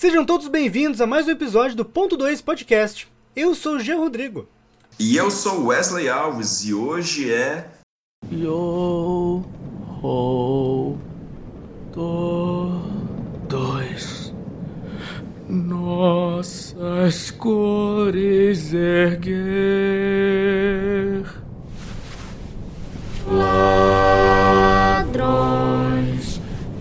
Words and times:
Sejam 0.00 0.24
todos 0.24 0.48
bem-vindos 0.48 0.98
a 1.02 1.06
mais 1.06 1.28
um 1.28 1.30
episódio 1.30 1.76
do 1.76 1.84
Ponto 1.84 2.16
2 2.16 2.40
Podcast. 2.40 3.06
Eu 3.36 3.54
sou 3.54 3.74
o 3.74 3.78
Jean 3.78 3.98
Rodrigo. 3.98 4.48
E 4.98 5.14
eu 5.14 5.30
sou 5.30 5.66
Wesley 5.66 6.08
Alves 6.08 6.64
e 6.64 6.72
hoje 6.72 7.30
é. 7.30 7.68
Yo 8.32 9.44
ho 10.02 10.96
do 11.92 12.80
dois 13.46 14.32
nossas 15.46 17.30
cores 17.32 18.72
erguer 18.72 19.20
ladrões 24.90 25.20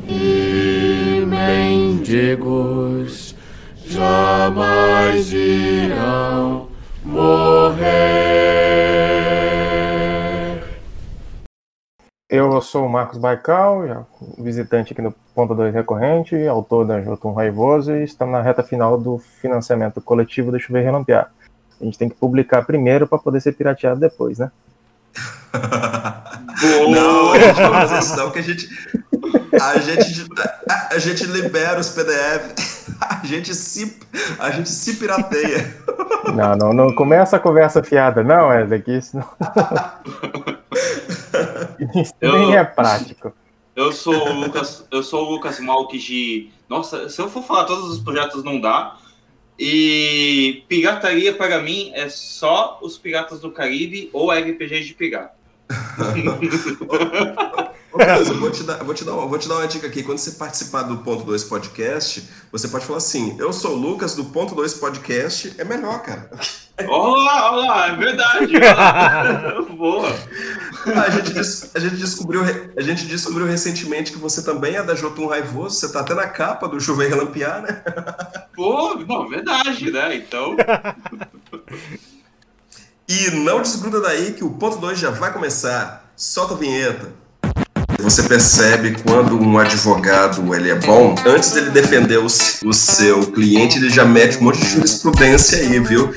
e 0.08 1.26
mendigos 1.28 2.89
jamais 4.00 5.34
irão 5.34 6.70
morrer. 7.04 7.90
Eu 12.30 12.62
sou 12.62 12.86
o 12.86 12.90
Marcos 12.90 13.18
Baikal, 13.18 14.08
visitante 14.38 14.94
aqui 14.94 15.02
no 15.02 15.12
Ponto 15.36 15.54
2 15.54 15.74
Recorrente, 15.74 16.48
autor 16.48 16.86
da 16.86 17.02
Jotun 17.02 17.34
Raivoso, 17.34 17.92
e 17.94 18.06
estamos 18.06 18.32
na 18.32 18.42
reta 18.42 18.64
final 18.64 18.98
do 18.98 19.18
financiamento 19.42 20.00
coletivo 20.00 20.50
do 20.52 20.60
Chuveiro 20.60 20.86
Relampear. 20.86 21.30
A 21.82 21.84
gente 21.84 21.98
tem 21.98 22.08
que 22.08 22.16
publicar 22.16 22.62
primeiro 22.62 23.06
para 23.06 23.18
poder 23.18 23.42
ser 23.42 23.52
pirateado 23.54 24.00
depois, 24.00 24.38
né? 24.38 24.50
não, 26.90 27.34
a 27.34 27.40
gente 27.40 27.60
não 27.60 27.72
vai 27.72 27.88
fazer 27.88 28.00
isso 28.00 28.16
não, 28.16 28.32
que 28.32 28.40
a 28.40 28.44
gente, 28.44 28.70
a 29.60 29.80
gente, 29.80 30.26
a, 30.70 30.90
a 30.92 31.00
gente 31.00 31.26
libera 31.26 31.80
os 31.80 31.90
PDF, 31.90 32.79
a 33.22 33.26
gente 33.26 33.54
se, 33.56 33.98
a 34.38 34.52
gente 34.52 34.70
se 34.70 34.96
pirateia. 34.96 35.76
Não, 36.36 36.56
não, 36.56 36.74
não 36.74 36.94
começa 36.94 37.38
a 37.38 37.40
conversa 37.40 37.82
fiada, 37.82 38.22
não, 38.24 38.52
é 38.52 38.66
daqui 38.66 38.98
isso 38.98 39.18
não. 39.18 39.28
Isso 42.02 42.14
Eu- 42.22 42.34
nem 42.34 42.56
é 42.56 42.64
prático. 42.64 43.34
Eu 43.76 43.92
sou 43.92 44.30
o 44.30 44.34
Lucas, 44.34 44.86
eu 44.92 45.02
sou 45.02 45.26
o 45.26 45.32
Lucas 45.32 45.60
Malk 45.60 45.98
de. 45.98 46.52
Nossa, 46.68 47.08
se 47.10 47.20
eu 47.20 47.30
for 47.30 47.42
falar 47.42 47.64
todos 47.64 47.90
os 47.90 48.00
projetos 48.00 48.44
não 48.44 48.60
dá. 48.60 48.98
E 49.58 50.64
pirataria 50.68 51.34
para 51.34 51.62
mim 51.62 51.92
é 51.96 52.10
só 52.10 52.78
os 52.82 52.98
Piratas 52.98 53.40
do 53.40 53.52
Caribe 53.52 54.10
ou 54.14 54.32
RPGs 54.32 54.86
de 54.86 54.94
pirata. 54.94 55.32
Ô, 57.92 58.00
eu 58.02 58.40
vou 58.40 58.52
te, 58.52 58.64
dar, 58.64 58.84
vou, 58.84 58.94
te 58.94 59.04
dar, 59.04 59.14
uma- 59.14 59.26
vou 59.26 59.40
te 59.40 59.48
dar 59.50 59.56
uma 59.56 59.68
dica 59.68 59.88
aqui. 59.88 60.04
Quando 60.04 60.20
você 60.20 60.32
participar 60.32 60.84
do 60.84 60.98
Ponto 61.00 61.24
2 61.24 61.44
Podcast, 61.46 62.24
você 62.52 62.68
pode 62.68 62.86
falar 62.86 62.98
assim: 63.00 63.36
Eu 63.40 63.52
sou 63.52 63.72
o 63.72 63.76
Lucas 63.76 64.14
do 64.14 64.26
Ponto 64.26 64.54
2 64.54 64.76
Podcast. 64.76 65.56
É 65.58 65.64
melhor, 65.64 66.02
cara. 66.04 66.30
Olá, 66.88 67.52
olá, 67.52 67.88
é 67.88 67.96
verdade. 67.96 68.56
olha 68.56 68.74
lá. 68.76 69.62
Boa. 69.76 70.08
A 70.86 71.10
gente, 71.10 71.34
a, 71.76 71.80
gente 71.80 71.96
descobriu, 71.98 72.42
a 72.78 72.82
gente 72.82 73.06
descobriu 73.06 73.46
recentemente 73.46 74.12
que 74.12 74.18
você 74.18 74.42
também 74.44 74.76
é 74.76 74.84
da 74.84 74.96
Jotun 74.96 75.28
Raivoso. 75.28 75.76
Você 75.76 75.92
tá 75.92 76.02
até 76.02 76.14
na 76.14 76.28
capa 76.28 76.68
do 76.70 76.80
Chuveiro 76.80 77.16
Relampear, 77.16 77.62
né? 77.62 77.82
Pô, 78.56 78.96
não, 78.96 79.28
verdade, 79.28 79.92
né? 79.92 80.16
Então. 80.16 80.56
E 83.08 83.32
não 83.32 83.62
desgruda 83.62 84.00
daí 84.00 84.34
que 84.34 84.44
o 84.44 84.52
ponto 84.52 84.78
2 84.78 85.00
já 85.00 85.10
vai 85.10 85.34
começar. 85.34 86.12
Solta 86.16 86.54
a 86.54 86.58
vinheta. 86.58 87.12
Você 88.10 88.24
percebe 88.24 88.98
quando 89.04 89.40
um 89.40 89.60
advogado 89.60 90.56
ele 90.56 90.72
é 90.72 90.76
bom, 90.76 91.14
antes 91.28 91.52
dele 91.52 91.70
defender 91.70 92.18
o, 92.18 92.28
seu 92.74 93.28
cliente, 93.28 93.78
ele 93.78 93.88
já 93.88 94.04
mete 94.04 94.40
um 94.40 94.46
monte 94.46 94.60
de 94.60 94.68
jurisprudência 94.68 95.60
aí, 95.60 95.80
viu? 95.80 96.12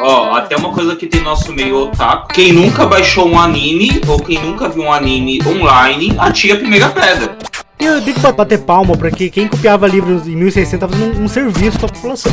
Ó, 0.00 0.34
até 0.34 0.56
uma 0.56 0.72
coisa 0.72 0.96
que 0.96 1.06
tem 1.06 1.22
nosso 1.22 1.52
meio 1.52 1.84
otaku. 1.84 2.34
Quem 2.34 2.52
nunca 2.52 2.84
baixou 2.84 3.28
um 3.28 3.38
anime, 3.38 4.00
ou 4.08 4.18
quem 4.18 4.42
nunca 4.42 4.68
viu 4.68 4.82
um 4.82 4.92
anime 4.92 5.40
online, 5.46 6.16
atira 6.18 6.54
a 6.54 6.58
primeira 6.58 6.88
pedra. 6.88 7.38
E 7.80 7.84
eu 7.84 8.02
tenho 8.02 8.14
que 8.14 8.32
bater 8.32 8.58
palma 8.58 8.96
porque 8.96 9.30
quem 9.30 9.48
copiava 9.48 9.88
livros 9.88 10.28
em 10.28 10.36
1600 10.36 10.72
estava 10.74 10.92
fazendo 10.92 11.18
um, 11.18 11.24
um 11.24 11.28
serviço 11.28 11.78
para 11.78 11.88
a 11.88 11.92
população. 11.92 12.32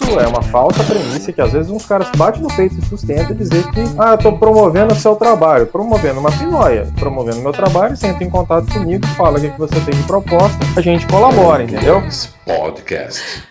Isso 0.00 0.18
é 0.18 0.26
uma 0.26 0.42
falsa 0.42 0.82
premissa 0.82 1.32
que 1.32 1.40
às 1.40 1.52
vezes 1.52 1.70
uns 1.70 1.86
caras 1.86 2.08
batem 2.16 2.42
no 2.42 2.48
peito 2.48 2.76
e 2.76 2.84
sustentam 2.84 3.30
e 3.30 3.34
dizer 3.34 3.62
que 3.70 3.80
ah, 3.96 4.12
eu 4.12 4.18
tô 4.18 4.32
promovendo 4.32 4.92
o 4.92 4.96
seu 4.96 5.14
trabalho, 5.14 5.66
promovendo 5.66 6.18
uma 6.18 6.32
pinóia, 6.32 6.88
promovendo 6.98 7.40
meu 7.40 7.52
trabalho, 7.52 7.96
você 7.96 8.08
entra 8.08 8.24
em 8.24 8.30
contato 8.30 8.72
comigo, 8.72 9.06
fala 9.08 9.38
o 9.38 9.40
que 9.40 9.50
que 9.50 9.58
você 9.58 9.78
tem 9.80 9.94
de 9.94 10.02
proposta, 10.02 10.58
a 10.76 10.80
gente 10.80 11.06
colabora, 11.06 11.62
entendeu? 11.62 12.02
Podcast. 12.44 13.49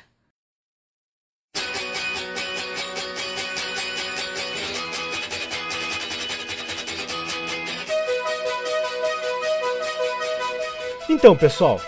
Então, 11.10 11.36
pessoal, 11.36 11.82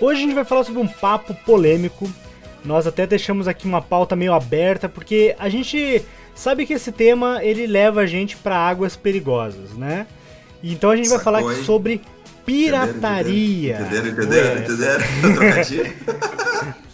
hoje 0.00 0.20
a 0.20 0.22
gente 0.24 0.34
vai 0.34 0.44
falar 0.44 0.64
sobre 0.64 0.80
um 0.82 0.86
papo 0.86 1.34
polêmico. 1.46 2.10
Nós 2.62 2.86
até 2.86 3.06
deixamos 3.06 3.48
aqui 3.48 3.66
uma 3.66 3.80
pauta 3.80 4.14
meio 4.14 4.34
aberta 4.34 4.86
porque 4.88 5.34
a 5.38 5.48
gente 5.48 6.02
sabe 6.34 6.66
que 6.66 6.74
esse 6.74 6.92
tema 6.92 7.42
ele 7.42 7.66
leva 7.66 8.02
a 8.02 8.06
gente 8.06 8.36
para 8.36 8.56
águas 8.56 8.96
perigosas, 8.96 9.72
né? 9.72 10.06
Então 10.62 10.90
a 10.90 10.96
gente 10.96 11.08
vai 11.08 11.18
Sacou, 11.18 11.32
falar 11.40 11.54
hein? 11.54 11.64
sobre 11.64 12.02
pirataria. 12.44 13.80
Entenderam, 13.80 14.08
entenderam, 14.08 14.50
É. 14.50 14.58
entenderam? 14.64 15.04
Trocadilho? 15.34 15.92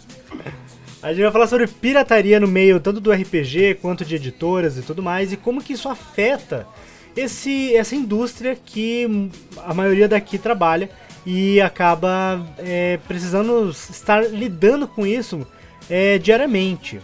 A 0.99 1.13
gente 1.13 1.21
vai 1.21 1.31
falar 1.31 1.47
sobre 1.47 1.67
pirataria 1.67 2.39
no 2.39 2.47
meio 2.47 2.79
tanto 2.79 2.99
do 2.99 3.11
RPG 3.13 3.75
quanto 3.81 4.03
de 4.03 4.15
editoras 4.15 4.77
e 4.77 4.81
tudo 4.81 5.01
mais 5.01 5.31
e 5.31 5.37
como 5.37 5.61
que 5.61 5.73
isso 5.73 5.87
afeta 5.87 6.67
esse, 7.15 7.73
essa 7.75 7.95
indústria 7.95 8.57
que 8.65 9.29
a 9.63 9.73
maioria 9.75 10.07
daqui 10.07 10.37
trabalha 10.37 10.89
e 11.29 11.59
acaba 11.59 12.41
é, 12.57 12.97
precisando 13.05 13.69
estar 13.69 14.21
lidando 14.31 14.87
com 14.87 15.05
isso 15.05 15.45
é, 15.89 16.17
diariamente. 16.17 17.01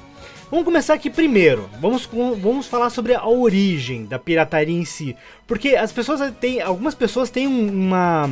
Vamos 0.50 0.64
começar 0.64 0.94
aqui 0.94 1.10
primeiro. 1.10 1.70
Vamos, 1.82 2.06
vamos 2.42 2.68
falar 2.68 2.90
sobre 2.90 3.14
a 3.14 3.28
origem 3.28 4.06
da 4.06 4.18
pirataria 4.18 4.74
em 4.80 4.86
si, 4.86 5.14
porque 5.46 5.76
as 5.76 5.92
pessoas 5.92 6.22
têm, 6.40 6.62
algumas 6.62 6.96
pessoas 6.96 7.30
têm 7.30 7.48
um- 7.50 7.70
uma, 7.70 8.30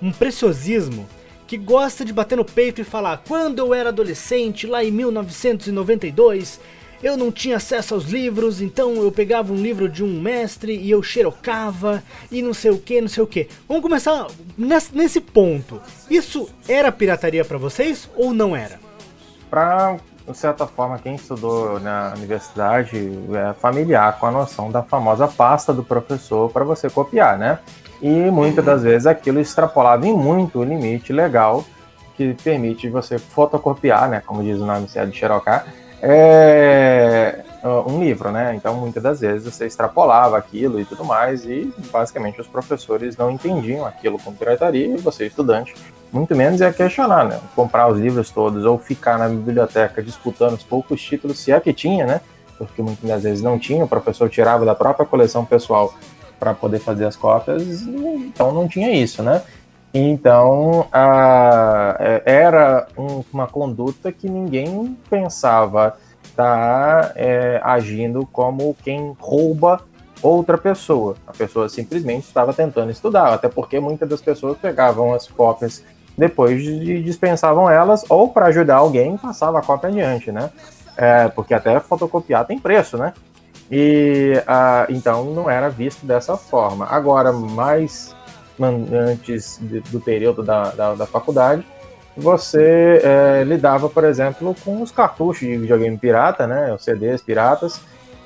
um 0.00 0.12
preciosismo 0.12 1.08
que 1.48 1.56
gosta 1.58 2.04
de 2.04 2.12
bater 2.12 2.36
no 2.36 2.44
peito 2.44 2.80
e 2.80 2.84
falar: 2.84 3.24
quando 3.26 3.58
eu 3.58 3.74
era 3.74 3.88
adolescente, 3.88 4.68
lá 4.68 4.84
em 4.84 4.92
1992, 4.92 6.60
eu 7.02 7.16
não 7.16 7.30
tinha 7.30 7.56
acesso 7.56 7.94
aos 7.94 8.04
livros, 8.04 8.60
então 8.60 8.94
eu 8.96 9.10
pegava 9.12 9.52
um 9.52 9.56
livro 9.56 9.88
de 9.88 10.02
um 10.02 10.20
mestre 10.20 10.76
e 10.76 10.90
eu 10.90 11.02
xerocava 11.02 12.02
e 12.30 12.42
não 12.42 12.54
sei 12.54 12.70
o 12.70 12.78
que, 12.78 13.00
não 13.00 13.08
sei 13.08 13.22
o 13.22 13.26
que. 13.26 13.48
Vamos 13.68 13.82
começar 13.82 14.26
nesse, 14.56 15.20
ponto. 15.20 15.80
Isso 16.10 16.48
era 16.68 16.92
pirataria 16.92 17.44
pra 17.44 17.58
vocês 17.58 18.08
ou 18.16 18.32
não 18.32 18.56
era? 18.56 18.78
Para, 19.50 19.96
de 20.26 20.36
certa 20.36 20.66
forma, 20.66 20.98
quem 20.98 21.14
estudou 21.14 21.78
na 21.80 22.12
universidade 22.16 23.10
é 23.32 23.52
familiar 23.54 24.18
com 24.18 24.26
a 24.26 24.30
noção 24.30 24.70
da 24.70 24.82
famosa 24.82 25.28
pasta 25.28 25.72
do 25.72 25.84
professor 25.84 26.50
para 26.50 26.64
você 26.64 26.90
copiar, 26.90 27.38
né? 27.38 27.58
E 28.02 28.08
muitas 28.30 28.64
das 28.64 28.82
vezes 28.82 29.06
aquilo 29.06 29.40
extrapolava 29.40 30.06
em 30.06 30.12
muito 30.12 30.58
o 30.58 30.64
limite 30.64 31.12
legal 31.12 31.64
que 32.16 32.34
permite 32.42 32.88
você 32.88 33.18
fotocopiar, 33.18 34.08
né? 34.08 34.22
Como 34.24 34.42
diz 34.42 34.58
o 34.60 34.66
nome 34.66 34.88
certo 34.88 35.10
de 35.10 35.18
xerocar, 35.18 35.66
é, 36.06 37.44
um 37.86 37.98
livro, 38.00 38.30
né? 38.30 38.54
Então 38.54 38.74
muitas 38.74 39.02
das 39.02 39.20
vezes 39.20 39.44
você 39.44 39.66
extrapolava 39.66 40.36
aquilo 40.36 40.78
e 40.80 40.84
tudo 40.84 41.04
mais 41.04 41.44
e 41.44 41.72
basicamente 41.90 42.40
os 42.40 42.46
professores 42.46 43.16
não 43.16 43.30
entendiam 43.30 43.86
aquilo 43.86 44.18
como 44.18 44.36
pirataria 44.36 44.86
e 44.86 44.96
você 44.98 45.26
estudante 45.26 45.74
muito 46.14 46.36
menos 46.36 46.60
é 46.60 46.72
questionar, 46.72 47.24
né? 47.24 47.40
Comprar 47.56 47.88
os 47.88 47.98
livros 47.98 48.30
todos 48.30 48.64
ou 48.64 48.78
ficar 48.78 49.18
na 49.18 49.28
biblioteca 49.28 50.00
disputando 50.00 50.54
os 50.54 50.62
poucos 50.62 51.02
títulos, 51.02 51.40
se 51.40 51.50
é 51.50 51.58
que 51.58 51.72
tinha, 51.72 52.06
né? 52.06 52.20
Porque 52.56 52.80
muitas 52.80 53.10
das 53.10 53.22
vezes 53.24 53.42
não 53.42 53.58
tinha, 53.58 53.84
o 53.84 53.88
professor 53.88 54.30
tirava 54.30 54.64
da 54.64 54.76
própria 54.76 55.04
coleção 55.04 55.44
pessoal 55.44 55.92
para 56.38 56.54
poder 56.54 56.78
fazer 56.78 57.04
as 57.04 57.16
cópias, 57.16 57.62
então 57.82 58.52
não 58.52 58.68
tinha 58.68 58.92
isso, 58.92 59.24
né? 59.24 59.42
Então, 59.94 60.86
a- 60.92 61.96
é- 62.00 62.22
era 62.26 62.86
um- 62.98 63.22
uma 63.32 63.46
conduta 63.46 64.10
que 64.10 64.28
ninguém 64.28 64.98
pensava 65.08 65.96
estar 66.24 67.12
é, 67.14 67.60
agindo 67.62 68.26
como 68.32 68.76
quem 68.82 69.16
rouba 69.20 69.80
outra 70.20 70.58
pessoa. 70.58 71.14
A 71.26 71.32
pessoa 71.32 71.68
simplesmente 71.68 72.24
estava 72.24 72.52
tentando 72.52 72.90
estudar, 72.90 73.32
até 73.32 73.48
porque 73.48 73.78
muitas 73.78 74.08
das 74.08 74.20
pessoas 74.20 74.58
pegavam 74.58 75.14
as 75.14 75.28
cópias 75.28 75.84
depois 76.18 76.60
de 76.60 77.02
dispensavam 77.02 77.70
elas 77.70 78.04
ou 78.08 78.28
para 78.28 78.46
ajudar 78.46 78.76
alguém 78.76 79.16
passava 79.16 79.58
a 79.60 79.62
cópia 79.62 79.90
adiante, 79.90 80.32
né? 80.32 80.50
É, 80.96 81.28
porque 81.28 81.54
até 81.54 81.78
fotocopiar 81.78 82.44
tem 82.46 82.58
preço, 82.58 82.96
né? 82.96 83.12
E 83.70 84.42
ah, 84.46 84.86
então 84.88 85.24
não 85.26 85.48
era 85.48 85.68
visto 85.68 86.04
dessa 86.04 86.36
forma. 86.36 86.86
Agora, 86.86 87.32
mais 87.32 88.14
antes 88.60 89.58
de- 89.60 89.80
do 89.80 90.00
período 90.00 90.42
da, 90.42 90.70
da, 90.70 90.94
da 90.94 91.06
faculdade, 91.06 91.66
você 92.16 93.00
é, 93.02 93.44
lidava, 93.44 93.88
por 93.88 94.04
exemplo, 94.04 94.54
com 94.64 94.80
os 94.80 94.92
cartuchos 94.92 95.40
de 95.40 95.56
videogame 95.56 95.98
pirata, 95.98 96.46
né, 96.46 96.72
os 96.72 96.84
CDs 96.84 97.20
piratas, 97.20 97.80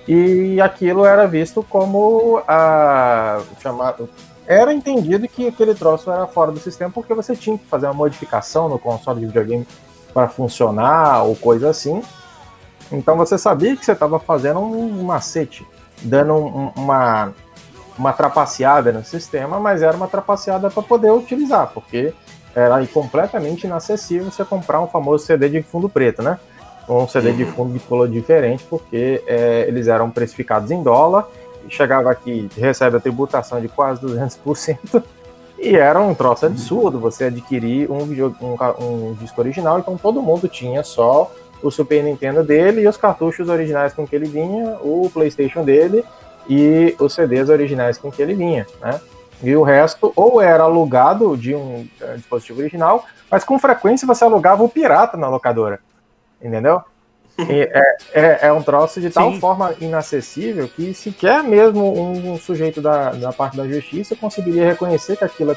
e 0.06 0.60
aquilo 0.60 1.04
era 1.04 1.26
visto 1.26 1.62
como 1.62 2.42
a 2.46 3.40
chamado 3.60 4.08
era 4.46 4.72
entendido 4.72 5.28
que 5.28 5.46
aquele 5.46 5.74
troço 5.74 6.10
era 6.10 6.26
fora 6.26 6.50
do 6.50 6.58
sistema 6.58 6.90
porque 6.90 7.12
você 7.12 7.36
tinha 7.36 7.58
que 7.58 7.66
fazer 7.66 7.84
uma 7.86 7.92
modificação 7.92 8.66
no 8.66 8.78
console 8.78 9.20
de 9.20 9.26
videogame 9.26 9.68
para 10.14 10.26
funcionar 10.26 11.24
ou 11.24 11.36
coisa 11.36 11.68
assim. 11.68 12.02
Então 12.90 13.14
você 13.14 13.36
sabia 13.36 13.76
que 13.76 13.84
você 13.84 13.92
estava 13.92 14.18
fazendo 14.18 14.60
um 14.60 15.02
macete, 15.04 15.66
dando 16.00 16.32
um, 16.32 16.72
uma, 16.74 17.34
uma 17.98 18.12
trapaceada 18.12 18.92
no 18.92 19.04
sistema, 19.04 19.58
mas 19.58 19.82
era 19.82 19.96
uma 19.96 20.06
trapaceada 20.06 20.70
para 20.70 20.82
poder 20.82 21.10
utilizar, 21.10 21.70
porque 21.74 22.14
era 22.54 22.84
completamente 22.86 23.66
inacessível 23.66 24.30
você 24.30 24.44
comprar 24.44 24.80
um 24.80 24.86
famoso 24.86 25.26
CD 25.26 25.48
de 25.48 25.62
fundo 25.62 25.88
preto, 25.88 26.22
né? 26.22 26.38
Um 26.88 27.06
CD 27.06 27.32
de 27.32 27.44
fundo 27.44 27.72
de 27.72 27.80
color 27.80 28.08
diferente, 28.08 28.64
porque 28.68 29.22
é, 29.26 29.66
eles 29.68 29.88
eram 29.88 30.10
precificados 30.10 30.70
em 30.70 30.82
dólar, 30.82 31.26
chegava 31.68 32.10
aqui, 32.10 32.48
recebe 32.56 32.96
a 32.96 33.00
tributação 33.00 33.60
de 33.60 33.68
quase 33.68 34.00
200%, 34.00 35.02
e 35.58 35.76
era 35.76 36.00
um 36.00 36.14
troço 36.14 36.46
absurdo 36.46 36.98
você 36.98 37.24
adquirir 37.24 37.90
um, 37.90 38.06
video, 38.06 38.34
um, 38.40 38.56
um 38.84 39.14
disco 39.14 39.40
original, 39.40 39.78
então 39.78 39.98
todo 39.98 40.22
mundo 40.22 40.48
tinha 40.48 40.82
só 40.82 41.30
o 41.62 41.70
Super 41.70 42.02
Nintendo 42.02 42.42
dele 42.42 42.82
e 42.82 42.88
os 42.88 42.96
cartuchos 42.96 43.48
originais 43.48 43.92
com 43.92 44.06
que 44.06 44.14
ele 44.14 44.26
vinha, 44.26 44.78
o 44.80 45.10
PlayStation 45.12 45.64
dele 45.64 46.04
e 46.48 46.96
os 46.98 47.14
CDs 47.14 47.48
originais 47.48 47.98
com 47.98 48.10
que 48.10 48.22
ele 48.22 48.34
vinha, 48.34 48.66
né? 48.80 49.00
E 49.42 49.54
o 49.54 49.62
resto 49.62 50.12
ou 50.16 50.40
era 50.40 50.64
alugado 50.64 51.36
de 51.36 51.54
um 51.54 51.86
é, 52.00 52.14
dispositivo 52.14 52.60
original, 52.60 53.04
mas 53.30 53.44
com 53.44 53.58
frequência 53.58 54.06
você 54.06 54.24
alugava 54.24 54.64
o 54.64 54.68
pirata 54.68 55.16
na 55.16 55.28
locadora, 55.28 55.80
entendeu? 56.42 56.82
É, 57.38 57.96
é, 58.12 58.38
é, 58.48 58.52
um 58.52 58.60
troço 58.60 59.00
de 59.00 59.10
tal 59.10 59.32
Sim. 59.32 59.38
forma 59.38 59.72
inacessível 59.80 60.68
que 60.68 60.92
sequer 60.92 61.40
mesmo 61.44 61.96
um, 61.96 62.32
um 62.32 62.36
sujeito 62.36 62.80
da, 62.80 63.12
da 63.12 63.32
parte 63.32 63.56
da 63.56 63.68
justiça 63.68 64.16
conseguiria 64.16 64.66
reconhecer 64.66 65.16
que 65.16 65.22
aquilo 65.22 65.56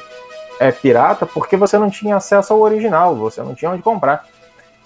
é 0.60 0.70
pirata 0.70 1.26
porque 1.26 1.56
você 1.56 1.76
não 1.76 1.90
tinha 1.90 2.14
acesso 2.14 2.52
ao 2.52 2.60
original, 2.60 3.16
você 3.16 3.42
não 3.42 3.52
tinha 3.52 3.68
onde 3.68 3.82
comprar. 3.82 4.24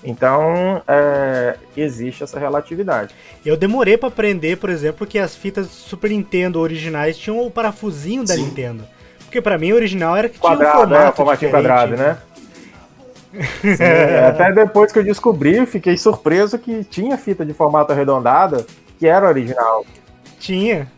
Então, 0.04 0.82
é, 0.86 1.56
existe 1.76 2.22
essa 2.22 2.38
relatividade. 2.38 3.14
Eu 3.44 3.56
demorei 3.56 3.96
para 3.96 4.08
aprender, 4.08 4.56
por 4.56 4.70
exemplo, 4.70 5.06
que 5.06 5.18
as 5.18 5.34
fitas 5.34 5.66
Super 5.68 6.10
Nintendo 6.10 6.60
originais 6.60 7.16
tinham 7.16 7.44
o 7.44 7.50
parafusinho 7.50 8.24
da 8.24 8.34
Sim. 8.34 8.44
Nintendo. 8.44 8.84
Porque 9.24 9.40
para 9.40 9.58
mim 9.58 9.72
o 9.72 9.74
original 9.74 10.16
era 10.16 10.28
que 10.28 10.38
quadrado, 10.38 10.86
tinha 10.86 11.08
um 11.08 11.12
formato 11.12 11.44
é, 11.44 11.48
quadrado, 11.48 11.96
né? 11.96 12.18
Sim, 13.60 14.24
até 14.28 14.52
depois 14.52 14.92
que 14.92 14.98
eu 14.98 15.04
descobri, 15.04 15.66
fiquei 15.66 15.96
surpreso 15.96 16.58
que 16.58 16.84
tinha 16.84 17.18
fita 17.18 17.44
de 17.44 17.52
formato 17.52 17.92
arredondado 17.92 18.64
que 18.98 19.06
era 19.06 19.28
original. 19.28 19.84
Tinha. 20.38 20.90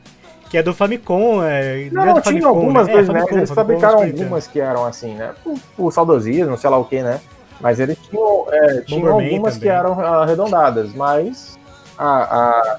Que 0.51 0.59
é 0.59 0.63
do 0.63 0.73
Famicom. 0.73 1.43
É, 1.43 1.89
não, 1.91 2.07
não, 2.07 2.13
tinha 2.15 2.25
Famicom, 2.25 2.49
algumas 2.49 2.87
né? 2.87 2.95
é, 2.95 3.05
Famicom, 3.05 3.37
eles 3.37 3.51
fabricaram 3.51 4.03
algumas 4.03 4.47
que 4.47 4.61
eram 4.61 4.85
assim, 4.85 5.15
né? 5.15 5.35
Por, 5.43 5.59
por 5.77 5.93
saudosismo, 5.93 6.57
sei 6.57 6.71
lá 6.71 6.79
o 6.79 6.85
que, 6.85 7.03
né? 7.03 7.21
Mas 7.61 7.81
eles 7.81 7.99
tinham, 7.99 8.47
é, 8.51 8.81
tinham 8.83 9.13
algumas 9.13 9.55
também. 9.55 9.61
que 9.61 9.69
eram 9.69 10.01
arredondadas, 10.01 10.95
mas 10.95 11.59
a, 11.99 12.07
a, 12.07 12.79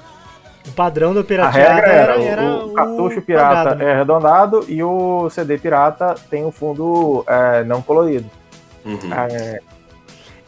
o 0.68 0.72
padrão 0.72 1.12
do 1.12 1.24
pirateado 1.24 1.80
era, 1.80 1.92
era, 1.92 2.22
era, 2.22 2.42
o, 2.42 2.68
o 2.68 2.72
cartucho 2.72 3.22
pirata 3.22 3.74
né? 3.74 3.84
é 3.84 3.92
arredondado 3.92 4.64
e 4.68 4.82
o 4.82 5.28
CD 5.30 5.58
pirata 5.58 6.14
tem 6.30 6.44
o 6.44 6.50
fundo 6.50 7.24
é, 7.26 7.64
não 7.64 7.82
colorido. 7.82 8.30
Uhum. 8.84 9.12
É, 9.12 9.60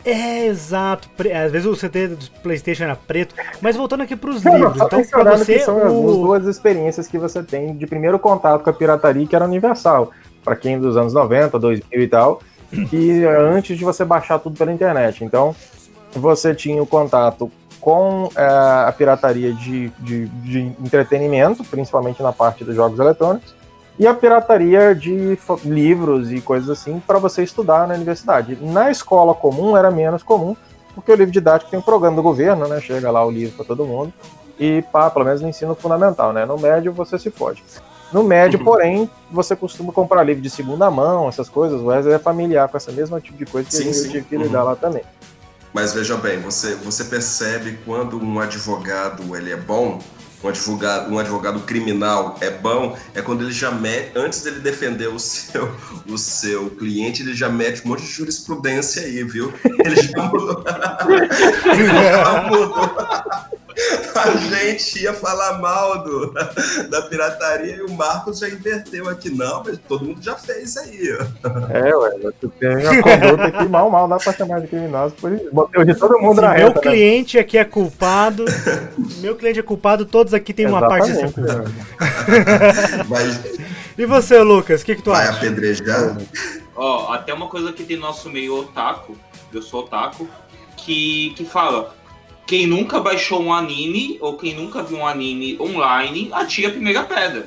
é, 0.05 0.47
exato. 0.47 1.09
Às 1.45 1.53
vezes 1.53 1.67
o 1.67 1.77
CD 1.77 2.09
do 2.09 2.31
PlayStation 2.43 2.85
era 2.85 2.97
preto. 2.97 3.35
Mas 3.61 3.77
voltando 3.77 4.03
aqui 4.03 4.17
para 4.17 4.31
os 4.31 4.43
livros, 4.45 4.77
então 4.77 5.05
para 5.05 5.37
você. 5.37 5.61
são 5.61 5.77
o... 5.77 5.85
as 5.85 6.17
duas 6.17 6.47
experiências 6.47 7.07
que 7.07 7.19
você 7.19 7.43
tem 7.43 7.77
de 7.77 7.87
primeiro 7.87 8.19
contato 8.19 8.63
com 8.63 8.71
a 8.71 8.73
pirataria, 8.73 9.27
que 9.27 9.37
era 9.37 9.45
universal. 9.45 10.11
Para 10.45 10.57
quem 10.57 10.79
dos 10.79 10.97
anos 10.97 11.15
90, 11.15 11.57
2000 11.57 12.03
e 12.03 12.09
tal, 12.09 12.43
que 12.89 13.25
antes 13.25 13.77
de 13.77 13.85
você 13.85 14.05
baixar 14.05 14.39
tudo 14.39 14.57
pela 14.57 14.73
internet. 14.73 15.25
Então, 15.25 15.55
você 16.13 16.55
tinha 16.55 16.83
o 16.83 16.87
contato 16.87 17.51
com 17.81 18.31
é, 18.37 18.45
a 18.45 18.95
pirataria 18.97 19.53
de, 19.53 19.89
de, 19.99 20.27
de, 20.27 20.61
entretenimento, 20.81 21.65
principalmente 21.65 22.23
na 22.23 22.33
parte 22.33 22.65
dos 22.65 22.77
jogos 22.77 22.99
eletrônicos, 22.99 23.55
e 23.99 24.07
a 24.07 24.15
pirataria 24.15 24.95
de 24.95 25.37
livros 25.65 26.33
e 26.33 26.41
coisas 26.41 26.71
assim 26.71 27.03
para 27.05 27.19
você 27.19 27.43
estudar 27.43 27.87
na 27.87 27.95
universidade. 27.95 28.57
Na 28.61 28.91
escola 28.91 29.35
comum 29.35 29.77
era 29.77 29.91
menos 29.91 30.23
comum, 30.23 30.57
porque 30.95 31.11
o 31.11 31.15
livro 31.15 31.33
didático 31.33 31.71
tem 31.71 31.79
um 31.79 31.83
programa 31.83 32.17
do 32.17 32.23
governo, 32.23 32.69
né? 32.69 32.81
Chega 32.81 33.11
lá 33.11 33.25
o 33.25 33.31
livro 33.31 33.57
para 33.57 33.67
todo 33.67 33.85
mundo, 33.85 34.13
e 34.59 34.83
pá, 34.93 35.11
pelo 35.11 35.25
menos 35.25 35.43
no 35.43 35.49
ensino 35.49 35.75
fundamental, 35.75 36.33
né? 36.33 36.47
No 36.47 36.57
médio 36.57 36.93
você 36.93 37.19
se 37.19 37.31
fode. 37.31 37.63
No 38.13 38.23
médio, 38.23 38.59
uhum. 38.59 38.65
porém, 38.65 39.11
você 39.31 39.57
costuma 39.57 39.93
comprar 39.93 40.23
livro 40.23 40.43
de 40.43 40.51
segunda 40.51 40.91
mão, 40.91 41.29
essas 41.29 41.49
coisas. 41.49 41.81
O 41.81 41.87
Wesley 41.87 42.15
é 42.15 42.19
familiar 42.19 42.69
com 42.69 42.77
essa 42.77 42.93
mesma 42.93 43.21
tipo 43.21 43.39
de 43.39 43.47
coisa 43.47 43.69
que 43.69 43.75
sim, 43.75 43.87
eu 43.87 43.95
sim. 43.95 44.11
tive 44.11 44.25
que 44.25 44.37
lidar 44.37 44.61
uhum. 44.61 44.67
lá 44.67 44.77
também. 44.77 45.03
Mas 45.73 45.95
veja 45.95 46.17
bem, 46.17 46.39
você, 46.39 46.75
você 46.75 47.05
percebe 47.05 47.79
quando 47.85 48.23
um 48.23 48.39
advogado 48.39 49.35
ele 49.35 49.51
é 49.51 49.57
bom, 49.57 49.99
um 50.45 50.49
advogado, 50.49 51.13
um 51.13 51.19
advogado 51.19 51.61
criminal 51.61 52.37
é 52.41 52.51
bom, 52.51 52.97
é 53.15 53.23
quando 53.23 53.43
ele 53.43 53.53
já 53.53 53.71
mete, 53.71 54.11
antes 54.15 54.43
dele 54.43 54.61
defender 54.61 55.09
o 55.09 55.19
seu, 55.21 55.75
o 56.07 56.19
seu 56.19 56.71
cliente, 56.71 57.23
ele 57.23 57.35
já 57.35 57.49
mete 57.49 57.85
um 57.87 57.91
monte 57.91 58.03
de 58.03 58.09
jurisprudência 58.09 59.03
aí, 59.03 59.23
viu? 59.25 59.53
Ele 59.65 59.97
já 59.97 60.23
mudou. 60.29 60.65
ele 61.73 61.87
já 61.87 62.43
mudou. 62.43 63.62
A 64.15 64.37
gente 64.37 65.03
ia 65.03 65.13
falar 65.13 65.59
mal 65.59 66.03
do, 66.03 66.33
da 66.91 67.03
pirataria 67.03 67.77
e 67.77 67.83
o 67.83 67.93
Marcos 67.93 68.39
já 68.39 68.49
inverteu 68.49 69.09
aqui. 69.09 69.31
Não, 69.31 69.63
mas 69.65 69.79
todo 69.89 70.05
mundo 70.05 70.23
já 70.23 70.37
fez 70.37 70.77
aí. 70.77 71.17
É, 71.71 71.97
ué, 71.97 72.11
você 72.19 72.49
tem 72.59 72.87
a 72.87 73.03
conduta 73.03 73.45
aqui 73.45 73.69
mal, 73.69 73.91
mal, 73.91 74.09
dá 74.09 74.17
pra 74.17 74.33
chamar 74.33 74.61
de 74.61 74.69
criminoso 74.69 75.15
por 75.21 75.33
isso. 75.33 75.49
Botei 75.53 75.85
de 75.85 75.95
todo 75.95 76.19
mundo 76.19 76.37
Se 76.37 76.41
na 76.43 76.55
Meu 76.55 76.69
reta, 76.69 76.75
né? 76.75 76.81
cliente 76.81 77.37
né? 77.37 77.43
aqui 77.43 77.59
é 77.59 77.65
culpado, 77.65 78.45
meu 79.19 79.37
cliente 79.37 79.61
é 79.61 79.63
culpado, 79.63 80.05
todos 80.05 80.35
aqui 80.35 80.53
têm 80.53 80.67
uma 80.67 80.87
parte 80.87 81.13
culpado. 81.13 81.65
Mas... 83.09 83.41
E 83.97 84.07
você, 84.07 84.39
Lucas, 84.41 84.83
o 84.83 84.85
que, 84.85 84.97
que 84.97 85.03
tu 85.03 85.11
vai 85.11 85.23
acha? 85.23 85.33
Vai 85.33 85.49
apedrejar? 85.49 86.19
Ó, 86.75 87.09
oh, 87.09 87.13
até 87.13 87.35
uma 87.35 87.49
coisa 87.49 87.73
que 87.73 87.85
tem 87.85 87.97
nosso 87.97 88.31
meio 88.31 88.59
otaku, 88.59 89.17
eu 89.53 89.61
sou 89.61 89.81
otaku, 89.81 90.27
que, 90.77 91.35
que 91.37 91.45
fala 91.45 91.95
quem 92.53 92.67
nunca 92.67 93.01
baixou 93.01 93.43
um 93.43 93.51
anime 93.51 94.19
ou 94.21 94.37
quem 94.37 94.55
nunca 94.55 94.83
viu 94.83 94.99
um 94.99 95.07
anime 95.07 95.57
online, 95.59 96.29
atira 96.35 96.69
a 96.69 96.71
primeira 96.71 97.03
pedra. 97.03 97.47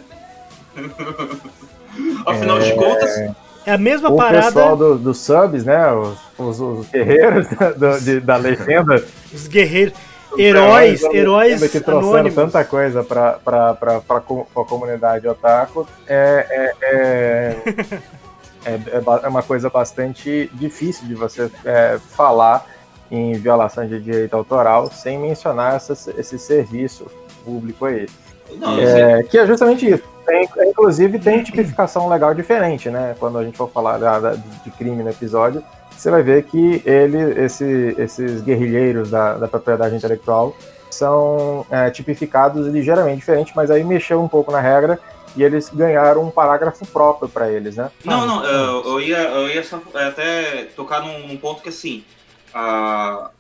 Afinal 2.25 2.57
é... 2.57 2.61
de 2.61 2.73
contas. 2.73 3.31
É 3.67 3.73
a 3.73 3.77
mesma 3.77 4.09
o 4.09 4.17
parada. 4.17 4.47
O 4.47 4.53
pessoal 4.53 4.75
dos 4.75 5.01
do 5.01 5.13
subs, 5.13 5.63
né? 5.63 5.91
Os, 5.91 6.17
os, 6.39 6.59
os 6.59 6.87
guerreiros 6.87 7.45
da, 7.77 7.99
de, 7.99 8.19
da 8.19 8.35
legenda. 8.37 9.05
Os 9.31 9.47
guerreiros. 9.47 9.93
Heróis, 10.35 11.03
heróis 11.03 11.61
que 11.71 11.79
trouxeram 11.79 12.09
anônimos. 12.09 12.33
tanta 12.33 12.65
coisa 12.65 13.03
pra, 13.03 13.33
pra, 13.33 13.75
pra, 13.75 14.01
pra, 14.01 14.21
pra 14.21 14.65
comunidade 14.65 15.27
otaku. 15.27 15.87
É, 16.07 16.47
é, 16.49 16.73
é, 16.81 17.55
é, 18.65 18.71
é, 18.71 19.03
é 19.23 19.27
uma 19.27 19.43
coisa 19.43 19.69
bastante 19.69 20.49
difícil 20.55 21.07
de 21.07 21.13
você 21.13 21.51
é, 21.63 21.99
falar 22.09 22.65
em 23.11 23.33
violação 23.33 23.87
de 23.87 23.99
direito 23.99 24.35
autoral, 24.35 24.91
sem 24.91 25.17
mencionar 25.17 25.75
essa, 25.75 25.93
esse 26.17 26.39
serviço 26.39 27.05
público 27.43 27.85
aí. 27.85 28.07
Não, 28.57 28.79
é, 28.79 29.23
que 29.23 29.37
é 29.37 29.45
justamente 29.45 29.89
isso. 29.89 30.03
Tem, 30.25 30.49
inclusive 30.67 31.19
tem 31.19 31.43
tipificação 31.43 32.09
legal 32.09 32.33
diferente, 32.33 32.89
né? 32.89 33.15
Quando 33.19 33.37
a 33.37 33.43
gente 33.43 33.57
for 33.57 33.69
falar 33.69 33.97
da, 33.97 34.19
da, 34.19 34.31
de 34.33 34.71
crime 34.71 35.03
no 35.03 35.09
episódio, 35.09 35.63
você 35.95 36.09
vai 36.09 36.23
ver 36.23 36.43
que 36.43 36.81
ele, 36.85 37.17
esse, 37.43 37.95
esses 37.97 38.41
guerrilheiros 38.41 39.11
da, 39.11 39.35
da 39.35 39.47
propriedade 39.47 39.95
intelectual 39.95 40.55
são 40.89 41.65
é, 41.69 41.89
tipificados 41.89 42.67
ligeiramente 42.67 43.17
diferente, 43.17 43.53
mas 43.55 43.69
aí 43.69 43.83
mexeu 43.83 44.21
um 44.21 44.27
pouco 44.27 44.51
na 44.51 44.59
regra 44.59 44.99
e 45.35 45.43
eles 45.43 45.69
ganharam 45.69 46.23
um 46.23 46.31
parágrafo 46.31 46.85
próprio 46.87 47.27
para 47.27 47.51
eles, 47.51 47.75
né? 47.75 47.91
Não, 48.03 48.25
não, 48.25 48.45
eu, 48.45 48.83
eu, 48.85 49.01
ia, 49.01 49.17
eu 49.17 49.49
ia 49.49 49.63
só 49.63 49.81
até 49.93 50.67
tocar 50.75 51.01
num, 51.01 51.27
num 51.27 51.37
ponto 51.37 51.61
que 51.61 51.69
assim, 51.69 52.03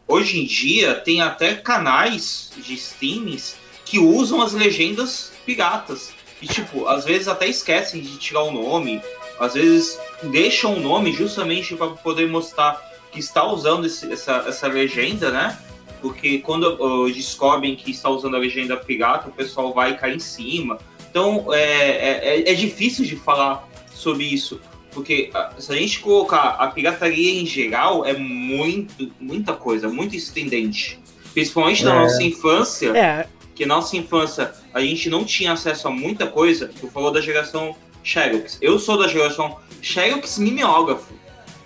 Hoje 0.07 0.41
em 0.41 0.45
dia 0.45 0.95
tem 0.95 1.21
até 1.21 1.55
canais 1.55 2.51
de 2.57 2.73
streamings 2.73 3.57
que 3.85 3.99
usam 3.99 4.41
as 4.41 4.53
legendas 4.53 5.31
piratas. 5.45 6.13
E, 6.41 6.47
tipo, 6.47 6.87
às 6.87 7.05
vezes 7.05 7.27
até 7.27 7.47
esquecem 7.47 8.01
de 8.01 8.17
tirar 8.17 8.43
o 8.43 8.51
nome, 8.51 9.01
às 9.39 9.53
vezes 9.53 9.97
deixam 10.23 10.75
o 10.75 10.79
nome 10.79 11.11
justamente 11.11 11.75
para 11.75 11.87
poder 11.87 12.27
mostrar 12.27 12.81
que 13.11 13.19
está 13.19 13.43
usando 13.45 13.85
esse, 13.85 14.11
essa, 14.11 14.43
essa 14.47 14.67
legenda, 14.67 15.31
né? 15.31 15.57
Porque 16.01 16.39
quando 16.39 16.75
uh, 16.75 17.11
descobrem 17.11 17.75
que 17.75 17.91
está 17.91 18.09
usando 18.09 18.35
a 18.35 18.39
legenda 18.39 18.75
pirata, 18.75 19.29
o 19.29 19.31
pessoal 19.31 19.73
vai 19.73 19.97
cair 19.97 20.15
em 20.15 20.19
cima. 20.19 20.77
Então 21.09 21.53
é, 21.53 22.41
é, 22.41 22.51
é 22.51 22.53
difícil 22.53 23.05
de 23.05 23.15
falar 23.15 23.67
sobre 23.93 24.25
isso. 24.25 24.59
Porque 24.95 25.29
ah, 25.33 25.51
se 25.59 25.71
a 25.71 25.75
gente 25.75 25.99
colocar 25.99 26.55
a 26.57 26.67
pirataria 26.67 27.39
em 27.39 27.45
geral, 27.45 28.05
é 28.05 28.13
muito, 28.13 29.11
muita 29.19 29.53
coisa, 29.53 29.87
muito 29.89 30.15
estendente. 30.15 30.97
Principalmente 31.33 31.83
na 31.83 31.93
É. 31.93 31.99
nossa 31.99 32.23
infância, 32.23 32.97
É, 32.97 33.27
que 33.53 33.65
na 33.65 33.75
nossa 33.75 33.95
infância 33.97 34.53
a 34.73 34.79
gente 34.79 35.09
não 35.09 35.23
tinha 35.25 35.51
acesso 35.51 35.87
a 35.89 35.91
muita 35.91 36.25
coisa. 36.25 36.71
Tu 36.79 36.87
falou 36.87 37.11
da 37.11 37.19
geração 37.21 37.75
Xerox. 38.03 38.57
Eu 38.61 38.79
sou 38.79 38.97
da 38.97 39.07
geração 39.07 39.57
Xerox 39.81 40.37
mimeógrafo. 40.37 41.13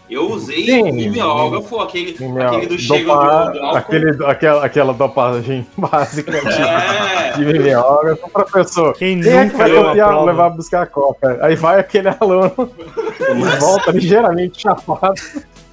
Eu 0.09 0.31
usei 0.31 0.65
Sim, 0.65 0.91
mimeógrafo, 0.91 1.79
aquele, 1.79 2.15
Meu, 2.27 2.47
aquele 2.47 2.65
do 2.65 2.79
cheiro 2.79 3.05
dopar- 3.05 3.45
do, 3.47 3.51
do 3.53 3.59
álcool. 3.63 3.77
aquele, 3.77 4.25
aquela, 4.25 4.65
aquela 4.65 4.93
dopagem 4.93 5.67
básica 5.77 6.31
de, 6.31 6.47
É. 6.61 7.33
de 7.37 7.45
mimeógrafo, 7.45 8.29
professor. 8.31 8.93
Quem 8.95 9.21
Quem 9.21 9.31
é 9.31 9.45
que 9.45 9.51
nunca 9.53 9.57
vai 9.57 9.71
copiar, 9.83 10.23
levar 10.25 10.49
buscar 10.49 10.81
a 10.81 10.87
copa? 10.87 11.37
Aí 11.41 11.55
vai 11.55 11.79
aquele 11.79 12.09
aluno 12.09 12.51
Mas- 13.39 13.55
e 13.55 13.59
volta 13.59 13.91
ligeiramente 13.91 14.61
chapado. 14.61 15.13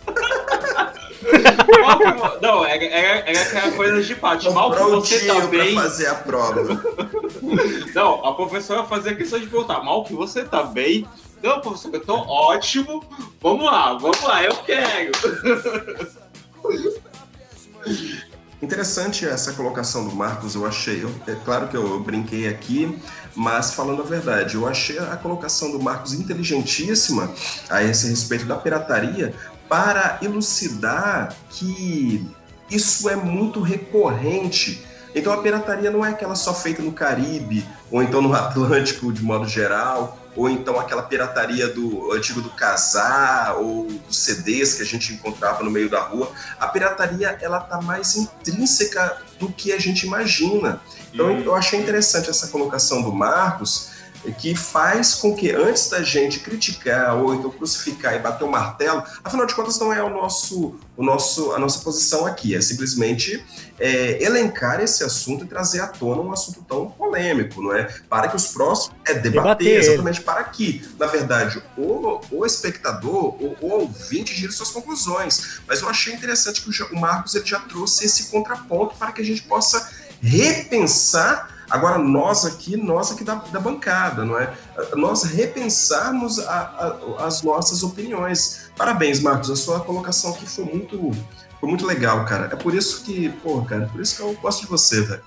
Não, 2.40 2.64
era, 2.64 2.85
era, 2.85 3.19
era 3.31 3.40
aquela 3.43 3.73
coisa 3.73 4.02
de 4.02 4.14
pátio. 4.14 4.52
Mal 4.52 4.71
que 4.71 4.83
você 4.83 5.26
tá 5.26 5.40
bem. 5.47 5.75
fazer 5.75 6.07
a 6.07 6.14
prova. 6.14 6.81
Não, 7.95 8.25
a 8.25 8.33
professora 8.35 8.85
fazia 8.85 9.14
questão 9.14 9.38
de 9.38 9.47
perguntar, 9.47 9.83
mal 9.83 10.05
que 10.05 10.12
você 10.14 10.45
tá 10.45 10.62
bem. 10.62 11.07
Não, 11.43 11.61
professor, 11.61 11.95
eu 11.95 12.00
tô 12.05 12.14
ótimo. 12.16 13.05
Vamos 13.40 13.64
lá, 13.66 13.93
vamos 13.99 14.21
lá, 14.23 14.43
eu 14.43 14.57
quero. 14.64 15.12
Interessante 18.61 19.26
essa 19.26 19.52
colocação 19.52 20.09
do 20.09 20.14
Marcos, 20.16 20.55
eu 20.55 20.66
achei. 20.66 21.02
Eu- 21.05 21.14
é 21.26 21.35
claro 21.45 21.69
que 21.69 21.76
eu 21.76 22.00
brinquei 22.00 22.49
aqui, 22.49 22.99
mas 23.35 23.75
falando 23.75 24.00
a 24.02 24.05
verdade, 24.05 24.55
eu 24.55 24.66
achei 24.66 24.99
a 24.99 25.16
colocação 25.16 25.71
do 25.71 25.78
Marcos 25.81 26.14
inteligentíssima 26.14 27.31
a 27.69 27.83
esse 27.83 28.09
respeito 28.09 28.47
da 28.47 28.57
pirataria 28.57 29.35
para 29.69 30.19
elucidar 30.23 31.35
que 31.50 32.26
isso 32.71 33.09
é 33.11 33.16
muito 33.16 33.61
recorrente. 33.61 34.83
Então 35.14 35.33
a 35.33 35.38
pirataria 35.43 35.90
não 35.90 36.05
é 36.05 36.11
aquela 36.11 36.35
só 36.35 36.55
feita 36.55 36.83
no 36.83 36.93
Caribe, 36.93 37.64
ou 37.90 38.02
então 38.02 38.21
no 38.23 38.35
Atlântico 38.35 39.12
de 39.12 39.23
modo 39.23 39.47
geral, 39.47 40.19
ou 40.37 40.50
então 40.50 40.78
aquela 40.78 41.02
pirataria 41.02 41.69
do 41.69 42.12
antigo 42.12 42.40
do 42.40 42.50
casar, 42.50 43.57
ou 43.57 43.87
dos 43.87 44.19
CDs 44.19 44.75
que 44.75 44.83
a 44.83 44.87
gente 44.87 45.12
encontrava 45.14 45.64
no 45.64 45.71
meio 45.71 45.88
da 45.88 46.00
rua 46.00 46.31
a 46.59 46.69
pirataria 46.69 47.37
ela 47.40 47.61
tá 47.61 47.81
mais 47.81 48.16
intrínseca 48.16 49.19
do 49.38 49.49
que 49.49 49.73
a 49.73 49.78
gente 49.78 50.07
imagina. 50.07 50.81
Então 51.12 51.31
eu 51.40 51.55
achei 51.55 51.81
interessante 51.81 52.28
essa 52.28 52.49
colocação 52.49 53.02
do 53.02 53.12
Marcos, 53.12 53.96
que 54.33 54.54
faz 54.54 55.14
com 55.14 55.35
que 55.35 55.50
antes 55.50 55.88
da 55.88 56.02
gente 56.02 56.40
criticar 56.40 57.16
ou 57.16 57.35
então 57.35 57.50
crucificar 57.50 58.14
e 58.14 58.18
bater 58.18 58.45
o 58.45 58.50
martelo, 58.50 59.02
afinal 59.23 59.47
de 59.47 59.54
contas 59.54 59.78
não 59.78 59.92
é 59.92 60.02
o 60.02 60.11
nosso, 60.11 60.76
o 60.97 61.04
nosso, 61.04 61.52
a 61.52 61.59
nossa 61.59 61.80
posição 61.80 62.26
aqui, 62.26 62.54
é 62.54 62.61
simplesmente 62.61 63.45
é, 63.78 64.23
elencar 64.23 64.80
esse 64.80 65.04
assunto 65.04 65.45
e 65.45 65.49
trazer 65.49 65.80
à 65.80 65.87
tona 65.87 66.23
um 66.23 66.33
assunto 66.33 66.62
tão 66.62 66.90
polêmico, 66.90 67.62
não 67.62 67.75
é? 67.75 67.85
Para 68.09 68.28
que 68.28 68.37
os 68.37 68.49
próximos 68.49 68.97
é 69.06 69.14
debater, 69.14 69.33
Debater 69.33 69.78
exatamente 69.78 70.21
para 70.23 70.45
que, 70.45 70.88
na 70.99 71.06
verdade, 71.06 71.62
o, 71.76 72.21
o 72.30 72.47
espectador, 72.47 73.37
o, 73.42 73.56
o 73.61 73.73
ouvinte 73.73 74.35
gire 74.35 74.52
suas 74.52 74.71
conclusões. 74.71 75.61
Mas 75.66 75.83
eu 75.83 75.88
achei 75.88 76.14
interessante 76.14 76.62
que 76.62 76.71
o, 76.71 76.87
o 76.92 77.00
Marcos 77.00 77.35
ele 77.35 77.47
já 77.47 77.61
trouxe 77.61 78.06
esse 78.06 78.30
contraponto 78.30 78.97
para 78.97 79.12
que 79.12 79.21
a 79.21 79.25
gente 79.25 79.42
possa 79.42 79.90
repensar. 80.21 81.56
Agora, 81.70 81.99
nós 81.99 82.44
aqui, 82.44 82.76
nós 82.76 83.11
aqui 83.11 83.25
da, 83.25 83.35
da 83.37 83.58
bancada, 83.61 84.25
não 84.25 84.38
é? 84.38 84.52
Nós 84.94 85.25
repensarmos 85.25 86.38
a- 86.38 86.52
a- 87.18 87.26
as 87.26 87.42
nossas 87.42 87.82
opiniões. 87.82 88.70
Parabéns, 88.76 89.20
Marcos, 89.20 89.50
a 89.50 89.56
sua 89.56 89.80
colocação 89.80 90.30
aqui 90.32 90.46
foi 90.49 90.64
muito, 90.64 91.11
foi 91.61 91.68
muito 91.68 91.87
legal, 91.87 92.25
cara. 92.25 92.46
É 92.52 92.56
por 92.56 92.75
isso 92.75 93.02
que, 93.02 93.28
pô, 93.42 93.62
cara, 93.62 93.87
por 93.87 94.00
isso 94.00 94.16
que 94.16 94.23
eu 94.23 94.32
gosto 94.35 94.61
de 94.62 94.66
você, 94.68 95.00
velho. 95.02 95.23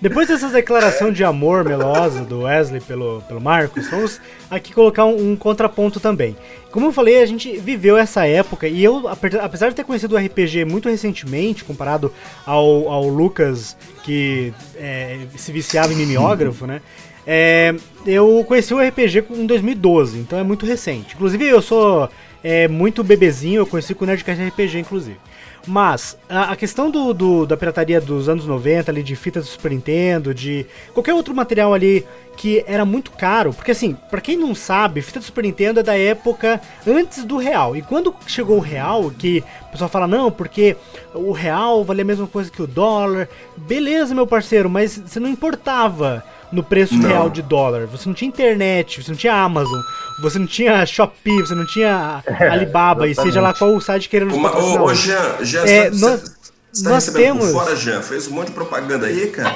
Depois 0.00 0.26
dessa 0.28 0.48
declaração 0.48 1.12
de 1.12 1.22
amor 1.22 1.62
melosa 1.62 2.24
do 2.24 2.40
Wesley 2.42 2.80
pelo, 2.80 3.20
pelo 3.28 3.40
Marcos, 3.40 3.86
vamos 3.90 4.18
aqui 4.50 4.72
colocar 4.72 5.04
um, 5.04 5.32
um 5.32 5.36
contraponto 5.36 6.00
também. 6.00 6.34
Como 6.70 6.86
eu 6.86 6.92
falei, 6.92 7.20
a 7.20 7.26
gente 7.26 7.58
viveu 7.58 7.98
essa 7.98 8.26
época 8.26 8.66
e 8.66 8.82
eu, 8.82 9.06
ape- 9.08 9.36
apesar 9.38 9.68
de 9.68 9.74
ter 9.74 9.84
conhecido 9.84 10.14
o 10.14 10.18
RPG 10.18 10.64
muito 10.64 10.88
recentemente, 10.88 11.64
comparado 11.64 12.10
ao, 12.46 12.88
ao 12.88 13.08
Lucas, 13.08 13.76
que 14.02 14.54
é, 14.76 15.18
se 15.36 15.52
viciava 15.52 15.92
em 15.92 15.96
mimeógrafo, 15.96 16.66
né? 16.66 16.80
É, 17.26 17.74
eu 18.06 18.42
conheci 18.48 18.72
o 18.72 18.80
RPG 18.80 19.24
em 19.30 19.44
2012, 19.44 20.18
então 20.18 20.38
é 20.38 20.42
muito 20.42 20.64
recente. 20.64 21.14
Inclusive, 21.14 21.46
eu 21.46 21.60
sou 21.60 22.08
é, 22.42 22.66
muito 22.66 23.04
bebezinho, 23.04 23.60
eu 23.60 23.66
conheci 23.66 23.94
com 23.94 24.04
o 24.04 24.06
Nerdcast 24.06 24.42
RPG, 24.42 24.78
inclusive. 24.78 25.18
Mas 25.66 26.16
a, 26.28 26.52
a 26.52 26.56
questão 26.56 26.90
do, 26.90 27.12
do- 27.12 27.46
da 27.46 27.56
pirataria 27.56 28.00
dos 28.00 28.28
anos 28.28 28.46
90, 28.46 28.90
ali, 28.90 29.02
de 29.02 29.14
fita 29.14 29.40
do 29.40 29.46
Super 29.46 29.70
Nintendo, 29.70 30.32
de 30.34 30.66
qualquer 30.94 31.12
outro 31.14 31.34
material 31.34 31.74
ali 31.74 32.06
que 32.36 32.64
era 32.66 32.86
muito 32.86 33.10
caro, 33.10 33.52
porque 33.52 33.70
assim, 33.72 33.94
pra 34.10 34.18
quem 34.20 34.34
não 34.34 34.54
sabe, 34.54 35.02
fita 35.02 35.18
do 35.18 35.24
Super 35.26 35.44
Nintendo 35.44 35.80
é 35.80 35.82
da 35.82 35.98
época 35.98 36.58
antes 36.86 37.24
do 37.24 37.36
real. 37.36 37.76
E 37.76 37.82
quando 37.82 38.14
chegou 38.26 38.56
o 38.56 38.60
real, 38.60 39.10
que 39.10 39.44
o 39.68 39.72
pessoal 39.72 39.90
fala, 39.90 40.06
não, 40.06 40.30
porque 40.30 40.74
o 41.14 41.32
real 41.32 41.84
vale 41.84 42.00
a 42.00 42.04
mesma 42.06 42.26
coisa 42.26 42.50
que 42.50 42.62
o 42.62 42.66
dólar. 42.66 43.28
Beleza, 43.58 44.14
meu 44.14 44.26
parceiro, 44.26 44.70
mas 44.70 44.96
você 44.96 45.20
não 45.20 45.28
importava 45.28 46.24
no 46.52 46.62
preço 46.62 46.94
Não. 46.96 47.08
real 47.08 47.30
de 47.30 47.42
dólar. 47.42 47.86
Você 47.86 48.08
não 48.08 48.14
tinha 48.14 48.28
internet, 48.28 49.02
você 49.02 49.10
não 49.10 49.18
tinha 49.18 49.34
Amazon, 49.34 49.80
você 50.22 50.38
não 50.38 50.46
tinha 50.46 50.84
Shopee, 50.86 51.40
você 51.40 51.54
não 51.54 51.66
tinha 51.66 52.22
Alibaba, 52.50 53.06
e 53.08 53.14
seja 53.14 53.40
lá 53.40 53.52
qual 53.54 53.70
o 53.74 53.80
site 53.80 54.08
querendo 54.08 54.28
nos 54.28 54.36
Uma, 54.38 54.50
patrocinar 54.50 54.80
ô, 54.82 54.84
ô, 54.84 54.88
hoje. 54.88 55.08
Jean, 55.08 55.44
Jean, 55.44 55.64
É, 55.66 55.90
você, 55.90 56.00
nós- 56.06 56.40
você 56.72 56.84
tá 56.84 56.90
nós 56.90 57.06
temos- 57.06 57.50
por 57.52 57.64
fora, 57.64 57.76
Jean? 57.76 58.00
Fez 58.02 58.28
um 58.28 58.32
monte 58.34 58.46
de 58.48 58.52
propaganda 58.52 59.06
aí, 59.06 59.26
cara? 59.28 59.54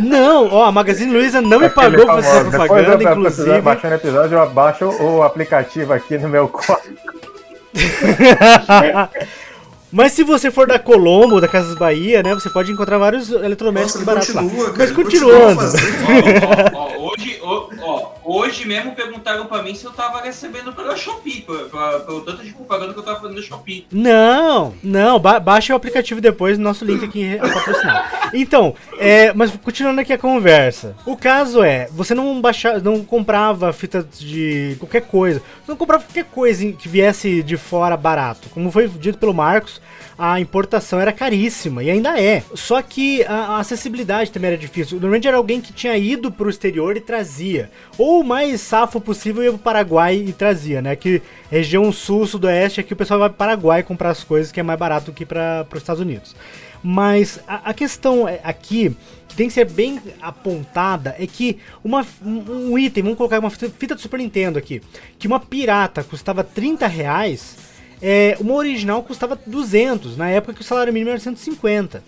Não, 0.00 0.48
ó, 0.52 0.64
a 0.66 0.72
Magazine 0.72 1.12
Luiza 1.12 1.40
não 1.40 1.60
me 1.60 1.66
Aquele 1.66 1.70
pagou 1.70 2.04
pra 2.06 2.14
fazer 2.22 2.44
Depois 2.44 2.50
propaganda, 2.68 3.04
eu 3.04 3.10
inclusive. 3.12 3.60
baixar 3.60 3.90
o 3.92 3.94
episódio, 3.94 4.34
eu 4.36 4.42
abaixo 4.42 4.84
o 4.86 5.22
aplicativo 5.22 5.92
aqui 5.92 6.18
no 6.18 6.28
meu 6.28 6.48
código. 6.48 6.96
Mas 9.92 10.12
se 10.12 10.24
você 10.24 10.50
for 10.50 10.66
da 10.66 10.78
Colombo, 10.78 11.40
da 11.40 11.46
Casas 11.46 11.76
Bahia, 11.76 12.22
né, 12.22 12.34
você 12.34 12.48
pode 12.48 12.72
encontrar 12.72 12.96
vários 12.96 13.30
eletrodomésticos 13.30 13.96
ele 13.96 14.04
baratos 14.06 14.34
lá. 14.34 14.42
cara. 14.42 14.74
Mas 14.78 14.90
continua. 14.90 15.34
Ó, 15.34 16.78
ó, 16.78 16.78
ó, 16.78 17.10
hoje, 17.12 17.38
ó, 17.42 17.68
ó, 17.82 18.01
hoje 18.24 18.66
mesmo 18.66 18.92
perguntaram 18.94 19.46
pra 19.46 19.62
mim 19.62 19.74
se 19.74 19.84
eu 19.84 19.92
tava 19.92 20.20
recebendo 20.22 20.72
pela 20.72 20.96
Shopee, 20.96 21.42
pela- 21.42 21.68
pela- 21.68 22.00
pelo 22.00 22.20
tanto 22.22 22.42
de 22.44 22.52
propaganda 22.52 22.92
que 22.92 22.98
eu 22.98 23.02
tava 23.02 23.20
fazendo 23.20 23.36
no 23.36 23.42
Shopee. 23.42 23.86
Não, 23.90 24.74
não, 24.82 25.18
ba 25.18 25.38
baixa 25.40 25.72
o 25.72 25.76
aplicativo 25.76 26.20
depois 26.20 26.58
no 26.58 26.64
nosso 26.64 26.84
link 26.84 27.04
aqui 27.04 27.24
é 27.24 27.36
patrocinado. 27.38 28.04
Então, 28.34 28.74
é, 28.98 29.32
mas 29.32 29.50
continuando 29.62 30.00
aqui 30.00 30.12
a 30.12 30.18
conversa. 30.18 30.94
O 31.06 31.16
caso 31.16 31.62
é, 31.62 31.88
você 31.92 32.14
não 32.14 32.40
baixava, 32.40 32.78
não 32.80 33.04
comprava 33.04 33.72
fita 33.72 34.06
de 34.18 34.76
qualquer 34.78 35.02
coisa. 35.02 35.40
Você 35.40 35.70
não 35.72 35.76
comprava 35.76 36.02
qualquer 36.04 36.24
coisa 36.24 36.72
que 36.72 36.88
viesse 36.88 37.42
de 37.42 37.56
fora 37.56 37.96
barato. 37.96 38.48
Como 38.50 38.70
foi 38.70 38.88
dito 38.88 39.18
pelo 39.18 39.34
Marcos, 39.34 39.80
a 40.18 40.38
importação 40.40 41.00
era 41.00 41.12
caríssima 41.12 41.82
e 41.82 41.90
ainda 41.90 42.20
é. 42.20 42.42
Só 42.54 42.80
que 42.82 43.24
a, 43.24 43.34
a 43.34 43.58
acessibilidade 43.60 44.30
também 44.30 44.48
era 44.48 44.58
difícil. 44.58 44.96
Normalmente 44.96 45.26
era 45.28 45.36
alguém 45.36 45.60
que 45.60 45.72
tinha 45.72 45.96
ido 45.96 46.30
pro 46.30 46.50
exterior 46.50 46.96
e 46.96 47.00
trazia. 47.00 47.70
Ou 47.98 48.11
o 48.20 48.24
mais 48.24 48.60
safo 48.60 49.00
possível 49.00 49.42
ia 49.42 49.50
pro 49.50 49.58
Paraguai 49.58 50.16
e 50.16 50.32
trazia, 50.32 50.82
né? 50.82 50.96
Que 50.96 51.22
região 51.50 51.90
sul, 51.92 52.26
sudoeste, 52.26 52.80
aqui 52.80 52.92
o 52.92 52.96
pessoal 52.96 53.20
vai 53.20 53.28
pro 53.28 53.38
Paraguai 53.38 53.82
comprar 53.82 54.10
as 54.10 54.24
coisas 54.24 54.52
que 54.52 54.60
é 54.60 54.62
mais 54.62 54.78
barato 54.78 55.12
que 55.12 55.24
para 55.24 55.66
os 55.70 55.78
Estados 55.78 56.00
Unidos. 56.00 56.34
Mas 56.82 57.40
a, 57.46 57.70
a 57.70 57.74
questão 57.74 58.28
é- 58.28 58.40
aqui 58.42 58.96
que 59.28 59.36
tem 59.36 59.48
que 59.48 59.54
ser 59.54 59.64
bem 59.64 60.00
apontada 60.20 61.14
é 61.18 61.26
que 61.26 61.58
uma, 61.82 62.06
um, 62.22 62.76
item, 62.78 63.02
vamos 63.02 63.16
colocar 63.16 63.38
uma 63.38 63.48
fita, 63.48 63.70
fita 63.70 63.94
do 63.94 64.00
Super 64.00 64.18
Nintendo 64.18 64.58
aqui, 64.58 64.82
que 65.18 65.26
uma 65.26 65.40
pirata 65.40 66.04
custava 66.04 66.44
30 66.44 66.86
reais, 66.86 67.56
é, 68.02 68.36
uma 68.40 68.54
original 68.54 69.02
custava 69.02 69.38
200, 69.46 70.16
na 70.16 70.28
época 70.28 70.52
que 70.54 70.60
o 70.60 70.64
salário 70.64 70.92
mínimo 70.92 71.10
era 71.10 71.18
150. 71.18 72.02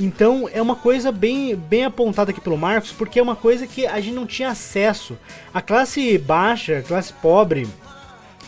Então 0.00 0.48
é 0.52 0.62
uma 0.62 0.74
coisa 0.76 1.12
bem, 1.12 1.54
bem 1.54 1.84
apontada 1.84 2.30
aqui 2.30 2.40
pelo 2.40 2.56
Marcos, 2.56 2.90
porque 2.92 3.18
é 3.18 3.22
uma 3.22 3.36
coisa 3.36 3.66
que 3.66 3.86
a 3.86 4.00
gente 4.00 4.14
não 4.14 4.26
tinha 4.26 4.48
acesso. 4.48 5.16
A 5.52 5.60
classe 5.60 6.16
baixa, 6.16 6.78
a 6.78 6.82
classe 6.82 7.12
pobre, 7.12 7.68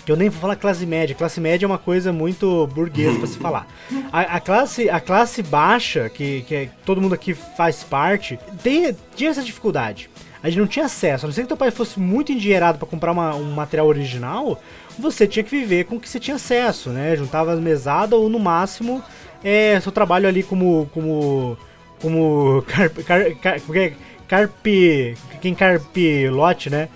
que 0.06 0.10
eu 0.10 0.16
nem 0.16 0.28
vou 0.30 0.40
falar 0.40 0.56
classe 0.56 0.86
média, 0.86 1.14
classe 1.14 1.40
média 1.40 1.66
é 1.66 1.68
uma 1.68 1.78
coisa 1.78 2.12
muito 2.12 2.66
burguesa 2.68 3.18
para 3.18 3.26
se 3.28 3.36
falar. 3.38 3.66
A, 4.10 4.20
a 4.36 4.40
classe, 4.40 4.88
a 4.88 4.98
classe 4.98 5.42
baixa, 5.42 6.08
que, 6.08 6.42
que 6.48 6.54
é- 6.54 6.68
todo 6.86 7.00
mundo 7.00 7.14
aqui 7.14 7.34
faz 7.34 7.84
parte, 7.84 8.38
tem, 8.62 8.96
tinha 9.14 9.30
essa 9.30 9.42
dificuldade. 9.42 10.08
A 10.42 10.48
gente 10.48 10.58
não 10.58 10.66
tinha 10.66 10.86
acesso, 10.86 11.24
a 11.24 11.28
não 11.28 11.32
ser 11.32 11.42
que 11.42 11.48
teu 11.48 11.56
pai 11.56 11.70
fosse 11.70 12.00
muito 12.00 12.32
endinheirado 12.32 12.76
para 12.78 12.88
comprar 12.88 13.12
uma- 13.12 13.34
um 13.36 13.52
material 13.52 13.86
original, 13.86 14.60
você 14.98 15.24
tinha 15.24 15.44
que 15.44 15.50
viver 15.50 15.84
com 15.84 15.94
o 15.96 16.00
que 16.00 16.08
você 16.08 16.18
tinha 16.18 16.34
acesso, 16.34 16.90
né? 16.90 17.14
Juntava 17.14 17.52
as 17.52 17.60
mesadas 17.60 18.18
ou 18.18 18.28
no 18.28 18.40
máximo 18.40 19.00
é, 19.44 19.80
seu 19.80 19.92
trabalho 19.92 20.28
ali 20.28 20.42
como. 20.42 20.88
como. 20.92 21.56
como. 22.00 22.62
Carp, 22.68 22.98
car, 23.04 23.20
é? 23.20 23.92
carpe. 24.28 25.14
quem 25.40 25.54
carpilote, 25.54 26.70
né? 26.70 26.88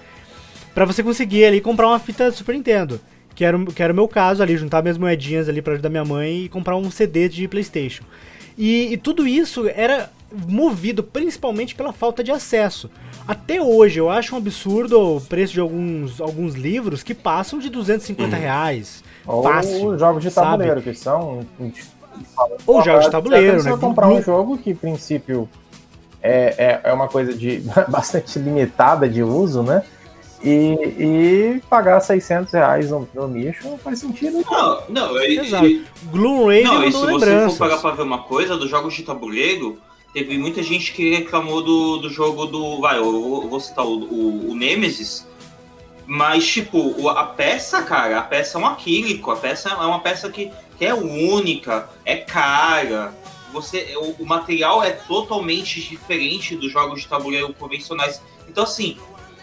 Pra 0.74 0.84
você 0.84 1.02
conseguir 1.02 1.44
ali 1.44 1.60
comprar 1.60 1.88
uma 1.88 1.98
fita 1.98 2.30
Super 2.30 2.54
Nintendo. 2.54 3.00
Que 3.34 3.44
era, 3.44 3.56
o- 3.56 3.66
que 3.66 3.82
era 3.82 3.92
o 3.92 3.96
meu 3.96 4.08
caso 4.08 4.42
ali, 4.42 4.56
juntar 4.56 4.80
minhas 4.82 4.96
moedinhas 4.96 5.48
ali 5.48 5.60
pra 5.60 5.74
ajudar 5.74 5.90
minha 5.90 6.04
mãe 6.04 6.44
e 6.44 6.48
comprar 6.48 6.76
um 6.76 6.90
CD 6.90 7.28
de 7.28 7.46
Playstation. 7.46 8.04
E, 8.56 8.92
e 8.92 8.96
tudo 8.96 9.26
isso 9.28 9.68
era 9.68 10.10
movido 10.48 11.02
principalmente 11.02 11.74
pela 11.74 11.92
falta 11.92 12.24
de 12.24 12.30
acesso. 12.30 12.90
Até 13.28 13.60
hoje 13.60 14.00
eu 14.00 14.08
acho 14.08 14.34
um 14.34 14.38
absurdo 14.38 15.16
o 15.16 15.20
preço 15.20 15.52
de 15.52 15.60
alguns, 15.60 16.18
alguns 16.20 16.54
livros 16.54 17.02
que 17.02 17.12
passam 17.14 17.58
de 17.58 17.68
250 17.68 18.34
reais. 18.34 19.04
Ou 19.26 19.42
Fácil. 19.42 19.88
os 19.88 20.00
jogos 20.00 20.22
de 20.22 20.30
sabe? 20.30 20.46
tabuleiro, 20.64 20.80
que 20.80 20.94
são. 20.94 21.44
Ou 22.66 22.82
jogos 22.82 23.04
de 23.06 23.10
tabuleiro, 23.10 23.62
né? 23.62 23.76
comprar 23.76 24.08
um 24.08 24.22
jogo 24.22 24.58
que, 24.58 24.70
em 24.70 24.74
princípio, 24.74 25.48
é, 26.22 26.80
é, 26.84 26.90
é 26.90 26.92
uma 26.92 27.08
coisa 27.08 27.32
de 27.32 27.62
bastante 27.88 28.38
limitada 28.38 29.08
de 29.08 29.22
uso, 29.22 29.62
né? 29.62 29.82
E, 30.42 30.50
e 30.98 31.62
pagar 31.68 31.98
600 32.00 32.52
reais 32.52 32.90
no, 32.90 33.08
no 33.14 33.26
nicho 33.26 33.66
não 33.68 33.78
faz 33.78 33.98
sentido. 34.00 34.44
Não, 34.48 34.82
não, 34.88 35.18
e- 35.18 35.38
Exato. 35.38 35.66
e- 35.66 35.84
Gloomhaven 36.04 36.64
não, 36.64 36.84
e 36.84 36.92
se 36.92 36.98
mandou 36.98 37.18
você 37.18 37.24
lembranças. 37.26 37.58
for 37.58 37.68
parar 37.68 37.80
pra 37.80 37.90
ver 37.92 38.02
uma 38.02 38.18
coisa, 38.18 38.56
dos 38.56 38.68
jogos 38.68 38.94
de 38.94 39.02
tabuleiro, 39.02 39.78
teve 40.12 40.36
muita 40.36 40.62
gente 40.62 40.92
que 40.92 41.14
reclamou 41.14 41.62
do, 41.62 41.96
do 41.98 42.10
jogo 42.10 42.44
do. 42.46 42.80
Vai, 42.80 42.98
eu 42.98 43.04
vou, 43.10 43.42
eu 43.44 43.48
vou 43.48 43.58
citar 43.60 43.84
o, 43.86 43.98
o, 43.98 44.50
o 44.50 44.54
Nemesis. 44.54 45.26
Mas, 46.06 46.46
tipo, 46.46 46.78
o- 47.00 47.08
a 47.08 47.24
peça, 47.24 47.82
cara, 47.82 48.18
a 48.18 48.22
peça 48.22 48.58
é 48.58 48.60
um 48.60 48.66
acrílico, 48.66 49.30
a 49.30 49.36
peça 49.36 49.70
é 49.70 49.74
uma 49.74 49.98
peça 50.00 50.28
que, 50.28 50.52
que 50.76 50.84
é 50.84 50.94
única, 50.94 51.88
é 52.04 52.16
cara. 52.16 53.12
Você, 53.52 53.94
o, 53.96 54.22
o 54.22 54.26
material 54.26 54.82
é 54.82 54.90
totalmente 54.90 55.80
diferente 55.80 56.54
dos 56.56 56.70
jogos 56.72 57.02
de 57.02 57.08
tabuleiro 57.08 57.52
convencionais. 57.54 58.20
Então, 58.48 58.64
assim, 58.64 58.98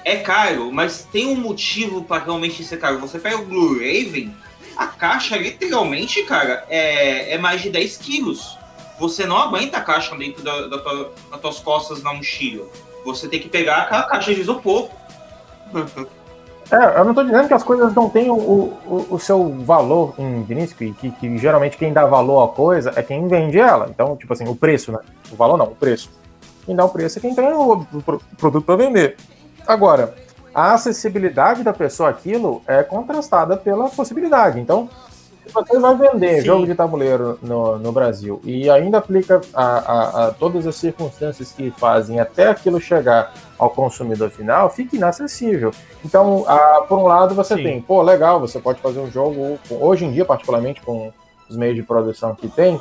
é 0.05 0.17
caro, 0.17 0.71
mas 0.71 1.07
tem 1.11 1.27
um 1.27 1.35
motivo 1.35 2.03
pra 2.03 2.19
realmente 2.19 2.63
ser 2.63 2.77
caro. 2.77 2.99
Você 2.99 3.17
pega 3.17 3.37
o 3.37 3.45
Blue 3.45 3.73
Raven, 3.73 4.35
a 4.77 4.87
caixa, 4.87 5.37
literalmente, 5.37 6.23
cara, 6.23 6.65
é, 6.69 7.33
é 7.33 7.37
mais 7.37 7.61
de 7.61 7.69
10 7.69 7.97
quilos. 7.97 8.57
Você 8.99 9.25
não 9.25 9.37
aguenta 9.37 9.77
a 9.77 9.81
caixa 9.81 10.15
dentro 10.15 10.43
da, 10.43 10.67
da 10.67 10.77
tua- 10.77 11.13
das 11.31 11.41
tuas 11.41 11.59
costas 11.59 12.03
na 12.03 12.13
mochila. 12.13 12.67
Você 13.05 13.27
tem 13.27 13.39
que 13.39 13.49
pegar 13.49 13.77
aquela 13.83 14.03
caixa 14.03 14.33
de 14.33 14.41
isopor. 14.41 14.89
É, 16.72 17.00
eu 17.00 17.05
não 17.05 17.13
tô 17.13 17.24
dizendo 17.24 17.48
que 17.48 17.53
as 17.53 17.63
coisas 17.63 17.93
não 17.93 18.10
têm 18.10 18.29
o, 18.29 18.36
o, 18.36 19.08
o 19.12 19.20
seu 19.20 19.50
valor 19.63 20.15
intrínseco, 20.17 20.84
e 20.84 20.93
que, 20.93 21.12
que 21.12 21.38
geralmente 21.38 21.77
quem 21.77 21.93
dá 21.93 22.05
valor 22.05 22.43
à 22.43 22.48
coisa 22.48 22.91
é 22.96 23.03
quem 23.03 23.27
vende 23.27 23.60
ela. 23.60 23.88
Então, 23.89 24.15
tipo 24.15 24.34
assim, 24.34 24.48
o 24.48 24.55
preço, 24.55 24.91
né? 24.91 25.00
O 25.32 25.36
valor 25.36 25.58
não, 25.58 25.65
o 25.67 25.75
preço. 25.75 26.10
Quem 26.65 26.75
dá 26.75 26.86
o 26.86 26.89
preço 26.89 27.20
é 27.20 27.22
quem 27.22 27.36
tem 27.36 27.51
o, 27.51 27.86
o 27.93 28.01
pro- 28.01 28.22
produto 28.38 28.65
para 28.65 28.75
vender. 28.77 29.17
Agora, 29.67 30.15
a 30.53 30.74
acessibilidade 30.74 31.63
da 31.63 31.74
pessoa 31.74 32.10
àquilo 32.10 32.62
é 32.67 32.82
contrastada 32.84 33.58
pela 33.58 33.89
possibilidade. 33.89 34.60
Então, 34.60 34.89
se 35.45 35.53
você 35.53 35.79
vai 35.79 35.95
vender 35.97 36.39
Sim. 36.39 36.45
jogo 36.45 36.65
de 36.65 36.73
tabuleiro 36.75 37.38
no, 37.41 37.77
no 37.77 37.91
Brasil 37.91 38.39
e 38.43 38.69
ainda 38.69 38.97
aplica 39.00 39.41
a, 39.53 39.63
a- 39.63 40.27
a 40.27 40.31
todas 40.31 40.65
as 40.65 40.75
circunstâncias 40.75 41.51
que 41.51 41.69
fazem 41.71 42.19
até 42.19 42.47
aquilo 42.50 42.79
chegar 42.79 43.33
ao 43.57 43.69
consumidor 43.69 44.29
final, 44.29 44.69
fica 44.69 44.95
inacessível. 44.95 45.71
Então, 46.03 46.43
ah, 46.47 46.83
por 46.88 46.97
um 47.00 47.03
lado, 47.03 47.33
você 47.35 47.55
Sim. 47.55 47.63
tem, 47.63 47.81
pô, 47.81 48.01
legal, 48.01 48.39
você 48.39 48.59
pode 48.59 48.79
fazer 48.81 49.00
um 49.00 49.09
jogo, 49.12 49.57
hoje 49.69 50.05
em 50.05 50.12
dia, 50.12 50.25
particularmente 50.25 50.81
com 50.81 51.12
os 51.50 51.55
meios 51.57 51.75
de 51.75 51.83
produção 51.83 52.33
que 52.35 52.47
tem, 52.47 52.79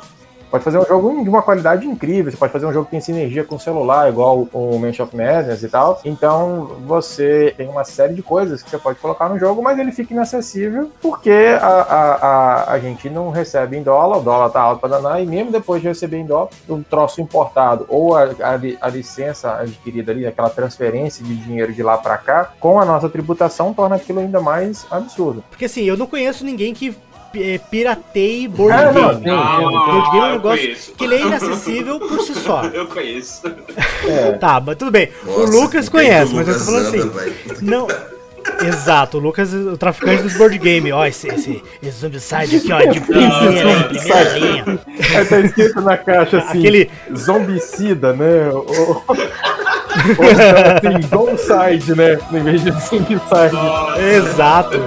pode 0.53 0.63
fazer 0.63 0.77
um 0.77 0.85
jogo 0.85 1.23
de 1.23 1.29
uma 1.29 1.41
qualidade 1.41 1.87
incrível, 1.87 2.31
você 2.31 2.37
pode 2.37 2.53
fazer 2.53 2.67
um 2.67 2.71
jogo 2.71 2.85
que 2.85 2.91
tem 2.91 3.01
sinergia 3.01 3.43
com 3.43 3.55
o 3.55 3.59
celular, 3.59 4.07
igual 4.07 4.47
o 4.53 4.77
Mansion 4.77 5.05
of 5.05 5.17
Madness 5.17 5.63
e 5.63 5.67
tal. 5.67 5.99
Então, 6.05 6.77
você 6.85 7.55
tem 7.57 7.67
uma 7.67 7.83
série 7.83 8.13
de 8.13 8.21
coisas 8.21 8.61
que 8.61 8.69
você 8.69 8.77
pode 8.77 8.99
colocar 8.99 9.27
no 9.29 9.39
jogo, 9.39 9.63
mas 9.63 9.79
ele 9.79 9.91
fica 9.91 10.13
inacessível 10.13 10.91
porque 11.01 11.57
a, 11.59 11.65
a, 11.65 12.13
a, 12.13 12.73
a 12.73 12.79
gente 12.79 13.09
não 13.09 13.31
recebe 13.31 13.77
em 13.77 13.81
dólar, 13.81 14.19
o 14.19 14.21
dólar 14.21 14.51
tá 14.51 14.61
alto 14.61 14.79
para 14.79 14.89
danar, 14.89 15.23
e 15.23 15.25
mesmo 15.25 15.51
depois 15.51 15.81
de 15.81 15.87
receber 15.87 16.17
em 16.17 16.25
dólar, 16.27 16.49
o 16.69 16.83
troço 16.83 17.19
importado 17.19 17.87
ou 17.89 18.15
a, 18.15 18.25
a, 18.25 18.59
a 18.81 18.89
licença 18.89 19.55
adquirida 19.55 20.11
ali, 20.11 20.27
aquela 20.27 20.51
transferência 20.51 21.25
de 21.25 21.35
dinheiro 21.35 21.73
de 21.73 21.81
lá 21.81 21.97
para 21.97 22.15
cá, 22.19 22.51
com 22.59 22.79
a 22.79 22.85
nossa 22.85 23.09
tributação, 23.09 23.73
torna 23.73 23.95
aquilo 23.95 24.19
ainda 24.19 24.39
mais 24.39 24.85
absurdo. 24.91 25.43
Porque 25.49 25.65
assim, 25.65 25.81
eu 25.81 25.97
não 25.97 26.05
conheço 26.05 26.45
ninguém 26.45 26.75
que 26.75 26.95
é, 27.35 27.57
pirateie 27.57 28.47
board 28.47 28.73
É, 28.77 28.85
não, 28.85 28.93
game. 28.93 29.03
sim, 29.03 29.15
entendeu? 29.15 29.37
sim. 29.37 29.71
board 29.71 30.11
game 30.11 30.17
é 30.17 30.27
um 30.27 30.31
negócio 30.31 30.61
conheço. 30.65 30.91
que 30.97 31.03
ele 31.05 31.15
é 31.15 31.21
inacessível 31.21 31.99
por 31.99 32.19
si 32.21 32.35
só. 32.35 32.63
Eu 32.73 32.87
conheço. 32.87 33.41
É, 34.07 34.31
Tá, 34.33 34.61
mas 34.65 34.75
tudo 34.77 34.91
bem. 34.91 35.09
o 35.25 35.39
Nossa, 35.41 35.51
Lucas 35.57 35.87
o 35.87 35.91
que 35.91 35.97
conhece, 35.97 36.33
mas 36.33 36.47
eu 36.47 36.53
tô 36.53 36.59
Lucas 36.71 36.89
falando 36.89 37.11
assim. 37.51 37.65
Não. 37.65 37.87
Exato, 38.67 39.17
o 39.17 39.21
Lucas, 39.21 39.53
o 39.53 39.77
traficante 39.77 40.21
dos 40.23 40.33
board 40.35 40.57
game. 40.57 40.91
Ó, 40.91 41.05
esse, 41.05 41.27
esse, 41.29 41.63
esse 41.81 41.97
zombicide 41.99 42.57
aqui, 42.57 42.71
ó, 42.73 42.79
de 42.91 42.99
primeira, 42.99 43.83
primeira 43.85 44.23
linha. 44.37 44.65
aí 45.15 45.25
tá 45.25 45.39
escrito 45.39 45.81
na 45.81 45.95
caixa 45.97 46.39
assim, 46.39 46.59
Aquele. 46.59 46.91
zombicida, 47.15 48.11
né? 48.11 48.49
Ou, 48.51 48.65
ou 49.07 49.15
assim, 50.27 51.07
downside, 51.07 51.95
né? 51.95 52.19
Em 52.33 52.43
vez 52.43 52.61
de 52.63 52.71
zombicide. 52.71 53.57
Exato. 54.17 54.77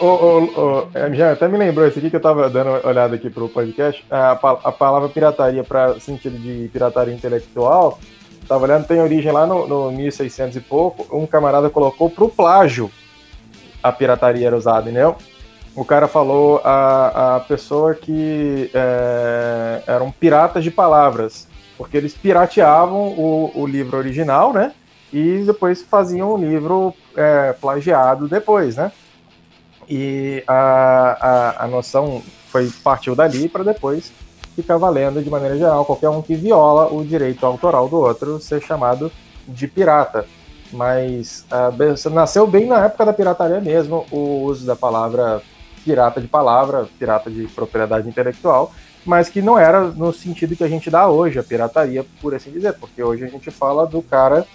Ô, 0.00 0.86
é, 0.94 1.12
já 1.14 1.32
até 1.32 1.46
me 1.46 1.58
lembrou 1.58 1.86
esse 1.86 1.98
aqui 1.98 2.08
que 2.08 2.16
eu 2.16 2.20
tava 2.20 2.48
dando 2.48 2.70
uma 2.70 2.86
olhada 2.86 3.14
aqui 3.16 3.28
pro 3.28 3.48
podcast. 3.48 4.04
A, 4.10 4.34
pa- 4.34 4.58
a 4.64 4.72
palavra 4.72 5.08
pirataria 5.08 5.62
para 5.62 6.00
sentido 6.00 6.38
de 6.38 6.68
pirataria 6.72 7.12
intelectual, 7.14 7.98
tava 8.48 8.64
olhando, 8.64 8.86
tem 8.86 9.00
origem 9.00 9.30
lá 9.30 9.46
no, 9.46 9.66
no 9.66 9.90
1600 9.92 10.56
e 10.56 10.60
pouco. 10.60 11.06
Um 11.16 11.26
camarada 11.26 11.68
colocou 11.68 12.08
pro 12.08 12.28
plágio 12.28 12.90
a 13.82 13.92
pirataria 13.92 14.46
era 14.46 14.56
usada, 14.56 14.90
entendeu? 14.90 15.16
O 15.74 15.84
cara 15.84 16.08
falou 16.08 16.60
a, 16.64 17.36
a 17.36 17.40
pessoa 17.40 17.94
que 17.94 18.70
é, 18.74 19.82
eram 19.86 20.10
piratas 20.10 20.64
de 20.64 20.70
palavras, 20.70 21.46
porque 21.78 21.96
eles 21.96 22.12
pirateavam 22.14 23.08
o, 23.16 23.50
o 23.54 23.66
livro 23.66 23.96
original, 23.96 24.52
né? 24.52 24.72
E 25.12 25.42
depois 25.46 25.82
faziam 25.82 26.32
o 26.34 26.36
livro 26.36 26.94
é, 27.16 27.52
plagiado 27.54 28.28
depois, 28.28 28.76
né? 28.76 28.92
E 29.90 30.44
a, 30.46 31.16
a, 31.58 31.64
a 31.64 31.66
noção 31.66 32.22
foi 32.48 32.70
partiu 32.84 33.16
dali 33.16 33.48
para 33.48 33.64
depois 33.64 34.12
ficar 34.54 34.76
valendo 34.76 35.20
de 35.22 35.28
maneira 35.28 35.58
geral 35.58 35.84
qualquer 35.84 36.08
um 36.10 36.22
que 36.22 36.36
viola 36.36 36.92
o 36.92 37.04
direito 37.04 37.44
autoral 37.44 37.88
do 37.88 37.98
outro 37.98 38.38
ser 38.40 38.62
chamado 38.62 39.10
de 39.48 39.66
pirata. 39.66 40.24
Mas 40.72 41.44
bem- 41.74 41.94
nasceu 42.12 42.46
bem 42.46 42.66
na 42.66 42.84
época 42.84 43.04
da 43.04 43.12
pirataria 43.12 43.60
mesmo 43.60 44.06
o 44.12 44.42
uso 44.44 44.64
da 44.64 44.76
palavra 44.76 45.42
pirata 45.84 46.20
de 46.20 46.28
palavra, 46.28 46.86
pirata 46.96 47.28
de 47.28 47.48
propriedade 47.48 48.08
intelectual, 48.08 48.70
mas 49.04 49.28
que 49.28 49.42
não 49.42 49.58
era 49.58 49.80
no 49.80 50.12
sentido 50.12 50.54
que 50.54 50.62
a 50.62 50.68
gente 50.68 50.88
dá 50.90 51.08
hoje, 51.08 51.38
a 51.38 51.42
pirataria, 51.42 52.06
por 52.20 52.32
assim 52.34 52.52
dizer, 52.52 52.74
porque 52.74 53.02
hoje 53.02 53.24
a 53.24 53.28
gente 53.28 53.50
fala 53.50 53.86
do 53.86 54.02
cara 54.02 54.46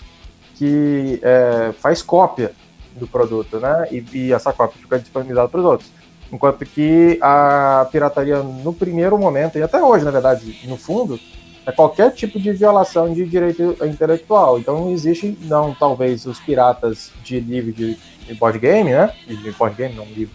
que 0.55 1.19
é, 1.21 1.73
faz 1.79 2.01
cópia 2.01 2.53
do 2.95 3.07
produto, 3.07 3.59
né? 3.59 3.87
E, 3.91 4.05
e 4.13 4.33
essa 4.33 4.51
cópia 4.53 4.79
fica 4.81 4.99
disponibilizada 4.99 5.47
para 5.47 5.59
os 5.59 5.65
outros. 5.65 5.91
Enquanto 6.31 6.65
que 6.65 7.19
a 7.21 7.87
pirataria, 7.91 8.37
no 8.39 8.73
primeiro 8.73 9.17
momento, 9.17 9.57
e 9.57 9.63
até 9.63 9.81
hoje, 9.81 10.03
na 10.03 10.11
verdade, 10.11 10.59
no 10.65 10.75
fundo, 10.75 11.19
é 11.65 11.71
qualquer 11.71 12.11
tipo 12.11 12.39
de 12.39 12.51
violação 12.51 13.13
de 13.13 13.25
direito 13.25 13.77
intelectual. 13.83 14.59
Então, 14.59 14.91
existe, 14.91 15.37
não 15.41 15.73
talvez, 15.73 16.25
os 16.25 16.39
piratas 16.39 17.11
de 17.23 17.39
livro 17.39 17.71
de, 17.71 17.97
de 18.27 18.33
board 18.35 18.57
game, 18.59 18.91
né? 18.91 19.11
De 19.27 19.51
board 19.51 19.75
game, 19.75 19.95
não 19.95 20.05
livro. 20.05 20.33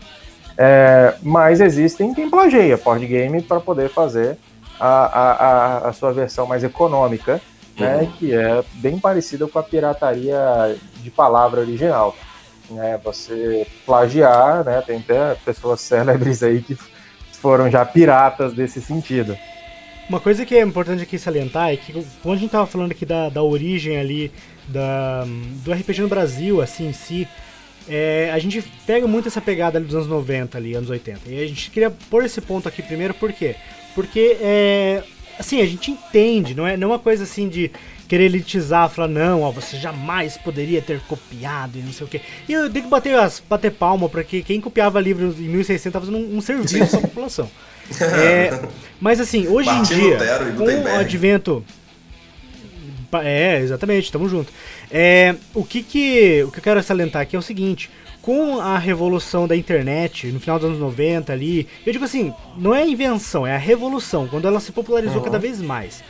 É, 0.57 1.15
mas 1.23 1.61
existem 1.61 2.13
quem 2.13 2.29
plageia 2.29 2.77
board 2.77 3.07
game 3.07 3.41
para 3.43 3.61
poder 3.61 3.89
fazer 3.89 4.37
a, 4.79 4.89
a, 4.89 5.33
a, 5.33 5.89
a 5.89 5.93
sua 5.93 6.13
versão 6.13 6.47
mais 6.47 6.63
econômica, 6.63 7.41
né? 7.79 8.11
Que 8.19 8.35
é 8.35 8.63
bem 8.75 8.99
parecida 8.99 9.47
com 9.47 9.59
a 9.59 9.63
pirataria 9.63 10.77
de 11.03 11.11
palavra 11.11 11.61
original 11.61 12.15
né, 12.71 12.99
você 13.03 13.67
plagiar, 13.85 14.65
né, 14.65 14.83
tem 14.87 14.99
até 14.99 15.35
pessoas 15.45 15.81
célebres 15.81 16.43
aí 16.43 16.63
que 16.63 16.77
foram 17.33 17.71
já 17.71 17.85
piratas 17.85 18.53
desse 18.53 18.81
sentido. 18.81 19.37
Uma 20.09 20.21
coisa 20.21 20.45
que 20.45 20.57
é 20.57 20.63
importante 20.63 21.03
aqui 21.03 21.19
salientar 21.19 21.71
é 21.71 21.77
que 21.77 21.93
quando 22.23 22.37
a 22.37 22.41
gente 22.41 22.51
tava 22.51 22.67
falando 22.67 22.91
aqui 22.93 23.07
da, 23.07 23.29
da 23.29 23.43
origem 23.43 23.97
ali 23.97 24.33
da, 24.67 25.25
do 25.65 25.73
RPG 25.73 26.03
no 26.03 26.09
Brasil, 26.09 26.61
assim 26.61 26.89
em 26.89 26.93
si, 26.93 27.29
é, 27.89 28.31
a 28.33 28.39
gente 28.39 28.63
pega 28.87 29.07
muito 29.07 29.29
essa 29.29 29.41
pegada 29.41 29.81
dos 29.81 29.95
anos 29.95 30.09
90, 30.09 30.59
ali, 30.59 30.75
anos 30.75 30.91
80. 30.91 31.21
E 31.29 31.43
a 31.43 31.47
gente 31.47 31.71
queria 31.71 31.91
pôr 31.91 32.25
esse 32.25 32.41
ponto 32.41 32.69
aqui 32.69 32.83
primeiro, 32.83 33.15
por 33.15 33.33
quê? 33.33 33.55
Porque 33.95 34.37
é, 34.41 35.03
assim, 35.39 35.61
a 35.61 35.67
gente 35.67 35.91
entende, 35.91 36.55
não 36.55 36.67
é, 36.67 36.77
não 36.77 36.89
é 36.89 36.91
uma 36.93 36.99
coisa 36.99 37.25
assim 37.25 37.49
de 37.49 37.71
querer 38.11 38.25
elitizar, 38.25 38.91
falar, 38.91 39.07
não, 39.07 39.43
ó, 39.43 39.53
você 39.53 39.77
jamais 39.77 40.37
poderia 40.37 40.83
ter 40.83 40.99
copiado 41.03 41.79
e 41.79 41.81
não 41.81 41.93
sei 41.93 42.05
o 42.05 42.11
quê. 42.11 42.21
E 42.49 42.53
eu 42.53 42.69
tenho 42.69 42.87
que 42.87 42.91
bater, 42.91 43.17
as, 43.17 43.41
bater 43.49 43.71
palma 43.71 44.09
para 44.09 44.25
que 44.25 44.43
quem 44.43 44.61
copiava 44.61 45.01
livros 45.01 45.39
em 45.39 45.45
1600 45.45 45.87
estava 45.87 46.07
fazendo 46.07 46.19
um, 46.19 46.39
um 46.39 46.41
serviço 46.41 46.97
à 46.97 47.01
população. 47.01 47.49
É, 48.01 48.63
mas 49.01 49.21
assim, 49.21 49.47
hoje 49.47 49.69
Martin 49.69 49.95
em 49.95 49.97
dia, 49.97 50.13
Lutero 50.15 50.53
com 50.55 50.65
o 50.65 50.99
advento... 50.99 51.65
É, 53.13 53.61
exatamente, 53.61 54.11
tamo 54.11 54.29
junto. 54.29 54.53
É, 54.91 55.37
o, 55.55 55.65
que 55.65 55.81
que, 55.81 56.43
o 56.43 56.51
que 56.51 56.59
eu 56.59 56.63
quero 56.63 56.83
salientar 56.83 57.23
aqui 57.23 57.37
é 57.37 57.39
o 57.39 57.43
seguinte, 57.43 57.91
com 58.23 58.61
a 58.61 58.77
revolução 58.77 59.47
da 59.47 59.57
internet, 59.57 60.27
no 60.29 60.41
final 60.41 60.59
dos 60.59 60.69
anos 60.69 60.81
90 60.81 61.33
ali, 61.33 61.67
eu 61.87 61.93
digo 61.93 62.05
assim, 62.05 62.35
não 62.57 62.75
é 62.75 62.83
a 62.83 62.87
invenção, 62.87 63.47
é 63.47 63.55
a 63.55 63.59
revolução, 63.59 64.27
quando 64.27 64.47
ela 64.47 64.59
se 64.59 64.73
popularizou 64.73 65.23
cada 65.23 65.39
vez 65.39 65.61
mais. 65.61 66.03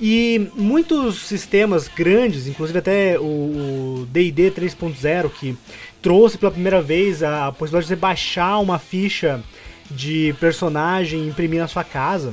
E 0.00 0.48
muitos 0.54 1.22
sistemas 1.22 1.88
grandes, 1.88 2.46
inclusive 2.46 2.78
até 2.78 3.18
o 3.18 4.06
D&D 4.10 4.52
3.0, 4.52 5.30
que 5.30 5.56
trouxe 6.00 6.38
pela 6.38 6.52
primeira 6.52 6.80
vez 6.80 7.22
a 7.22 7.50
possibilidade 7.50 7.86
de 7.86 7.88
você 7.88 7.96
baixar 7.96 8.58
uma 8.58 8.78
ficha 8.78 9.42
de 9.90 10.34
personagem 10.38 11.24
e 11.24 11.28
imprimir 11.28 11.60
na 11.60 11.66
sua 11.66 11.82
casa, 11.82 12.32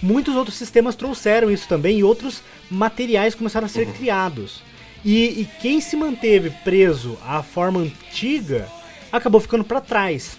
muitos 0.00 0.34
outros 0.34 0.56
sistemas 0.56 0.96
trouxeram 0.96 1.50
isso 1.50 1.68
também 1.68 1.98
e 1.98 2.04
outros 2.04 2.42
materiais 2.70 3.34
começaram 3.34 3.66
a 3.66 3.68
ser 3.68 3.86
criados. 3.92 4.62
E, 5.04 5.42
e 5.42 5.48
quem 5.60 5.80
se 5.80 5.94
manteve 5.94 6.50
preso 6.64 7.18
à 7.26 7.42
forma 7.42 7.80
antiga 7.80 8.66
acabou 9.12 9.40
ficando 9.40 9.62
para 9.62 9.80
trás. 9.80 10.38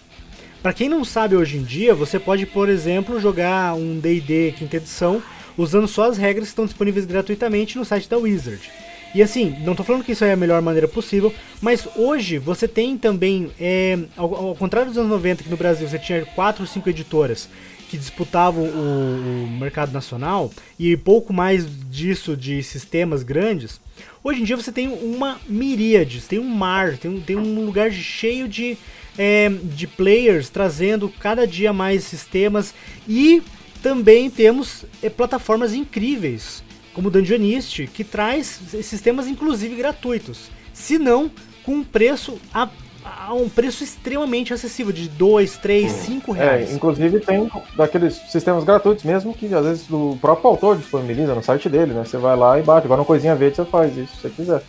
Para 0.64 0.74
quem 0.74 0.90
não 0.90 1.06
sabe 1.06 1.36
hoje 1.36 1.58
em 1.58 1.64
dia, 1.64 1.94
você 1.94 2.20
pode, 2.20 2.48
por 2.48 2.68
exemplo, 2.68 3.22
jogar 3.22 3.76
um 3.76 4.00
D&D 4.00 4.56
quinta 4.58 4.78
edição 4.78 5.22
usando 5.58 5.88
só 5.88 6.10
as 6.10 6.18
regras 6.18 6.46
que 6.46 6.52
estão 6.52 6.66
disponíveis 6.66 7.06
gratuitamente 7.06 7.78
no 7.78 7.86
site 7.86 8.10
da 8.10 8.18
Wizard. 8.18 8.70
E 9.16 9.24
assim, 9.24 9.56
não 9.62 9.74
tô 9.74 9.84
falando 9.84 10.04
que 10.04 10.12
isso 10.12 10.24
é 10.24 10.34
a 10.34 10.36
melhor 10.36 10.62
maneira 10.62 10.88
possível, 10.88 11.34
mas 11.62 11.88
hoje 11.96 12.38
você 12.38 12.68
tem 12.68 12.98
também, 12.98 13.50
é, 13.60 13.98
ao, 14.16 14.34
ao 14.50 14.56
contrário 14.56 14.90
dos 14.90 14.98
anos 14.98 15.10
90, 15.10 15.44
que 15.44 15.50
no 15.50 15.58
Brasil 15.58 15.88
você 15.88 15.98
tinha 15.98 16.26
4 16.26 16.64
ou 16.64 16.68
5 16.68 16.90
editoras 16.90 17.50
que 17.90 17.98
disputavam 17.98 18.64
o, 18.64 19.46
o 19.46 19.58
mercado 19.60 19.94
nacional 19.94 20.52
e 20.78 20.98
pouco 20.98 21.32
mais 21.32 21.66
disso 21.90 22.36
de 22.36 22.62
sistemas 22.62 23.24
grandes, 23.24 23.80
hoje 24.24 24.42
em 24.42 24.44
dia 24.44 24.58
você 24.58 24.72
tem 24.72 24.90
uma 24.90 25.40
miríade, 25.48 26.22
tem 26.22 26.38
um 26.38 26.50
mar, 26.50 26.98
tem 26.98 27.10
um, 27.10 27.22
tem 27.22 27.38
um 27.38 27.66
lugar 27.66 27.92
cheio 27.92 28.48
de, 28.48 28.78
é, 29.18 29.50
de 29.50 29.88
players 29.88 30.50
trazendo 30.50 31.08
cada 31.20 31.48
dia 31.48 31.72
mais 31.72 32.04
sistemas 32.04 32.74
e 33.08 33.42
também 33.88 34.30
temos 34.30 34.84
é, 35.02 35.10
plataformas 35.10 35.74
incríveis, 35.74 36.62
como 36.94 37.08
o 37.08 37.12
Dungeonist, 37.12 37.88
que 37.88 38.04
traz 38.04 38.60
sistemas 38.84 39.28
inclusive 39.28 39.76
gratuitos, 39.76 40.50
se 40.74 40.98
não 41.00 41.32
com 41.64 41.76
um 41.76 41.84
preço 41.86 42.38
a, 42.54 42.68
a 43.06 43.34
um 43.34 43.48
preço 43.48 43.86
extremamente 43.86 44.54
acessível, 44.54 44.92
de 44.92 45.08
2, 45.08 45.58
3, 45.60 45.90
5 45.90 46.36
É, 46.36 46.38
reais. 46.38 46.74
inclusive 46.74 47.22
tem 47.22 47.50
daqueles 47.78 48.16
sistemas 48.30 48.66
gratuitos 48.66 49.06
mesmo 49.06 49.34
que 49.34 49.54
às 49.54 49.66
vezes 49.66 49.90
o 49.90 50.18
próprio 50.20 50.50
autor 50.50 50.76
disponibiliza 50.76 51.34
no 51.34 51.42
site 51.42 51.70
dele, 51.70 51.94
né? 51.94 52.04
Você 52.04 52.18
vai 52.18 52.36
lá 52.36 52.60
e 52.60 52.64
bate, 52.64 52.86
agora 52.88 53.00
no 53.00 53.06
coisinha 53.06 53.36
verde 53.36 53.56
você 53.56 53.64
faz 53.66 53.96
isso 53.96 54.14
se 54.18 54.22
você 54.24 54.30
quiser. 54.30 54.62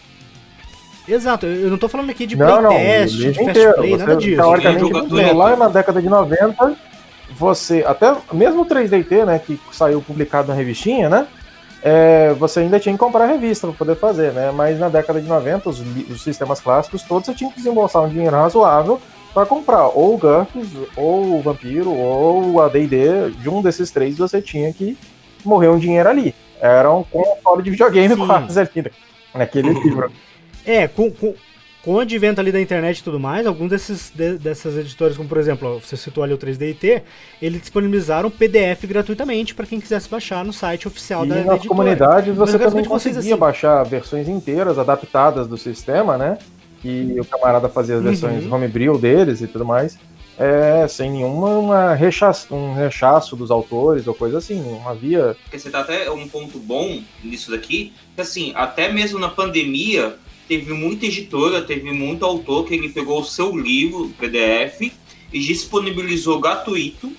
Exato, 1.09 1.47
eu 1.47 1.71
não 1.71 1.79
tô 1.79 1.89
falando 1.89 2.11
aqui 2.11 2.25
de 2.27 2.37
playtest, 2.37 3.17
de 3.17 3.33
fast 3.35 3.51
inteiro. 3.51 3.75
play, 3.75 3.97
nada 3.97 4.15
disso. 4.17 4.37
teoricamente, 4.43 5.33
lá 5.35 5.57
na 5.57 5.69
década 5.69 6.01
de 6.03 6.09
90, 6.09 6.77
você, 7.39 7.85
até 7.87 8.15
mesmo 8.33 8.63
o 8.63 8.67
3DT, 8.67 9.25
né, 9.25 9.39
que 9.39 9.59
saiu 9.73 10.03
publicado 10.03 10.49
na 10.49 10.55
revistinha, 10.55 11.09
né, 11.09 11.27
é, 11.83 12.35
você 12.35 12.61
ainda 12.61 12.81
tinha 12.81 12.93
que 12.93 12.99
comprar 12.99 13.25
a 13.25 13.29
revista 13.29 13.67
para 13.69 13.77
poder 13.77 13.97
fazer, 13.97 14.33
né, 14.33 14.51
mas 14.51 14.79
na 14.79 14.89
década 14.89 15.21
de 15.21 15.29
90, 15.29 15.69
os, 15.69 15.81
os 16.11 16.23
sistemas 16.23 16.61
clássicos 16.61 17.03
todos 17.03 17.27
você 17.27 17.35
tinha 17.35 17.51
que 17.51 17.57
desembolsar 17.57 18.03
um 18.03 18.09
dinheiro 18.09 18.37
razoável 18.37 19.01
para 19.33 19.47
comprar 19.47 19.87
ou 19.89 20.15
o 20.15 20.19
GURPS, 20.19 20.69
ou 20.97 21.39
o 21.39 21.43
Vampiro, 21.43 21.93
ou 21.93 22.61
a 22.61 22.69
D&D, 22.69 23.31
de 23.31 23.49
um 23.49 23.63
desses 23.63 23.91
três 23.91 24.19
você 24.19 24.43
tinha 24.43 24.73
que 24.73 24.99
morrer 25.45 25.69
um 25.69 25.79
dinheiro 25.79 26.09
ali. 26.09 26.35
Era 26.61 26.93
um 26.93 27.05
console 27.05 27.63
de 27.63 27.71
videogame 27.71 28.17
Sim. 28.17 28.27
quase 28.27 28.59
ali, 28.59 28.71
né, 28.77 28.91
naquele 29.35 29.71
livro. 29.79 30.11
É, 30.67 30.89
com, 30.89 31.11
com, 31.11 31.35
com 31.89 31.95
o 31.95 32.01
advento 32.01 32.39
ali 32.39 32.53
da 32.53 32.61
internet 32.61 32.99
e 32.99 33.03
tudo 33.03 33.19
mais, 33.19 33.47
alguns 33.47 33.71
desses, 33.71 34.13
de- 34.15 34.37
dessas 34.37 34.77
editoras, 34.77 35.17
como 35.17 35.27
por 35.27 35.39
exemplo, 35.39 35.77
ó, 35.77 35.79
você 35.79 35.97
citou 35.97 36.23
ali 36.23 36.35
o 36.35 36.37
3DIT, 36.37 37.01
eles 37.41 37.63
disponibilizaram 37.63 38.31
PDF 38.31 38.85
gratuitamente 38.85 39.55
para 39.55 39.65
quem 39.65 39.81
quisesse 39.81 40.07
baixar 40.07 40.45
no 40.45 40.53
site 40.53 40.87
oficial 40.87 41.25
E 41.25 41.29
da, 41.31 41.37
da 41.37 41.45
nas 41.45 41.55
editora. 41.55 41.69
comunidades 41.71 42.37
Mas 42.37 42.37
você 42.37 42.59
também 42.59 42.85
vocês, 42.85 42.89
conseguia 43.15 43.33
assim, 43.33 43.41
baixar 43.41 43.83
versões 43.85 44.29
inteiras, 44.29 44.79
adaptadas 44.79 45.47
do 45.47 45.57
sistema, 45.57 46.19
né? 46.19 46.37
E 46.85 47.17
o 47.19 47.25
camarada 47.25 47.71
fazia 47.71 47.97
as 47.97 48.03
versões 48.03 48.45
Uhum. 48.45 48.53
homebrew 48.53 48.99
deles 48.99 49.41
e 49.41 49.47
tudo 49.47 49.65
mais, 49.65 49.99
é, 50.39 50.87
sem 50.89 51.11
nenhuma 51.11 51.49
uma 51.59 51.95
rechaço, 51.95 52.55
um 52.55 52.75
rechaço 52.75 53.35
dos 53.35 53.51
autores 53.51 54.07
ou 54.07 54.13
coisa 54.15 54.37
assim, 54.37 54.61
não 54.61 54.87
havia... 54.87 55.35
Porque 55.45 55.59
você 55.59 55.71
tá 55.71 55.81
até 55.81 56.11
um 56.11 56.29
ponto 56.29 56.59
bom 56.59 57.01
nisso 57.25 57.51
daqui, 57.51 57.95
que 58.15 58.21
assim, 58.21 58.53
até 58.55 58.93
mesmo 58.93 59.19
na 59.19 59.31
pandemia, 59.31 60.17
teve 60.49 60.73
muita 60.73 61.05
editora, 61.05 61.61
teve 61.61 61.93
muito 61.93 62.25
autor 62.25 62.65
que 62.65 62.75
ele 62.75 62.89
pegou 62.89 63.21
o 63.21 63.25
seu 63.25 63.55
livro, 63.55 64.13
PDF, 64.19 64.91
e 65.31 65.39
disponibilizou 65.39 66.41
gratuito, 66.41 67.13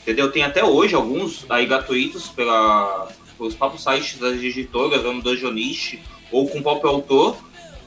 entendeu? 0.00 0.32
Tem 0.32 0.42
até 0.42 0.64
hoje 0.64 0.94
alguns 0.94 1.44
aí 1.50 1.66
gratuitos 1.66 2.28
pela, 2.28 3.08
pelos 3.36 3.54
próprios 3.54 3.84
sites 3.84 4.18
das 4.18 4.42
editoras, 4.42 5.04
no 5.04 5.20
Dungeonist, 5.20 6.00
ou 6.32 6.48
com 6.48 6.58
o 6.58 6.62
próprio 6.62 6.90
autor, 6.90 7.36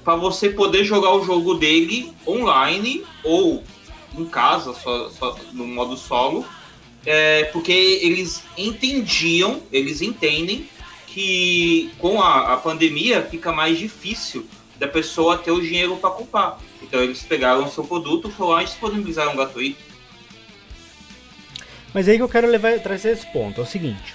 para 0.04 0.16
você 0.16 0.50
poder 0.50 0.84
jogar 0.84 1.16
o 1.16 1.26
jogo 1.26 1.56
dele 1.56 2.14
online, 2.28 3.04
ou 3.24 3.64
em 4.16 4.26
casa, 4.26 4.76
só, 4.76 5.10
só 5.10 5.36
no 5.54 5.66
modo 5.66 5.98
solo, 5.98 6.46
é, 7.04 7.46
porque 7.46 7.72
eles 7.72 8.44
entendiam, 8.56 9.64
eles 9.72 10.04
entendem 10.04 10.70
que 11.08 11.90
com 11.98 12.22
a, 12.22 12.54
a 12.54 12.58
pandemia 12.58 13.24
fica 13.24 13.52
mais 13.52 13.78
difícil 13.78 14.46
da 14.84 14.88
pessoa 14.90 15.38
ter 15.38 15.52
o 15.52 15.62
dinheiro 15.62 15.96
para 15.96 16.10
comprar. 16.10 16.60
Então 16.82 17.02
eles 17.02 17.24
pegaram 17.24 17.64
o 17.64 17.70
seu 17.70 17.86
produto, 17.86 18.30
foram 18.30 18.52
lá 18.52 18.64
e 18.64 18.66
disponibilizaram 18.66 19.34
gratuito. 19.34 19.78
Mas 21.94 22.10
aí 22.10 22.18
que 22.18 22.24
eu 22.24 22.28
quero 22.28 22.48
levar 22.48 22.78
trazer 22.80 23.12
esse 23.12 23.26
ponto, 23.28 23.62
é 23.62 23.64
o 23.64 23.68
seguinte. 23.68 24.14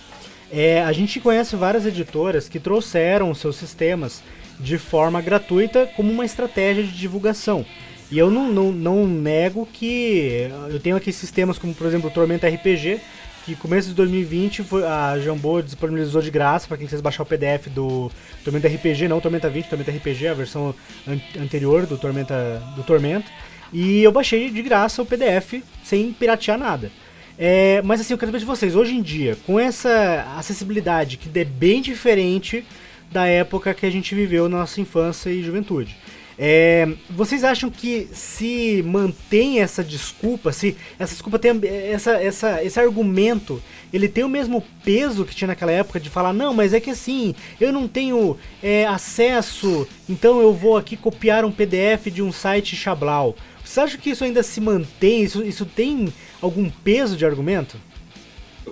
É, 0.51 0.83
a 0.83 0.93
gente 0.93 1.21
conhece 1.21 1.57
várias 1.57 1.87
editoras 1.87 2.49
que 2.49 2.61
trouxeram 2.61 3.35
seus 3.35 3.57
sistemas 3.57 4.23
de 4.61 4.77
forma 4.77 5.23
gratuita 5.23 5.89
como 5.97 6.13
uma 6.13 6.25
estratégia 6.25 6.83
de 6.83 6.93
divulgação. 6.93 7.65
E 8.11 8.19
eu 8.19 8.31
não, 8.31 8.49
não, 8.49 8.73
não 8.73 9.07
nego 9.07 9.67
que 9.73 10.51
eu 10.71 10.81
tenho 10.81 10.97
aqui 10.97 11.13
sistemas 11.13 11.59
como, 11.59 11.75
por 11.75 11.87
exemplo, 11.87 12.11
o 12.11 12.13
Tormenta 12.13 12.49
RPG, 12.49 13.01
que 13.49 13.57
começo 13.57 13.89
de 13.89 13.95
2020 13.95 14.63
foi, 14.63 14.85
a 14.85 15.19
Jambô 15.19 15.63
disponibilizou 15.63 16.21
de 16.21 16.31
graça 16.31 16.69
para 16.69 16.77
quem 16.77 16.87
quisesse 16.87 17.03
baixar 17.03 17.23
o 17.23 17.27
PDF 17.27 17.69
do 17.69 18.11
Tormenta 18.45 18.69
RPG, 18.69 19.09
não 19.09 19.21
Tormenta 19.21 19.49
20, 19.49 19.69
Tormenta 19.71 19.91
RPG, 19.91 20.29
a 20.29 20.35
versão 20.35 20.75
an- 21.07 21.19
anterior 21.43 21.87
do 21.87 21.97
Tormenta, 21.97 22.63
do 22.77 22.83
Tormenta. 22.83 23.27
E 23.73 24.03
eu 24.03 24.13
baixei 24.13 24.51
de 24.51 24.61
graça 24.61 25.01
o 25.01 25.07
PDF 25.07 25.63
sem 25.83 26.13
piratear 26.13 26.59
nada. 26.59 26.91
É, 27.39 27.81
mas 27.83 28.01
assim, 28.01 28.13
eu 28.13 28.19
quero 28.19 28.31
saber 28.31 28.41
de 28.41 28.45
vocês, 28.45 28.77
hoje 28.77 28.95
em 28.95 29.01
dia, 29.01 29.37
com 29.47 29.59
essa 29.59 30.27
acessibilidade 30.37 31.17
que 31.17 31.31
é 31.39 31.45
bem 31.45 31.81
diferente 31.81 32.65
da 33.11 33.27
época 33.27 33.73
que 33.73 33.87
a 33.87 33.91
gente 33.91 34.15
viveu 34.15 34.49
na 34.49 34.59
nossa 34.59 34.81
infância 34.81 35.31
e 35.31 35.43
juventude. 35.43 35.97
É, 36.39 36.89
vocês 37.11 37.43
acham 37.43 37.69
que 37.69 38.09
se 38.13 38.81
mantém 38.87 39.61
essa 39.61 39.83
desculpa, 39.83 40.53
se 40.53 40.77
essa 40.97 41.13
desculpa 41.13 41.37
tem 41.37 41.61
essa, 41.91 42.13
essa, 42.13 42.63
esse 42.63 42.79
argumento, 42.79 43.61
ele 43.93 44.09
tem 44.09 44.23
o 44.23 44.29
mesmo 44.29 44.63
peso 44.85 45.25
que 45.25 45.35
tinha 45.35 45.49
naquela 45.49 45.73
época 45.73 45.99
de 45.99 46.09
falar, 46.09 46.33
não, 46.33 46.55
mas 46.55 46.73
é 46.73 46.79
que 46.79 46.91
assim, 46.91 47.35
eu 47.61 47.73
não 47.73 47.89
tenho 47.89 48.37
é, 48.63 48.87
acesso, 48.87 49.87
então 50.09 50.41
eu 50.41 50.55
vou 50.55 50.77
aqui 50.77 50.97
copiar 50.97 51.45
um 51.45 51.51
PDF 51.51 52.07
de 52.07 52.23
um 52.23 52.31
site 52.31 52.77
Xablau. 52.77 53.35
Você 53.65 53.81
acha 53.81 53.99
que 53.99 54.11
isso 54.11 54.25
ainda 54.25 54.43
se 54.43 54.61
mantém? 54.61 55.23
Isso, 55.23 55.43
isso 55.45 55.67
tem 55.67 56.13
algum 56.41 56.71
peso 56.71 57.17
de 57.17 57.27
argumento? 57.27 57.79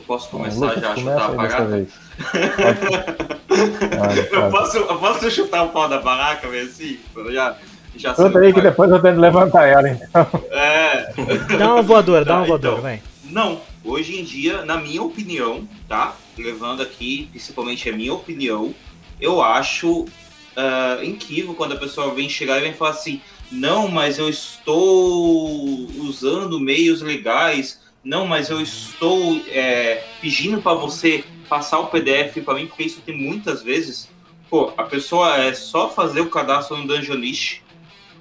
Eu 0.07 0.15
posso 0.17 0.31
começar 0.31 0.67
Lucas, 0.67 0.81
já 0.81 0.93
a 0.93 0.97
chutar 0.97 1.31
a. 1.31 3.27
Pode. 3.99 4.29
Eu 4.33 4.51
posso, 4.51 4.77
eu 4.77 4.99
posso 4.99 5.31
chutar 5.33 5.65
o 5.65 5.71
pau 5.71 5.89
da 5.89 5.99
barraca, 6.01 6.47
meio 6.47 6.65
assim? 6.67 7.01
Eu 7.17 7.33
já, 7.33 7.57
já 7.97 8.15
Conta 8.15 8.39
aí 8.39 8.53
que 8.53 8.61
depois 8.61 8.89
eu 8.89 9.03
tento 9.03 9.19
levantar 9.19 9.67
ela, 9.67 9.89
então. 9.89 10.27
É, 10.51 11.13
Dá 11.59 11.75
uma 11.75 11.83
voadora, 11.83 12.25
dá 12.25 12.35
uma 12.37 12.43
Tá, 12.43 12.47
voadora, 12.49 12.75
então. 12.75 12.83
vai. 12.83 13.03
Não, 13.25 13.61
hoje 13.85 14.21
em 14.21 14.23
dia, 14.23 14.65
na 14.65 14.77
minha 14.77 15.03
opinião, 15.03 15.69
tá? 15.89 16.15
Levando 16.39 16.83
aqui, 16.83 17.29
principalmente 17.33 17.89
a 17.91 17.93
minha 17.93 18.15
opinião, 18.15 18.73
eu 19.21 19.43
acho 19.43 20.07
ah, 20.57 20.99
incrível 21.03 21.55
quando 21.55 21.73
a 21.73 21.77
pessoa 21.79 22.15
vem 22.15 22.29
chegar 22.29 22.59
e 22.59 22.61
vem 22.61 22.75
falar 22.75 22.91
assim: 22.93 23.21
não, 23.51 23.89
mas 23.89 24.19
eu 24.19 24.29
estou 24.29 25.89
usando 25.99 26.61
meios 26.61 27.03
legais, 27.03 27.81
não, 28.07 28.25
mas 28.25 28.51
eu 28.51 28.61
estou 28.61 29.43
é, 29.49 30.05
pedindo 30.21 30.63
para 30.63 30.75
você 30.75 31.25
passar 31.49 31.81
o 31.81 31.89
PDF 31.89 32.41
para 32.45 32.55
mim, 32.55 32.69
porque 32.69 32.85
isso 32.85 33.01
tem 33.01 33.17
muitas 33.17 33.65
vezes. 33.65 34.09
Pô, 34.49 34.73
a 34.77 34.85
pessoa 34.85 35.37
é 35.39 35.53
só 35.53 35.91
fazer 35.91 36.21
o 36.21 36.31
cadastro 36.31 36.77
no 36.77 36.87
Dungeonist, 36.87 37.65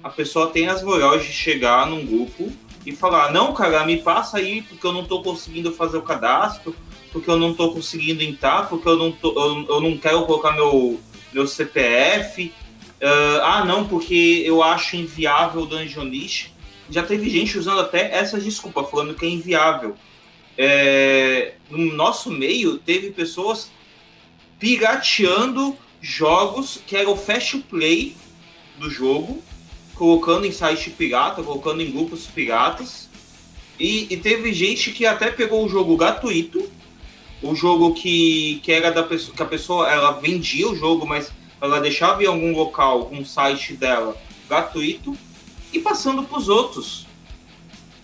a 0.02 0.10
pessoa 0.10 0.48
tem 0.48 0.66
as 0.66 0.82
morais 0.82 1.24
de 1.24 1.32
chegar 1.32 1.86
num 1.86 2.04
grupo 2.04 2.52
e 2.84 2.90
falar: 2.90 3.32
Não, 3.32 3.54
cara, 3.54 3.86
me 3.86 3.98
passa 3.98 4.38
aí 4.38 4.62
porque 4.62 4.84
eu 4.84 4.92
não 4.92 5.04
tô 5.04 5.22
conseguindo 5.22 5.72
fazer 5.72 5.98
o 5.98 6.02
cadastro, 6.02 6.74
porque 7.12 7.30
eu 7.30 7.38
não 7.38 7.54
tô 7.54 7.70
conseguindo 7.70 8.24
entrar, 8.24 8.68
porque 8.68 8.88
eu 8.88 8.96
não, 8.96 9.12
tô, 9.12 9.28
eu, 9.40 9.66
eu 9.68 9.80
não 9.80 9.96
quero 9.96 10.26
colocar 10.26 10.50
meu, 10.50 11.00
meu 11.32 11.46
CPF. 11.46 12.52
Uh, 13.00 13.40
ah, 13.44 13.64
não, 13.64 13.86
porque 13.86 14.42
eu 14.44 14.64
acho 14.64 14.96
inviável 14.96 15.62
o 15.62 15.66
Dungeonist. 15.66 16.55
Já 16.90 17.02
teve 17.02 17.28
gente 17.28 17.58
usando 17.58 17.80
até 17.80 18.16
essa 18.16 18.40
desculpa, 18.40 18.84
falando 18.84 19.14
que 19.14 19.26
é 19.26 19.28
inviável. 19.28 19.96
É, 20.56 21.54
no 21.68 21.92
nosso 21.94 22.30
meio, 22.30 22.78
teve 22.78 23.10
pessoas 23.10 23.70
pirateando 24.58 25.76
jogos 26.00 26.80
que 26.86 26.96
era 26.96 27.10
o 27.10 27.16
fast 27.16 27.58
play 27.68 28.16
do 28.78 28.90
jogo, 28.90 29.42
colocando 29.94 30.46
em 30.46 30.52
site 30.52 30.90
pirata, 30.90 31.42
colocando 31.42 31.82
em 31.82 31.90
grupos 31.90 32.26
piratas. 32.26 33.08
E, 33.78 34.06
e, 34.10 34.16
teve 34.16 34.52
gente 34.54 34.90
que 34.92 35.04
até 35.04 35.30
pegou 35.30 35.64
o 35.64 35.68
jogo 35.68 35.96
gratuito, 35.96 36.70
o 37.42 37.54
jogo 37.54 37.92
que, 37.92 38.60
que 38.62 38.72
era 38.72 38.90
da 38.90 39.02
pessoa, 39.02 39.36
que 39.36 39.42
a 39.42 39.46
pessoa 39.46 39.90
ela 39.90 40.12
vendia 40.12 40.66
o 40.68 40.74
jogo, 40.74 41.06
mas 41.06 41.30
ela 41.60 41.80
deixava 41.80 42.22
em 42.22 42.26
algum 42.26 42.54
local, 42.54 43.10
um 43.12 43.24
site 43.24 43.74
dela 43.74 44.16
gratuito, 44.48 45.16
e 45.76 45.80
passando 45.80 46.22
para 46.22 46.38
os 46.38 46.48
outros. 46.48 47.06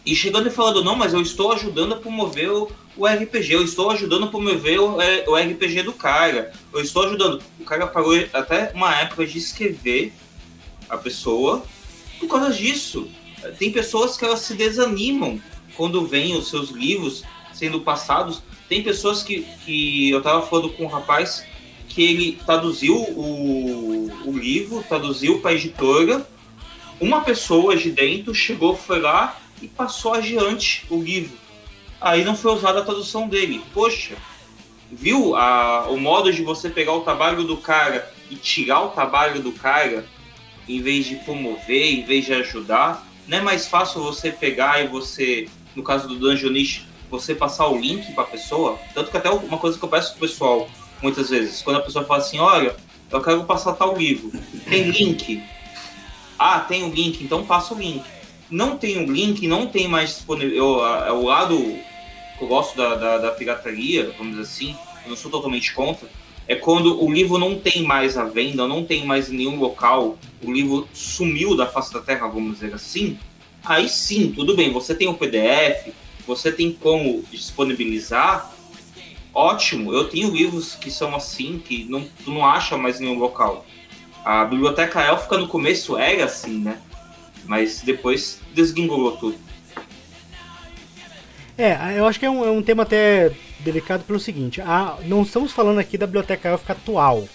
E 0.05 0.15
chegando 0.17 0.49
e 0.49 0.51
falando, 0.51 0.83
não, 0.83 0.97
mas 0.97 1.15
eu 1.15 1.21
estou 1.21 1.53
ajudando 1.53 1.95
a 1.95 1.97
promover 1.97 2.51
o, 2.51 2.71
o 2.97 3.07
RPG, 3.07 3.53
eu 3.53 3.65
estou 3.65 3.91
ajudando 3.91 4.25
a 4.25 4.29
promover 4.29 4.81
o, 4.81 5.01
é, 5.01 5.25
o 5.29 5.37
RPG 5.37 5.83
do 5.83 5.93
cara, 5.93 6.53
eu 6.73 6.81
estou 6.81 7.05
ajudando. 7.07 7.43
O 7.61 7.65
cara 7.65 7.87
parou 7.87 8.13
até 8.33 8.73
uma 8.75 8.95
época 8.97 9.27
de 9.27 9.39
escrever 9.39 10.13
a 10.89 10.97
pessoa 10.97 11.65
por 12.19 12.29
causa 12.29 12.53
disso. 12.53 13.09
Tem 13.59 13.73
pessoas 13.73 14.17
que 14.17 14.25
elas 14.25 14.41
se 14.41 14.55
desanimam 14.55 15.41
quando 15.77 16.07
veem 16.07 16.37
os 16.37 16.49
seus 16.49 16.71
livros 16.71 17.23
sendo 17.53 17.81
passados. 17.81 18.43
Tem 18.69 18.83
pessoas 18.83 19.23
que, 19.23 19.47
que 19.65 20.11
eu 20.11 20.19
estava 20.19 20.45
falando 20.47 20.71
com 20.71 20.85
um 20.85 20.89
rapaz 20.89 21.45
que 21.89 22.03
ele 22.03 22.41
traduziu 22.45 22.97
o, 22.97 24.11
o 24.25 24.33
livro, 24.33 24.85
traduziu 24.89 25.41
para 25.41 25.51
a 25.51 25.55
editora. 25.55 26.27
Uma 27.03 27.23
pessoa 27.23 27.77
de 27.77 27.91
dentro 27.91 28.33
chegou, 28.33 28.77
foi 28.77 29.01
lá 29.01 29.37
e 29.61 29.67
passou 29.67 30.15
adiante 30.15 30.87
o 30.89 31.03
livro. 31.03 31.37
Aí 32.01 32.25
não 32.25 32.37
foi 32.37 32.53
usada 32.53 32.79
a 32.79 32.85
tradução 32.85 33.27
dele. 33.27 33.61
Poxa, 33.75 34.15
viu 34.89 35.35
a, 35.35 35.89
o 35.89 35.99
modo 35.99 36.33
de 36.33 36.45
você 36.45 36.71
pegar 36.71 36.93
o 36.93 37.01
trabalho 37.01 37.43
do 37.43 37.57
cara 37.57 38.09
e 38.31 38.37
tirar 38.37 38.83
o 38.83 38.91
trabalho 38.91 39.43
do 39.43 39.51
cara 39.51 40.07
em 40.69 40.81
vez 40.81 41.05
de 41.07 41.17
promover, 41.17 41.93
em 41.93 42.05
vez 42.05 42.25
de 42.25 42.35
ajudar? 42.35 43.05
Não 43.27 43.39
é 43.39 43.41
mais 43.41 43.67
fácil 43.67 44.01
você 44.01 44.31
pegar 44.31 44.81
e 44.81 44.87
você, 44.87 45.49
no 45.75 45.83
caso 45.83 46.07
do 46.07 46.15
Dungeonist, 46.15 46.87
você 47.11 47.35
passar 47.35 47.67
o 47.67 47.81
link 47.81 48.13
para 48.13 48.23
a 48.23 48.29
pessoa? 48.29 48.79
Tanto 48.95 49.11
que 49.11 49.17
até 49.17 49.29
uma 49.29 49.59
coisa 49.59 49.77
que 49.77 49.85
eu 49.85 49.89
peço 49.89 50.13
pro 50.13 50.29
pessoal 50.29 50.71
muitas 51.03 51.31
vezes, 51.31 51.63
quando 51.63 51.79
a 51.79 51.83
pessoa 51.83 52.05
fala 52.05 52.21
assim, 52.21 52.39
olha, 52.39 52.77
eu 53.11 53.21
quero 53.21 53.43
passar 53.43 53.73
tal 53.73 53.99
livro, 53.99 54.31
tem 54.71 54.85
link? 54.89 55.43
Ah, 56.43 56.61
tem 56.61 56.83
o 56.83 56.87
um 56.87 56.91
link, 56.91 57.23
então 57.23 57.45
passa 57.45 57.75
o 57.75 57.79
link 57.79 58.03
não 58.53 58.77
tem 58.77 58.99
um 58.99 59.11
link, 59.11 59.49
não 59.49 59.67
tem 59.67 59.89
mais 59.89 60.11
disponível. 60.11 60.85
É 60.85 61.11
o 61.11 61.25
lado 61.25 61.57
que 62.39 62.45
eu 62.45 62.47
gosto 62.47 62.77
da, 62.77 62.95
da, 62.95 63.19
da, 63.19 63.31
pirataria, 63.31 64.13
vamos 64.19 64.37
dizer 64.37 64.43
assim, 64.43 64.77
eu 65.05 65.11
não 65.11 65.17
sou 65.17 65.31
totalmente 65.31 65.73
contra, 65.73 66.07
é 66.47 66.55
quando 66.55 67.03
o 67.03 67.11
livro 67.11 67.39
não 67.39 67.59
tem 67.59 67.83
mais 67.83 68.19
à 68.19 68.25
venda, 68.25 68.69
não 68.69 68.85
tem 68.85 69.07
mais 69.07 69.33
em 69.33 69.37
nenhum 69.39 69.59
local, 69.59 70.19
o 70.43 70.53
livro 70.53 70.87
sumiu 70.93 71.57
da 71.57 71.67
face 71.67 71.93
da 71.93 72.01
terra, 72.01 72.27
vamos 72.27 72.59
dizer 72.59 72.75
assim. 72.75 73.19
Aí 73.65 73.89
sim, 73.89 74.33
tudo 74.33 74.55
bem, 74.55 74.71
você 74.71 74.95
tem 74.95 75.09
o 75.09 75.15
PDF, 75.15 75.93
você 76.27 76.53
tem 76.53 76.73
como 76.73 77.25
disponibilizar, 77.31 78.53
ótimo. 79.33 79.95
Eu 79.95 80.09
tenho 80.09 80.31
livros 80.31 80.75
que 80.75 80.91
são 80.91 81.15
assim, 81.15 81.59
que 81.65 81.85
não, 81.85 82.05
tu 82.25 82.31
não 82.31 82.45
acha 82.45 82.77
mais 82.77 83.01
em 83.01 83.05
nenhum 83.05 83.19
local. 83.19 83.65
A 84.25 84.45
biblioteca 84.45 85.01
élfica 85.01 85.37
no 85.39 85.49
começo 85.49 85.97
era 85.97 86.25
assim, 86.25 86.61
né? 86.61 86.79
Mas 87.45 87.83
depois 87.83 88.41
desguingolou 88.55 89.17
tudo. 89.17 89.37
É, 91.59 91.99
eu 91.99 92.07
acho 92.07 92.19
que 92.19 92.27
é 92.27 92.31
um, 92.31 92.45
é 92.45 92.51
um 92.51 92.63
tema 92.63 92.85
até 92.85 93.33
delicado 93.61 94.05
pelo 94.05 94.21
seguinte: 94.21 94.61
a, 94.61 94.97
não 95.05 95.23
estamos 95.23 95.53
falando 95.53 95.79
aqui 95.79 95.99
da 95.99 96.07
Biblioteca 96.07 96.49
Élfica 96.49 96.73
atual. 96.73 97.29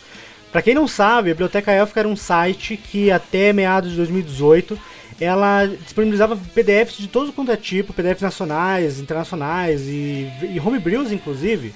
Para 0.51 0.61
quem 0.61 0.73
não 0.73 0.87
sabe, 0.87 1.29
a 1.29 1.33
Biblioteca 1.33 1.71
Élfica 1.71 1.99
era 1.99 2.07
um 2.07 2.15
site 2.15 2.77
que 2.77 3.11
até 3.11 3.51
meados 3.51 3.91
de 3.91 3.97
2018 3.97 4.79
ela 5.19 5.65
disponibilizava 5.65 6.37
PDFs 6.53 6.97
de 6.97 7.07
todo 7.07 7.33
quanto 7.33 7.51
é 7.51 7.57
tipo, 7.57 7.91
PDFs 7.91 8.21
nacionais, 8.21 8.99
internacionais 8.99 9.81
e, 9.87 10.31
e 10.43 10.59
homebrews, 10.59 11.11
inclusive, 11.11 11.73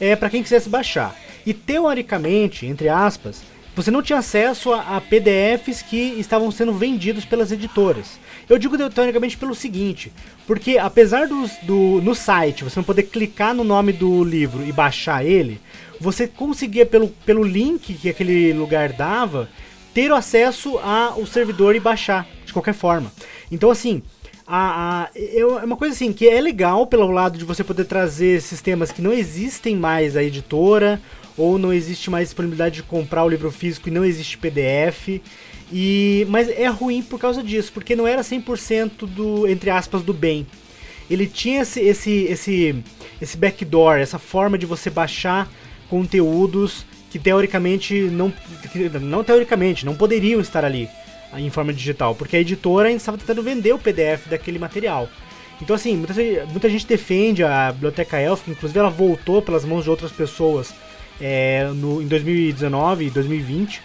é, 0.00 0.16
para 0.16 0.28
quem 0.28 0.42
quisesse 0.42 0.68
baixar. 0.68 1.16
E 1.46 1.54
teoricamente, 1.54 2.66
entre 2.66 2.88
aspas, 2.88 3.42
você 3.74 3.90
não 3.90 4.02
tinha 4.02 4.18
acesso 4.18 4.72
a, 4.72 4.96
a, 4.96 5.00
PDFs 5.00 5.82
que 5.82 5.96
estavam 6.18 6.50
sendo 6.50 6.72
vendidos 6.72 7.24
pelas 7.24 7.52
editoras. 7.52 8.18
Eu 8.48 8.58
digo 8.58 8.76
teoricamente 8.90 9.36
pelo 9.36 9.54
seguinte, 9.54 10.12
porque 10.46 10.76
apesar 10.78 11.28
dos, 11.28 11.52
do 11.62 12.00
no 12.02 12.14
site 12.14 12.64
você 12.64 12.78
não 12.78 12.84
poder 12.84 13.04
clicar 13.04 13.54
no 13.54 13.64
nome 13.64 13.92
do 13.92 14.24
livro 14.24 14.66
e 14.66 14.72
baixar 14.72 15.24
ele, 15.24 15.60
você 16.00 16.26
conseguia 16.26 16.84
pelo, 16.84 17.08
pelo 17.24 17.44
link 17.44 17.94
que 17.94 18.08
aquele 18.08 18.52
lugar 18.52 18.92
dava 18.92 19.48
ter 19.94 20.10
acesso 20.12 20.78
ao 20.78 21.26
servidor 21.26 21.74
e 21.76 21.80
baixar 21.80 22.26
de 22.44 22.52
qualquer 22.52 22.74
forma. 22.74 23.12
Então 23.50 23.70
assim, 23.70 24.02
a, 24.52 25.04
a, 25.04 25.10
eu, 25.14 25.60
é 25.60 25.64
uma 25.64 25.76
coisa 25.76 25.94
assim 25.94 26.12
que 26.12 26.28
é 26.28 26.40
legal 26.40 26.84
pelo 26.84 27.08
lado 27.12 27.38
de 27.38 27.44
você 27.44 27.62
poder 27.62 27.84
trazer 27.84 28.42
sistemas 28.42 28.90
que 28.90 29.00
não 29.00 29.12
existem 29.12 29.76
mais 29.76 30.16
à 30.16 30.24
editora 30.24 31.00
ou 31.38 31.56
não 31.56 31.72
existe 31.72 32.10
mais 32.10 32.28
disponibilidade 32.28 32.74
de 32.74 32.82
comprar 32.82 33.22
o 33.22 33.28
livro 33.28 33.52
físico 33.52 33.88
e 33.88 33.92
não 33.92 34.04
existe 34.04 34.36
PDF. 34.36 35.20
E 35.72 36.26
mas 36.28 36.48
é 36.48 36.66
ruim 36.66 37.00
por 37.00 37.20
causa 37.20 37.44
disso, 37.44 37.70
porque 37.72 37.94
não 37.94 38.08
era 38.08 38.22
100% 38.22 39.06
do 39.06 39.46
entre 39.46 39.70
aspas 39.70 40.02
do 40.02 40.12
bem. 40.12 40.44
Ele 41.08 41.28
tinha 41.28 41.62
esse 41.62 41.80
esse 41.80 42.10
esse 42.24 42.84
esse 43.22 43.36
backdoor, 43.36 43.98
essa 43.98 44.18
forma 44.18 44.58
de 44.58 44.66
você 44.66 44.90
baixar 44.90 45.48
conteúdos 45.88 46.84
que 47.08 47.20
teoricamente 47.20 48.00
não 48.00 48.32
não 49.00 49.22
teoricamente 49.22 49.86
não 49.86 49.94
poderiam 49.94 50.40
estar 50.40 50.64
ali 50.64 50.88
em 51.36 51.50
forma 51.50 51.72
digital, 51.72 52.14
porque 52.14 52.36
a 52.36 52.40
editora 52.40 52.88
ainda 52.88 52.98
estava 52.98 53.18
tentando 53.18 53.42
vender 53.42 53.72
o 53.72 53.78
PDF 53.78 54.26
daquele 54.28 54.58
material. 54.58 55.08
Então 55.60 55.76
assim, 55.76 55.96
muita, 55.96 56.14
muita 56.46 56.68
gente 56.68 56.86
defende 56.86 57.44
a 57.44 57.70
biblioteca 57.72 58.20
Elf, 58.20 58.48
inclusive 58.48 58.78
ela 58.78 58.90
voltou 58.90 59.42
pelas 59.42 59.64
mãos 59.64 59.84
de 59.84 59.90
outras 59.90 60.10
pessoas 60.10 60.74
é, 61.20 61.70
no, 61.74 62.00
em 62.00 62.06
2019 62.06 63.06
e 63.06 63.10
2020, 63.10 63.82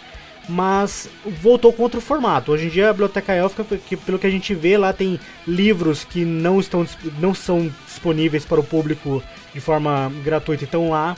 mas 0.48 1.08
voltou 1.42 1.72
com 1.72 1.82
outro 1.82 2.00
formato. 2.00 2.52
Hoje 2.52 2.66
em 2.66 2.68
dia 2.68 2.88
a 2.88 2.92
Biblioteca 2.92 3.32
Élfica, 3.32 3.64
que, 3.76 3.96
pelo 3.96 4.18
que 4.18 4.26
a 4.26 4.30
gente 4.30 4.54
vê 4.54 4.78
lá, 4.78 4.92
tem 4.92 5.18
livros 5.46 6.04
que 6.04 6.24
não, 6.24 6.60
estão, 6.60 6.86
não 7.18 7.34
são 7.34 7.70
disponíveis 7.84 8.44
para 8.44 8.60
o 8.60 8.64
público 8.64 9.22
de 9.52 9.60
forma 9.60 10.12
gratuita, 10.24 10.64
então 10.64 10.90
lá 10.90 11.16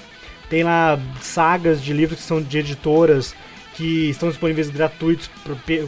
tem 0.49 0.65
lá 0.65 0.99
sagas 1.21 1.83
de 1.83 1.93
livros 1.93 2.21
que 2.21 2.27
são 2.27 2.41
de 2.41 2.59
editoras 2.59 3.35
que 3.79 4.11
estão 4.11 4.29
disponíveis 4.29 4.69
gratuitos 4.69 5.31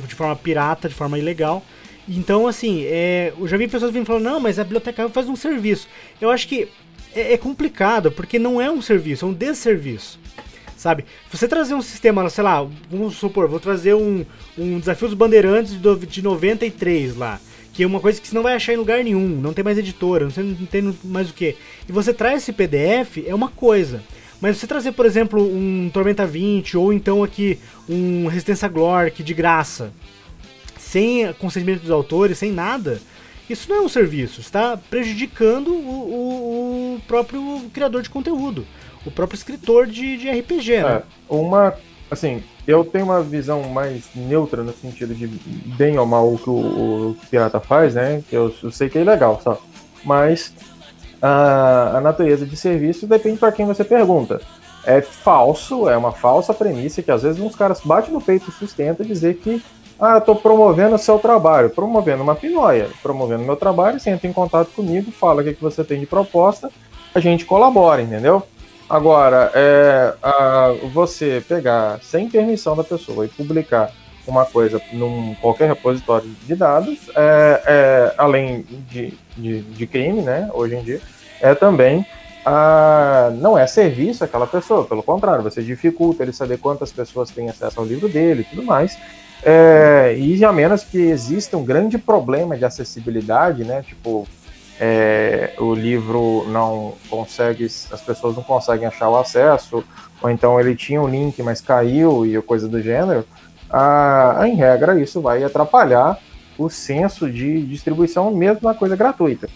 de 0.06 0.14
forma 0.14 0.36
pirata, 0.36 0.88
de 0.88 0.94
forma 0.94 1.18
ilegal. 1.18 1.60
Então, 2.08 2.46
assim, 2.46 2.84
é, 2.84 3.32
eu 3.36 3.48
já 3.48 3.56
vi 3.56 3.66
pessoas 3.66 3.92
vindo 3.92 4.06
falando, 4.06 4.22
não, 4.22 4.38
mas 4.38 4.60
a 4.60 4.62
biblioteca 4.62 5.08
faz 5.08 5.28
um 5.28 5.34
serviço. 5.34 5.88
Eu 6.20 6.30
acho 6.30 6.46
que 6.46 6.68
é, 7.14 7.32
é 7.32 7.36
complicado, 7.36 8.12
porque 8.12 8.38
não 8.38 8.60
é 8.60 8.70
um 8.70 8.80
serviço, 8.80 9.24
é 9.24 9.28
um 9.28 9.32
desserviço. 9.32 10.20
Sabe? 10.76 11.04
Você 11.32 11.48
trazer 11.48 11.74
um 11.74 11.82
sistema, 11.82 12.30
sei 12.30 12.44
lá, 12.44 12.66
vamos 12.88 13.16
supor, 13.16 13.48
vou 13.48 13.60
trazer 13.60 13.94
um, 13.94 14.24
um 14.56 14.78
Desafio 14.78 15.08
dos 15.08 15.16
Bandeirantes 15.16 15.72
de, 15.72 16.06
de 16.06 16.22
93 16.22 17.16
lá. 17.16 17.40
Que 17.72 17.82
é 17.82 17.86
uma 17.86 18.00
coisa 18.00 18.20
que 18.20 18.28
você 18.28 18.34
não 18.34 18.42
vai 18.42 18.54
achar 18.54 18.72
em 18.72 18.76
lugar 18.76 19.02
nenhum, 19.02 19.28
não 19.28 19.52
tem 19.52 19.64
mais 19.64 19.78
editora, 19.78 20.24
não 20.24 20.32
tem, 20.32 20.44
não 20.44 20.66
tem 20.66 20.96
mais 21.04 21.28
o 21.28 21.34
que. 21.34 21.56
E 21.88 21.92
você 21.92 22.14
traz 22.14 22.42
esse 22.42 22.52
PDF, 22.52 23.18
é 23.26 23.34
uma 23.34 23.48
coisa. 23.48 24.00
Mas 24.40 24.56
você 24.56 24.66
trazer, 24.66 24.92
por 24.92 25.04
exemplo, 25.04 25.42
um 25.42 25.90
Tormenta 25.92 26.26
20 26.26 26.76
ou 26.76 26.92
então 26.92 27.22
aqui 27.22 27.58
um 27.88 28.26
Resistência 28.26 28.68
Glork 28.68 29.22
de 29.22 29.34
graça, 29.34 29.92
sem 30.78 31.32
consentimento 31.34 31.82
dos 31.82 31.90
autores, 31.90 32.38
sem 32.38 32.50
nada, 32.50 33.00
isso 33.48 33.68
não 33.68 33.76
é 33.76 33.80
um 33.80 33.88
serviço, 33.88 34.40
está 34.40 34.76
prejudicando 34.76 35.68
o, 35.68 35.74
o, 35.74 36.94
o, 36.94 37.00
próprio 37.06 37.62
criador 37.72 38.00
de 38.00 38.08
conteúdo, 38.08 38.64
o 39.04 39.10
próprio 39.10 39.36
escritor 39.36 39.86
de, 39.86 40.16
de 40.16 40.30
RPG, 40.30 40.82
né? 40.82 41.02
É, 41.02 41.02
uma, 41.28 41.74
assim, 42.10 42.42
eu 42.66 42.84
tenho 42.84 43.04
uma 43.04 43.22
visão 43.22 43.62
mais 43.64 44.04
neutra 44.14 44.62
no 44.62 44.72
sentido 44.72 45.14
de 45.14 45.26
bem 45.76 45.98
ou 45.98 46.06
mal 46.06 46.32
o 46.32 46.38
que 46.38 46.48
o, 46.48 46.52
o 47.10 47.16
pirata 47.28 47.58
faz, 47.58 47.94
né? 47.94 48.22
Eu, 48.30 48.54
eu 48.62 48.70
sei 48.70 48.88
que 48.88 48.98
é 48.98 49.04
legal, 49.04 49.40
só. 49.42 49.60
Mas 50.04 50.54
a, 51.20 51.98
a 51.98 52.00
natureza 52.00 52.46
de 52.46 52.56
serviço 52.56 53.06
depende 53.06 53.38
para 53.38 53.52
quem 53.52 53.66
você 53.66 53.84
pergunta. 53.84 54.40
é 54.84 55.00
falso, 55.00 55.88
é 55.88 55.96
uma 55.96 56.12
falsa 56.12 56.54
premissa 56.54 57.02
que 57.02 57.10
às 57.10 57.22
vezes 57.22 57.40
uns 57.40 57.54
caras 57.54 57.80
batem 57.84 58.12
no 58.12 58.20
peito 58.20 58.48
e 58.48 58.52
sustentam 58.52 59.04
dizer 59.04 59.34
que 59.36 59.62
ah, 60.00 60.18
tô 60.18 60.34
promovendo 60.34 60.94
o 60.94 60.98
seu 60.98 61.18
trabalho, 61.18 61.68
promovendo 61.68 62.22
uma 62.22 62.34
pinóia, 62.34 62.88
promovendo 63.02 63.44
meu 63.44 63.56
trabalho, 63.56 64.00
você 64.00 64.08
entra 64.08 64.26
em 64.26 64.32
contato 64.32 64.70
comigo, 64.70 65.12
fala 65.12 65.42
o 65.42 65.44
que, 65.44 65.52
que 65.52 65.62
você 65.62 65.84
tem 65.84 66.00
de 66.00 66.06
proposta, 66.06 66.70
a 67.14 67.20
gente 67.20 67.44
colabora, 67.44 68.00
entendeu? 68.00 68.42
Agora, 68.88 69.52
é, 69.54 70.14
a, 70.22 70.74
você 70.92 71.44
pegar 71.46 72.00
sem 72.02 72.30
permissão 72.30 72.74
da 72.74 72.82
pessoa 72.82 73.26
e 73.26 73.28
publicar 73.28 73.92
uma 74.30 74.44
coisa 74.44 74.80
num 74.92 75.34
qualquer 75.40 75.68
repositório 75.68 76.28
de 76.46 76.54
dados, 76.54 77.10
é, 77.14 77.62
é 77.66 78.14
além 78.16 78.64
de, 78.88 79.14
de, 79.36 79.62
de, 79.62 79.86
crime, 79.86 80.22
né, 80.22 80.48
hoje 80.52 80.76
em 80.76 80.82
dia, 80.82 81.00
é 81.40 81.54
também 81.54 82.06
a, 82.44 83.30
não 83.34 83.58
é 83.58 83.66
serviço 83.66 84.24
àquela 84.24 84.46
pessoa, 84.46 84.84
pelo 84.84 85.02
contrário, 85.02 85.42
você 85.42 85.62
dificulta 85.62 86.22
ele 86.22 86.32
saber 86.32 86.58
quantas 86.58 86.90
pessoas 86.92 87.30
têm 87.30 87.48
acesso 87.48 87.80
ao 87.80 87.86
livro 87.86 88.08
dele 88.08 88.42
e 88.42 88.44
tudo 88.44 88.62
mais. 88.62 88.96
É, 89.42 90.14
e 90.18 90.44
a 90.44 90.52
menos 90.52 90.84
que 90.84 90.98
exista 90.98 91.56
um 91.56 91.64
grande 91.64 91.96
problema 91.96 92.56
de 92.56 92.64
acessibilidade, 92.64 93.64
né? 93.64 93.82
Tipo, 93.82 94.28
é, 94.78 95.52
o 95.58 95.74
livro 95.74 96.46
não 96.48 96.94
consegue, 97.08 97.64
as 97.64 98.00
pessoas 98.00 98.36
não 98.36 98.42
conseguem 98.42 98.86
achar 98.86 99.08
o 99.08 99.16
acesso, 99.16 99.84
ou 100.22 100.30
então 100.30 100.60
ele 100.60 100.74
tinha 100.74 101.00
um 101.00 101.08
link, 101.08 101.42
mas 101.42 101.60
caiu 101.60 102.26
e 102.26 102.40
coisa 102.42 102.68
do 102.68 102.80
gênero, 102.80 103.24
a, 103.72 104.42
em 104.46 104.54
regra 104.54 105.00
isso 105.00 105.20
vai 105.20 105.42
atrapalhar 105.42 106.18
o 106.58 106.68
senso 106.68 107.30
de 107.30 107.62
distribuição 107.62 108.30
mesmo 108.30 108.60
na 108.62 108.74
coisa 108.74 108.96
gratuita. 108.96 109.48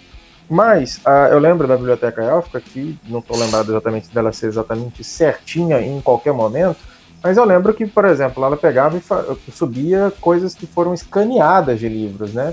Mas 0.48 1.00
a, 1.04 1.28
eu 1.28 1.38
lembro 1.38 1.66
da 1.66 1.76
biblioteca 1.76 2.22
élfica, 2.22 2.60
que 2.60 2.98
não 3.08 3.20
estou 3.20 3.36
lembrado 3.36 3.70
exatamente 3.70 4.08
dela 4.12 4.32
ser 4.32 4.46
exatamente 4.46 5.02
certinha 5.02 5.80
em 5.80 6.00
qualquer 6.00 6.32
momento, 6.32 6.78
mas 7.22 7.38
eu 7.38 7.44
lembro 7.44 7.72
que, 7.72 7.86
por 7.86 8.04
exemplo, 8.04 8.44
ela 8.44 8.56
pegava 8.56 8.98
e 8.98 9.52
subia 9.52 10.12
coisas 10.20 10.54
que 10.54 10.66
foram 10.66 10.92
escaneadas 10.92 11.80
de 11.80 11.88
livros, 11.88 12.34
né? 12.34 12.52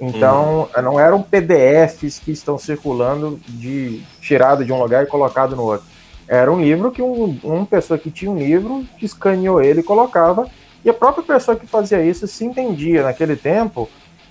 Então, 0.00 0.68
uhum. 0.76 0.82
não 0.82 1.00
eram 1.00 1.22
PDFs 1.22 2.20
que 2.20 2.30
estão 2.30 2.56
circulando 2.56 3.40
de 3.48 4.00
tirado 4.20 4.64
de 4.64 4.72
um 4.72 4.80
lugar 4.80 5.02
e 5.04 5.06
colocado 5.06 5.56
no 5.56 5.64
outro. 5.64 5.86
Era 6.26 6.50
um 6.50 6.60
livro 6.60 6.90
que 6.90 7.02
um, 7.02 7.38
uma 7.42 7.66
pessoa 7.66 7.98
que 7.98 8.10
tinha 8.10 8.30
um 8.30 8.38
livro 8.38 8.84
escaneou 9.00 9.60
ele 9.60 9.80
e 9.80 9.84
colocava, 9.84 10.48
e 10.84 10.90
a 10.90 10.94
própria 10.94 11.24
pessoa 11.24 11.56
que 11.56 11.66
fazia 11.66 12.02
isso 12.02 12.26
se 12.26 12.44
entendia 12.44 13.02
naquele 13.02 13.36
tempo 13.36 13.88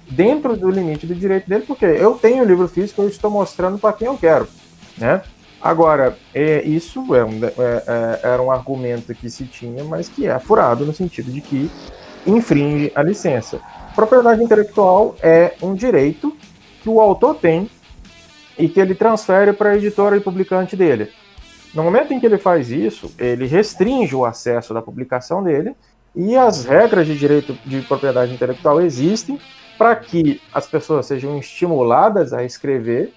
dentro 0.10 0.58
do 0.58 0.70
limite 0.70 1.08
do 1.08 1.16
direito 1.16 1.50
dele, 1.50 1.64
porque 1.66 1.86
eu 1.86 2.16
tenho 2.16 2.44
o 2.44 2.46
livro 2.46 2.68
físico, 2.68 3.02
eu 3.02 3.08
estou 3.08 3.32
mostrando 3.32 3.78
para 3.78 3.94
quem 3.94 4.08
eu 4.08 4.18
quero, 4.18 4.48
né? 4.98 5.22
Agora, 5.62 6.18
é, 6.34 6.64
isso 6.64 7.16
é 7.16 7.24
um, 7.24 7.46
é, 7.46 7.52
é, 7.58 8.20
era 8.24 8.42
um 8.42 8.52
argumento 8.52 9.14
que 9.14 9.30
se 9.30 9.46
tinha, 9.46 9.84
mas 9.84 10.10
que 10.10 10.26
é 10.26 10.38
furado 10.40 10.86
no 10.86 10.94
sentido 10.94 11.32
de 11.32 11.40
que 11.40 11.70
infringe 12.26 12.92
a 12.96 13.04
licença. 13.04 13.62
Propriedade 13.96 14.44
intelectual 14.44 15.16
é 15.22 15.54
um 15.62 15.76
direito 15.76 16.36
que 16.82 16.90
o 16.90 17.00
autor 17.00 17.36
tem 17.36 17.70
e 18.58 18.68
que 18.68 18.80
ele 18.80 18.96
transfere 18.96 19.54
para 19.54 19.72
a 19.72 19.78
editora 19.78 20.18
e 20.18 20.20
publicante 20.20 20.76
dele. 20.76 21.10
No 21.74 21.84
momento 21.84 22.12
em 22.12 22.20
que 22.20 22.26
ele 22.26 22.38
faz 22.38 22.70
isso, 22.72 23.14
ele 23.18 23.46
restringe 23.46 24.16
o 24.16 24.26
acesso 24.26 24.74
da 24.74 24.82
publicação 24.82 25.44
dele 25.44 25.76
e 26.15 26.36
as 26.36 26.65
regras 26.65 27.08
de 27.08 27.17
direito 27.17 27.58
de 27.65 27.82
propriedade 27.82 28.34
intelectual 28.34 28.82
existem 28.82 29.39
para 29.78 29.95
que 29.95 30.41
as 30.54 30.67
pessoas 30.67 31.06
sejam 31.06 31.38
estimuladas 31.38 32.34
a 32.34 32.43
escrever 32.43 33.13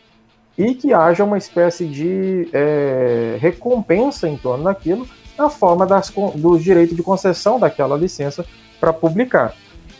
e 0.56 0.74
que 0.74 0.92
haja 0.92 1.24
uma 1.24 1.36
espécie 1.36 1.86
de 1.86 2.48
é, 2.52 3.36
recompensa 3.40 4.28
em 4.28 4.36
torno 4.36 4.64
daquilo 4.64 5.06
na 5.36 5.50
forma 5.50 5.84
das, 5.84 6.10
dos 6.36 6.62
direitos 6.62 6.96
de 6.96 7.02
concessão 7.02 7.58
daquela 7.58 7.96
licença 7.96 8.46
para 8.78 8.92
publicar. 8.92 9.54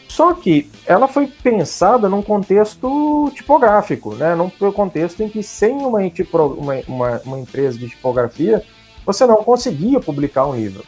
Só 0.08 0.32
que 0.32 0.70
ela 0.86 1.08
foi 1.08 1.26
pensada 1.26 2.08
num 2.08 2.22
contexto 2.22 3.32
tipográfico, 3.34 4.14
né? 4.14 4.36
num 4.36 4.48
contexto 4.70 5.24
em 5.24 5.28
que 5.28 5.42
sem 5.42 5.74
uma, 5.74 5.98
uma, 5.98 6.74
uma, 6.86 7.20
uma 7.24 7.38
empresa 7.40 7.76
de 7.76 7.88
tipografia 7.88 8.62
você 9.04 9.26
não 9.26 9.42
conseguia 9.42 9.98
publicar 9.98 10.46
um 10.46 10.54
livro. 10.54 10.84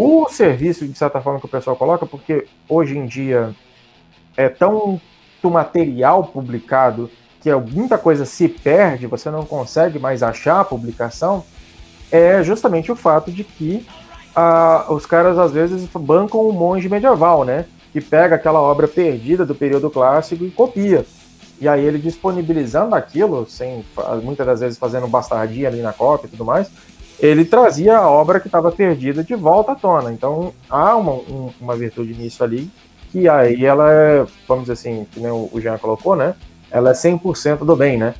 O 0.00 0.28
serviço, 0.28 0.86
de 0.86 0.96
certa 0.96 1.20
forma, 1.20 1.40
que 1.40 1.46
o 1.46 1.48
pessoal 1.48 1.74
coloca, 1.74 2.06
porque 2.06 2.46
hoje 2.68 2.96
em 2.96 3.04
dia 3.04 3.52
é 4.36 4.48
tão 4.48 5.00
material 5.42 6.22
publicado 6.22 7.10
que 7.40 7.52
muita 7.52 7.98
coisa 7.98 8.24
se 8.24 8.48
perde, 8.48 9.08
você 9.08 9.28
não 9.28 9.44
consegue 9.44 9.98
mais 9.98 10.22
achar 10.22 10.60
a 10.60 10.64
publicação, 10.64 11.42
é 12.12 12.44
justamente 12.44 12.92
o 12.92 12.96
fato 12.96 13.32
de 13.32 13.42
que 13.42 13.84
ah, 14.36 14.86
os 14.88 15.04
caras 15.04 15.36
às 15.36 15.50
vezes 15.50 15.88
bancam 15.92 16.48
um 16.48 16.52
monge 16.52 16.88
medieval, 16.88 17.44
né? 17.44 17.64
Que 17.92 18.00
pega 18.00 18.36
aquela 18.36 18.60
obra 18.60 18.86
perdida 18.86 19.44
do 19.44 19.54
período 19.54 19.90
clássico 19.90 20.44
e 20.44 20.50
copia. 20.52 21.04
E 21.60 21.66
aí 21.66 21.84
ele 21.84 21.98
disponibilizando 21.98 22.94
aquilo, 22.94 23.48
sem 23.48 23.84
muitas 24.22 24.46
das 24.46 24.60
vezes 24.60 24.78
fazendo 24.78 25.08
bastardia 25.08 25.66
ali 25.66 25.82
na 25.82 25.92
cópia 25.92 26.28
e 26.28 26.30
tudo 26.30 26.44
mais, 26.44 26.70
ele 27.18 27.44
trazia 27.44 27.98
a 27.98 28.08
obra 28.08 28.40
que 28.40 28.48
estava 28.48 28.70
perdida 28.70 29.24
de 29.24 29.34
volta 29.34 29.72
à 29.72 29.74
tona. 29.74 30.12
Então 30.12 30.52
há 30.68 30.96
uma, 30.96 31.12
um, 31.12 31.52
uma 31.60 31.76
virtude 31.76 32.14
nisso 32.14 32.42
ali, 32.44 32.70
que 33.10 33.28
aí 33.28 33.64
ela 33.64 33.90
é, 33.92 34.26
vamos 34.46 34.64
dizer 34.64 34.74
assim, 34.74 35.06
que 35.10 35.20
nem 35.20 35.30
o 35.30 35.60
Jean 35.60 35.78
colocou, 35.78 36.14
né? 36.14 36.34
ela 36.70 36.90
é 36.90 36.92
100% 36.92 37.58
do 37.58 37.76
bem, 37.76 37.96
né? 37.96 38.14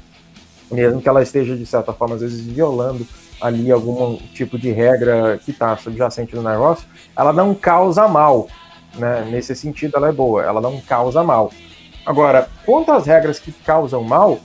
Mesmo 0.71 1.01
que 1.01 1.09
ela 1.09 1.23
esteja, 1.23 1.57
de 1.57 1.65
certa 1.65 1.93
forma, 1.93 2.15
às 2.15 2.21
vezes 2.21 2.41
violando 2.41 3.07
ali 3.41 3.71
algum 3.71 4.17
tipo 4.35 4.59
de 4.59 4.71
regra 4.71 5.39
que 5.45 5.53
está 5.53 5.77
subjacente 5.77 6.35
no 6.35 6.43
negócio, 6.43 6.87
ela 7.17 7.33
não 7.33 7.55
causa 7.55 8.09
mal, 8.09 8.49
né? 8.97 9.27
Nesse 9.31 9.55
sentido, 9.55 9.97
ela 9.97 10.09
é 10.09 10.13
boa, 10.13 10.43
ela 10.43 10.61
não 10.61 10.81
causa 10.81 11.23
mal. 11.23 11.51
Agora, 12.05 12.49
quanto 12.65 12.91
às 12.93 13.07
regras 13.07 13.39
que 13.39 13.53
causam 13.53 14.03
mal, 14.03 14.39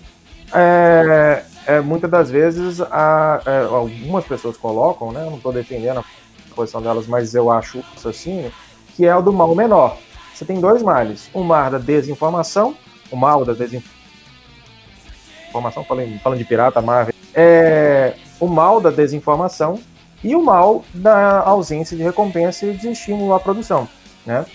é, 0.53 1.43
é 1.65 1.81
muitas 1.81 2.09
das 2.09 2.29
vezes 2.29 2.81
a, 2.81 3.41
é, 3.45 3.63
algumas 3.63 4.25
pessoas 4.25 4.57
colocam, 4.57 5.11
né? 5.11 5.25
Não 5.25 5.37
estou 5.37 5.51
defendendo 5.51 5.99
a 5.99 6.55
posição 6.55 6.81
delas, 6.81 7.07
mas 7.07 7.33
eu 7.33 7.51
acho 7.51 7.83
assim, 8.05 8.51
que 8.95 9.05
é 9.05 9.15
o 9.15 9.21
do 9.21 9.33
mal 9.33 9.53
menor. 9.55 9.97
Você 10.33 10.45
tem 10.45 10.59
dois 10.59 10.81
males: 10.81 11.29
o 11.33 11.43
mar 11.43 11.71
da 11.71 11.77
desinformação 11.77 12.75
o 13.13 13.15
mal 13.15 13.45
da 13.45 13.53
desinformação, 13.53 15.83
falando, 15.83 16.19
falando 16.19 16.39
de 16.39 16.45
pirata, 16.45 16.81
Marvel, 16.81 17.13
é 17.33 18.15
o 18.39 18.47
mal 18.47 18.81
da 18.81 18.89
desinformação 18.89 19.79
e 20.23 20.35
o 20.35 20.43
mal 20.43 20.83
da 20.93 21.41
ausência 21.41 21.95
de 21.95 22.01
recompensa 22.01 22.65
e 22.65 22.75
de 22.75 22.89
estímulo 22.89 23.33
à 23.33 23.39
produção, 23.39 23.87
né? 24.25 24.45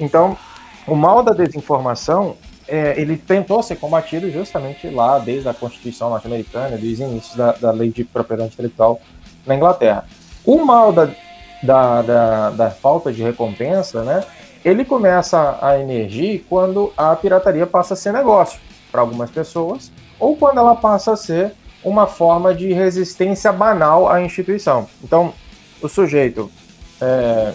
Então, 0.00 0.36
o 0.86 0.94
mal 0.94 1.22
da 1.22 1.32
desinformação, 1.32 2.36
é, 2.68 3.00
ele 3.00 3.16
tentou 3.16 3.62
ser 3.62 3.76
combatido 3.76 4.30
justamente 4.30 4.88
lá, 4.88 5.18
desde 5.18 5.48
a 5.48 5.54
Constituição 5.54 6.10
norte-americana, 6.10 6.76
desde 6.76 7.04
o 7.04 7.08
início 7.08 7.36
da, 7.36 7.52
da 7.52 7.70
lei 7.70 7.90
de 7.90 8.04
propriedade 8.04 8.52
intelectual 8.52 9.00
na 9.46 9.54
Inglaterra. 9.54 10.04
O 10.44 10.64
mal 10.64 10.92
da, 10.92 11.08
da, 11.62 12.02
da, 12.02 12.50
da 12.50 12.70
falta 12.70 13.12
de 13.12 13.22
recompensa, 13.22 14.02
né, 14.02 14.24
ele 14.64 14.84
começa 14.84 15.58
a 15.62 15.78
emergir 15.78 16.44
quando 16.48 16.92
a 16.96 17.14
pirataria 17.14 17.66
passa 17.66 17.94
a 17.94 17.96
ser 17.96 18.12
negócio 18.12 18.58
para 18.90 19.00
algumas 19.00 19.30
pessoas, 19.30 19.92
ou 20.18 20.36
quando 20.36 20.58
ela 20.58 20.74
passa 20.74 21.12
a 21.12 21.16
ser 21.16 21.52
uma 21.84 22.06
forma 22.06 22.52
de 22.52 22.72
resistência 22.72 23.52
banal 23.52 24.08
à 24.10 24.20
instituição. 24.20 24.88
Então, 25.04 25.32
o 25.80 25.88
sujeito 25.88 26.50
é, 27.00 27.52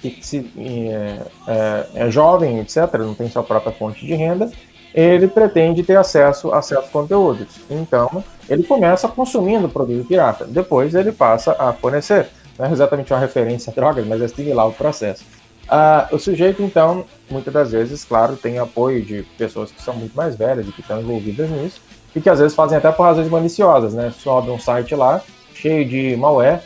que 0.00 0.18
se, 0.22 0.50
é, 0.56 1.18
é, 1.46 1.86
é, 1.94 2.10
jovem, 2.10 2.58
etc., 2.60 2.92
não 3.00 3.14
tem 3.14 3.28
sua 3.28 3.42
própria 3.42 3.72
fonte 3.72 4.04
de 4.04 4.14
renda, 4.14 4.50
ele 4.94 5.28
pretende 5.28 5.82
ter 5.82 5.96
acesso 5.96 6.52
a 6.52 6.62
certos 6.62 6.90
conteúdos. 6.90 7.48
Então, 7.70 8.24
ele 8.48 8.62
começa 8.62 9.06
consumindo 9.08 9.68
produto 9.68 10.06
pirata. 10.06 10.44
Depois, 10.44 10.94
ele 10.94 11.12
passa 11.12 11.54
a 11.58 11.72
fornecer. 11.72 12.28
Não 12.58 12.66
é 12.66 12.72
exatamente 12.72 13.12
uma 13.12 13.20
referência 13.20 13.70
a 13.70 13.74
drogas, 13.74 14.06
mas 14.06 14.20
é 14.20 14.28
similar 14.28 14.66
o 14.66 14.72
processo. 14.72 15.24
Ah, 15.68 16.08
o 16.10 16.18
sujeito, 16.18 16.62
então, 16.62 17.04
muitas 17.30 17.54
das 17.54 17.70
vezes, 17.70 18.04
claro, 18.04 18.36
tem 18.36 18.58
apoio 18.58 19.02
de 19.02 19.22
pessoas 19.38 19.70
que 19.70 19.80
são 19.80 19.94
muito 19.94 20.16
mais 20.16 20.34
velhas 20.34 20.66
e 20.66 20.72
que 20.72 20.80
estão 20.80 21.00
envolvidas 21.00 21.48
nisso, 21.48 21.80
e 22.14 22.20
que 22.20 22.28
às 22.28 22.40
vezes 22.40 22.56
fazem 22.56 22.76
até 22.76 22.90
por 22.90 23.04
razões 23.04 23.28
maliciosas, 23.28 23.94
né? 23.94 24.12
Sobe 24.18 24.50
um 24.50 24.58
site 24.58 24.96
lá, 24.96 25.22
cheio 25.54 25.88
de 25.88 26.16
malware, 26.16 26.60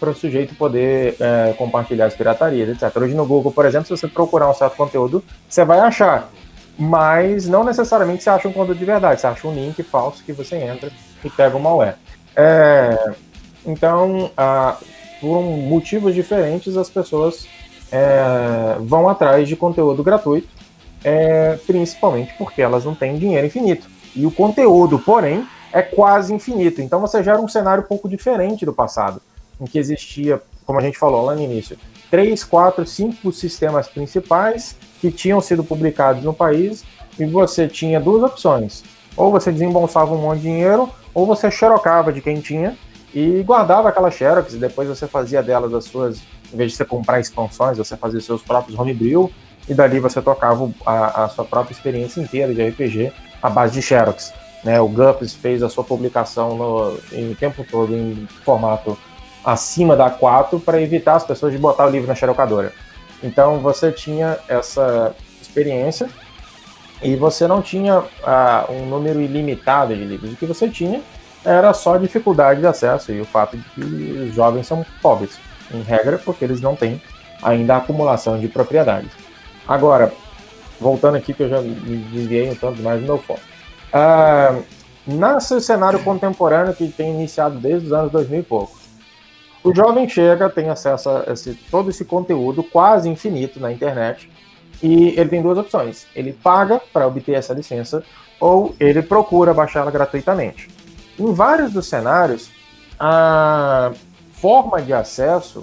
para 0.00 0.10
o 0.10 0.14
sujeito 0.14 0.54
poder 0.54 1.14
é, 1.20 1.52
compartilhar 1.58 2.06
as 2.06 2.14
piratarias, 2.14 2.70
etc. 2.70 2.96
Hoje 2.96 3.14
no 3.14 3.26
Google, 3.26 3.52
por 3.52 3.66
exemplo, 3.66 3.86
se 3.86 3.96
você 3.96 4.08
procurar 4.08 4.50
um 4.50 4.54
certo 4.54 4.74
conteúdo, 4.74 5.22
você 5.46 5.62
vai 5.62 5.78
achar, 5.78 6.30
mas 6.78 7.46
não 7.46 7.62
necessariamente 7.62 8.22
você 8.22 8.30
acha 8.30 8.48
um 8.48 8.52
conteúdo 8.52 8.78
de 8.78 8.84
verdade, 8.86 9.20
você 9.20 9.26
acha 9.26 9.46
um 9.46 9.54
link 9.54 9.82
falso 9.82 10.24
que 10.24 10.32
você 10.32 10.56
entra 10.56 10.90
e 11.22 11.28
pega 11.28 11.54
o 11.54 11.60
malware. 11.60 11.96
É, 12.34 13.12
então, 13.66 14.30
ah, 14.36 14.78
por 15.20 15.42
motivos 15.42 16.14
diferentes, 16.14 16.78
as 16.78 16.88
pessoas 16.88 17.46
é, 17.92 18.76
vão 18.80 19.08
atrás 19.08 19.46
de 19.46 19.54
conteúdo 19.54 20.02
gratuito, 20.02 20.48
é, 21.04 21.58
principalmente 21.66 22.34
porque 22.38 22.62
elas 22.62 22.84
não 22.86 22.94
têm 22.94 23.18
dinheiro 23.18 23.46
infinito. 23.46 23.86
E 24.16 24.24
o 24.24 24.30
conteúdo, 24.30 24.98
porém, 24.98 25.46
é 25.72 25.82
quase 25.82 26.32
infinito. 26.32 26.80
Então 26.80 27.00
você 27.00 27.22
gera 27.22 27.40
um 27.40 27.48
cenário 27.48 27.84
um 27.84 27.86
pouco 27.86 28.08
diferente 28.08 28.64
do 28.64 28.72
passado. 28.72 29.20
Em 29.60 29.64
que 29.64 29.78
existia, 29.78 30.40
como 30.64 30.78
a 30.78 30.82
gente 30.82 30.98
falou 30.98 31.24
lá 31.24 31.34
no 31.34 31.42
início, 31.42 31.76
três, 32.10 32.42
quatro, 32.42 32.86
cinco 32.86 33.32
sistemas 33.32 33.88
principais 33.88 34.76
que 35.00 35.10
tinham 35.10 35.40
sido 35.40 35.62
publicados 35.62 36.24
no 36.24 36.34
país 36.34 36.84
e 37.18 37.24
você 37.24 37.68
tinha 37.68 38.00
duas 38.00 38.22
opções. 38.22 38.82
Ou 39.16 39.30
você 39.30 39.52
desembolsava 39.52 40.14
um 40.14 40.18
monte 40.18 40.38
de 40.38 40.42
dinheiro, 40.44 40.88
ou 41.12 41.26
você 41.26 41.50
xerocava 41.50 42.12
de 42.12 42.20
quem 42.20 42.40
tinha 42.40 42.76
e 43.14 43.42
guardava 43.42 43.88
aquela 43.88 44.10
xerox 44.10 44.54
e 44.54 44.58
depois 44.58 44.88
você 44.88 45.06
fazia 45.06 45.42
delas 45.42 45.74
as 45.74 45.84
suas, 45.84 46.20
em 46.52 46.56
vez 46.56 46.72
de 46.72 46.76
você 46.76 46.84
comprar 46.84 47.20
expansões, 47.20 47.78
você 47.78 47.96
fazia 47.96 48.20
seus 48.20 48.42
próprios 48.42 48.78
homebrew 48.78 49.30
e 49.68 49.74
dali 49.74 49.98
você 50.00 50.22
tocava 50.22 50.70
a, 50.86 51.24
a 51.24 51.28
sua 51.28 51.44
própria 51.44 51.72
experiência 51.72 52.20
inteira 52.20 52.54
de 52.54 52.66
RPG 52.68 53.12
à 53.42 53.50
base 53.50 53.74
de 53.74 53.82
xerox. 53.82 54.32
Né? 54.64 54.80
O 54.80 54.88
GUPS 54.88 55.34
fez 55.34 55.62
a 55.62 55.68
sua 55.68 55.84
publicação 55.84 56.56
no, 56.56 56.98
em, 57.12 57.32
o 57.32 57.34
tempo 57.34 57.64
todo 57.68 57.94
em 57.94 58.26
formato 58.44 58.96
acima 59.44 59.96
da 59.96 60.10
4 60.10 60.60
para 60.60 60.80
evitar 60.80 61.16
as 61.16 61.24
pessoas 61.24 61.52
de 61.52 61.58
botar 61.58 61.86
o 61.86 61.90
livro 61.90 62.08
na 62.08 62.14
xerocadora. 62.14 62.72
Então 63.22 63.58
você 63.58 63.92
tinha 63.92 64.38
essa 64.48 65.14
experiência 65.40 66.08
e 67.02 67.16
você 67.16 67.46
não 67.46 67.62
tinha 67.62 68.02
ah, 68.22 68.66
um 68.68 68.86
número 68.86 69.20
ilimitado 69.20 69.94
de 69.94 70.04
livros. 70.04 70.32
O 70.32 70.36
que 70.36 70.46
você 70.46 70.68
tinha 70.68 71.00
era 71.44 71.72
só 71.72 71.96
dificuldade 71.96 72.60
de 72.60 72.66
acesso 72.66 73.12
e 73.12 73.20
o 73.20 73.24
fato 73.24 73.56
de 73.56 73.64
que 73.70 73.80
os 74.28 74.34
jovens 74.34 74.66
são 74.66 74.84
pobres, 75.00 75.38
em 75.72 75.82
regra, 75.82 76.18
porque 76.18 76.44
eles 76.44 76.60
não 76.60 76.76
têm 76.76 77.00
ainda 77.42 77.74
a 77.74 77.78
acumulação 77.78 78.38
de 78.38 78.48
propriedades. 78.48 79.10
Agora, 79.66 80.12
voltando 80.78 81.16
aqui, 81.16 81.32
que 81.32 81.42
eu 81.42 81.48
já 81.48 81.60
me 81.60 81.96
desviei 82.12 82.50
um 82.50 82.54
tanto 82.54 82.82
mais 82.82 83.00
do 83.00 83.06
meu 83.06 83.18
foco. 83.18 83.40
Ah, 83.92 84.58
nesse 85.06 85.60
cenário 85.60 86.02
contemporâneo 86.02 86.74
que 86.74 86.88
tem 86.88 87.10
iniciado 87.10 87.58
desde 87.58 87.86
os 87.86 87.92
anos 87.92 88.12
2000 88.12 88.40
e 88.40 88.42
pouco, 88.42 88.79
o 89.62 89.74
jovem 89.74 90.08
chega, 90.08 90.48
tem 90.48 90.68
acesso 90.68 91.10
a 91.10 91.32
esse, 91.32 91.54
todo 91.70 91.90
esse 91.90 92.04
conteúdo 92.04 92.62
quase 92.62 93.08
infinito 93.08 93.60
na 93.60 93.70
internet, 93.70 94.30
e 94.82 95.08
ele 95.18 95.28
tem 95.28 95.42
duas 95.42 95.58
opções. 95.58 96.06
Ele 96.14 96.32
paga 96.32 96.80
para 96.92 97.06
obter 97.06 97.34
essa 97.34 97.52
licença, 97.52 98.02
ou 98.40 98.74
ele 98.80 99.02
procura 99.02 99.52
baixá-la 99.52 99.90
gratuitamente. 99.90 100.68
Em 101.18 101.32
vários 101.34 101.72
dos 101.72 101.86
cenários, 101.86 102.50
a 102.98 103.92
forma 104.32 104.80
de 104.80 104.92
acesso 104.92 105.62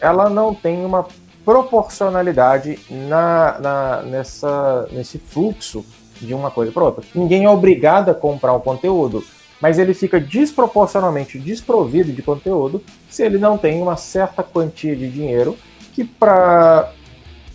ela 0.00 0.30
não 0.30 0.54
tem 0.54 0.84
uma 0.84 1.06
proporcionalidade 1.44 2.78
na, 2.90 3.58
na, 3.60 4.02
nessa, 4.02 4.88
nesse 4.90 5.18
fluxo 5.18 5.84
de 6.20 6.34
uma 6.34 6.50
coisa 6.50 6.72
para 6.72 6.84
outra. 6.84 7.04
Ninguém 7.14 7.44
é 7.44 7.50
obrigado 7.50 8.10
a 8.10 8.14
comprar 8.14 8.52
o 8.52 8.60
conteúdo, 8.60 9.22
mas 9.60 9.78
ele 9.78 9.94
fica 9.94 10.20
desproporcionalmente 10.20 11.38
desprovido 11.38 12.12
de 12.12 12.22
conteúdo 12.22 12.82
se 13.08 13.22
ele 13.22 13.38
não 13.38 13.56
tem 13.56 13.80
uma 13.80 13.96
certa 13.96 14.42
quantia 14.42 14.94
de 14.94 15.08
dinheiro 15.08 15.56
que 15.92 16.04
para 16.04 16.92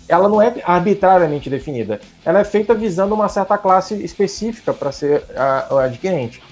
ela 0.09 0.27
não 0.27 0.41
é 0.41 0.53
arbitrariamente 0.65 1.49
definida. 1.49 2.01
Ela 2.25 2.39
é 2.39 2.43
feita 2.43 2.73
visando 2.73 3.15
uma 3.15 3.29
certa 3.29 3.57
classe 3.57 3.95
específica 4.03 4.73
para 4.73 4.91
ser 4.91 5.23
a, 5.35 5.73
a 5.73 5.83
adquirente. 5.85 6.43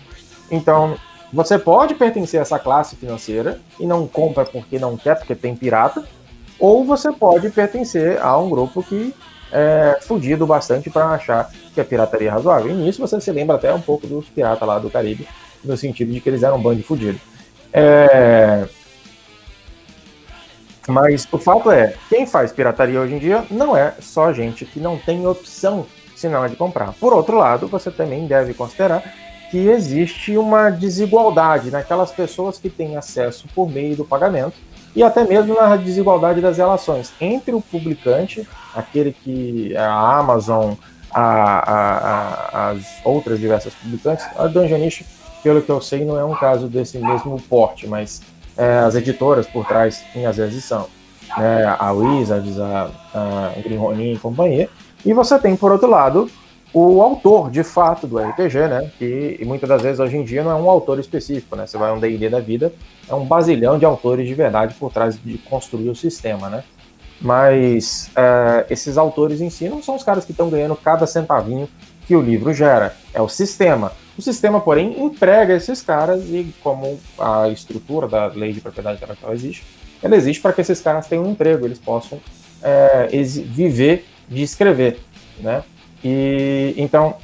Então, 0.50 0.96
você 1.34 1.60
pode 1.60 1.94
pertencer 1.96 2.40
a 2.40 2.44
essa 2.44 2.58
classe 2.58 2.96
financeira 2.96 3.60
e 3.80 3.86
não 3.86 4.08
compra 4.08 4.46
porque 4.46 4.80
não 4.80 4.96
quer, 4.96 5.16
porque 5.16 5.36
tem 5.36 5.56
pirata, 5.56 6.06
ou 6.58 6.86
você 6.86 7.12
pode 7.12 7.50
pertencer 7.50 8.22
a 8.22 8.38
um 8.38 8.50
grupo 8.50 8.82
que 8.82 9.14
é 9.52 10.00
fudido 10.02 10.46
bastante 10.46 10.90
para 10.90 11.08
achar 11.08 11.50
que 11.74 11.82
a 11.82 11.86
pirataria 11.86 12.30
é 12.30 12.32
razoável. 12.32 12.72
E 12.72 12.74
nisso 12.74 13.00
você 13.00 13.20
se 13.20 13.32
lembra 13.32 13.56
até 13.56 13.74
um 13.74 13.82
pouco 13.82 14.06
dos 14.08 14.26
piratas 14.28 14.68
lá 14.68 14.80
do 14.80 14.90
Caribe, 14.90 15.28
no 15.64 15.76
sentido 15.78 16.12
de 16.12 16.20
que 16.20 16.30
eles 16.30 16.44
eram 16.44 16.58
um 16.58 16.62
bando 16.62 16.84
fudido. 16.84 17.20
É... 17.74 18.68
Mas 20.88 21.28
o 21.32 21.38
fato 21.38 21.70
é, 21.70 21.94
quem 22.10 22.26
faz 22.26 22.52
pirataria 22.52 23.00
hoje 23.00 23.14
em 23.14 23.20
dia 23.20 23.46
não 23.52 23.78
é 23.78 23.94
só 24.00 24.34
gente 24.34 24.66
que 24.66 24.80
não 24.80 24.98
tem 24.98 25.28
opção 25.28 25.86
senão 26.20 26.44
é 26.44 26.50
de 26.50 26.56
comprar. 26.56 26.94
Por 26.94 27.14
outro 27.14 27.38
lado, 27.38 27.68
você 27.68 27.90
também 27.90 28.28
deve 28.28 28.54
considerar 28.54 29.02
que 29.50 29.58
existe 29.58 30.38
uma 30.38 30.70
desigualdade 30.70 31.72
naquelas 31.72 32.12
pessoas 32.12 32.60
que 32.60 32.70
têm 32.70 32.98
acesso 32.98 33.48
por 33.56 33.70
meio 33.70 33.96
do 33.96 34.06
pagamento 34.06 34.54
e 34.96 35.04
até 35.04 35.24
mesmo 35.24 35.54
na 35.56 35.76
desigualdade 35.76 36.42
das 36.42 36.58
relações 36.58 37.12
entre 37.20 37.54
o 37.54 37.62
publicante, 37.62 38.48
aquele 38.76 39.12
que 39.12 39.74
é 39.76 39.80
a 39.80 40.18
Amazon, 40.18 40.74
a, 41.12 41.22
a, 41.22 41.98
a, 42.68 42.70
as 42.70 42.86
outras 43.04 43.40
diversas 43.40 43.74
publicantes. 43.74 44.26
A 44.38 44.48
Dungeonish, 44.48 45.06
pelo 45.44 45.62
que 45.62 45.70
eu 45.70 45.82
sei, 45.82 46.06
não 46.06 46.20
é 46.20 46.24
um 46.24 46.36
caso 46.36 46.68
desse 46.68 46.98
mesmo 46.98 47.42
porte, 47.50 47.88
mas 47.88 48.22
é, 48.58 48.80
as 48.80 48.96
editoras 48.96 49.48
por 49.48 49.66
trás, 49.66 50.04
às 50.28 50.38
vezes 50.38 50.64
são. 50.66 50.88
Né, 51.38 51.64
a 51.78 51.92
Wizards, 51.92 52.60
a, 52.60 52.90
a 53.14 53.52
Green 53.62 53.78
Ronin 53.78 54.14
e 54.14 54.18
companhia. 54.18 54.68
E 55.06 55.14
você 55.14 55.38
tem, 55.38 55.56
por 55.56 55.72
outro 55.72 55.88
lado, 55.88 56.30
o 56.74 57.02
autor, 57.02 57.50
de 57.50 57.64
fato, 57.64 58.06
do 58.06 58.20
RPG, 58.20 58.68
né? 58.68 58.92
Que 58.98 59.40
muitas 59.46 59.68
das 59.68 59.82
vezes 59.82 60.00
hoje 60.00 60.18
em 60.18 60.24
dia 60.24 60.44
não 60.44 60.52
é 60.52 60.56
um 60.56 60.70
autor 60.70 61.00
específico, 61.00 61.56
né? 61.56 61.66
Você 61.66 61.78
vai 61.78 61.92
um 61.92 62.00
D&D 62.00 62.30
da 62.30 62.40
vida, 62.40 62.72
é 63.08 63.16
um 63.16 63.26
basilhão 63.26 63.80
de 63.80 63.86
autores 63.86 64.28
de 64.28 64.34
verdade 64.34 64.76
por 64.76 64.92
trás 64.92 65.18
de 65.24 65.38
construir 65.40 65.90
o 65.90 65.96
sistema, 65.96 66.50
né? 66.50 66.64
Mas 67.20 68.10
é, 68.16 68.66
esses 68.70 68.98
autores 68.98 69.42
em 69.42 69.50
si 69.50 69.68
não 69.68 69.82
são 69.82 69.96
os 69.96 70.04
caras 70.04 70.26
que 70.26 70.32
estão 70.32 70.50
ganhando 70.50 70.76
cada 70.76 71.06
centavinho 71.08 71.68
que 72.08 72.16
o 72.16 72.22
livro 72.22 72.54
gera, 72.54 72.96
é 73.14 73.22
o 73.22 73.28
sistema. 73.28 73.92
O 74.18 74.22
sistema, 74.22 74.60
porém, 74.60 75.04
emprega 75.04 75.54
esses 75.54 75.82
caras 75.82 76.24
e 76.26 76.54
como 76.62 77.00
a 77.18 77.50
estrutura 77.50 78.08
da 78.08 78.28
lei 78.28 78.54
de 78.54 78.62
propriedade 78.62 78.98
intelectual 78.98 79.34
existe, 79.34 79.64
ela 80.02 80.16
existe 80.16 80.42
para 80.42 80.54
que 80.54 80.62
esses 80.62 80.82
caras 80.82 81.08
tenham 81.08 81.26
um 81.26 81.32
emprego, 81.32 81.66
eles 81.66 81.80
possam 81.80 82.20
é, 82.62 83.08
viver 83.46 84.06
de 84.28 84.44
escrever, 84.44 85.00
né? 85.40 85.64
E 86.04 86.74
então 86.78 87.16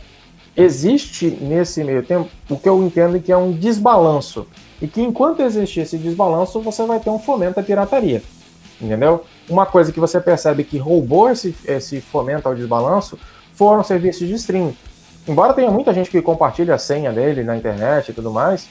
existe 0.55 1.29
nesse 1.29 1.83
meio 1.83 2.03
tempo 2.03 2.29
o 2.49 2.57
que 2.57 2.69
eu 2.69 2.81
entendo 2.83 3.19
que 3.19 3.31
é 3.31 3.37
um 3.37 3.51
desbalanço. 3.51 4.47
E 4.81 4.87
que 4.87 5.01
enquanto 5.01 5.41
existir 5.41 5.81
esse 5.81 5.97
desbalanço, 5.97 6.61
você 6.61 6.85
vai 6.85 6.99
ter 6.99 7.09
um 7.09 7.19
fomento 7.19 7.59
à 7.59 7.63
pirataria. 7.63 8.21
Entendeu? 8.79 9.23
Uma 9.49 9.65
coisa 9.65 9.91
que 9.91 9.99
você 9.99 10.19
percebe 10.19 10.63
que 10.63 10.77
roubou 10.77 11.29
esse, 11.29 11.55
esse 11.65 12.01
fomento 12.01 12.47
ao 12.47 12.55
desbalanço 12.55 13.17
foram 13.53 13.83
serviços 13.83 14.27
de 14.27 14.33
streaming. 14.33 14.75
Embora 15.27 15.53
tenha 15.53 15.71
muita 15.71 15.93
gente 15.93 16.09
que 16.09 16.21
compartilha 16.21 16.75
a 16.75 16.77
senha 16.77 17.11
dele 17.11 17.43
na 17.43 17.55
internet 17.57 18.09
e 18.09 18.13
tudo 18.13 18.31
mais, 18.31 18.67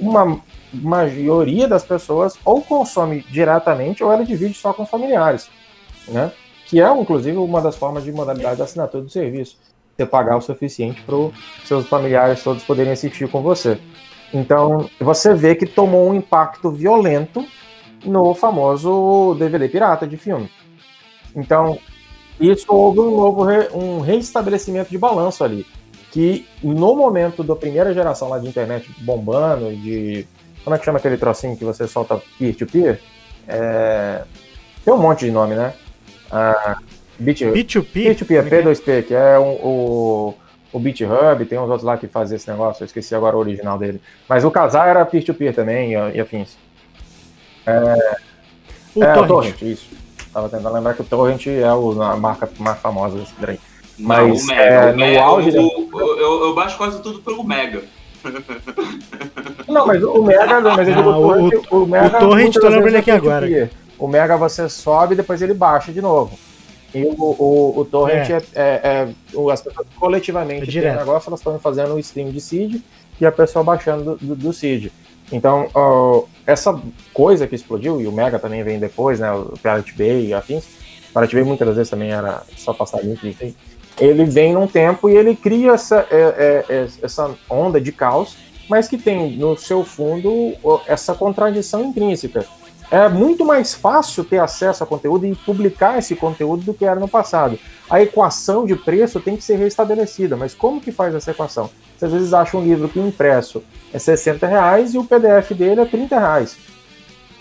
uma 0.00 0.40
maioria 0.72 1.68
das 1.68 1.84
pessoas 1.84 2.34
ou 2.44 2.60
consome 2.62 3.24
diretamente 3.30 4.02
ou 4.02 4.12
ela 4.12 4.24
divide 4.24 4.54
só 4.54 4.72
com 4.72 4.84
familiares, 4.84 5.48
né? 6.08 6.32
Que 6.66 6.80
é, 6.80 7.00
inclusive, 7.00 7.36
uma 7.36 7.60
das 7.60 7.76
formas 7.76 8.04
de 8.04 8.12
modalidade 8.12 8.56
da 8.56 8.64
assinatura 8.64 9.02
do 9.02 9.10
serviço. 9.10 9.56
Você 9.96 10.06
pagar 10.06 10.36
o 10.36 10.40
suficiente 10.40 11.02
para 11.02 11.14
os 11.14 11.32
seus 11.64 11.86
familiares 11.86 12.42
todos 12.42 12.64
poderem 12.64 12.92
assistir 12.92 13.28
com 13.28 13.42
você. 13.42 13.78
Então, 14.32 14.90
você 15.00 15.32
vê 15.34 15.54
que 15.54 15.66
tomou 15.66 16.08
um 16.08 16.14
impacto 16.14 16.70
violento 16.70 17.46
no 18.04 18.34
famoso 18.34 19.36
DVD 19.38 19.68
pirata 19.68 20.06
de 20.06 20.16
filme. 20.16 20.50
Então, 21.36 21.78
isso 22.40 22.66
houve 22.68 23.00
um 23.00 23.16
novo 23.16 23.44
re, 23.44 23.68
um 23.72 24.00
reestabelecimento 24.00 24.90
de 24.90 24.98
balanço 24.98 25.44
ali. 25.44 25.64
Que 26.10 26.46
no 26.62 26.94
momento 26.96 27.42
da 27.44 27.54
primeira 27.54 27.92
geração 27.92 28.28
lá 28.28 28.38
de 28.38 28.48
internet 28.48 28.88
bombando, 29.00 29.74
de. 29.76 30.26
Como 30.62 30.74
é 30.74 30.78
que 30.78 30.84
chama 30.84 30.98
aquele 30.98 31.16
trocinho 31.16 31.56
que 31.56 31.64
você 31.64 31.86
solta 31.86 32.20
peer-to-peer? 32.38 32.94
-peer? 32.94 33.00
É, 33.46 34.24
tem 34.84 34.94
um 34.94 34.98
monte 34.98 35.26
de 35.26 35.30
nome, 35.30 35.54
né? 35.54 35.74
Ah, 36.30 36.76
Beat, 37.18 37.38
P2P? 37.40 37.84
P2P, 37.92 38.30
é 38.36 38.42
P2P, 38.42 39.02
que 39.06 39.14
é 39.14 39.38
um, 39.38 39.52
o, 39.52 40.34
o 40.72 40.78
BitHub, 40.80 41.44
tem 41.46 41.58
uns 41.58 41.68
outros 41.70 41.82
lá 41.84 41.96
que 41.96 42.08
fazem 42.08 42.36
esse 42.36 42.50
negócio, 42.50 42.82
eu 42.82 42.86
esqueci 42.86 43.14
agora 43.14 43.36
o 43.36 43.40
original 43.40 43.78
dele. 43.78 44.00
Mas 44.28 44.44
o 44.44 44.50
casar 44.50 44.88
era 44.88 45.06
P2P 45.06 45.54
também 45.54 45.92
e, 45.92 46.16
e 46.16 46.20
afins. 46.20 46.56
É, 47.66 48.16
o 48.94 49.04
é, 49.04 49.12
Torrent. 49.12 49.24
o 49.24 49.28
Torrent, 49.28 49.62
isso. 49.62 49.88
Tava 50.32 50.48
tentando 50.48 50.74
lembrar 50.74 50.94
que 50.94 51.02
o 51.02 51.04
Torrent 51.04 51.46
é 51.46 51.72
o, 51.72 52.02
a 52.02 52.16
marca 52.16 52.48
mais 52.58 52.78
famosa 52.80 53.16
desse 53.18 53.32
trem. 53.34 53.58
Mas 53.96 54.18
Não, 54.18 54.34
o 54.34 54.46
Mega, 54.46 54.62
é, 54.62 54.86
o 54.88 54.90
no 54.92 54.96
Mega, 54.98 55.22
auge 55.22 55.50
da- 55.52 55.58
eu, 55.58 56.44
eu, 56.46 56.54
baixo 56.54 56.76
quase 56.76 57.00
tudo 57.00 57.20
pelo 57.20 57.44
Mega. 57.44 57.82
Não, 59.68 59.86
mas 59.86 60.02
o 60.02 60.22
Mega, 60.22 60.60
mas 60.60 60.88
eu 60.88 60.94
digo 60.96 61.08
Ah, 61.10 61.18
o 61.18 61.22
Torrent, 61.28 61.52
o- 61.70 61.76
o, 61.76 61.86
Mega. 61.86 62.16
o 62.16 62.18
Torrent, 62.20 62.54
tô 62.54 62.68
lembrando 62.68 62.96
aqui 62.96 63.10
é 63.12 63.14
agora. 63.14 63.46
P2P. 63.46 63.83
O 64.04 64.08
Mega 64.08 64.36
você 64.36 64.68
sobe 64.68 65.14
e 65.14 65.16
depois 65.16 65.40
ele 65.40 65.54
baixa 65.54 65.90
de 65.92 66.02
novo. 66.02 66.38
E 66.94 67.02
o, 67.04 67.14
o, 67.18 67.80
o 67.80 67.84
Torrent 67.86 68.28
É. 68.30 68.34
é, 68.34 68.42
é, 68.54 68.80
é- 68.84 69.08
o- 69.32 69.50
as 69.50 69.62
pessoas 69.62 69.86
coletivamente 69.98 70.78
É 70.78 70.96
negócio, 70.98 71.28
elas 71.28 71.40
estão 71.40 71.58
fazendo 71.58 71.94
o 71.94 71.98
stream 71.98 72.30
de 72.30 72.40
seed 72.40 72.82
e 73.20 73.24
a 73.26 73.32
pessoa 73.32 73.64
baixando 73.64 74.16
do, 74.16 74.16
do, 74.26 74.36
do 74.36 74.52
seed. 74.52 74.90
Então, 75.32 75.68
ó, 75.74 76.24
essa 76.46 76.78
coisa 77.14 77.46
que 77.46 77.54
explodiu, 77.54 77.98
e 78.00 78.06
o 78.06 78.12
Mega 78.12 78.38
também 78.38 78.62
vem 78.62 78.78
depois, 78.78 79.18
né? 79.18 79.32
O 79.32 79.54
Pirate 79.56 79.94
Bay 79.96 80.26
e 80.26 80.34
afins. 80.34 80.64
Pirate 81.14 81.34
Bay 81.34 81.44
muitas 81.44 81.74
vezes 81.74 81.88
também 81.90 82.10
era 82.12 82.42
só 82.56 82.74
passar 82.74 83.02
link, 83.02 83.26
enfim. 83.26 83.54
Ele 83.98 84.24
vem 84.26 84.52
num 84.52 84.66
tempo 84.66 85.08
e 85.08 85.16
ele 85.16 85.34
cria 85.34 85.72
essa, 85.72 86.06
é, 86.10 86.16
é, 86.20 86.64
é, 86.68 86.88
essa 87.02 87.30
onda 87.48 87.80
de 87.80 87.90
caos, 87.90 88.36
mas 88.68 88.86
que 88.86 88.98
tem 88.98 89.36
no 89.36 89.56
seu 89.56 89.82
fundo 89.82 90.52
essa 90.86 91.14
contradição 91.14 91.82
intrínseca. 91.86 92.44
É 92.94 93.08
muito 93.08 93.44
mais 93.44 93.74
fácil 93.74 94.22
ter 94.24 94.38
acesso 94.38 94.84
a 94.84 94.86
conteúdo 94.86 95.26
e 95.26 95.34
publicar 95.34 95.98
esse 95.98 96.14
conteúdo 96.14 96.62
do 96.62 96.72
que 96.72 96.84
era 96.84 97.00
no 97.00 97.08
passado. 97.08 97.58
A 97.90 98.00
equação 98.00 98.64
de 98.64 98.76
preço 98.76 99.18
tem 99.18 99.36
que 99.36 99.42
ser 99.42 99.56
restabelecida, 99.56 100.36
mas 100.36 100.54
como 100.54 100.80
que 100.80 100.92
faz 100.92 101.12
essa 101.12 101.32
equação? 101.32 101.68
Você 101.96 102.04
às 102.04 102.12
vezes 102.12 102.32
acha 102.32 102.56
um 102.56 102.62
livro 102.62 102.88
que 102.88 103.00
impresso 103.00 103.64
é 103.92 103.98
60 103.98 104.46
reais 104.46 104.94
e 104.94 104.98
o 104.98 105.04
PDF 105.04 105.50
dele 105.54 105.80
é 105.80 105.84
30 105.84 106.16
reais. 106.16 106.56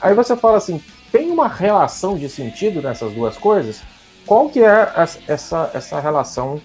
Aí 0.01 0.15
você 0.15 0.35
fala 0.35 0.57
assim, 0.57 0.81
tem 1.11 1.29
uma 1.29 1.47
relação 1.47 2.17
de 2.17 2.27
sentido 2.29 2.81
nessas 2.81 3.13
duas 3.13 3.37
coisas? 3.37 3.83
Qual 4.25 4.49
que 4.49 4.63
é 4.63 4.91
essa, 5.27 5.69
essa 5.71 5.99
relação 5.99 6.59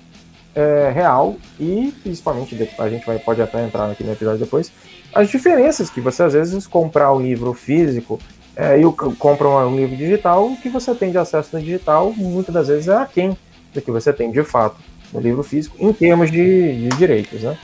é, 0.55 0.91
real 0.91 1.37
e 1.61 1.93
principalmente 2.03 2.71
a 2.79 2.89
gente 2.89 3.05
vai, 3.05 3.19
pode 3.19 3.43
até 3.43 3.63
entrar 3.63 3.91
aqui 3.91 4.03
no 4.03 4.13
episódio 4.13 4.41
depois 4.41 4.73
as 5.15 5.29
diferenças 5.29 5.91
que 5.91 6.01
você 6.01 6.23
às 6.23 6.33
vezes 6.33 6.67
comprar 6.67 7.13
o 7.13 7.21
livro 7.21 7.53
físico 7.53 8.19
é, 8.59 8.77
e 8.77 8.83
compra 9.17 9.49
um 9.49 9.77
livro 9.77 9.97
digital, 9.97 10.49
o 10.49 10.57
que 10.57 10.69
você 10.69 10.93
tem 10.93 11.13
de 11.13 11.19
acesso 11.19 11.57
no 11.57 11.63
digital 11.63 12.13
muitas 12.13 12.53
das 12.53 12.67
vezes 12.67 12.89
é 12.89 12.97
aquém 12.97 13.39
do 13.73 13.81
que 13.81 13.91
você 13.93 14.13
tem 14.13 14.33
de 14.33 14.43
fato 14.43 14.77
no 15.13 15.21
livro 15.21 15.45
físico 15.45 15.77
em 15.79 15.93
termos 15.93 16.29
de, 16.29 16.89
de 16.89 16.89
direitos, 16.97 17.43
né? 17.43 17.57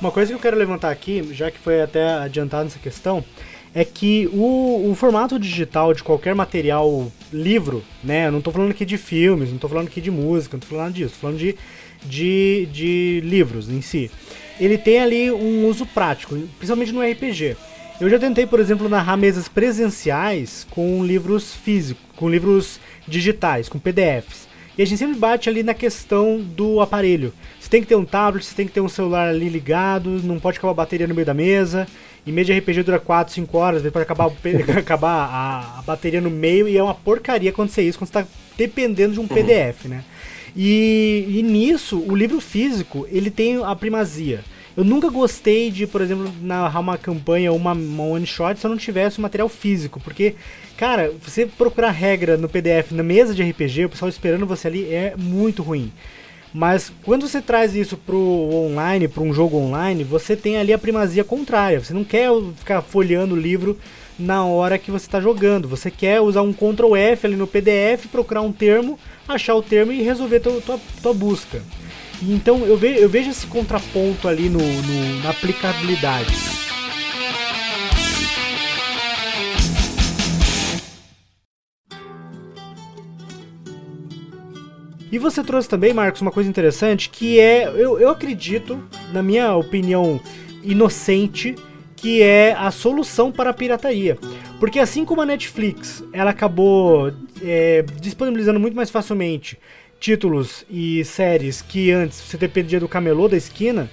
Uma 0.00 0.10
coisa 0.10 0.32
que 0.32 0.34
eu 0.34 0.40
quero 0.40 0.56
levantar 0.56 0.90
aqui, 0.90 1.22
já 1.34 1.50
que 1.50 1.58
foi 1.58 1.82
até 1.82 2.14
adiantado 2.14 2.64
nessa 2.64 2.78
questão, 2.78 3.22
é 3.74 3.84
que 3.84 4.26
o, 4.32 4.90
o 4.90 4.94
formato 4.94 5.38
digital 5.38 5.92
de 5.92 6.02
qualquer 6.02 6.34
material 6.34 7.12
livro, 7.30 7.84
né? 8.02 8.28
Eu 8.28 8.32
não 8.32 8.38
estou 8.38 8.54
falando 8.54 8.70
aqui 8.70 8.86
de 8.86 8.96
filmes, 8.96 9.50
não 9.50 9.56
estou 9.56 9.68
falando 9.68 9.88
aqui 9.88 10.00
de 10.00 10.10
música, 10.10 10.56
não 10.56 10.62
estou 10.62 10.78
falando 10.78 10.94
disso, 10.94 11.14
estou 11.14 11.20
falando 11.28 11.38
de, 11.38 11.54
de, 12.06 12.68
de 12.72 13.20
livros 13.22 13.68
em 13.68 13.82
si. 13.82 14.10
Ele 14.58 14.78
tem 14.78 14.98
ali 14.98 15.30
um 15.30 15.66
uso 15.66 15.84
prático, 15.84 16.34
principalmente 16.56 16.92
no 16.92 17.02
RPG. 17.02 17.58
Eu 18.00 18.08
já 18.08 18.18
tentei, 18.18 18.46
por 18.46 18.58
exemplo, 18.58 18.88
narrar 18.88 19.18
mesas 19.18 19.46
presenciais 19.46 20.66
com 20.70 21.04
livros 21.04 21.54
físicos, 21.54 22.02
com 22.16 22.30
livros 22.30 22.80
digitais, 23.06 23.68
com 23.68 23.78
PDFs. 23.78 24.48
E 24.78 24.80
a 24.82 24.86
gente 24.86 24.98
sempre 24.98 25.18
bate 25.18 25.50
ali 25.50 25.62
na 25.62 25.74
questão 25.74 26.40
do 26.40 26.80
aparelho. 26.80 27.30
Você 27.60 27.68
tem 27.68 27.82
que 27.82 27.88
ter 27.88 27.96
um 27.96 28.04
tablet, 28.06 28.42
você 28.42 28.54
tem 28.54 28.66
que 28.66 28.72
ter 28.72 28.80
um 28.80 28.88
celular 28.88 29.28
ali 29.28 29.50
ligado, 29.50 30.08
não 30.24 30.40
pode 30.40 30.56
acabar 30.56 30.70
a 30.70 30.76
bateria 30.76 31.06
no 31.06 31.14
meio 31.14 31.26
da 31.26 31.34
mesa. 31.34 31.86
Em 32.26 32.32
média 32.32 32.56
RPG 32.56 32.84
dura 32.84 32.98
4, 32.98 33.34
5 33.34 33.58
horas, 33.58 33.82
depois 33.82 34.02
acabar, 34.02 34.32
acabar 34.78 35.28
a, 35.30 35.78
a, 35.80 35.82
bateria 35.82 36.22
no 36.22 36.30
meio 36.30 36.66
e 36.66 36.78
é 36.78 36.82
uma 36.82 36.94
porcaria 36.94 37.50
acontecer 37.50 37.82
isso 37.82 37.98
quando 37.98 38.10
você 38.10 38.20
está 38.20 38.30
dependendo 38.56 39.12
de 39.12 39.20
um 39.20 39.24
uhum. 39.24 39.28
PDF, 39.28 39.84
né? 39.84 40.04
E, 40.56 41.26
e 41.28 41.42
nisso, 41.42 41.98
o 41.98 42.16
livro 42.16 42.40
físico, 42.40 43.06
ele 43.10 43.30
tem 43.30 43.62
a 43.62 43.76
primazia. 43.76 44.42
Eu 44.76 44.84
nunca 44.84 45.10
gostei 45.10 45.70
de, 45.70 45.86
por 45.86 46.00
exemplo, 46.00 46.32
narrar 46.40 46.80
uma 46.80 46.96
campanha 46.96 47.50
ou 47.50 47.58
uma, 47.58 47.72
uma 47.72 48.04
one 48.04 48.26
shot 48.26 48.58
se 48.58 48.66
eu 48.66 48.70
não 48.70 48.76
tivesse 48.76 49.18
o 49.18 49.22
material 49.22 49.48
físico, 49.48 50.00
porque, 50.00 50.36
cara, 50.76 51.12
você 51.20 51.44
procurar 51.44 51.90
regra 51.90 52.36
no 52.36 52.48
PDF 52.48 52.92
na 52.92 53.02
mesa 53.02 53.34
de 53.34 53.42
RPG, 53.42 53.86
o 53.86 53.90
pessoal 53.90 54.08
esperando 54.08 54.46
você 54.46 54.68
ali 54.68 54.84
é 54.92 55.14
muito 55.16 55.62
ruim. 55.62 55.92
Mas 56.52 56.92
quando 57.04 57.28
você 57.28 57.40
traz 57.40 57.74
isso 57.74 57.96
pro 57.96 58.16
online, 58.16 59.06
para 59.06 59.22
um 59.22 59.32
jogo 59.32 59.56
online, 59.56 60.02
você 60.02 60.34
tem 60.34 60.56
ali 60.56 60.72
a 60.72 60.78
primazia 60.78 61.22
contrária. 61.22 61.78
Você 61.78 61.94
não 61.94 62.02
quer 62.02 62.28
ficar 62.56 62.82
folheando 62.82 63.34
o 63.34 63.40
livro 63.40 63.78
na 64.18 64.44
hora 64.44 64.78
que 64.78 64.90
você 64.90 65.06
está 65.06 65.20
jogando. 65.20 65.68
Você 65.68 65.90
quer 65.90 66.20
usar 66.20 66.42
um 66.42 66.52
Ctrl 66.52 66.96
F 66.96 67.26
ali 67.26 67.36
no 67.36 67.46
PDF, 67.46 68.06
procurar 68.10 68.42
um 68.42 68.52
termo, 68.52 68.98
achar 69.28 69.54
o 69.54 69.62
termo 69.62 69.92
e 69.92 70.02
resolver 70.02 70.40
tua, 70.40 70.60
tua, 70.60 70.80
tua 71.00 71.14
busca. 71.14 71.62
Então 72.22 72.66
eu, 72.66 72.76
ve, 72.76 73.00
eu 73.00 73.08
vejo 73.08 73.30
esse 73.30 73.46
contraponto 73.46 74.28
ali 74.28 74.50
no, 74.50 74.58
no, 74.58 75.22
na 75.22 75.30
aplicabilidade. 75.30 76.60
E 85.12 85.18
você 85.18 85.42
trouxe 85.42 85.68
também, 85.68 85.92
Marcos, 85.92 86.20
uma 86.20 86.30
coisa 86.30 86.48
interessante 86.48 87.10
que 87.10 87.40
é, 87.40 87.64
eu, 87.64 87.98
eu 87.98 88.10
acredito, 88.10 88.80
na 89.12 89.22
minha 89.22 89.56
opinião 89.56 90.20
inocente, 90.62 91.56
que 91.96 92.22
é 92.22 92.52
a 92.52 92.70
solução 92.70 93.32
para 93.32 93.50
a 93.50 93.52
pirataria. 93.52 94.16
Porque 94.60 94.78
assim 94.78 95.04
como 95.04 95.20
a 95.20 95.26
Netflix, 95.26 96.04
ela 96.12 96.30
acabou 96.30 97.12
é, 97.42 97.82
disponibilizando 98.00 98.60
muito 98.60 98.76
mais 98.76 98.88
facilmente 98.88 99.58
títulos 100.00 100.64
e 100.68 101.04
séries 101.04 101.62
que 101.62 101.92
antes 101.92 102.20
você 102.20 102.36
dependia 102.36 102.80
do 102.80 102.88
camelô 102.88 103.28
da 103.28 103.36
esquina, 103.36 103.88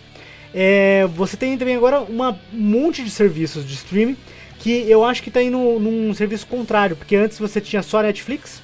é, 0.53 1.05
você 1.13 1.37
tem 1.37 1.57
também 1.57 1.75
agora 1.75 2.01
um 2.01 2.35
monte 2.51 3.03
de 3.03 3.11
serviços 3.11 3.67
de 3.67 3.73
streaming 3.73 4.17
que 4.57 4.89
eu 4.89 5.03
acho 5.03 5.21
que 5.21 5.29
está 5.29 5.43
indo 5.43 5.57
num 5.57 6.13
serviço 6.13 6.47
contrário, 6.47 6.95
porque 6.95 7.15
antes 7.15 7.37
você 7.37 7.61
tinha 7.61 7.83
só 7.83 8.01
Netflix, 8.01 8.61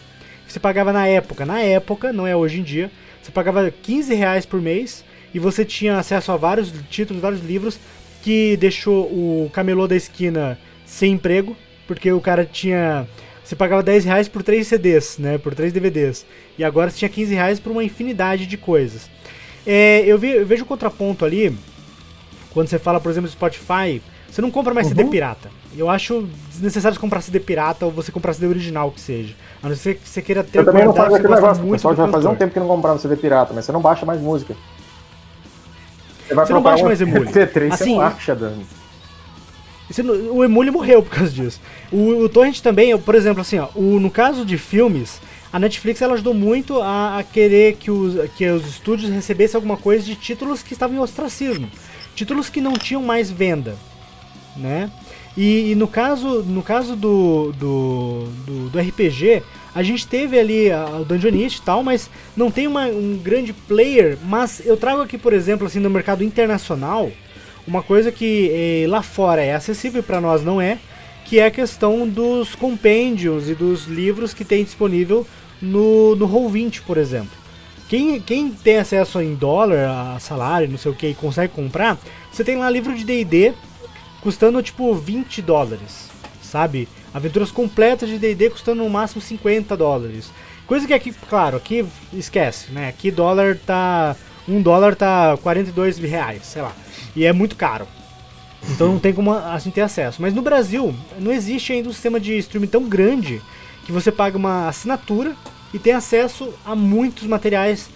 você 0.48 0.60
pagava 0.60 0.92
na 0.92 1.06
época, 1.06 1.46
na 1.46 1.60
época, 1.60 2.12
não 2.12 2.26
é 2.26 2.36
hoje 2.36 2.60
em 2.60 2.64
dia, 2.64 2.90
você 3.22 3.32
pagava 3.32 3.70
15 3.70 4.14
reais 4.16 4.46
por 4.46 4.62
mês 4.62 5.04
e 5.34 5.40
você 5.40 5.64
tinha 5.64 5.98
acesso 5.98 6.32
a 6.32 6.38
vários 6.38 6.74
títulos, 6.90 7.22
vários 7.22 7.42
livros 7.42 7.80
que 8.24 8.56
deixou 8.58 9.04
o 9.06 9.50
camelô 9.54 9.88
da 9.88 9.96
esquina 9.96 10.58
sem 10.86 11.14
emprego, 11.14 11.56
porque 11.86 12.12
o 12.12 12.22
cara 12.22 12.46
tinha. 12.46 13.08
Você 13.44 13.56
pagava 13.56 13.84
10 13.84 14.06
reais 14.06 14.28
por 14.28 14.42
3 14.42 14.66
CDs, 14.66 15.18
né? 15.18 15.38
Por 15.38 15.54
3 15.54 15.74
DVDs. 15.74 16.26
E 16.58 16.64
agora 16.64 16.90
você 16.90 17.00
tinha 17.00 17.10
15 17.10 17.34
reais 17.34 17.60
por 17.60 17.72
uma 17.72 17.84
infinidade 17.84 18.46
de 18.46 18.58
coisas. 18.58 19.10
É, 19.66 20.04
eu, 20.06 20.18
ve, 20.18 20.30
eu 20.30 20.46
vejo 20.46 20.64
o 20.64 20.66
contraponto 20.66 21.26
ali, 21.26 21.56
quando 22.54 22.68
você 22.68 22.80
fala, 22.80 23.00
por 23.00 23.10
exemplo, 23.12 23.30
Spotify, 23.30 24.02
você 24.30 24.42
não 24.42 24.50
compra 24.50 24.74
mais 24.74 24.88
uhum. 24.88 24.96
CD 24.96 25.10
pirata. 25.10 25.50
Eu 25.76 25.90
acho 25.90 26.28
desnecessário 26.50 27.00
comprar 27.00 27.22
CD 27.22 27.40
pirata 27.40 27.86
ou 27.86 27.92
você 27.92 28.12
comprar 28.12 28.34
CD 28.34 28.48
original 28.48 28.92
que 28.92 29.02
seja. 29.02 29.36
A 29.62 29.70
não 29.70 29.76
ser 29.76 29.96
que 29.96 30.08
você 30.08 30.22
queira 30.22 30.44
ter 30.44 30.60
Eu 30.60 30.66
também 30.66 30.86
não 30.86 30.94
faço 30.94 31.16
aquele 31.16 31.34
negócio. 31.34 31.66
O 31.66 31.72
pessoal 31.72 31.96
já 31.96 32.08
faz 32.08 32.26
um 32.26 32.36
tempo 32.36 32.54
que 32.54 32.60
não 32.60 32.68
comprava 32.68 32.98
CD 33.00 33.16
pirata, 33.16 33.54
mas 33.54 33.66
você 33.66 33.72
não 33.72 33.82
baixa 33.82 34.06
mais 34.06 34.22
música. 34.22 34.56
Você, 36.28 36.34
vai 36.34 36.46
você 36.46 36.54
não 36.54 36.62
baixa 36.62 36.84
um 36.84 36.88
mais 36.88 37.02
emule. 37.02 37.28
C3 37.32 37.74
assim, 37.74 37.86
você 37.86 37.90
não 37.92 38.02
acha, 38.02 38.36
Dani. 38.36 38.66
O 40.32 40.44
emule 40.44 40.72
morreu 40.72 41.04
por 41.04 41.12
causa 41.12 41.32
disso. 41.32 41.62
O, 41.92 42.24
o 42.24 42.30
Torrent 42.30 42.62
também, 42.62 42.98
por 42.98 43.16
exemplo, 43.16 43.42
assim, 43.42 43.60
ó, 43.60 43.68
o, 43.76 44.00
no 44.00 44.10
caso 44.10 44.46
de 44.46 44.58
filmes, 44.58 45.20
a 45.52 45.60
Netflix 45.60 46.02
ela 46.02 46.14
ajudou 46.14 46.34
muito 46.34 46.82
a, 46.82 47.20
a, 47.20 47.24
querer 47.24 47.76
que 47.76 47.92
os, 47.92 48.30
que 48.32 48.48
os 48.50 48.66
estúdios 48.68 49.12
recebessem 49.12 49.56
alguma 49.56 49.78
coisa 49.78 50.04
de 50.04 50.16
títulos 50.16 50.64
que 50.64 50.74
estavam 50.74 50.96
em 50.96 51.00
ostracismo. 51.00 51.70
Títulos 52.16 52.50
que 52.50 52.62
não 52.62 52.74
tinham 52.74 53.04
mais 53.04 53.30
venda, 53.30 53.76
né? 54.56 54.92
E, 55.36 55.72
e, 55.72 55.76
no 55.76 55.88
caso, 55.88 56.44
no 56.44 56.62
caso 56.62 56.96
do, 56.96 57.52
do, 57.54 58.28
do, 58.46 58.70
do 58.70 58.80
RPG, 58.80 59.42
a 59.74 59.82
gente 59.82 60.06
teve 60.06 60.40
ali 60.40 60.70
o 60.72 61.04
Dungeonist 61.04 61.60
e 61.60 61.62
tal, 61.64 61.84
mas 61.84 62.10
não 62.38 62.52
tem 62.52 62.68
uma, 62.68 62.86
um 62.86 63.18
grande 63.18 63.52
player. 63.52 64.18
Mas 64.24 64.62
eu 64.66 64.78
trago 64.78 65.02
aqui, 65.02 65.18
por 65.18 65.34
exemplo, 65.34 65.66
assim, 65.66 65.80
no 65.80 65.90
mercado 65.90 66.24
internacional, 66.24 67.12
uma 67.68 67.82
coisa 67.82 68.12
que 68.12 68.50
eh, 68.52 68.88
lá 68.88 69.02
fora 69.02 69.42
é 69.42 69.54
acessível 69.54 70.04
para 70.04 70.20
nós 70.20 70.44
não 70.44 70.62
é, 70.62 70.78
que 71.26 71.40
é 71.40 71.46
a 71.46 71.52
questão 71.52 72.08
dos 72.08 72.56
compêndios 72.56 73.50
e 73.50 73.56
dos 73.56 73.86
livros 73.86 74.34
que 74.34 74.44
tem 74.44 74.64
disponível 74.64 75.26
no, 75.62 76.16
no 76.16 76.28
Roll20, 76.28 76.82
por 76.82 76.98
exemplo. 76.98 77.44
Quem, 77.88 78.20
quem 78.20 78.50
tem 78.50 78.78
acesso 78.78 79.22
em 79.22 79.36
dólar, 79.36 80.16
a 80.16 80.20
salário, 80.20 80.68
não 80.68 80.78
sei 80.78 80.92
o 80.92 80.96
que, 80.96 81.08
e 81.08 81.14
consegue 81.14 81.54
comprar, 81.54 81.98
você 82.32 82.44
tem 82.44 82.58
lá 82.58 82.70
livro 82.70 82.96
de 82.96 83.04
D&D 83.04 83.54
custando 84.22 84.62
tipo 84.64 84.94
20 84.94 85.42
dólares, 85.42 86.10
sabe? 86.42 86.88
Aventuras 87.14 87.52
completas 87.52 88.10
de 88.10 88.18
D&D 88.18 88.50
custando 88.50 88.84
no 88.84 88.90
máximo 88.90 89.22
50 89.22 89.78
dólares. 89.78 90.32
Coisa 90.66 90.88
que 90.88 90.94
aqui, 90.94 91.14
claro, 91.30 91.58
aqui 91.58 91.86
esquece, 92.14 92.72
né? 92.72 92.88
Aqui 92.88 93.12
dólar 93.12 93.58
tá... 93.66 94.16
Um 94.48 94.62
dólar 94.62 94.96
tá 94.96 95.38
42 95.42 95.98
reais, 96.00 96.46
sei 96.46 96.62
lá. 96.62 96.74
E 97.16 97.26
é 97.26 97.34
muito 97.34 97.56
caro. 97.56 97.88
Então 98.70 98.88
não 98.88 99.00
tem 99.00 99.14
como 99.14 99.32
assim 99.32 99.72
ter 99.72 99.82
acesso. 99.82 100.22
Mas 100.22 100.34
no 100.34 100.42
Brasil, 100.42 100.94
não 101.20 101.32
existe 101.32 101.74
ainda 101.74 101.90
um 101.90 101.94
sistema 101.94 102.20
de 102.20 102.38
streaming 102.38 102.68
tão 102.68 102.84
grande 102.88 103.42
que 103.86 103.92
você 103.92 104.12
paga 104.12 104.38
uma 104.38 104.68
assinatura 104.68 105.36
e 105.74 105.80
tem 105.80 105.94
acesso 105.94 106.54
a 106.66 106.76
muitos 106.76 107.24
materiais 107.24 107.90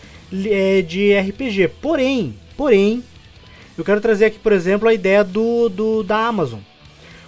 é, 0.46 0.82
de 0.82 1.18
RPG. 1.18 1.70
Porém, 1.82 2.36
porém, 2.56 3.04
eu 3.78 3.84
quero 3.84 4.02
trazer 4.02 4.26
aqui, 4.26 4.40
por 4.40 4.52
exemplo, 4.52 4.88
a 4.88 4.94
ideia 4.94 5.24
do, 5.24 5.70
do 5.70 6.04
da 6.04 6.18
Amazon. 6.18 6.60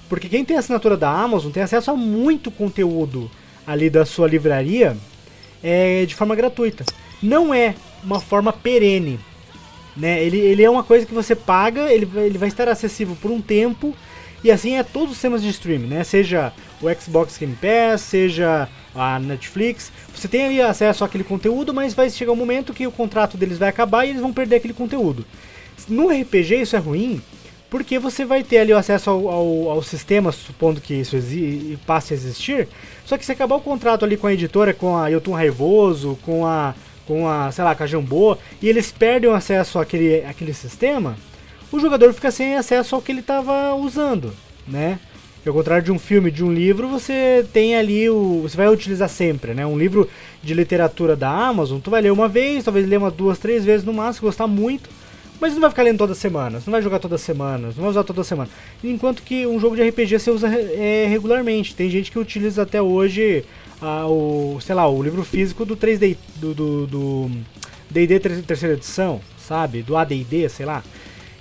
Porque 0.10 0.28
quem 0.28 0.44
tem 0.44 0.58
assinatura 0.58 0.98
da 0.98 1.10
Amazon 1.10 1.52
tem 1.52 1.62
acesso 1.62 1.92
a 1.92 1.96
muito 1.96 2.50
conteúdo 2.50 3.30
ali 3.66 3.90
da 3.90 4.06
sua 4.06 4.28
livraria 4.28 4.98
é, 5.64 6.06
de 6.06 6.16
forma 6.16 6.36
gratuita. 6.36 6.84
Não 7.22 7.54
é 7.54 7.76
uma 8.04 8.20
forma 8.20 8.52
perene. 8.52 9.20
Né? 9.96 10.24
Ele, 10.24 10.38
ele 10.38 10.64
é 10.64 10.70
uma 10.70 10.84
coisa 10.84 11.06
que 11.06 11.14
você 11.14 11.36
paga, 11.36 11.92
ele, 11.92 12.10
ele 12.16 12.38
vai 12.38 12.48
estar 12.48 12.68
acessível 12.70 13.18
por 13.22 13.32
um 13.32 13.42
tempo. 13.42 13.96
E 14.44 14.50
assim 14.52 14.78
é 14.78 14.84
todos 14.84 15.10
os 15.10 15.16
sistemas 15.16 15.42
de 15.42 15.50
streaming, 15.50 15.88
né? 15.88 16.04
Seja 16.04 16.54
o 16.82 16.88
Xbox 16.94 17.38
Game 17.38 17.56
Pass, 17.56 18.02
seja 18.02 18.70
a 18.96 19.20
Netflix. 19.20 19.92
Você 20.16 20.28
tem 20.28 20.46
ali 20.46 20.62
acesso 20.62 21.04
àquele 21.04 21.26
conteúdo, 21.26 21.74
mas 21.74 21.94
vai 21.94 22.10
chegar 22.10 22.32
um 22.32 22.38
momento 22.38 22.74
que 22.74 22.88
o 22.88 22.92
contrato 22.92 23.38
deles 23.38 23.58
vai 23.58 23.68
acabar 23.68 24.06
e 24.06 24.12
eles 24.12 24.22
vão 24.22 24.32
perder 24.32 24.58
aquele 24.58 24.74
conteúdo. 24.74 25.26
No 25.90 26.08
RPG 26.08 26.62
isso 26.62 26.76
é 26.76 26.80
ruim, 26.80 27.22
porque 27.70 28.00
você 28.00 28.26
vai 28.26 28.44
ter 28.44 28.60
ali 28.60 28.74
o 28.74 28.78
acesso 28.78 29.10
ao, 29.10 29.28
ao, 29.28 29.70
ao 29.72 29.84
sistema, 29.84 30.32
supondo 30.32 30.82
que 30.82 30.94
isso 30.94 31.18
passe 31.86 32.14
a 32.14 32.18
existir. 32.18 32.68
Só 33.06 33.18
que 33.18 33.26
se 33.26 33.32
acabar 33.32 33.56
o 33.56 33.62
contrato 33.62 34.06
ali 34.06 34.18
com 34.18 34.28
a 34.28 34.34
editora, 34.34 34.74
com 34.74 34.98
a 34.98 35.08
Yotun 35.08 35.34
Raivoso, 35.34 36.18
com 36.24 36.46
a, 36.46 36.74
com 37.10 37.28
a, 37.28 37.52
sei 37.52 37.64
lá, 37.64 37.74
com 37.74 37.82
a 37.82 37.88
Jambô, 37.88 38.38
e 38.62 38.70
eles 38.70 38.92
perdem 38.92 39.28
o 39.28 39.34
acesso 39.34 39.80
àquele, 39.80 40.24
àquele 40.26 40.54
sistema, 40.54 41.18
o 41.72 41.80
jogador 41.80 42.14
fica 42.14 42.30
sem 42.30 42.56
acesso 42.56 42.94
ao 42.94 43.02
que 43.02 43.12
ele 43.12 43.22
estava 43.22 43.74
usando, 43.74 44.32
né? 44.68 45.00
Ao 45.44 45.52
contrário 45.52 45.84
de 45.84 45.92
um 45.92 45.98
filme, 45.98 46.30
de 46.30 46.44
um 46.44 46.54
livro, 46.54 46.88
você 46.88 47.44
tem 47.52 47.76
ali 47.76 48.08
o. 48.08 48.42
Você 48.44 48.56
vai 48.56 48.68
utilizar 48.68 49.10
sempre, 49.10 49.56
né? 49.56 49.66
Um 49.66 49.76
livro 49.76 50.08
de 50.44 50.54
literatura 50.54 51.16
da 51.16 51.32
Amazon, 51.32 51.80
tu 51.80 51.90
vai 51.90 52.02
ler 52.02 52.12
uma 52.12 52.28
vez, 52.28 52.64
talvez 52.64 52.88
ler 52.88 52.98
uma 52.98 53.10
duas, 53.10 53.40
três 53.40 53.66
vezes 53.66 53.84
no 53.84 53.92
máximo, 53.92 54.28
gostar 54.28 54.46
muito, 54.46 54.88
mas 55.42 55.54
não 55.54 55.62
vai 55.62 55.72
ficar 55.72 55.82
lendo 55.82 55.98
toda 55.98 56.14
semana, 56.14 56.62
não 56.64 56.72
vai 56.72 56.82
jogar 56.84 57.00
toda 57.00 57.18
semana, 57.18 57.70
não 57.70 57.82
vai 57.82 57.90
usar 57.90 58.04
toda 58.04 58.24
semana. 58.24 58.50
Enquanto 58.84 59.24
que 59.24 59.48
um 59.48 59.60
jogo 59.60 59.76
de 59.76 59.82
RPG 59.90 60.20
você 60.20 60.30
usa 60.30 60.48
é, 60.48 61.08
regularmente. 61.10 61.74
Tem 61.74 61.90
gente 61.90 62.12
que 62.12 62.20
utiliza 62.20 62.62
até 62.62 62.80
hoje 62.80 63.44
ah, 63.82 64.08
o, 64.08 64.60
sei 64.62 64.76
lá, 64.76 64.88
o 64.88 65.02
livro 65.02 65.24
físico 65.24 65.66
do 65.66 65.76
3D 65.76 66.18
do 66.36 66.54
do 66.88 67.32
D&D 67.90 68.20
terceira 68.20 68.76
edição, 68.76 69.22
sabe? 69.38 69.82
Do 69.82 69.98
AD&D, 69.98 70.48
sei 70.50 70.66
lá. 70.66 70.84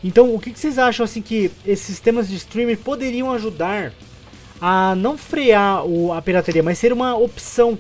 Então, 0.03 0.35
o 0.35 0.39
que, 0.39 0.53
que 0.53 0.59
vocês 0.59 0.79
acham 0.79 1.05
assim 1.05 1.21
que 1.21 1.51
esses 1.67 1.85
sistemas 1.87 2.29
de 2.29 2.37
streaming 2.37 2.77
poderiam 2.77 3.33
ajudar 3.33 3.93
a 4.61 4.95
não 4.95 5.19
frear 5.19 5.85
o, 5.85 6.13
a 6.13 6.23
pirataria, 6.23 6.63
mas 6.63 6.79
ser 6.79 6.93
uma 6.93 7.17
opção 7.17 7.79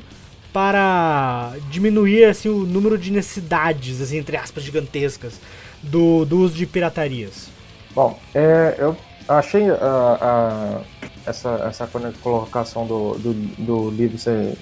para 0.52 1.54
diminuir 1.70 2.24
assim 2.24 2.48
o 2.48 2.60
número 2.60 2.98
de 2.98 3.12
necessidades, 3.12 4.00
assim, 4.00 4.18
entre 4.18 4.36
aspas, 4.36 4.64
gigantescas 4.64 5.40
do, 5.82 6.24
do 6.24 6.38
uso 6.38 6.54
de 6.54 6.66
piratarias? 6.66 7.48
Bom, 7.94 8.18
é, 8.34 8.74
eu 8.78 8.96
achei 9.28 9.70
a, 9.70 10.80
essa, 11.28 11.50
essa 11.68 11.88
colocação 12.22 12.86
do, 12.86 13.14
do, 13.18 13.34
do 13.58 13.90
livro 13.90 14.18
ser 14.18 14.56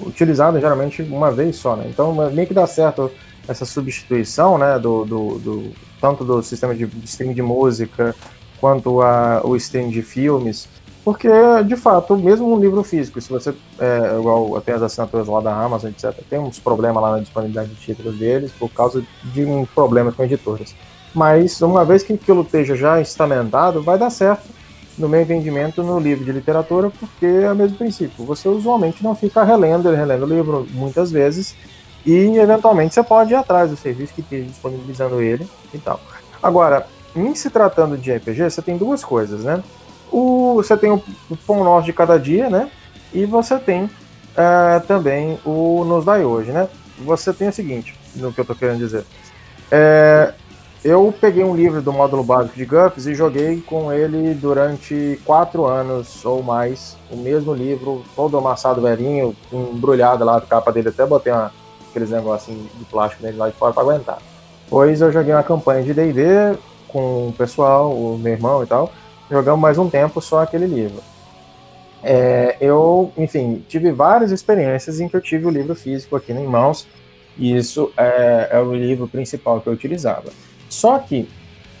utilizado 0.00 0.58
geralmente 0.60 1.02
uma 1.02 1.30
vez 1.30 1.56
só, 1.56 1.76
né? 1.76 1.86
Então 1.88 2.12
meio 2.30 2.46
que 2.46 2.54
dá 2.54 2.66
certo 2.66 3.10
essa 3.46 3.64
substituição, 3.64 4.56
né, 4.56 4.78
do, 4.78 5.04
do, 5.04 5.38
do 5.38 5.72
tanto 6.00 6.24
do 6.24 6.42
sistema 6.42 6.74
de, 6.74 6.88
streaming 7.04 7.34
de 7.34 7.42
música 7.42 8.14
quanto 8.60 9.02
a, 9.02 9.42
o 9.44 9.54
streaming 9.56 9.90
de 9.90 10.02
filmes, 10.02 10.66
porque 11.04 11.28
de 11.66 11.76
fato, 11.76 12.16
mesmo 12.16 12.50
um 12.54 12.58
livro 12.58 12.82
físico, 12.82 13.20
se 13.20 13.28
você 13.28 13.54
é, 13.78 14.16
igual 14.18 14.58
tem 14.62 14.74
as 14.74 14.82
assinaturas 14.82 15.28
lá 15.28 15.40
da 15.40 15.54
Amazon, 15.54 15.90
etc, 15.90 16.14
tem 16.30 16.38
uns 16.38 16.58
problemas 16.58 17.02
lá 17.02 17.12
na 17.12 17.18
disponibilidade 17.18 17.68
de 17.68 17.76
títulos 17.76 18.18
deles 18.18 18.50
por 18.52 18.70
causa 18.70 19.04
de 19.22 19.44
um 19.44 19.66
problemas 19.66 20.14
com 20.14 20.24
editoras. 20.24 20.74
Mas 21.14 21.60
uma 21.60 21.84
vez 21.84 22.02
que 22.02 22.14
aquilo 22.14 22.40
esteja 22.40 22.74
já 22.74 23.00
instamentado, 23.00 23.82
vai 23.82 23.98
dar 23.98 24.10
certo 24.10 24.48
no 24.96 25.08
meu 25.08 25.20
entendimento, 25.20 25.82
no 25.82 25.98
livro 25.98 26.24
de 26.24 26.32
literatura, 26.32 26.90
porque 26.90 27.26
é 27.26 27.50
o 27.50 27.56
mesmo 27.56 27.76
princípio. 27.76 28.24
Você 28.24 28.48
usualmente 28.48 29.02
não 29.02 29.14
fica 29.14 29.42
relendo 29.42 29.92
e 29.92 29.96
relendo 29.96 30.24
o 30.24 30.28
livro 30.28 30.66
muitas 30.72 31.10
vezes, 31.10 31.54
e 32.06 32.36
eventualmente 32.38 32.94
você 32.94 33.02
pode 33.02 33.32
ir 33.32 33.36
atrás 33.36 33.70
do 33.70 33.76
serviço 33.76 34.14
que 34.14 34.20
esteja 34.20 34.44
disponibilizando 34.44 35.20
ele 35.20 35.48
e 35.72 35.78
tal. 35.78 36.00
Agora, 36.42 36.86
em 37.16 37.34
se 37.34 37.48
tratando 37.48 37.96
de 37.96 38.12
RPG, 38.12 38.50
você 38.50 38.60
tem 38.60 38.76
duas 38.76 39.04
coisas, 39.04 39.44
né? 39.44 39.62
O, 40.12 40.54
você 40.56 40.76
tem 40.76 40.90
o, 40.90 41.02
o 41.30 41.36
Pão 41.36 41.64
Nosso 41.64 41.86
de 41.86 41.92
cada 41.92 42.18
dia, 42.18 42.50
né? 42.50 42.70
E 43.12 43.24
você 43.24 43.58
tem 43.58 43.88
é, 44.36 44.80
também 44.80 45.38
o 45.44 45.84
Nos 45.84 46.04
Dai 46.04 46.24
Hoje, 46.24 46.52
né? 46.52 46.68
Você 46.98 47.32
tem 47.32 47.48
o 47.48 47.52
seguinte, 47.52 47.94
no 48.14 48.32
que 48.32 48.40
eu 48.40 48.44
tô 48.44 48.54
querendo 48.54 48.78
dizer. 48.78 49.04
É, 49.70 50.34
eu 50.84 51.14
peguei 51.18 51.42
um 51.42 51.56
livro 51.56 51.80
do 51.80 51.90
módulo 51.90 52.22
básico 52.22 52.54
de 52.56 52.66
GUPS 52.66 53.06
e 53.06 53.14
joguei 53.14 53.62
com 53.62 53.90
ele 53.90 54.34
durante 54.34 55.18
quatro 55.24 55.64
anos 55.64 56.22
ou 56.26 56.42
mais. 56.42 56.94
O 57.10 57.16
mesmo 57.16 57.54
livro, 57.54 58.04
todo 58.14 58.36
amassado 58.36 58.82
velhinho, 58.82 59.34
embrulhado 59.50 60.26
lá, 60.26 60.36
a 60.36 60.40
capa 60.42 60.70
dele 60.70 60.90
até 60.90 61.06
botei 61.06 61.32
uma, 61.32 61.50
aqueles 61.88 62.10
negocinhos 62.10 62.70
de 62.78 62.84
plástico 62.84 63.22
dele 63.22 63.38
lá 63.38 63.48
de 63.48 63.56
fora 63.56 63.72
para 63.72 63.82
aguentar. 63.82 64.18
Pois 64.68 65.00
eu 65.00 65.10
joguei 65.10 65.32
uma 65.32 65.42
campanha 65.42 65.82
de 65.82 65.94
D&D 65.94 66.58
com 66.88 67.28
o 67.28 67.32
pessoal, 67.32 67.90
o 67.90 68.18
meu 68.18 68.34
irmão 68.34 68.62
e 68.62 68.66
tal. 68.66 68.92
Jogamos 69.30 69.60
mais 69.60 69.78
um 69.78 69.88
tempo 69.88 70.20
só 70.20 70.42
aquele 70.42 70.66
livro. 70.66 71.02
É, 72.02 72.58
eu, 72.60 73.10
enfim, 73.16 73.64
tive 73.66 73.90
várias 73.90 74.30
experiências 74.30 75.00
em 75.00 75.08
que 75.08 75.16
eu 75.16 75.20
tive 75.22 75.46
o 75.46 75.50
livro 75.50 75.74
físico 75.74 76.14
aqui 76.14 76.30
em 76.30 76.46
mãos. 76.46 76.86
E 77.38 77.56
isso 77.56 77.90
é, 77.96 78.50
é 78.52 78.60
o 78.60 78.74
livro 78.74 79.08
principal 79.08 79.62
que 79.62 79.66
eu 79.66 79.72
utilizava. 79.72 80.30
Só 80.74 80.98
que, 80.98 81.28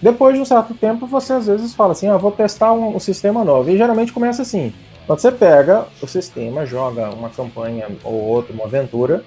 depois 0.00 0.36
de 0.36 0.40
um 0.40 0.44
certo 0.44 0.72
tempo, 0.72 1.04
você 1.06 1.32
às 1.32 1.46
vezes 1.48 1.74
fala 1.74 1.92
assim, 1.92 2.08
ah, 2.08 2.16
vou 2.16 2.30
testar 2.30 2.72
um, 2.72 2.94
um 2.94 3.00
sistema 3.00 3.44
novo. 3.44 3.68
E 3.70 3.76
geralmente 3.76 4.12
começa 4.12 4.42
assim, 4.42 4.72
você 5.06 5.32
pega 5.32 5.86
o 6.00 6.06
sistema, 6.06 6.64
joga 6.64 7.10
uma 7.10 7.28
campanha 7.28 7.88
ou 8.04 8.14
outra, 8.14 8.54
uma 8.54 8.66
aventura, 8.66 9.24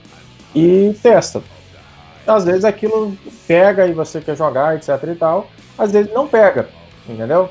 e 0.56 0.96
testa. 1.04 1.42
Às 2.26 2.46
vezes 2.46 2.64
aquilo 2.64 3.16
pega 3.46 3.86
e 3.86 3.94
você 3.94 4.22
quer 4.22 4.38
jogar, 4.38 4.76
etc 4.76 4.90
e 5.12 5.16
tal. 5.16 5.48
Às 5.78 5.92
vezes 5.92 6.14
não 6.14 6.28
pega, 6.28 6.70
entendeu? 7.08 7.50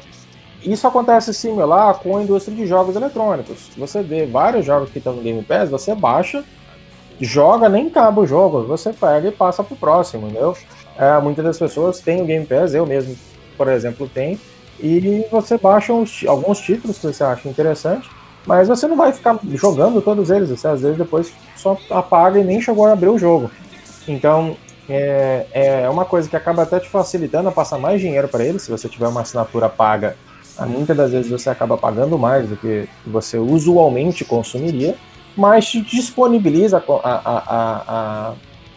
Isso 0.63 0.87
acontece 0.87 1.35
similar 1.35 1.99
com 1.99 2.17
a 2.17 2.23
indústria 2.23 2.57
de 2.57 2.67
jogos 2.67 2.97
eletrônicos. 2.97 3.71
Você 3.77 4.03
vê 4.03 4.25
vários 4.25 4.65
jogos 4.65 4.91
que 4.91 4.99
estão 4.99 5.13
no 5.13 5.23
Game 5.23 5.43
Pass, 5.43 5.69
você 5.69 5.95
baixa, 5.95 6.43
joga, 7.21 7.69
nem 7.69 7.89
acaba 7.89 8.23
o 8.23 8.27
jogo, 8.27 8.65
você 8.65 8.93
pega 8.93 9.29
e 9.29 9.33
passa 9.33 9.63
pro 9.63 9.77
próximo, 9.77 10.29
entendeu? 10.29 10.57
É, 10.99 11.21
muitas 11.21 11.45
das 11.45 11.59
pessoas 11.59 12.01
têm 12.01 12.23
o 12.23 12.25
Game 12.25 12.47
Pass, 12.47 12.75
eu 12.75 12.87
mesmo, 12.87 13.17
por 13.57 13.69
exemplo, 13.69 14.09
tenho, 14.13 14.39
e 14.81 15.25
você 15.31 15.57
baixa 15.59 15.93
uns, 15.93 16.25
alguns 16.27 16.59
títulos 16.59 16.99
que 16.99 17.07
você 17.07 17.25
acha 17.25 17.49
interessante, 17.49 18.09
mas 18.47 18.69
você 18.69 18.87
não 18.87 18.97
vai 18.97 19.13
ficar 19.13 19.39
jogando 19.55 20.01
todos 20.01 20.31
eles, 20.31 20.49
você 20.49 20.69
às 20.69 20.81
vezes 20.81 20.97
depois 20.97 21.33
só 21.57 21.77
apaga 21.91 22.39
e 22.39 22.45
nem 22.45 22.61
chegou 22.61 22.87
a 22.87 22.93
abrir 22.93 23.09
o 23.09 23.19
jogo. 23.19 23.51
Então, 24.07 24.57
é, 24.89 25.47
é 25.53 25.89
uma 25.89 26.05
coisa 26.05 26.29
que 26.29 26.37
acaba 26.37 26.63
até 26.63 26.79
te 26.79 26.89
facilitando 26.89 27.49
a 27.49 27.53
passar 27.53 27.79
mais 27.79 28.01
dinheiro 28.01 28.29
para 28.29 28.45
eles, 28.45 28.63
se 28.63 28.71
você 28.71 28.89
tiver 28.89 29.09
uma 29.09 29.23
assinatura 29.23 29.69
paga, 29.69 30.17
muitas 30.61 30.97
das 30.97 31.11
vezes 31.11 31.31
você 31.31 31.51
acaba 31.51 31.77
pagando 31.77 32.17
mais 32.17 32.49
do 32.49 32.57
que 32.57 32.89
você 33.05 33.37
usualmente 33.37 34.25
consumiria, 34.25 34.95
mas 35.37 35.67
te 35.67 35.83
disponibiliza 35.83 36.83
a, 37.03 37.11
a, 37.11 37.43
a, 37.47 38.35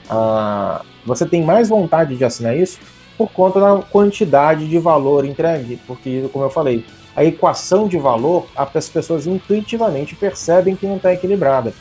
a 0.09 0.82
você 1.06 1.26
tem 1.26 1.43
mais 1.43 1.70
vontade 1.70 2.16
de 2.16 2.24
assinar 2.24 2.58
isso 2.58 2.80
por 3.18 3.32
conta 3.32 3.60
da 3.60 3.82
quantidade 3.82 4.68
de 4.68 4.78
valor 4.80 5.26
entregue, 5.26 5.80
porque, 5.86 6.30
como 6.32 6.45
eu 6.45 6.50
falei, 6.50 6.86
a 7.16 7.24
equação 7.24 7.88
de 7.88 7.97
valor, 7.97 8.47
as 8.56 8.88
pessoas 8.88 9.28
intuitivamente 9.28 10.16
percebem 10.16 10.76
que 10.76 10.88
não 10.88 10.95
está 10.95 11.14
equilibrada. 11.14 11.74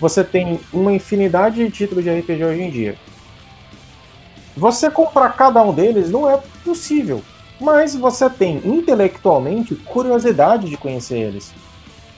Você 0.00 0.24
tem 0.24 0.58
uma 0.72 0.92
infinidade 0.92 1.56
de 1.56 1.70
títulos 1.70 2.02
de 2.02 2.10
RPG 2.10 2.44
hoje 2.44 2.62
em 2.62 2.70
dia. 2.70 2.96
Você 4.56 4.90
comprar 4.90 5.36
cada 5.36 5.62
um 5.62 5.72
deles 5.72 6.10
não 6.10 6.28
é 6.28 6.40
possível, 6.64 7.22
mas 7.60 7.94
você 7.94 8.30
tem 8.30 8.56
intelectualmente 8.64 9.74
curiosidade 9.74 10.70
de 10.70 10.78
conhecer 10.78 11.18
eles. 11.18 11.52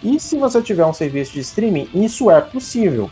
E 0.03 0.18
se 0.20 0.36
você 0.36 0.62
tiver 0.62 0.86
um 0.86 0.93
serviço 0.93 1.32
de 1.32 1.40
streaming, 1.40 1.88
isso 1.93 2.30
é 2.30 2.40
possível. 2.40 3.11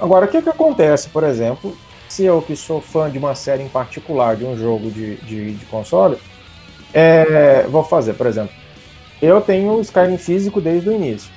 Agora, 0.00 0.26
o 0.26 0.28
que, 0.28 0.42
que 0.42 0.48
acontece, 0.48 1.08
por 1.08 1.24
exemplo, 1.24 1.76
se 2.08 2.24
eu 2.24 2.40
que 2.42 2.56
sou 2.56 2.80
fã 2.80 3.10
de 3.10 3.18
uma 3.18 3.34
série 3.34 3.62
em 3.62 3.68
particular, 3.68 4.36
de 4.36 4.44
um 4.44 4.56
jogo 4.56 4.90
de, 4.90 5.16
de, 5.16 5.52
de 5.52 5.66
console, 5.66 6.16
é, 6.92 7.64
vou 7.68 7.84
fazer, 7.84 8.14
por 8.14 8.26
exemplo, 8.26 8.52
eu 9.20 9.40
tenho 9.40 9.72
o 9.72 9.80
Skyrim 9.80 10.16
físico 10.16 10.60
desde 10.60 10.88
o 10.88 10.92
início. 10.92 11.30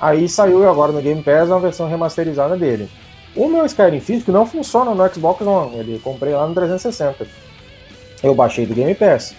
Aí 0.00 0.28
saiu 0.28 0.68
agora 0.68 0.92
no 0.92 1.00
Game 1.00 1.22
Pass 1.22 1.48
uma 1.48 1.60
versão 1.60 1.88
remasterizada 1.88 2.56
dele. 2.56 2.88
O 3.34 3.48
meu 3.48 3.66
Skyrim 3.66 4.00
físico 4.00 4.32
não 4.32 4.46
funciona 4.46 4.94
no 4.94 5.14
Xbox 5.14 5.46
One, 5.46 5.76
ele 5.76 6.00
comprei 6.02 6.32
lá 6.32 6.46
no 6.46 6.54
360. 6.54 7.26
Eu 8.22 8.34
baixei 8.34 8.64
do 8.64 8.74
Game 8.74 8.94
Pass. 8.94 9.34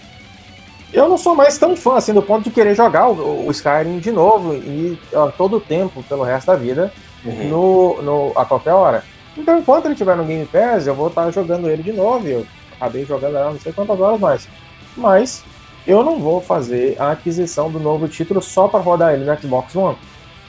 Eu 0.92 1.08
não 1.08 1.18
sou 1.18 1.34
mais 1.34 1.58
tão 1.58 1.76
fã 1.76 1.96
assim 1.96 2.14
do 2.14 2.22
ponto 2.22 2.44
de 2.44 2.50
querer 2.50 2.74
jogar 2.74 3.08
o, 3.08 3.46
o 3.46 3.50
Skyrim 3.50 3.98
de 3.98 4.10
novo 4.10 4.54
e 4.54 4.98
todo 5.36 5.56
o 5.56 5.60
tempo, 5.60 6.02
pelo 6.04 6.22
resto 6.22 6.46
da 6.46 6.56
vida, 6.56 6.92
uhum. 7.24 7.48
no, 7.48 8.02
no, 8.02 8.32
a 8.36 8.44
qualquer 8.44 8.72
hora. 8.72 9.04
Então, 9.38 9.60
enquanto 9.60 9.84
ele 9.84 9.94
estiver 9.94 10.16
no 10.16 10.24
Game 10.24 10.44
Pass, 10.46 10.88
eu 10.88 10.94
vou 10.96 11.06
estar 11.06 11.30
jogando 11.30 11.70
ele 11.70 11.82
de 11.82 11.92
novo. 11.92 12.26
Eu 12.26 12.44
acabei 12.76 13.04
jogando 13.04 13.36
ela 13.36 13.52
não 13.52 13.60
sei 13.60 13.72
quantas 13.72 13.98
horas 14.00 14.20
mais. 14.20 14.48
Mas 14.96 15.44
eu 15.86 16.02
não 16.02 16.18
vou 16.18 16.40
fazer 16.40 16.96
a 16.98 17.12
aquisição 17.12 17.70
do 17.70 17.78
novo 17.78 18.08
título 18.08 18.42
só 18.42 18.66
para 18.66 18.80
rodar 18.80 19.14
ele 19.14 19.24
no 19.24 19.40
Xbox 19.40 19.76
One. 19.76 19.96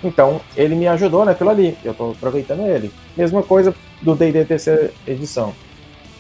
Então, 0.03 0.41
ele 0.57 0.73
me 0.73 0.87
ajudou 0.87 1.23
naquilo 1.23 1.51
ali. 1.51 1.77
Eu 1.83 1.91
estou 1.91 2.11
aproveitando 2.11 2.65
ele. 2.65 2.91
Mesma 3.15 3.43
coisa 3.43 3.75
do 4.01 4.15
D&D 4.15 4.43
terceira 4.45 4.91
edição. 5.05 5.53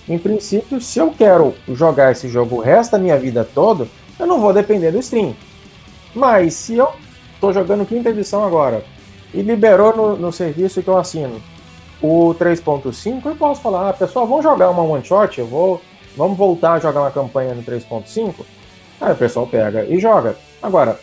Em 0.07 0.19
princípio, 0.19 0.79
se 0.79 0.99
eu 0.99 1.11
quero 1.17 1.55
jogar 1.69 2.11
esse 2.11 2.27
jogo 2.29 2.57
o 2.57 2.61
resto 2.61 2.91
da 2.91 2.99
minha 2.99 3.17
vida 3.17 3.43
toda, 3.43 3.87
eu 4.19 4.27
não 4.27 4.39
vou 4.39 4.53
depender 4.53 4.91
do 4.91 4.99
stream. 4.99 5.35
Mas 6.13 6.53
se 6.53 6.75
eu 6.75 6.89
estou 7.33 7.51
jogando 7.51 7.85
quinta 7.85 8.09
edição 8.09 8.43
agora 8.43 8.83
e 9.33 9.41
liberou 9.41 9.95
no, 9.95 10.15
no 10.17 10.31
serviço 10.31 10.83
que 10.83 10.87
eu 10.87 10.97
assino 10.97 11.41
o 12.01 12.33
3.5, 12.35 13.25
eu 13.25 13.35
posso 13.35 13.61
falar, 13.61 13.89
ah, 13.89 13.93
pessoal, 13.93 14.25
vamos 14.25 14.43
jogar 14.43 14.69
uma 14.69 14.83
one 14.83 15.03
shot, 15.03 15.39
eu 15.39 15.47
vou, 15.47 15.81
vamos 16.15 16.37
voltar 16.37 16.73
a 16.73 16.79
jogar 16.79 17.01
uma 17.01 17.11
campanha 17.11 17.53
no 17.53 17.63
3.5. 17.63 18.45
Aí 19.01 19.13
o 19.13 19.15
pessoal 19.15 19.47
pega 19.47 19.85
e 19.85 19.99
joga. 19.99 20.35
Agora, 20.61 20.99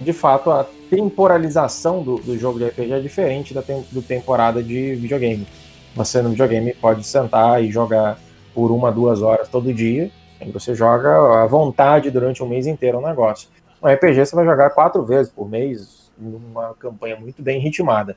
de 0.00 0.12
fato, 0.12 0.50
a 0.50 0.66
temporalização 0.88 2.02
do, 2.02 2.16
do 2.16 2.38
jogo 2.38 2.58
de 2.58 2.66
RPG 2.66 2.92
é 2.92 3.00
diferente 3.00 3.54
da 3.54 3.62
tem, 3.62 3.84
do 3.90 4.02
temporada 4.02 4.62
de 4.62 4.94
videogame. 4.94 5.46
Você 5.94 6.22
no 6.22 6.30
videogame 6.30 6.74
pode 6.74 7.04
sentar 7.04 7.62
e 7.62 7.70
jogar 7.70 8.18
por 8.54 8.70
uma, 8.70 8.90
duas 8.90 9.22
horas 9.22 9.48
todo 9.48 9.72
dia, 9.72 10.10
você 10.52 10.74
joga 10.74 11.42
à 11.42 11.46
vontade 11.46 12.10
durante 12.10 12.42
um 12.42 12.48
mês 12.48 12.66
inteiro 12.66 12.98
o 12.98 13.06
negócio. 13.06 13.48
No 13.82 13.88
RPG 13.88 14.24
você 14.24 14.34
vai 14.34 14.44
jogar 14.44 14.70
quatro 14.70 15.04
vezes 15.04 15.30
por 15.30 15.48
mês, 15.48 16.10
numa 16.18 16.74
campanha 16.74 17.16
muito 17.16 17.42
bem 17.42 17.60
ritmada. 17.60 18.16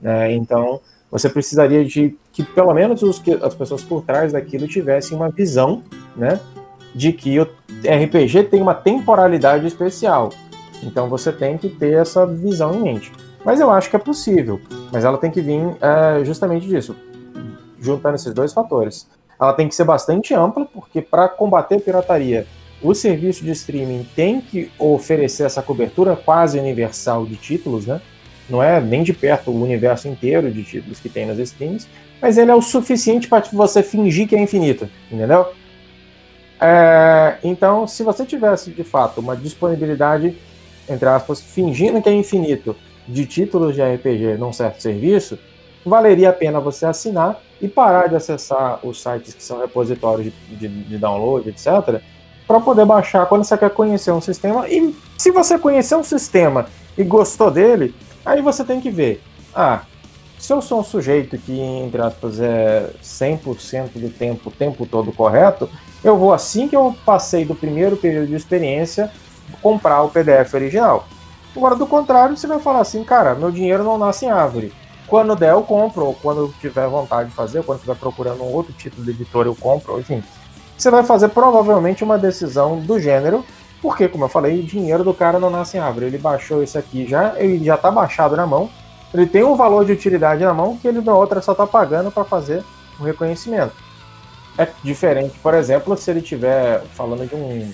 Né? 0.00 0.32
Então, 0.32 0.80
você 1.14 1.28
precisaria 1.28 1.84
de 1.84 2.18
que 2.32 2.42
pelo 2.42 2.74
menos 2.74 3.00
os, 3.04 3.20
que, 3.20 3.32
as 3.34 3.54
pessoas 3.54 3.84
por 3.84 4.02
trás 4.02 4.32
daquilo 4.32 4.66
tivessem 4.66 5.16
uma 5.16 5.30
visão, 5.30 5.80
né, 6.16 6.40
de 6.92 7.12
que 7.12 7.38
o 7.38 7.44
RPG 7.44 8.42
tem 8.50 8.60
uma 8.60 8.74
temporalidade 8.74 9.64
especial. 9.64 10.30
Então 10.82 11.08
você 11.08 11.30
tem 11.30 11.56
que 11.56 11.68
ter 11.68 11.92
essa 11.92 12.26
visão 12.26 12.74
em 12.74 12.82
mente. 12.82 13.12
Mas 13.44 13.60
eu 13.60 13.70
acho 13.70 13.88
que 13.88 13.94
é 13.94 13.98
possível. 13.98 14.60
Mas 14.92 15.04
ela 15.04 15.16
tem 15.16 15.30
que 15.30 15.40
vir 15.40 15.60
é, 15.80 16.24
justamente 16.24 16.66
disso, 16.66 16.96
juntando 17.80 18.16
esses 18.16 18.34
dois 18.34 18.52
fatores. 18.52 19.08
Ela 19.40 19.52
tem 19.52 19.68
que 19.68 19.74
ser 19.76 19.84
bastante 19.84 20.34
ampla, 20.34 20.66
porque 20.66 21.00
para 21.00 21.28
combater 21.28 21.76
a 21.76 21.80
pirataria, 21.80 22.44
o 22.82 22.92
serviço 22.92 23.44
de 23.44 23.52
streaming 23.52 24.04
tem 24.16 24.40
que 24.40 24.68
oferecer 24.80 25.44
essa 25.44 25.62
cobertura 25.62 26.16
quase 26.16 26.58
universal 26.58 27.24
de 27.24 27.36
títulos, 27.36 27.86
né? 27.86 28.00
Não 28.48 28.62
é 28.62 28.80
nem 28.80 29.02
de 29.02 29.12
perto 29.12 29.50
o 29.50 29.62
universo 29.62 30.08
inteiro 30.08 30.50
de 30.50 30.62
títulos 30.62 31.00
que 31.00 31.08
tem 31.08 31.26
nas 31.26 31.38
streams, 31.38 31.86
mas 32.20 32.38
ele 32.38 32.50
é 32.50 32.54
o 32.54 32.62
suficiente 32.62 33.28
para 33.28 33.42
você 33.52 33.82
fingir 33.82 34.28
que 34.28 34.36
é 34.36 34.40
infinito, 34.40 34.88
entendeu? 35.10 35.48
É, 36.60 37.36
então, 37.42 37.86
se 37.86 38.02
você 38.02 38.24
tivesse 38.24 38.70
de 38.70 38.84
fato 38.84 39.20
uma 39.20 39.36
disponibilidade 39.36 40.36
entre 40.88 41.08
aspas, 41.08 41.40
fingindo 41.40 42.00
que 42.02 42.08
é 42.08 42.12
infinito 42.12 42.76
de 43.06 43.26
títulos 43.26 43.74
de 43.74 43.82
RPG 43.82 44.36
num 44.38 44.52
certo 44.52 44.80
serviço, 44.82 45.38
valeria 45.84 46.30
a 46.30 46.32
pena 46.32 46.60
você 46.60 46.86
assinar 46.86 47.40
e 47.60 47.68
parar 47.68 48.08
de 48.08 48.16
acessar 48.16 48.80
os 48.82 49.02
sites 49.02 49.34
que 49.34 49.42
são 49.42 49.60
repositórios 49.60 50.32
de, 50.48 50.56
de, 50.56 50.68
de 50.68 50.98
download, 50.98 51.48
etc., 51.48 52.00
para 52.46 52.60
poder 52.60 52.84
baixar 52.84 53.24
quando 53.26 53.44
você 53.44 53.56
quer 53.56 53.70
conhecer 53.70 54.12
um 54.12 54.20
sistema. 54.20 54.68
E 54.68 54.94
se 55.16 55.30
você 55.30 55.58
conhecer 55.58 55.96
um 55.96 56.02
sistema 56.02 56.66
e 56.96 57.02
gostou 57.02 57.50
dele, 57.50 57.94
aí 58.24 58.40
você 58.40 58.64
tem 58.64 58.80
que 58.80 58.90
ver. 58.90 59.22
Ah, 59.54 59.82
se 60.38 60.52
eu 60.52 60.60
sou 60.60 60.80
um 60.80 60.84
sujeito 60.84 61.38
que, 61.38 61.58
entre 61.58 62.02
aspas, 62.02 62.40
é 62.40 62.90
100% 63.02 63.90
do 63.94 64.10
tempo, 64.10 64.48
o 64.48 64.52
tempo 64.52 64.84
todo 64.84 65.12
correto, 65.12 65.70
eu 66.02 66.18
vou, 66.18 66.34
assim 66.34 66.68
que 66.68 66.76
eu 66.76 66.94
passei 67.04 67.44
do 67.44 67.54
primeiro 67.54 67.96
período 67.96 68.28
de 68.28 68.34
experiência, 68.34 69.10
comprar 69.62 70.02
o 70.02 70.10
PDF 70.10 70.52
original. 70.54 71.06
Agora, 71.56 71.76
do 71.76 71.86
contrário, 71.86 72.36
você 72.36 72.46
vai 72.46 72.58
falar 72.58 72.80
assim, 72.80 73.04
cara, 73.04 73.34
meu 73.34 73.50
dinheiro 73.50 73.84
não 73.84 73.96
nasce 73.96 74.26
em 74.26 74.30
árvore. 74.30 74.72
Quando 75.06 75.36
der, 75.36 75.52
eu 75.52 75.62
compro, 75.62 76.06
ou 76.06 76.14
quando 76.14 76.40
eu 76.40 76.54
tiver 76.60 76.88
vontade 76.88 77.30
de 77.30 77.34
fazer, 77.34 77.58
ou 77.58 77.64
quando 77.64 77.78
estiver 77.78 77.96
procurando 77.96 78.42
um 78.42 78.52
outro 78.52 78.72
título 78.72 79.04
de 79.04 79.12
editor, 79.12 79.46
eu 79.46 79.54
compro, 79.54 79.98
enfim. 79.98 80.22
Você 80.76 80.90
vai 80.90 81.04
fazer 81.04 81.28
provavelmente 81.28 82.02
uma 82.02 82.18
decisão 82.18 82.80
do 82.80 82.98
gênero, 82.98 83.44
porque, 83.84 84.08
como 84.08 84.24
eu 84.24 84.30
falei, 84.30 84.60
o 84.60 84.62
dinheiro 84.62 85.04
do 85.04 85.12
cara 85.12 85.38
não 85.38 85.50
nasce 85.50 85.76
em 85.76 85.80
árvore. 85.80 86.06
Ele 86.06 86.16
baixou 86.16 86.62
isso 86.62 86.78
aqui 86.78 87.06
já, 87.06 87.34
ele 87.36 87.62
já 87.62 87.74
está 87.74 87.90
baixado 87.90 88.34
na 88.34 88.46
mão, 88.46 88.70
ele 89.12 89.26
tem 89.26 89.44
um 89.44 89.56
valor 89.56 89.84
de 89.84 89.92
utilidade 89.92 90.42
na 90.42 90.54
mão 90.54 90.78
que 90.78 90.88
ele 90.88 91.02
na 91.02 91.14
outra 91.14 91.42
só 91.42 91.52
está 91.52 91.66
pagando 91.66 92.10
para 92.10 92.24
fazer 92.24 92.64
o 92.98 93.04
reconhecimento. 93.04 93.74
É 94.56 94.66
diferente, 94.82 95.38
por 95.38 95.52
exemplo, 95.52 95.94
se 95.98 96.10
ele 96.10 96.20
estiver 96.20 96.80
falando 96.94 97.28
de 97.28 97.34
um 97.34 97.70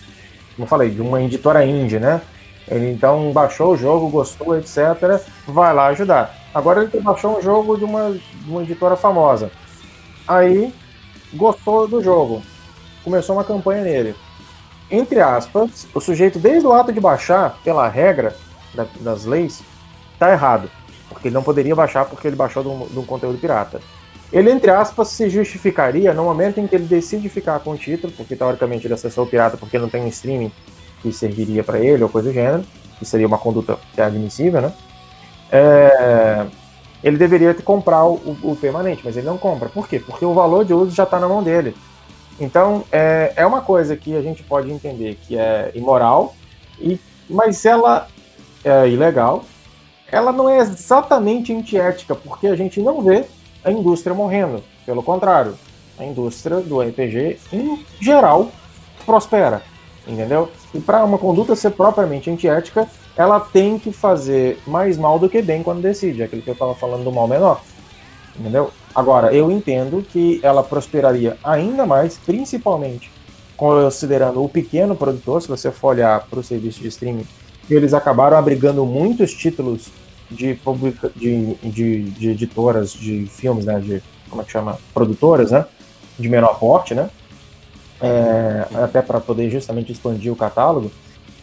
como 0.57 0.65
eu 0.65 0.67
falei, 0.67 0.91
de 0.91 1.01
uma 1.01 1.23
editora 1.23 1.65
indie, 1.65 2.01
né? 2.01 2.21
Ele 2.67 2.91
então 2.91 3.31
baixou 3.33 3.75
o 3.75 3.77
jogo, 3.77 4.09
gostou, 4.09 4.59
etc. 4.59 5.23
Vai 5.47 5.73
lá 5.73 5.87
ajudar. 5.87 6.35
Agora 6.53 6.83
ele 6.83 7.01
baixou 7.01 7.39
um 7.39 7.41
jogo 7.41 7.79
de 7.79 7.85
uma, 7.85 8.11
de 8.11 8.51
uma 8.51 8.65
editora 8.65 8.97
famosa. 8.97 9.53
Aí 10.27 10.75
gostou 11.33 11.87
do 11.87 12.03
jogo. 12.03 12.43
Começou 13.05 13.37
uma 13.37 13.45
campanha 13.45 13.85
nele. 13.85 14.17
Entre 14.91 15.21
aspas, 15.21 15.87
o 15.95 16.01
sujeito, 16.01 16.39
desde 16.39 16.67
o 16.67 16.73
ato 16.73 16.93
de 16.93 17.01
baixar, 17.01 17.59
pela 17.63 17.89
regra 17.89 18.35
da, 18.75 18.87
das 19.01 19.25
leis, 19.25 19.63
tá 20.19 20.33
errado. 20.33 20.71
Porque 21.09 21.29
ele 21.29 21.35
não 21.35 21.43
poderia 21.43 21.75
baixar 21.75 22.05
porque 22.05 22.27
ele 22.27 22.37
baixou 22.37 22.63
de 22.63 22.69
um, 22.69 22.87
de 22.87 22.99
um 22.99 23.05
conteúdo 23.05 23.39
pirata. 23.39 23.81
Ele, 24.33 24.51
entre 24.51 24.71
aspas, 24.71 25.09
se 25.09 25.29
justificaria 25.29 26.15
no 26.15 26.25
momento 26.25 26.61
em 26.61 26.67
que 26.67 26.75
ele 26.75 26.85
decide 26.85 27.29
ficar 27.29 27.59
com 27.61 27.73
o 27.73 27.77
título, 27.77 28.13
porque 28.13 28.37
teoricamente 28.37 28.87
ele 28.87 28.95
acessou 28.95 29.25
o 29.25 29.27
pirata 29.27 29.57
porque 29.57 29.79
não 29.79 29.89
tem 29.89 30.03
um 30.03 30.09
streaming 30.09 30.53
que 31.03 31.13
serviria 31.13 31.65
para 31.65 31.81
ele 31.81 32.03
ou 32.03 32.09
coisa 32.09 32.29
do 32.29 32.35
gênero, 32.35 32.65
que 32.99 33.05
seria 33.05 33.27
uma 33.27 33.39
conduta 33.39 33.79
que 33.93 34.01
é 34.01 34.05
admissível, 34.05 34.61
né? 34.61 34.73
É, 35.51 36.47
ele 37.03 37.17
deveria 37.17 37.55
comprar 37.55 38.05
o, 38.05 38.37
o, 38.43 38.57
permanente, 38.61 39.03
mas 39.05 39.17
ele 39.17 39.27
não 39.27 39.39
compra. 39.39 39.69
Por 39.69 39.89
quê? 39.89 39.99
Porque 39.99 40.25
o 40.25 40.35
valor 40.35 40.65
de 40.65 40.73
uso 40.73 40.95
já 40.95 41.05
está 41.05 41.19
na 41.19 41.27
mão 41.29 41.43
dele. 41.43 41.75
Então, 42.41 42.85
é, 42.91 43.35
é 43.37 43.47
uma 43.47 43.61
coisa 43.61 43.95
que 43.95 44.17
a 44.17 44.23
gente 44.23 44.43
pode 44.43 44.71
entender 44.73 45.19
que 45.27 45.37
é 45.37 45.71
imoral, 45.75 46.35
e, 46.81 46.99
mas 47.29 47.65
ela 47.67 48.09
é 48.65 48.89
ilegal. 48.89 49.45
Ela 50.11 50.33
não 50.33 50.49
é 50.49 50.59
exatamente 50.59 51.53
antiética, 51.53 52.15
porque 52.15 52.47
a 52.47 52.57
gente 52.57 52.81
não 52.81 53.03
vê 53.03 53.27
a 53.63 53.71
indústria 53.71 54.15
morrendo. 54.15 54.65
Pelo 54.87 55.03
contrário, 55.03 55.57
a 55.99 56.05
indústria 56.05 56.61
do 56.61 56.81
RPG, 56.81 57.39
em 57.53 57.85
geral, 58.01 58.51
prospera. 59.05 59.63
Entendeu? 60.09 60.51
E 60.75 60.81
para 60.81 61.05
uma 61.05 61.19
conduta 61.19 61.55
ser 61.55 61.71
propriamente 61.71 62.31
antiética, 62.31 62.89
ela 63.17 63.39
tem 63.39 63.79
que 63.79 63.93
fazer 63.93 64.59
mais 64.67 64.97
mal 64.97 65.19
do 65.19 65.29
que 65.29 65.43
bem 65.43 65.63
quando 65.63 65.83
decide. 65.83 66.23
Aquilo 66.23 66.43
que 66.43 66.49
eu 66.49 66.55
estava 66.55 66.75
falando 66.75 67.05
do 67.05 67.13
mal 67.13 67.29
menor. 67.29 67.61
Entendeu? 68.39 68.73
Agora, 68.95 69.33
eu 69.33 69.51
entendo 69.51 70.03
que 70.03 70.41
ela 70.43 70.63
prosperaria 70.63 71.37
ainda 71.45 71.87
mais, 71.87 72.19
principalmente 72.19 73.11
considerando 73.57 74.43
o 74.43 74.49
pequeno 74.49 74.97
produtor. 74.97 75.43
Se 75.43 75.49
você 75.49 75.71
for 75.71 75.89
olhar 75.89 76.27
para 76.29 76.41
o 76.41 76.43
serviço 76.43 76.81
de 76.81 76.89
streaming, 76.89 77.27
eles 77.69 77.95
acabaram 77.95 78.37
abrigando 78.37 78.85
muitos 78.85 79.33
títulos 79.33 79.89
de, 80.31 80.55
publica, 80.55 81.11
de, 81.15 81.55
de, 81.57 82.03
de, 82.11 82.31
editoras 82.31 82.93
de 82.93 83.27
filmes, 83.27 83.67
né? 83.67 83.79
De, 83.79 84.03
como 84.29 84.43
é 84.43 84.45
que 84.45 84.51
chama? 84.51 84.79
Produtoras, 84.95 85.51
né? 85.51 85.67
De 86.19 86.29
menor 86.29 86.59
porte, 86.59 86.95
né? 86.95 87.11
É, 88.01 88.67
até 88.83 89.03
para 89.03 89.21
poder 89.21 89.51
justamente 89.51 89.93
expandir 89.93 90.33
o 90.33 90.37
catálogo. 90.37 90.91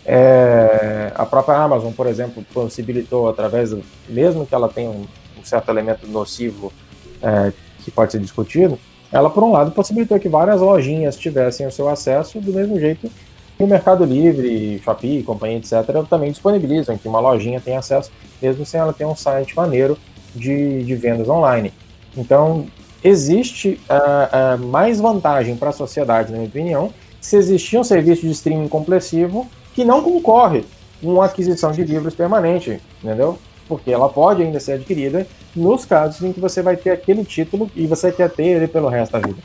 É, 0.04 1.12
a 1.16 1.26
própria 1.26 1.58
Amazon, 1.58 1.92
por 1.92 2.08
exemplo, 2.08 2.44
possibilitou 2.54 3.30
através, 3.30 3.70
do, 3.70 3.84
mesmo 4.10 4.46
que 4.46 4.56
ela 4.56 4.70
tenha 4.70 4.90
um, 4.90 5.06
um 5.40 5.44
certo 5.44 5.70
elemento 5.70 6.08
nocivo 6.08 6.74
é, 7.22 7.52
que 7.84 7.92
pode 7.92 8.12
ser 8.12 8.20
discutido, 8.20 8.80
ela 9.12 9.30
por 9.30 9.44
um 9.44 9.52
lado 9.52 9.72
possibilitou 9.72 10.20
que 10.20 10.28
várias 10.28 10.60
lojinhas 10.60 11.16
tivessem 11.16 11.66
o 11.66 11.72
seu 11.72 11.88
acesso 11.88 12.40
do 12.42 12.52
mesmo 12.52 12.80
jeito 12.80 13.10
que 13.58 13.64
o 13.64 13.68
Mercado 13.68 14.06
Livre, 14.06 14.80
Shopee, 14.84 15.24
companhia, 15.24 15.58
etc., 15.58 16.06
também 16.08 16.32
disponibilizam 16.32 16.98
que 16.98 17.08
uma 17.08 17.20
lojinha 17.20 17.60
tem 17.60 17.76
acesso 17.76 18.12
mesmo 18.42 18.66
sem 18.66 18.80
ela 18.80 18.94
ter 18.94 19.06
um 19.06 19.16
site 19.16 19.56
maneiro 19.56 19.98
de, 20.36 20.84
de 20.84 20.96
vendas 20.96 21.28
online. 21.28 21.74
Então, 22.16 22.68
existe 23.04 23.80
uh, 23.90 24.56
uh, 24.56 24.68
mais 24.68 25.00
vantagem 25.00 25.56
para 25.56 25.70
a 25.70 25.74
sociedade, 25.74 26.32
na 26.32 26.38
minha 26.38 26.50
opinião, 26.50 26.94
se 27.20 27.36
existir 27.36 27.78
um 27.78 27.84
serviço 27.84 28.22
de 28.22 28.32
streaming 28.32 28.68
complessivo 28.68 29.48
que 29.74 29.84
não 29.84 30.04
concorre 30.04 30.64
com 31.02 31.22
a 31.22 31.26
aquisição 31.26 31.72
de 31.72 31.84
livros 31.84 32.16
permanente, 32.16 32.80
entendeu? 33.04 33.38
Porque 33.68 33.92
ela 33.92 34.10
pode 34.10 34.42
ainda 34.42 34.60
ser 34.60 34.74
adquirida 34.74 35.28
nos 35.56 35.86
casos 35.86 36.22
em 36.24 36.32
que 36.32 36.40
você 36.40 36.62
vai 36.62 36.78
ter 36.78 36.92
aquele 36.92 37.24
título 37.26 37.70
e 37.76 37.86
você 37.88 38.12
quer 38.12 38.30
ter 38.30 38.46
ele 38.46 38.68
pelo 38.68 38.88
resto 38.88 39.14
da 39.14 39.20
vida. 39.20 39.42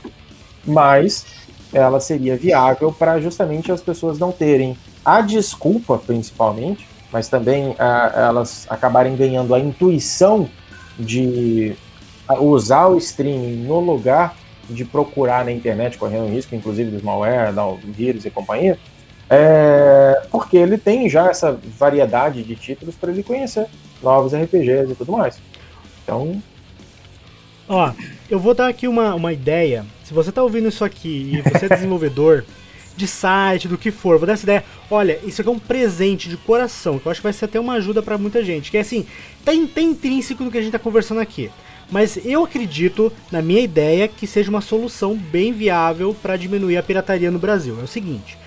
Mas 0.65 1.27
ela 1.73 1.99
seria 2.01 2.37
viável 2.37 2.93
para 2.93 3.19
justamente 3.21 3.73
as 3.73 3.81
pessoas 3.81 4.19
não 4.19 4.31
terem 4.31 4.77
a 5.05 5.21
desculpa, 5.21 5.99
principalmente, 5.99 6.87
mas 7.13 7.29
também 7.29 7.75
a, 7.79 8.13
elas 8.29 8.67
acabarem 8.69 9.17
ganhando 9.17 9.55
a 9.55 9.59
intuição 9.59 10.49
de 10.99 11.75
usar 12.41 12.87
o 12.87 12.99
streaming 12.99 13.65
no 13.65 13.81
lugar 13.81 14.37
de 14.69 14.85
procurar 14.85 15.45
na 15.45 15.53
internet, 15.53 15.99
correndo 15.99 16.29
risco, 16.29 16.55
inclusive 16.55 16.91
dos 16.91 17.03
malware, 17.03 17.53
da 17.53 17.65
vírus 17.85 18.25
e 18.25 18.31
companhia, 18.31 18.79
é, 19.29 20.23
porque 20.31 20.57
ele 20.57 20.79
tem 20.79 21.09
já 21.09 21.29
essa 21.29 21.59
variedade 21.79 22.43
de 22.43 22.55
títulos 22.55 22.95
para 22.95 23.11
ele 23.11 23.23
conhecer 23.23 23.67
novos 24.03 24.35
RPGs 24.35 24.93
e 24.93 24.95
tudo 24.95 25.13
mais. 25.13 25.41
Então. 26.03 26.43
Ó, 27.69 27.93
eu 28.29 28.39
vou 28.39 28.55
dar 28.55 28.69
aqui 28.69 28.89
uma, 28.89 29.15
uma 29.15 29.33
ideia. 29.33 29.85
Se 30.05 30.13
você 30.13 30.31
está 30.31 30.43
ouvindo 30.43 30.69
isso 30.69 30.85
aqui 30.85 31.33
e 31.35 31.43
você 31.43 31.67
é 31.67 31.69
desenvolvedor. 31.69 32.45
de 32.97 33.07
site, 33.07 33.69
do 33.69 33.79
que 33.79 33.91
for. 33.91 34.19
Vou 34.19 34.27
dar 34.27 34.35
essa 34.35 34.45
ideia. 34.45 34.65
Olha, 34.91 35.19
isso 35.25 35.41
aqui 35.41 35.49
é 35.49 35.53
um 35.53 35.59
presente 35.59 36.29
de 36.29 36.37
coração, 36.37 36.99
que 36.99 37.07
eu 37.07 37.11
acho 37.11 37.21
que 37.21 37.25
vai 37.25 37.33
ser 37.33 37.47
até 37.47 37.59
uma 37.59 37.75
ajuda 37.75 38.03
para 38.03 38.19
muita 38.19 38.45
gente. 38.45 38.71
Que 38.71 38.77
é 38.77 38.81
assim, 38.81 39.07
tá, 39.45 39.53
tá 39.75 39.81
intrínseco 39.81 40.45
no 40.45 40.51
que 40.51 40.59
a 40.59 40.63
gente 40.63 40.73
tá 40.73 40.79
conversando 40.79 41.21
aqui. 41.21 41.51
Mas 41.91 42.19
eu 42.25 42.45
acredito, 42.45 43.13
na 43.31 43.43
minha 43.43 43.61
ideia, 43.61 44.09
que 44.09 44.27
seja 44.27 44.51
uma 44.51 44.61
solução 44.61 45.15
bem 45.17 45.53
viável 45.53 46.17
para 46.23 46.37
diminuir 46.37 46.77
a 46.77 46.83
pirataria 46.83 47.31
no 47.31 47.39
Brasil. 47.39 47.79
É 47.81 47.85
o 47.85 47.89
seguinte: 47.89 48.39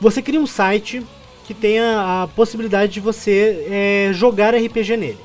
você 0.00 0.22
cria 0.22 0.40
um 0.40 0.46
site 0.46 1.02
que 1.44 1.54
tenha 1.54 2.22
a 2.22 2.28
possibilidade 2.28 2.92
de 2.92 3.00
você 3.00 3.66
é, 3.68 4.10
jogar 4.12 4.54
RPG 4.54 4.96
nele. 4.96 5.18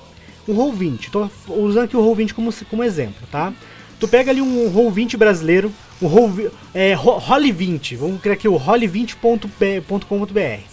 Um 0.48 0.56
Roll20, 0.56 1.10
tô 1.10 1.30
usando 1.48 1.86
aqui 1.86 1.96
o 1.96 2.02
Roll20 2.02 2.34
como, 2.34 2.52
como 2.70 2.84
exemplo, 2.84 3.28
tá? 3.32 3.54
Tu 4.00 4.08
pega 4.08 4.32
ali 4.32 4.42
um 4.42 4.72
Roll20 4.72 5.18
brasileiro, 5.18 5.72
o 6.02 6.08
Roll, 6.08 6.52
é, 6.74 6.96
Roll20, 6.96 7.98
vamos 7.98 8.22
criar 8.22 8.34
aqui 8.34 8.48
o 8.48 8.60
roll20.com.br. 8.60 10.64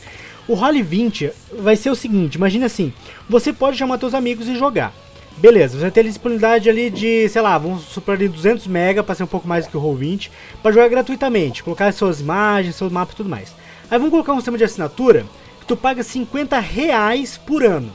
O 0.48 0.54
Roll20 0.54 1.32
vai 1.58 1.76
ser 1.76 1.90
o 1.90 1.96
seguinte, 1.96 2.36
imagina 2.36 2.66
assim, 2.66 2.92
você 3.28 3.52
pode 3.52 3.76
chamar 3.76 3.98
seus 3.98 4.14
amigos 4.14 4.48
e 4.48 4.56
jogar. 4.56 4.94
Beleza, 5.36 5.74
você 5.74 5.82
vai 5.82 5.90
ter 5.90 6.04
disponibilidade 6.04 6.70
ali 6.70 6.88
de, 6.88 7.28
sei 7.28 7.42
lá, 7.42 7.58
vamos 7.58 7.82
supor 7.82 8.14
ali 8.14 8.26
200 8.26 8.66
MB 8.66 9.02
para 9.04 9.14
ser 9.14 9.24
um 9.24 9.26
pouco 9.26 9.46
mais 9.46 9.66
do 9.66 9.70
que 9.70 9.76
o 9.76 9.82
Roll20, 9.82 10.30
para 10.62 10.72
jogar 10.72 10.88
gratuitamente, 10.88 11.62
colocar 11.62 11.92
suas 11.92 12.20
imagens, 12.20 12.76
seus 12.76 12.90
mapas 12.90 13.12
e 13.12 13.16
tudo 13.18 13.28
mais. 13.28 13.54
Aí 13.88 13.98
vamos 13.98 14.10
colocar 14.10 14.32
um 14.32 14.36
sistema 14.36 14.58
de 14.58 14.64
assinatura 14.64 15.24
que 15.60 15.66
tu 15.66 15.76
paga 15.76 16.02
50 16.02 16.58
reais 16.58 17.38
por 17.38 17.64
ano. 17.64 17.92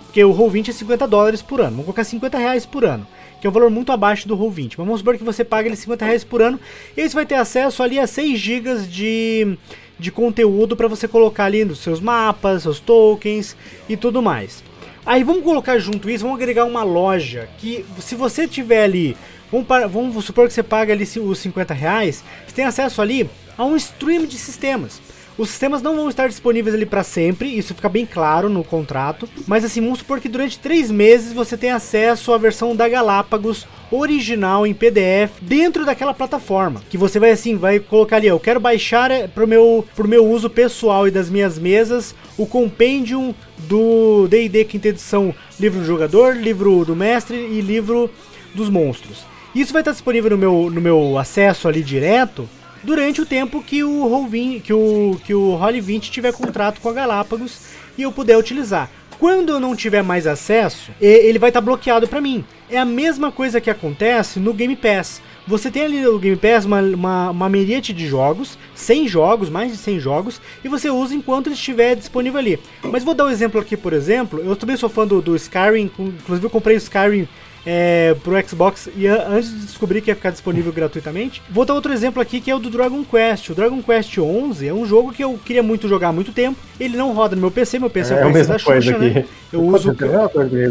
Porque 0.00 0.24
o 0.24 0.34
Roll20 0.34 0.70
é 0.70 0.72
50 0.72 1.06
dólares 1.06 1.42
por 1.42 1.60
ano. 1.60 1.72
Vamos 1.72 1.84
colocar 1.84 2.04
50 2.04 2.38
reais 2.38 2.64
por 2.64 2.86
ano. 2.86 3.06
Que 3.38 3.46
é 3.46 3.50
um 3.50 3.52
valor 3.52 3.70
muito 3.70 3.92
abaixo 3.92 4.26
do 4.26 4.36
Roll20. 4.36 4.76
Mas 4.78 4.86
vamos 4.86 5.00
supor 5.00 5.18
que 5.18 5.24
você 5.24 5.44
paga 5.44 5.68
ele 5.68 5.76
50 5.76 6.04
reais 6.06 6.24
por 6.24 6.40
ano. 6.40 6.58
E 6.96 7.02
aí 7.02 7.08
você 7.08 7.14
vai 7.14 7.26
ter 7.26 7.34
acesso 7.34 7.82
ali 7.82 7.98
a 7.98 8.06
6 8.06 8.38
GB 8.38 8.78
de, 8.86 9.58
de 9.98 10.10
conteúdo 10.10 10.74
para 10.74 10.88
você 10.88 11.06
colocar 11.06 11.44
ali 11.44 11.66
nos 11.66 11.80
seus 11.80 12.00
mapas, 12.00 12.62
seus 12.62 12.80
tokens 12.80 13.54
e 13.86 13.94
tudo 13.94 14.22
mais. 14.22 14.64
Aí 15.04 15.22
vamos 15.22 15.44
colocar 15.44 15.78
junto 15.78 16.08
isso, 16.10 16.24
vamos 16.24 16.40
agregar 16.40 16.64
uma 16.64 16.82
loja 16.82 17.48
que 17.58 17.84
se 18.00 18.16
você 18.16 18.48
tiver 18.48 18.82
ali, 18.82 19.16
vamos, 19.52 19.66
para, 19.66 19.86
vamos 19.86 20.24
supor 20.24 20.48
que 20.48 20.54
você 20.54 20.64
paga 20.64 20.92
ali 20.92 21.04
os 21.04 21.38
50 21.38 21.72
reais, 21.72 22.24
você 22.44 22.56
tem 22.56 22.64
acesso 22.64 23.00
ali 23.00 23.30
a 23.56 23.64
um 23.64 23.76
stream 23.76 24.24
de 24.24 24.36
sistemas. 24.36 25.00
Os 25.38 25.50
sistemas 25.50 25.82
não 25.82 25.96
vão 25.96 26.08
estar 26.08 26.28
disponíveis 26.28 26.74
ali 26.74 26.86
para 26.86 27.02
sempre, 27.02 27.48
isso 27.48 27.74
fica 27.74 27.88
bem 27.88 28.06
claro 28.06 28.48
no 28.48 28.64
contrato. 28.64 29.28
Mas 29.46 29.64
assim, 29.64 29.82
vamos 29.82 29.98
supor 29.98 30.18
que 30.18 30.28
durante 30.28 30.58
três 30.58 30.90
meses 30.90 31.32
você 31.32 31.56
tem 31.56 31.70
acesso 31.70 32.32
à 32.32 32.38
versão 32.38 32.74
da 32.74 32.88
Galápagos 32.88 33.66
original 33.90 34.66
em 34.66 34.72
PDF 34.72 35.38
dentro 35.42 35.84
daquela 35.84 36.14
plataforma. 36.14 36.82
Que 36.88 36.96
você 36.96 37.18
vai 37.20 37.30
assim, 37.30 37.56
vai 37.56 37.78
colocar 37.78 38.16
ali, 38.16 38.26
eu 38.26 38.40
quero 38.40 38.58
baixar 38.58 39.10
eh, 39.10 39.28
pro 39.28 39.46
meu, 39.46 39.86
pro 39.94 40.08
meu 40.08 40.26
uso 40.26 40.48
pessoal 40.48 41.06
e 41.06 41.10
das 41.10 41.28
minhas 41.28 41.58
mesas 41.58 42.14
o 42.38 42.46
compendium 42.46 43.34
do 43.58 44.26
D&D 44.28 44.64
quinta 44.64 44.88
edição, 44.88 45.34
livro 45.60 45.80
do 45.80 45.86
jogador, 45.86 46.34
livro 46.34 46.84
do 46.84 46.96
mestre 46.96 47.36
e 47.36 47.60
livro 47.60 48.10
dos 48.54 48.70
monstros. 48.70 49.24
Isso 49.54 49.72
vai 49.72 49.82
estar 49.82 49.92
disponível 49.92 50.30
no 50.30 50.38
meu, 50.38 50.70
no 50.70 50.80
meu 50.80 51.18
acesso 51.18 51.68
ali 51.68 51.82
direto 51.82 52.48
durante 52.86 53.20
o 53.20 53.26
tempo 53.26 53.60
que 53.60 53.82
o 53.82 54.04
Roll20, 54.04 54.62
que 54.62 54.72
o 54.72 55.20
que 55.24 55.34
o 55.34 55.56
Roll 55.56 55.82
20 55.82 56.10
tiver 56.10 56.32
contrato 56.32 56.80
com 56.80 56.88
a 56.88 56.92
Galápagos 56.92 57.58
e 57.98 58.02
eu 58.02 58.12
puder 58.12 58.38
utilizar. 58.38 58.88
Quando 59.18 59.50
eu 59.50 59.58
não 59.58 59.74
tiver 59.74 60.02
mais 60.02 60.26
acesso, 60.26 60.92
ele 61.00 61.38
vai 61.38 61.50
estar 61.50 61.60
tá 61.60 61.64
bloqueado 61.64 62.06
para 62.06 62.20
mim. 62.20 62.44
É 62.70 62.78
a 62.78 62.84
mesma 62.84 63.32
coisa 63.32 63.60
que 63.60 63.70
acontece 63.70 64.38
no 64.38 64.52
Game 64.52 64.76
Pass. 64.76 65.20
Você 65.48 65.70
tem 65.70 65.84
ali 65.84 66.00
no 66.00 66.18
Game 66.18 66.36
Pass 66.36 66.64
uma, 66.64 66.80
uma, 66.80 67.30
uma 67.30 67.50
de 67.50 68.06
jogos, 68.06 68.58
100 68.74 69.08
jogos, 69.08 69.48
mais 69.48 69.72
de 69.72 69.78
100 69.78 70.00
jogos, 70.00 70.40
e 70.62 70.68
você 70.68 70.90
usa 70.90 71.14
enquanto 71.14 71.46
ele 71.46 71.54
estiver 71.54 71.96
disponível 71.96 72.38
ali. 72.38 72.58
Mas 72.82 73.02
vou 73.02 73.14
dar 73.14 73.24
um 73.24 73.30
exemplo 73.30 73.60
aqui, 73.60 73.76
por 73.76 73.92
exemplo, 73.92 74.40
eu 74.44 74.54
também 74.54 74.76
sou 74.76 74.88
fã 74.88 75.06
do, 75.06 75.22
do 75.22 75.34
Skyrim, 75.34 75.90
inclusive 75.98 76.46
eu 76.46 76.50
comprei 76.50 76.76
o 76.76 76.78
Skyrim 76.78 77.26
é, 77.66 78.14
pro 78.22 78.40
Xbox 78.48 78.88
e 78.96 79.08
antes 79.08 79.50
de 79.50 79.66
descobrir 79.66 80.00
que 80.00 80.10
ia 80.10 80.14
ficar 80.14 80.30
disponível 80.30 80.72
gratuitamente. 80.72 81.42
Vou 81.50 81.64
dar 81.64 81.74
outro 81.74 81.92
exemplo 81.92 82.22
aqui 82.22 82.40
que 82.40 82.48
é 82.48 82.54
o 82.54 82.60
do 82.60 82.70
Dragon 82.70 83.04
Quest. 83.04 83.50
O 83.50 83.54
Dragon 83.54 83.82
Quest 83.82 84.16
11 84.16 84.68
é 84.68 84.72
um 84.72 84.86
jogo 84.86 85.12
que 85.12 85.24
eu 85.24 85.38
queria 85.44 85.64
muito 85.64 85.88
jogar 85.88 86.08
há 86.08 86.12
muito 86.12 86.30
tempo. 86.30 86.56
Ele 86.78 86.96
não 86.96 87.12
roda 87.12 87.34
no 87.34 87.40
meu 87.40 87.50
PC, 87.50 87.80
meu 87.80 87.90
PC 87.90 88.14
é, 88.14 88.20
é 88.20 88.26
o 88.26 88.32
PC 88.32 88.48
da 88.48 88.58
Xuxa, 88.58 88.98
né? 88.98 89.24
Eu 89.52 89.62
uso, 89.62 89.96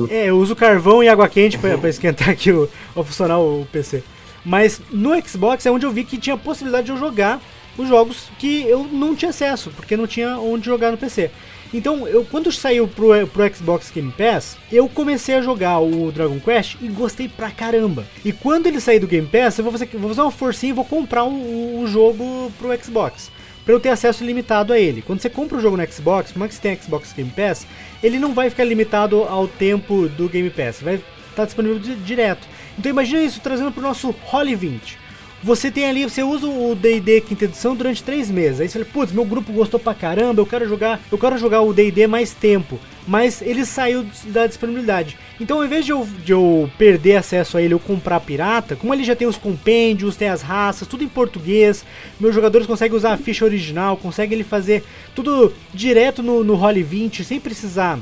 é, 0.09 0.29
eu 0.29 0.37
uso 0.37 0.55
carvão 0.55 1.03
e 1.03 1.09
água 1.09 1.27
quente 1.27 1.57
para 1.57 1.89
esquentar 1.89 2.29
aqui 2.29 2.51
o, 2.51 2.69
o 2.95 3.03
funcionar 3.03 3.39
o 3.39 3.67
PC. 3.71 4.01
Mas 4.45 4.79
no 4.91 5.11
Xbox 5.27 5.65
é 5.65 5.71
onde 5.71 5.85
eu 5.85 5.91
vi 5.91 6.03
que 6.03 6.17
tinha 6.17 6.37
possibilidade 6.37 6.85
de 6.85 6.91
eu 6.91 6.97
jogar 6.97 7.41
os 7.77 7.87
jogos 7.87 8.29
que 8.39 8.63
eu 8.63 8.83
não 8.83 9.15
tinha 9.15 9.29
acesso, 9.29 9.71
porque 9.71 9.97
não 9.97 10.07
tinha 10.07 10.37
onde 10.37 10.65
jogar 10.65 10.91
no 10.91 10.97
PC. 10.97 11.31
Então, 11.73 12.07
eu 12.07 12.23
quando 12.23 12.51
saiu 12.51 12.87
pro, 12.87 13.27
pro 13.27 13.53
Xbox 13.53 13.91
Game 13.91 14.11
Pass, 14.11 14.57
eu 14.71 14.87
comecei 14.87 15.35
a 15.35 15.41
jogar 15.41 15.79
o 15.79 16.11
Dragon 16.11 16.39
Quest 16.39 16.77
e 16.81 16.87
gostei 16.87 17.27
pra 17.27 17.51
caramba. 17.51 18.05
E 18.23 18.31
quando 18.31 18.67
ele 18.67 18.79
sair 18.79 18.99
do 18.99 19.07
Game 19.07 19.27
Pass, 19.27 19.57
eu 19.57 19.63
vou 19.63 19.73
fazer, 19.73 19.89
vou 19.93 20.09
fazer 20.09 20.21
uma 20.21 20.31
forcinha 20.31 20.69
e 20.69 20.73
vou 20.73 20.85
comprar 20.85 21.25
o, 21.25 21.81
o 21.81 21.87
jogo 21.87 22.51
pro 22.57 22.73
Xbox. 22.81 23.29
Pra 23.65 23.73
eu 23.73 23.79
ter 23.79 23.89
acesso 23.89 24.23
ilimitado 24.23 24.71
a 24.71 24.79
ele. 24.79 25.01
Quando 25.01 25.19
você 25.19 25.29
compra 25.29 25.57
o 25.57 25.61
jogo 25.61 25.75
no 25.75 25.91
Xbox, 25.91 26.31
como 26.31 26.45
é 26.45 26.47
que 26.47 26.53
você 26.53 26.61
tem 26.61 26.79
Xbox 26.79 27.11
Game 27.11 27.31
Pass, 27.31 27.65
ele 28.01 28.19
não 28.19 28.33
vai 28.33 28.49
ficar 28.49 28.63
limitado 28.63 29.23
ao 29.23 29.47
tempo 29.47 30.07
do 30.07 30.29
Game 30.29 30.51
Pass. 30.51 30.81
Vai 30.81 30.95
estar 30.95 31.05
tá 31.35 31.45
disponível 31.45 31.79
direto. 31.79 32.47
Então 32.77 32.89
imagina 32.91 33.21
isso 33.21 33.41
trazendo 33.41 33.71
pro 33.71 33.81
nosso 33.81 34.15
Holly 34.25 34.55
20. 34.55 35.04
Você 35.45 35.69
tem 35.69 35.85
ali, 35.85 36.03
você 36.03 36.23
usa 36.23 36.47
o 36.47 36.73
D&D 36.73 37.21
quinta 37.21 37.45
edição 37.45 37.75
durante 37.75 38.01
três 38.01 38.31
meses. 38.31 38.59
Aí 38.59 38.67
você 38.67 38.79
fala, 38.79 38.91
putz, 38.91 39.11
meu 39.11 39.23
grupo 39.23 39.53
gostou 39.53 39.79
pra 39.79 39.93
caramba, 39.93 40.41
eu 40.41 40.45
quero 40.47 40.67
jogar, 40.67 40.99
eu 41.11 41.19
quero 41.19 41.37
jogar 41.37 41.61
o 41.61 41.71
D&D 41.71 42.07
mais 42.07 42.33
tempo. 42.33 42.79
Mas 43.07 43.43
ele 43.43 43.63
saiu 43.63 44.03
da 44.29 44.47
disponibilidade. 44.47 45.15
Então, 45.39 45.59
ao 45.59 45.65
invés 45.65 45.85
de 45.85 45.91
eu, 45.91 46.03
de 46.23 46.31
eu 46.31 46.67
perder 46.79 47.17
acesso 47.17 47.57
a 47.57 47.61
ele 47.61 47.75
ou 47.75 47.79
comprar 47.79 48.21
pirata, 48.21 48.75
como 48.75 48.91
ele 48.91 49.03
já 49.03 49.15
tem 49.15 49.27
os 49.27 49.37
compêndios, 49.37 50.15
tem 50.15 50.29
as 50.29 50.41
raças, 50.41 50.87
tudo 50.87 51.03
em 51.03 51.07
português, 51.07 51.85
meus 52.19 52.33
jogadores 52.33 52.65
conseguem 52.65 52.97
usar 52.97 53.13
a 53.13 53.17
ficha 53.17 53.45
original, 53.45 53.97
conseguem 53.97 54.33
ele 54.33 54.43
fazer 54.43 54.83
tudo 55.13 55.53
direto 55.71 56.23
no, 56.23 56.43
no 56.43 56.57
Roll20, 56.57 57.23
sem 57.23 57.39
precisar 57.39 57.99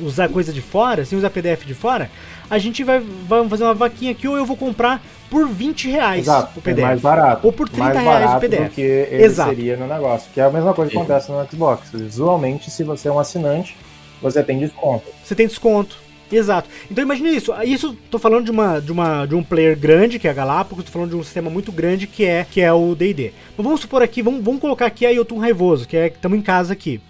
usar 0.00 0.28
coisa 0.28 0.52
de 0.52 0.60
fora, 0.60 1.04
sem 1.04 1.18
usar 1.18 1.28
PDF 1.28 1.64
de 1.66 1.74
fora, 1.74 2.10
a 2.52 2.58
gente 2.58 2.84
vai, 2.84 3.00
vai 3.00 3.48
fazer 3.48 3.64
uma 3.64 3.72
vaquinha 3.72 4.12
aqui 4.12 4.28
ou 4.28 4.36
eu 4.36 4.44
vou 4.44 4.58
comprar 4.58 5.02
por 5.30 5.48
20 5.48 5.88
reais 5.88 6.20
Exato, 6.20 6.58
o 6.58 6.62
PDF. 6.62 6.80
É 6.80 6.86
mais 6.86 7.00
barato. 7.00 7.46
Ou 7.46 7.50
por 7.50 7.66
30 7.66 7.82
mais 7.82 7.98
reais 7.98 8.20
barato 8.20 8.36
o 8.36 8.40
PDF. 8.40 8.64
Do 8.64 8.74
que 8.74 8.82
ele 8.82 9.24
Exato. 9.24 9.48
seria 9.48 9.76
no 9.78 9.86
negócio. 9.86 10.30
Que 10.34 10.38
é 10.38 10.44
a 10.44 10.50
mesma 10.50 10.74
coisa 10.74 10.90
que 10.90 10.96
acontece 10.98 11.32
no 11.32 11.50
Xbox. 11.50 11.88
Visualmente, 11.94 12.70
se 12.70 12.84
você 12.84 13.08
é 13.08 13.12
um 13.12 13.18
assinante, 13.18 13.74
você 14.20 14.42
tem 14.42 14.58
desconto. 14.58 15.06
Você 15.24 15.34
tem 15.34 15.46
desconto. 15.46 15.96
Exato. 16.32 16.68
Então 16.90 17.04
imagine 17.04 17.36
isso. 17.36 17.52
Isso 17.62 17.96
tô 18.10 18.18
falando 18.18 18.44
de 18.46 18.50
uma 18.50 18.80
de 18.80 18.90
uma 18.90 19.26
de 19.26 19.34
um 19.34 19.42
player 19.42 19.78
grande 19.78 20.18
que 20.18 20.26
é 20.26 20.30
a 20.30 20.34
Galápagos, 20.34 20.84
tô 20.84 20.90
falando 20.90 21.10
de 21.10 21.16
um 21.16 21.22
sistema 21.22 21.50
muito 21.50 21.70
grande 21.70 22.06
que 22.06 22.24
é 22.24 22.46
que 22.50 22.60
é 22.60 22.72
o 22.72 22.94
D&D. 22.94 23.32
Mas 23.56 23.64
vamos 23.64 23.80
supor 23.80 24.02
aqui, 24.02 24.22
vamos, 24.22 24.42
vamos 24.42 24.60
colocar 24.60 24.86
aqui 24.86 25.04
a 25.04 25.10
Yotun 25.10 25.38
Raivoso, 25.38 25.86
que 25.86 25.96
é 25.96 26.06
estamos 26.06 26.38
em 26.38 26.42
casa 26.42 26.72
aqui. 26.72 27.00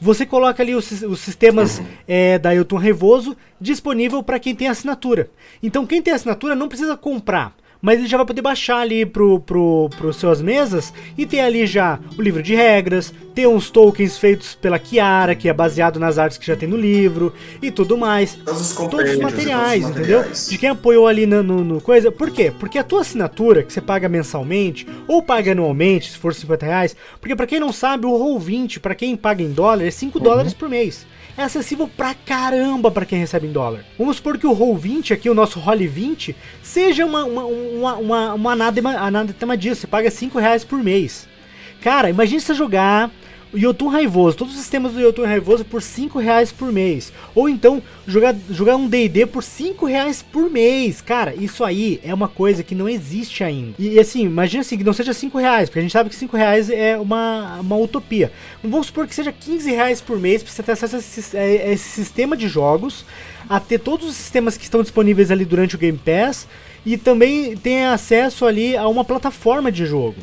Você 0.00 0.26
coloca 0.26 0.62
ali 0.62 0.74
os, 0.74 0.90
os 1.02 1.20
sistemas 1.20 1.80
é, 2.08 2.38
da 2.38 2.50
Yotun 2.50 2.76
Raivoso 2.76 3.36
disponível 3.60 4.22
para 4.22 4.40
quem 4.40 4.54
tem 4.54 4.68
assinatura. 4.68 5.30
Então 5.62 5.86
quem 5.86 6.02
tem 6.02 6.12
assinatura 6.12 6.56
não 6.56 6.68
precisa 6.68 6.96
comprar 6.96 7.54
mas 7.82 7.98
ele 7.98 8.08
já 8.08 8.16
vai 8.16 8.24
poder 8.24 8.40
baixar 8.40 8.78
ali 8.78 9.04
pro, 9.04 9.40
pro, 9.40 9.90
pro 9.98 10.12
suas 10.12 10.40
mesas 10.40 10.94
e 11.18 11.26
ter 11.26 11.40
ali 11.40 11.66
já 11.66 11.98
o 12.16 12.22
livro 12.22 12.40
de 12.40 12.54
regras, 12.54 13.12
ter 13.34 13.48
uns 13.48 13.70
tokens 13.70 14.16
feitos 14.16 14.54
pela 14.54 14.78
Kiara, 14.78 15.34
que 15.34 15.48
é 15.48 15.52
baseado 15.52 15.98
nas 15.98 16.16
artes 16.16 16.38
que 16.38 16.46
já 16.46 16.54
tem 16.54 16.68
no 16.68 16.76
livro 16.76 17.34
e 17.60 17.72
tudo 17.72 17.98
mais. 17.98 18.34
Todos 18.36 18.60
os, 18.60 18.76
todos 18.76 19.10
os 19.10 19.18
materiais, 19.18 19.82
todos 19.82 19.96
os 19.96 19.98
entendeu? 19.98 20.24
De 20.48 20.58
quem 20.58 20.68
apoiou 20.68 21.08
ali 21.08 21.26
no, 21.26 21.42
no, 21.42 21.64
no, 21.64 21.80
coisa. 21.80 22.12
Por 22.12 22.30
quê? 22.30 22.52
Porque 22.56 22.78
a 22.78 22.84
tua 22.84 23.00
assinatura, 23.00 23.64
que 23.64 23.72
você 23.72 23.80
paga 23.80 24.08
mensalmente, 24.08 24.86
ou 25.08 25.20
paga 25.20 25.50
anualmente, 25.50 26.12
se 26.12 26.18
for 26.18 26.32
50 26.32 26.64
reais, 26.64 26.96
porque 27.20 27.34
para 27.34 27.46
quem 27.46 27.58
não 27.58 27.72
sabe, 27.72 28.06
o 28.06 28.12
Roll20, 28.12 28.78
para 28.78 28.94
quem 28.94 29.16
paga 29.16 29.42
em 29.42 29.50
dólar, 29.50 29.84
é 29.84 29.90
5 29.90 30.18
uhum. 30.18 30.24
dólares 30.24 30.54
por 30.54 30.68
mês 30.68 31.04
é 31.36 31.42
acessível 31.42 31.88
pra 31.88 32.14
caramba 32.14 32.90
para 32.90 33.06
quem 33.06 33.18
recebe 33.18 33.46
em 33.46 33.52
dólar. 33.52 33.84
Vamos 33.98 34.16
supor 34.16 34.38
que 34.38 34.46
o 34.46 34.54
Roll20, 34.54 35.12
aqui 35.12 35.30
o 35.30 35.34
nosso 35.34 35.58
Roll 35.58 35.78
20, 35.78 36.36
seja 36.62 37.06
uma, 37.06 37.24
uma, 37.24 37.44
uma, 37.44 37.94
uma, 37.94 38.34
uma 38.34 38.52
anádema 38.52 39.56
disso, 39.56 39.82
você 39.82 39.86
paga 39.86 40.10
5 40.10 40.38
reais 40.38 40.64
por 40.64 40.82
mês. 40.82 41.28
Cara, 41.80 42.10
imagine 42.10 42.40
você 42.40 42.54
jogar 42.54 43.10
Yotun 43.54 43.88
Raivoso, 43.88 44.36
todos 44.36 44.54
os 44.54 44.60
sistemas 44.60 44.92
do 44.92 45.00
Yotun 45.00 45.24
Raivoso 45.24 45.64
por 45.64 45.82
5 45.82 46.18
reais 46.18 46.50
por 46.50 46.72
mês. 46.72 47.12
Ou 47.34 47.48
então 47.48 47.82
jogar, 48.06 48.34
jogar 48.50 48.76
um 48.76 48.88
DD 48.88 49.26
por 49.26 49.42
5 49.42 49.84
reais 49.86 50.22
por 50.22 50.50
mês. 50.50 51.00
Cara, 51.00 51.34
isso 51.34 51.64
aí 51.64 52.00
é 52.02 52.14
uma 52.14 52.28
coisa 52.28 52.62
que 52.62 52.74
não 52.74 52.88
existe 52.88 53.44
ainda. 53.44 53.74
E, 53.78 53.98
assim, 53.98 54.24
imagina 54.24 54.62
assim, 54.62 54.78
que 54.78 54.84
não 54.84 54.92
seja 54.92 55.12
5 55.12 55.36
reais, 55.38 55.68
porque 55.68 55.78
a 55.78 55.82
gente 55.82 55.92
sabe 55.92 56.08
que 56.08 56.16
5 56.16 56.36
reais 56.36 56.70
é 56.70 56.96
uma, 56.98 57.60
uma 57.60 57.76
utopia. 57.76 58.32
Vamos 58.62 58.86
supor 58.86 59.06
que 59.06 59.14
seja 59.14 59.32
15 59.32 59.70
reais 59.70 60.00
por 60.00 60.18
mês 60.18 60.42
para 60.42 60.52
você 60.52 60.62
ter 60.62 60.72
acesso 60.72 60.96
a 60.96 60.98
esse, 60.98 61.36
a 61.36 61.72
esse 61.72 61.88
sistema 61.90 62.36
de 62.36 62.48
jogos, 62.48 63.04
a 63.48 63.60
ter 63.60 63.78
todos 63.78 64.08
os 64.08 64.16
sistemas 64.16 64.56
que 64.56 64.64
estão 64.64 64.82
disponíveis 64.82 65.30
ali 65.30 65.44
durante 65.44 65.74
o 65.74 65.78
Game 65.78 65.98
Pass 65.98 66.46
e 66.84 66.96
também 66.96 67.56
ter 67.56 67.84
acesso 67.84 68.44
ali 68.46 68.76
a 68.76 68.88
uma 68.88 69.04
plataforma 69.04 69.70
de 69.70 69.86
jogo. 69.86 70.16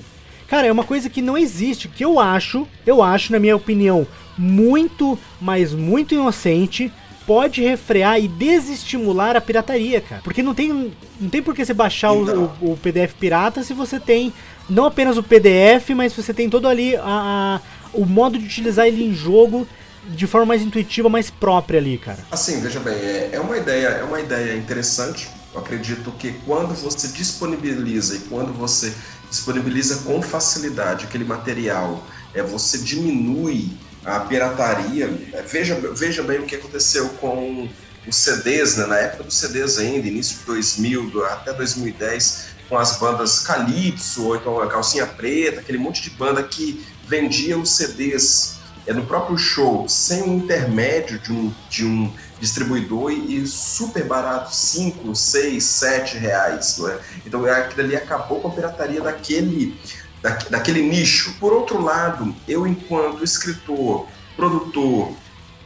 Cara, 0.50 0.68
é 0.68 0.72
uma 0.72 0.84
coisa 0.84 1.10
que 1.10 1.22
não 1.22 1.38
existe, 1.38 1.88
que 1.88 2.04
eu 2.04 2.20
acho, 2.20 2.68
eu 2.86 3.04
acho, 3.04 3.32
na 3.32 3.40
minha 3.40 3.56
opinião, 3.56 4.08
muito, 4.38 5.18
mas 5.40 5.74
muito 5.74 6.16
inocente, 6.16 6.92
pode 7.28 7.62
refrear 7.62 8.20
e 8.20 8.28
desestimular 8.28 9.36
a 9.36 9.42
pirataria, 9.42 10.02
cara. 10.02 10.22
Porque 10.24 10.42
não 10.42 10.56
tem, 10.56 10.92
não 11.22 11.30
tem 11.30 11.44
por 11.44 11.54
que 11.54 11.64
você 11.64 11.74
baixar 11.74 12.12
o, 12.12 12.46
o, 12.62 12.72
o, 12.72 12.78
PDF 12.78 13.14
pirata 13.20 13.62
se 13.62 13.74
você 13.74 14.00
tem 14.00 14.34
não 14.68 14.86
apenas 14.86 15.18
o 15.18 15.24
PDF, 15.24 15.92
mas 15.96 16.14
você 16.14 16.34
tem 16.34 16.50
todo 16.50 16.68
ali 16.68 16.96
a, 16.96 17.02
a 17.04 17.62
o 17.94 18.06
modo 18.06 18.38
de 18.38 18.46
utilizar 18.46 18.88
ele 18.88 19.04
em 19.04 19.14
jogo 19.14 19.68
de 20.08 20.26
forma 20.26 20.48
mais 20.48 20.62
intuitiva, 20.62 21.10
mais 21.10 21.30
própria 21.30 21.80
ali, 21.80 21.98
cara. 21.98 22.20
Assim, 22.32 22.60
veja 22.62 22.80
bem, 22.80 22.96
é, 22.96 23.30
é 23.34 23.40
uma 23.40 23.58
ideia, 23.58 23.88
é 23.88 24.04
uma 24.04 24.20
ideia 24.20 24.58
interessante. 24.58 25.30
Eu 25.54 25.62
acredito 25.62 26.12
que 26.12 26.34
quando 26.46 26.74
você 26.76 27.08
disponibiliza 27.10 28.16
e 28.16 28.20
quando 28.20 28.54
você 28.54 28.94
disponibiliza 29.30 30.04
com 30.04 30.22
facilidade 30.22 31.06
aquele 31.06 31.24
material, 31.24 32.06
é, 32.34 32.42
você 32.42 32.78
diminui 32.78 33.72
a 34.04 34.20
pirataria. 34.22 35.06
É, 35.34 35.42
veja, 35.42 35.76
veja 35.94 36.24
bem 36.24 36.40
o 36.40 36.46
que 36.46 36.56
aconteceu 36.56 37.10
com 37.22 37.70
os 38.08 38.16
CDs, 38.16 38.78
né? 38.78 38.86
na 38.86 38.98
época 38.98 39.24
dos 39.24 39.38
CDs 39.38 39.78
ainda, 39.78 40.08
início 40.08 40.40
de 40.40 40.46
2000 40.46 41.26
até 41.26 41.54
2010, 41.54 42.48
com 42.68 42.78
as 42.78 42.98
bandas 42.98 43.40
Calypso, 43.40 44.26
ou 44.26 44.36
então 44.36 44.62
a 44.62 44.68
Calcinha 44.68 45.06
Preta, 45.06 45.60
aquele 45.60 45.78
monte 45.78 46.02
de 46.02 46.12
banda 46.12 46.42
que 46.44 46.86
vendia 47.08 47.58
os 47.58 47.76
CDs 47.76 48.58
é, 48.86 48.94
no 48.94 49.06
próprio 49.06 49.38
show, 49.38 49.88
sem 49.88 50.24
um 50.24 50.38
intermédio 50.38 51.20
de 51.20 51.32
um, 51.32 51.54
de 51.70 51.86
um 51.86 52.12
distribuidor 52.40 53.12
e 53.12 53.46
super 53.46 54.06
barato, 54.06 54.54
5, 54.54 55.16
6, 55.16 55.64
7 55.64 56.18
reais. 56.18 56.78
Não 56.78 56.90
é? 56.90 57.00
Então 57.26 57.46
aquilo 57.46 57.82
ali 57.82 57.96
acabou 57.96 58.40
com 58.40 58.48
a 58.48 58.52
pirataria 58.52 59.02
daquele, 59.02 59.80
da, 60.22 60.30
daquele 60.50 60.82
nicho. 60.82 61.36
Por 61.40 61.54
outro 61.54 61.82
lado, 61.82 62.36
eu 62.48 62.66
enquanto 62.66 63.24
escritor, 63.24 64.08
produtor, 64.36 65.12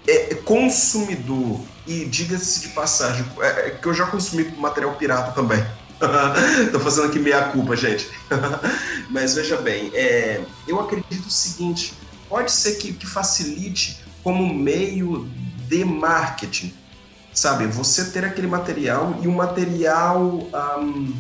é, 0.08 0.36
consumidor 0.36 1.62
e 1.86 2.06
diga-se 2.06 2.62
de 2.62 2.70
passagem, 2.70 3.26
é, 3.40 3.48
é, 3.48 3.70
que 3.72 3.88
eu 3.88 3.94
já 3.94 4.06
consumi 4.06 4.46
material 4.58 4.96
pirata 4.96 5.32
também. 5.32 5.64
Tô 6.72 6.80
fazendo 6.80 7.08
aqui 7.08 7.20
meia 7.20 7.44
culpa, 7.44 7.76
gente. 7.76 8.10
Mas 9.10 9.36
veja 9.36 9.58
bem, 9.58 9.92
é, 9.94 10.42
eu 10.68 10.80
acredito 10.80 11.28
o 11.28 11.32
seguinte: 11.32 11.94
pode 12.28 12.52
ser 12.52 12.76
que, 12.76 12.94
que 12.94 13.06
facilite 13.06 14.04
como 14.24 14.54
meio 14.54 15.30
de 15.68 15.84
marketing, 15.86 16.74
sabe? 17.34 17.66
Você 17.68 18.06
ter 18.06 18.26
aquele 18.26 18.48
material 18.48 19.18
e 19.22 19.28
o 19.28 19.32
material, 19.32 20.22
um, 20.22 21.14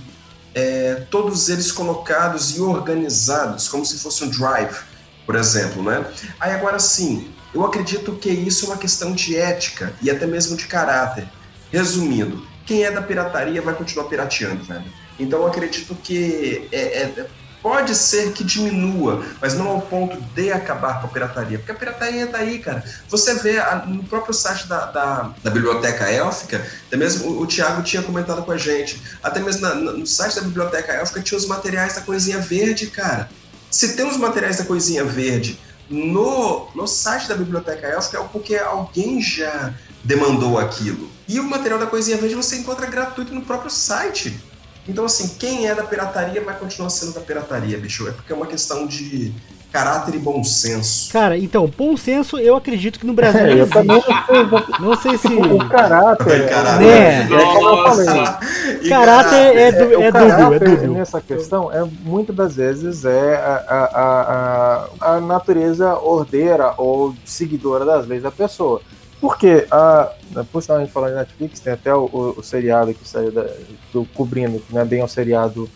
é, 0.54 1.06
todos 1.10 1.50
eles 1.50 1.72
colocados 1.72 2.56
e 2.58 2.62
organizados, 2.62 3.68
como 3.68 3.86
se 3.86 4.00
fosse 4.00 4.24
um 4.24 4.30
drive, 4.30 4.78
por 5.26 5.36
exemplo, 5.36 5.84
né? 5.84 6.06
Aí 6.40 6.52
agora 6.52 6.80
sim, 6.80 7.34
eu 7.54 7.66
acredito 7.66 8.14
que 8.14 8.30
isso 8.30 8.66
é 8.66 8.70
uma 8.70 8.78
questão 8.78 9.14
de 9.14 9.38
ética 9.38 9.94
e 10.02 10.10
até 10.10 10.26
mesmo 10.26 10.58
de 10.58 10.66
caráter. 10.66 11.28
Resumindo, 11.72 12.46
quem 12.66 12.84
é 12.84 12.92
da 12.92 13.02
pirataria 13.02 13.62
vai 13.62 13.74
continuar 13.74 14.06
pirateando, 14.06 14.64
velho. 14.64 14.86
Então 15.20 15.40
eu 15.40 15.48
acredito 15.48 15.96
que 15.96 16.68
é, 16.72 16.82
é, 17.02 17.28
pode 17.64 17.96
ser 17.96 18.34
que 18.34 18.44
diminua, 18.44 19.26
mas 19.42 19.54
não 19.54 19.70
ao 19.70 19.82
ponto 19.82 20.20
de 20.36 20.52
acabar 20.52 21.00
com 21.00 21.08
a 21.08 21.10
pirataria, 21.10 21.58
porque 21.58 21.72
a 21.72 21.76
pirataria 21.76 22.28
tá 22.28 22.40
aí, 22.40 22.60
cara. 22.60 22.84
Você 23.08 23.36
vê 23.36 23.58
a, 23.58 23.86
no 23.88 24.04
próprio 24.04 24.34
site 24.34 24.68
da, 24.68 24.88
da, 24.88 25.34
da, 25.42 25.50
Biblioteca 25.50 26.10
Élfica, 26.10 26.68
até 26.88 26.98
mesmo 26.98 27.32
o, 27.32 27.42
o 27.42 27.48
Thiago 27.48 27.82
tinha 27.82 28.04
comentado 28.04 28.44
com 28.44 28.52
a 28.52 28.58
gente, 28.58 29.02
até 29.24 29.40
mesmo 29.40 29.62
na, 29.62 29.74
no 29.74 30.06
site 30.06 30.36
da 30.36 30.42
Biblioteca 30.42 30.92
Élfica 30.92 31.22
tinha 31.22 31.38
os 31.38 31.48
materiais 31.48 31.96
da 31.96 32.02
Coisinha 32.02 32.40
Verde, 32.40 32.88
cara. 32.88 33.30
Se 33.72 33.96
tem 33.96 34.06
os 34.06 34.18
materiais 34.18 34.58
da 34.58 34.66
Coisinha 34.66 35.06
Verde 35.06 35.58
no, 35.90 36.68
no 36.76 36.86
site 36.86 37.30
da 37.30 37.36
Biblioteca 37.36 37.88
Élfica 37.88 38.20
é 38.20 38.24
porque 38.24 38.56
alguém 38.56 39.22
já 39.22 39.74
demandou 40.04 40.60
aquilo. 40.60 41.10
E 41.28 41.40
o 41.40 41.44
material 41.44 41.80
da 41.80 41.88
Coisinha 41.88 42.18
Verde 42.18 42.36
você 42.36 42.58
encontra 42.58 42.86
gratuito 42.88 43.34
no 43.34 43.42
próprio 43.42 43.72
site. 43.72 44.38
Então, 44.88 45.06
assim, 45.06 45.36
quem 45.40 45.68
é 45.68 45.74
da 45.74 45.84
pirataria 45.84 46.42
vai 46.42 46.58
continuar 46.58 46.90
sendo 46.90 47.14
da 47.14 47.22
pirataria, 47.22 47.78
bicho. 47.78 48.08
É 48.08 48.12
porque 48.12 48.34
é 48.34 48.36
uma 48.36 48.48
questão 48.48 48.86
de 48.86 49.34
caráter 49.74 50.14
e 50.14 50.20
bom 50.20 50.44
senso. 50.44 51.12
Cara, 51.12 51.36
então, 51.36 51.66
bom 51.76 51.98
senso 51.98 52.38
eu 52.38 52.56
acredito 52.56 53.00
que 53.00 53.08
no 53.08 53.14
Brasil 53.14 53.64
é, 53.64 53.66
também 53.66 54.04
não 54.80 54.96
sei 54.96 55.18
se... 55.18 55.28
O 55.28 55.58
caráter... 55.68 56.48
caráter. 56.48 56.86
Né? 56.86 57.24
É, 57.24 57.28
caráter, 58.88 58.90
caráter 58.90 59.58
é, 59.58 59.72
du, 59.72 60.02
é, 60.02 60.06
é 60.06 60.12
dúbio, 60.12 60.54
é 60.54 60.60
dúbio. 60.60 60.94
Nessa 60.94 61.20
questão, 61.20 61.72
é, 61.72 61.84
muitas 62.04 62.36
das 62.36 62.56
vezes 62.56 63.04
é 63.04 63.36
a, 63.36 63.56
a, 63.68 65.10
a, 65.10 65.16
a 65.16 65.20
natureza 65.20 65.98
ordeira 65.98 66.76
ou 66.78 67.16
seguidora 67.26 67.84
das 67.84 68.06
leis 68.06 68.22
da 68.22 68.32
pessoa. 68.32 68.80
Porque, 69.24 69.66
a, 69.72 70.12
por 70.52 70.62
sinal, 70.62 70.80
a 70.80 70.82
gente 70.82 70.92
falando 70.92 71.12
de 71.12 71.20
Netflix, 71.20 71.62
tem 71.62 71.72
até 71.72 71.96
o, 71.96 72.10
o, 72.12 72.40
o 72.40 72.44
seriado 72.44 72.94
que 72.94 73.08
saiu 73.08 73.32
da, 73.32 73.48
do 73.94 74.04
Cobrindo, 74.14 74.60
que 74.60 74.74
não 74.74 74.82
é 74.82 74.84
bem 74.84 75.02
um 75.02 75.08
seriado, 75.08 75.70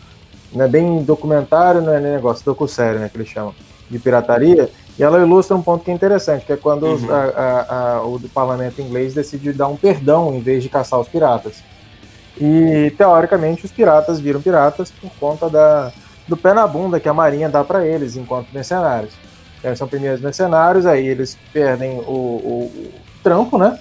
não 0.51 0.65
é 0.65 0.67
bem 0.67 1.01
documentário, 1.01 1.79
não 1.79 1.93
é 1.93 2.01
nem 2.01 2.11
negócio, 2.11 2.43
docu-série, 2.43 2.99
né, 2.99 3.07
que 3.07 3.15
eles 3.15 3.29
chamam, 3.29 3.55
de 3.89 3.97
pirataria, 3.99 4.69
e 4.99 5.01
ela 5.01 5.21
ilustra 5.21 5.55
um 5.55 5.61
ponto 5.61 5.85
que 5.85 5.89
é 5.89 5.93
interessante, 5.93 6.45
que 6.45 6.51
é 6.51 6.57
quando 6.57 6.87
uhum. 6.87 7.09
a, 7.09 7.23
a, 7.23 7.95
a, 7.95 8.05
o 8.05 8.19
parlamento 8.27 8.81
inglês 8.81 9.13
decidiu 9.13 9.53
dar 9.53 9.69
um 9.69 9.77
perdão 9.77 10.35
em 10.35 10.41
vez 10.41 10.61
de 10.61 10.67
caçar 10.67 10.99
os 10.99 11.07
piratas. 11.07 11.63
E, 12.37 12.93
teoricamente, 12.97 13.63
os 13.63 13.71
piratas 13.71 14.19
viram 14.19 14.41
piratas 14.41 14.91
por 14.91 15.09
conta 15.21 15.49
da, 15.49 15.93
do 16.27 16.35
pé 16.35 16.53
na 16.53 16.67
bunda 16.67 16.99
que 16.99 17.07
a 17.07 17.13
marinha 17.13 17.47
dá 17.47 17.63
para 17.63 17.87
eles 17.87 18.17
enquanto 18.17 18.51
mercenários. 18.51 19.13
Eles 19.63 19.79
são 19.79 19.87
primeiros 19.87 20.19
mercenários, 20.19 20.85
aí 20.85 21.07
eles 21.07 21.37
perdem 21.53 21.99
o, 21.99 22.11
o 22.11 23.06
trampo, 23.27 23.57
né? 23.57 23.77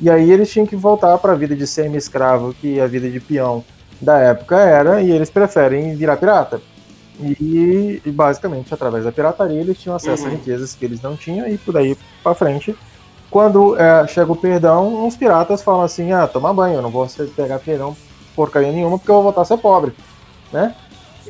E 0.00 0.10
aí 0.10 0.30
eles 0.30 0.50
tinham 0.50 0.66
que 0.66 0.76
voltar 0.76 1.16
para 1.18 1.32
a 1.32 1.34
vida 1.36 1.54
de 1.54 1.66
semi-escravo, 1.66 2.54
que 2.54 2.80
a 2.80 2.86
vida 2.86 3.08
de 3.08 3.20
peão 3.20 3.64
da 4.00 4.18
época 4.18 4.56
era, 4.56 5.02
e 5.02 5.10
eles 5.10 5.30
preferem 5.30 5.94
virar 5.94 6.16
pirata. 6.16 6.60
E, 7.20 8.00
e 8.04 8.10
basicamente, 8.10 8.72
através 8.72 9.04
da 9.04 9.12
pirataria, 9.12 9.60
eles 9.60 9.78
tinham 9.78 9.94
acesso 9.94 10.24
uhum. 10.24 10.30
a 10.30 10.32
riquezas 10.32 10.74
que 10.74 10.84
eles 10.84 11.02
não 11.02 11.16
tinham, 11.16 11.46
e 11.48 11.58
por 11.58 11.76
aí 11.76 11.96
para 12.22 12.34
frente. 12.34 12.74
Quando 13.30 13.78
é, 13.78 14.06
chega 14.08 14.32
o 14.32 14.36
perdão, 14.36 15.06
uns 15.06 15.16
piratas 15.16 15.62
falam 15.62 15.82
assim: 15.82 16.12
ah, 16.12 16.26
toma 16.26 16.52
banho, 16.52 16.76
eu 16.76 16.82
não 16.82 16.90
vou 16.90 17.06
pegar 17.36 17.58
perdão 17.58 17.94
porcaria 18.34 18.72
nenhuma 18.72 18.98
porque 18.98 19.10
eu 19.10 19.16
vou 19.16 19.24
voltar 19.24 19.42
a 19.42 19.44
ser 19.44 19.58
pobre, 19.58 19.92
né? 20.52 20.74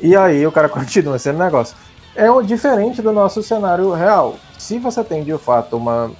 E 0.01 0.15
aí 0.15 0.45
o 0.47 0.51
cara 0.51 0.67
continua 0.69 1.19
sendo 1.19 1.39
negócio. 1.39 1.75
É 2.15 2.27
diferente 2.43 3.01
do 3.01 3.11
nosso 3.11 3.41
cenário 3.41 3.91
real. 3.91 4.35
Se 4.57 4.77
você 4.79 5.03
tem 5.03 5.23
de 5.23 5.37
fato 5.37 5.77
uma 5.77 6.11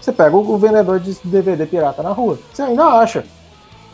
você 0.00 0.12
pega 0.12 0.36
o 0.36 0.58
vendedor 0.58 1.00
de 1.00 1.16
DVD 1.24 1.66
pirata 1.66 2.02
na 2.02 2.10
rua, 2.10 2.38
você 2.52 2.62
ainda 2.62 2.84
acha 2.84 3.24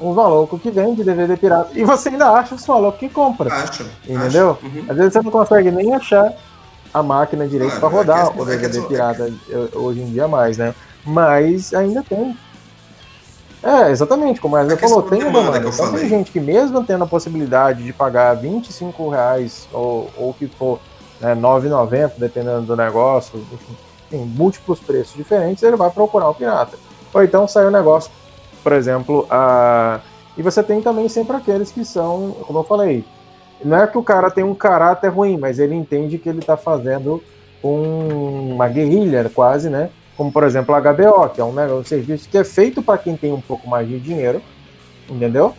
uns 0.00 0.14
malucos 0.14 0.60
que 0.60 0.70
vende 0.70 1.04
DVD 1.04 1.36
pirata 1.36 1.70
e 1.74 1.84
você 1.84 2.08
ainda 2.08 2.30
acha 2.30 2.54
os 2.54 2.66
malucos 2.66 3.00
que 3.00 3.08
compra. 3.08 3.52
Acha. 3.52 3.86
Entendeu? 4.06 4.52
Acha. 4.52 4.66
Uhum. 4.66 4.84
Às 4.88 4.96
vezes 4.96 5.12
você 5.12 5.22
não 5.22 5.30
consegue 5.30 5.70
nem 5.70 5.94
achar 5.94 6.32
a 6.92 7.02
máquina 7.02 7.46
direito 7.46 7.78
claro, 7.78 7.88
para 7.88 7.98
rodar 7.98 8.26
é 8.26 8.40
o 8.40 8.44
DVD 8.44 8.78
é 8.78 8.82
pirata 8.82 9.32
hoje 9.74 10.00
em 10.00 10.12
dia 10.12 10.28
mais, 10.28 10.56
né? 10.56 10.74
Mas 11.04 11.74
ainda 11.74 12.02
tem. 12.02 12.36
É, 13.62 13.90
exatamente, 13.90 14.40
como 14.40 14.56
a 14.56 14.60
Wesley 14.60 14.76
falou, 14.76 15.02
tem 15.02 15.24
uma 15.24 15.40
demanda. 15.40 15.68
Então 15.68 15.92
tem 15.92 16.08
gente 16.08 16.30
que 16.30 16.38
mesmo 16.38 16.84
tendo 16.84 17.04
a 17.04 17.06
possibilidade 17.06 17.82
de 17.82 17.92
pagar 17.92 18.34
25 18.34 19.08
reais 19.08 19.66
ou 19.72 20.10
o 20.18 20.34
que 20.38 20.46
for, 20.46 20.78
né, 21.20 21.34
9,90, 21.34 22.12
dependendo 22.18 22.62
do 22.62 22.76
negócio, 22.76 23.42
enfim, 23.52 23.74
em 24.12 24.24
múltiplos 24.24 24.80
preços 24.80 25.14
diferentes, 25.14 25.62
ele 25.62 25.76
vai 25.76 25.90
procurar 25.90 26.28
o 26.28 26.34
pirata. 26.34 26.76
Ou 27.12 27.22
então 27.22 27.46
sai 27.46 27.64
o 27.64 27.68
um 27.68 27.70
negócio, 27.70 28.10
por 28.62 28.72
exemplo, 28.72 29.26
a... 29.30 30.00
e 30.36 30.42
você 30.42 30.62
tem 30.62 30.80
também 30.80 31.08
sempre 31.08 31.36
aqueles 31.36 31.70
que 31.70 31.84
são, 31.84 32.36
como 32.46 32.60
eu 32.60 32.64
falei, 32.64 33.04
não 33.64 33.76
é 33.76 33.86
que 33.86 33.96
o 33.96 34.02
cara 34.02 34.30
tem 34.30 34.44
um 34.44 34.54
caráter 34.54 35.08
ruim, 35.08 35.38
mas 35.38 35.58
ele 35.58 35.74
entende 35.74 36.18
que 36.18 36.28
ele 36.28 36.40
está 36.40 36.56
fazendo 36.56 37.22
um... 37.62 38.54
uma 38.54 38.68
guerrilha 38.68 39.30
quase, 39.32 39.70
né? 39.70 39.90
Como 40.16 40.30
por 40.30 40.44
exemplo 40.44 40.74
a 40.74 40.80
HBO, 40.80 41.28
que 41.28 41.40
é 41.40 41.44
um, 41.44 41.52
né, 41.52 41.66
um 41.66 41.84
serviço 41.84 42.28
que 42.28 42.38
é 42.38 42.44
feito 42.44 42.82
para 42.82 42.98
quem 42.98 43.16
tem 43.16 43.32
um 43.32 43.40
pouco 43.40 43.68
mais 43.68 43.88
de 43.88 43.98
dinheiro, 43.98 44.40
entendeu? 45.08 45.54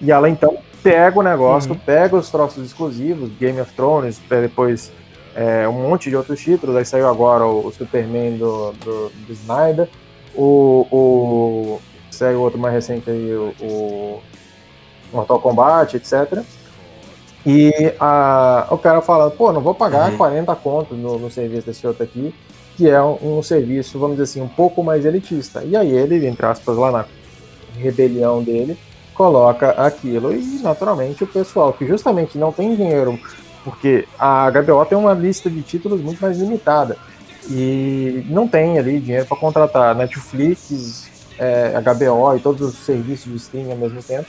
E 0.00 0.10
ela 0.10 0.28
então 0.28 0.58
pega 0.82 1.18
o 1.18 1.22
negócio, 1.22 1.72
uhum. 1.72 1.78
pega 1.78 2.14
os 2.14 2.30
troços 2.30 2.66
exclusivos, 2.66 3.30
Game 3.40 3.58
of 3.58 3.72
Thrones, 3.72 4.20
depois 4.28 4.92
é, 5.34 5.68
um 5.68 5.72
monte 5.72 6.08
de 6.08 6.16
outros 6.16 6.40
títulos. 6.40 6.76
Aí 6.76 6.84
saiu 6.84 7.08
agora 7.08 7.44
o, 7.44 7.66
o 7.66 7.72
Superman 7.72 8.36
do, 8.36 8.72
do, 8.72 9.10
do, 9.10 9.32
Snyder, 9.32 9.88
o, 10.34 10.86
o 10.90 11.80
saiu 12.10 12.40
outro 12.40 12.58
mais 12.58 12.74
recente 12.74 13.10
aí, 13.10 13.34
o, 13.34 13.52
o 13.60 14.22
Mortal 15.12 15.40
Kombat, 15.40 15.96
etc. 15.96 16.42
E 17.46 17.94
a, 18.00 18.66
o 18.70 18.78
cara 18.78 19.02
fala, 19.02 19.30
pô, 19.30 19.52
não 19.52 19.60
vou 19.60 19.74
pagar 19.74 20.10
uhum. 20.10 20.16
40 20.16 20.54
contos 20.56 20.96
no, 20.96 21.18
no 21.18 21.30
serviço 21.30 21.66
desse 21.66 21.86
outro 21.86 22.02
aqui, 22.02 22.34
que 22.76 22.88
é 22.88 23.02
um, 23.02 23.38
um, 23.38 23.42
serviço, 23.42 23.98
vamos 23.98 24.16
dizer 24.16 24.24
assim, 24.24 24.40
um 24.40 24.48
pouco 24.48 24.82
mais 24.82 25.04
elitista. 25.04 25.62
E 25.62 25.76
aí 25.76 25.90
ele, 25.90 26.26
entre 26.26 26.46
aspas, 26.46 26.76
lá 26.76 26.90
na 26.90 27.04
rebelião 27.76 28.42
dele, 28.42 28.78
coloca 29.12 29.70
aquilo 29.72 30.34
e 30.34 30.60
naturalmente 30.62 31.22
o 31.22 31.26
pessoal 31.26 31.72
que 31.72 31.86
justamente 31.86 32.36
não 32.36 32.50
tem 32.50 32.74
dinheiro 32.74 33.18
porque 33.64 34.06
a 34.18 34.50
HBO 34.50 34.84
tem 34.84 34.96
uma 34.96 35.14
lista 35.14 35.48
de 35.48 35.62
títulos 35.62 36.00
muito 36.00 36.20
mais 36.20 36.38
limitada 36.38 36.96
e 37.50 38.24
não 38.28 38.46
tem 38.46 38.78
ali 38.78 39.00
dinheiro 39.00 39.26
para 39.26 39.36
contratar 39.36 39.94
Netflix, 39.94 41.10
é, 41.38 41.80
HBO 41.80 42.36
e 42.36 42.40
todos 42.40 42.60
os 42.68 42.74
serviços 42.84 43.32
de 43.32 43.36
streaming 43.36 43.72
ao 43.72 43.78
mesmo 43.78 44.02
tempo. 44.02 44.26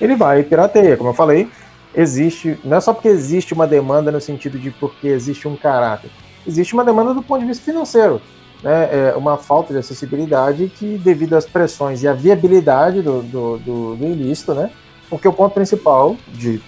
Ele 0.00 0.16
vai 0.16 0.42
pirateia, 0.42 0.96
como 0.96 1.10
eu 1.10 1.14
falei, 1.14 1.48
existe, 1.94 2.58
não 2.64 2.76
é 2.76 2.80
só 2.80 2.92
porque 2.92 3.08
existe 3.08 3.54
uma 3.54 3.66
demanda 3.66 4.10
no 4.10 4.20
sentido 4.20 4.58
de 4.58 4.70
porque 4.70 5.08
existe 5.08 5.46
um 5.46 5.56
caráter, 5.56 6.10
existe 6.46 6.74
uma 6.74 6.84
demanda 6.84 7.14
do 7.14 7.22
ponto 7.22 7.40
de 7.40 7.46
vista 7.46 7.64
financeiro. 7.64 8.20
Né? 8.62 9.10
É 9.10 9.14
uma 9.16 9.36
falta 9.36 9.72
de 9.72 9.80
acessibilidade 9.80 10.68
que, 10.68 10.96
devido 10.98 11.34
às 11.34 11.44
pressões 11.44 12.02
e 12.02 12.08
à 12.08 12.12
viabilidade 12.12 13.02
do, 13.02 13.22
do, 13.22 13.58
do, 13.58 13.96
do 13.96 14.04
ilícito, 14.04 14.54
né? 14.54 14.70
porque 15.10 15.26
o 15.26 15.32
ponto 15.32 15.52
principal 15.52 16.16
de 16.28 16.62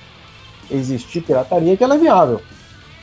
existir 0.70 1.22
pirataria 1.22 1.72
é 1.72 1.76
que 1.76 1.84
ela 1.84 1.94
é 1.94 1.98
viável. 1.98 2.40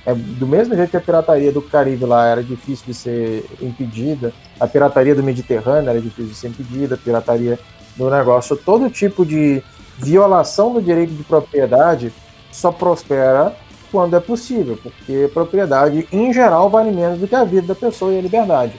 É, 0.05 0.13
do 0.15 0.47
mesmo 0.47 0.75
jeito 0.75 0.89
que 0.89 0.97
a 0.97 1.01
pirataria 1.01 1.51
do 1.51 1.61
Caribe 1.61 2.05
lá 2.05 2.25
era 2.25 2.43
difícil 2.43 2.85
de 2.87 2.93
ser 2.93 3.45
impedida, 3.61 4.33
a 4.59 4.67
pirataria 4.67 5.13
do 5.13 5.21
Mediterrâneo 5.21 5.89
era 5.89 6.01
difícil 6.01 6.31
de 6.31 6.35
ser 6.35 6.47
impedida, 6.47 6.95
a 6.95 6.97
pirataria 6.97 7.59
do 7.95 8.09
negócio, 8.09 8.55
todo 8.55 8.89
tipo 8.89 9.25
de 9.25 9.61
violação 9.97 10.73
do 10.73 10.81
direito 10.81 11.13
de 11.13 11.23
propriedade 11.23 12.11
só 12.51 12.71
prospera 12.71 13.55
quando 13.91 14.15
é 14.15 14.19
possível, 14.19 14.79
porque 14.81 15.29
propriedade, 15.33 16.07
em 16.11 16.33
geral, 16.33 16.69
vale 16.69 16.91
menos 16.91 17.19
do 17.19 17.27
que 17.27 17.35
a 17.35 17.43
vida 17.43 17.67
da 17.67 17.75
pessoa 17.75 18.11
e 18.13 18.17
a 18.17 18.21
liberdade. 18.21 18.73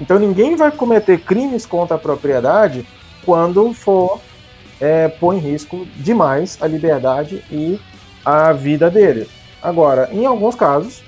Então 0.00 0.18
ninguém 0.18 0.54
vai 0.54 0.70
cometer 0.70 1.18
crimes 1.20 1.64
contra 1.64 1.96
a 1.96 1.98
propriedade 1.98 2.86
quando 3.24 3.72
for 3.72 4.20
é, 4.80 5.08
pôr 5.08 5.34
em 5.34 5.38
risco 5.38 5.86
demais 5.96 6.58
a 6.60 6.66
liberdade 6.66 7.42
e 7.50 7.80
a 8.24 8.52
vida 8.52 8.90
dele. 8.90 9.28
Agora, 9.62 10.08
em 10.12 10.26
alguns 10.26 10.54
casos, 10.54 11.02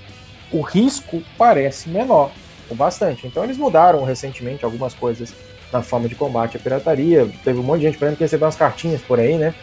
o 0.52 0.60
risco 0.60 1.22
parece 1.36 1.88
menor, 1.88 2.30
ou 2.70 2.76
bastante. 2.76 3.26
Então 3.26 3.44
eles 3.44 3.56
mudaram 3.56 4.04
recentemente 4.04 4.64
algumas 4.64 4.94
coisas 4.94 5.34
na 5.72 5.82
forma 5.82 6.08
de 6.08 6.14
combate 6.14 6.56
à 6.56 6.60
pirataria. 6.60 7.28
Teve 7.44 7.58
um 7.58 7.62
monte 7.62 7.80
de 7.80 7.86
gente, 7.86 7.98
por 7.98 8.04
exemplo, 8.04 8.18
que 8.18 8.24
recebeu 8.24 8.46
umas 8.46 8.56
cartinhas 8.56 9.02
por 9.02 9.18
aí, 9.18 9.36
né? 9.36 9.54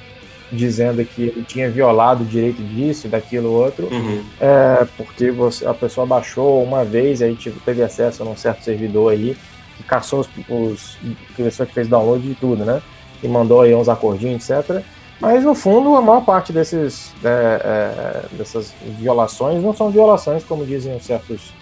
Dizendo 0.51 1.03
que 1.03 1.23
ele 1.23 1.43
tinha 1.43 1.69
violado 1.69 2.23
o 2.23 2.25
direito 2.27 2.61
disso, 2.61 3.07
daquilo, 3.07 3.51
outro, 3.51 3.87
Uhum. 3.87 4.23
é, 4.39 4.85
porque 4.97 5.31
você, 5.31 5.65
a 5.65 5.73
pessoa 5.73 6.05
baixou 6.05 6.61
uma 6.63 6.83
vez, 6.85 7.21
aí 7.21 7.35
tipo, 7.35 7.59
teve 7.61 7.81
acesso 7.81 8.21
a 8.21 8.25
um 8.25 8.35
certo 8.35 8.63
servidor 8.63 9.13
aí, 9.13 9.35
que 9.77 9.83
caçou 9.83 10.19
os, 10.19 10.29
os 10.47 10.97
pessoa 11.35 11.65
que 11.65 11.73
fez 11.73 11.87
download 11.87 12.27
de 12.27 12.35
tudo, 12.35 12.63
né? 12.63 12.81
E 13.23 13.27
mandou 13.27 13.61
aí 13.61 13.73
uns 13.73 13.89
acordinhos, 13.89 14.47
etc. 14.47 14.83
Mas 15.23 15.45
no 15.45 15.55
fundo, 15.55 15.95
a 15.95 16.01
maior 16.01 16.25
parte 16.25 16.51
desses, 16.51 17.13
é, 17.23 17.61
é, 17.63 18.35
dessas 18.35 18.73
violações 18.99 19.63
não 19.63 19.73
são 19.73 19.89
violações, 19.89 20.43
como 20.43 20.65
dizem 20.65 20.99
certos 20.99 21.53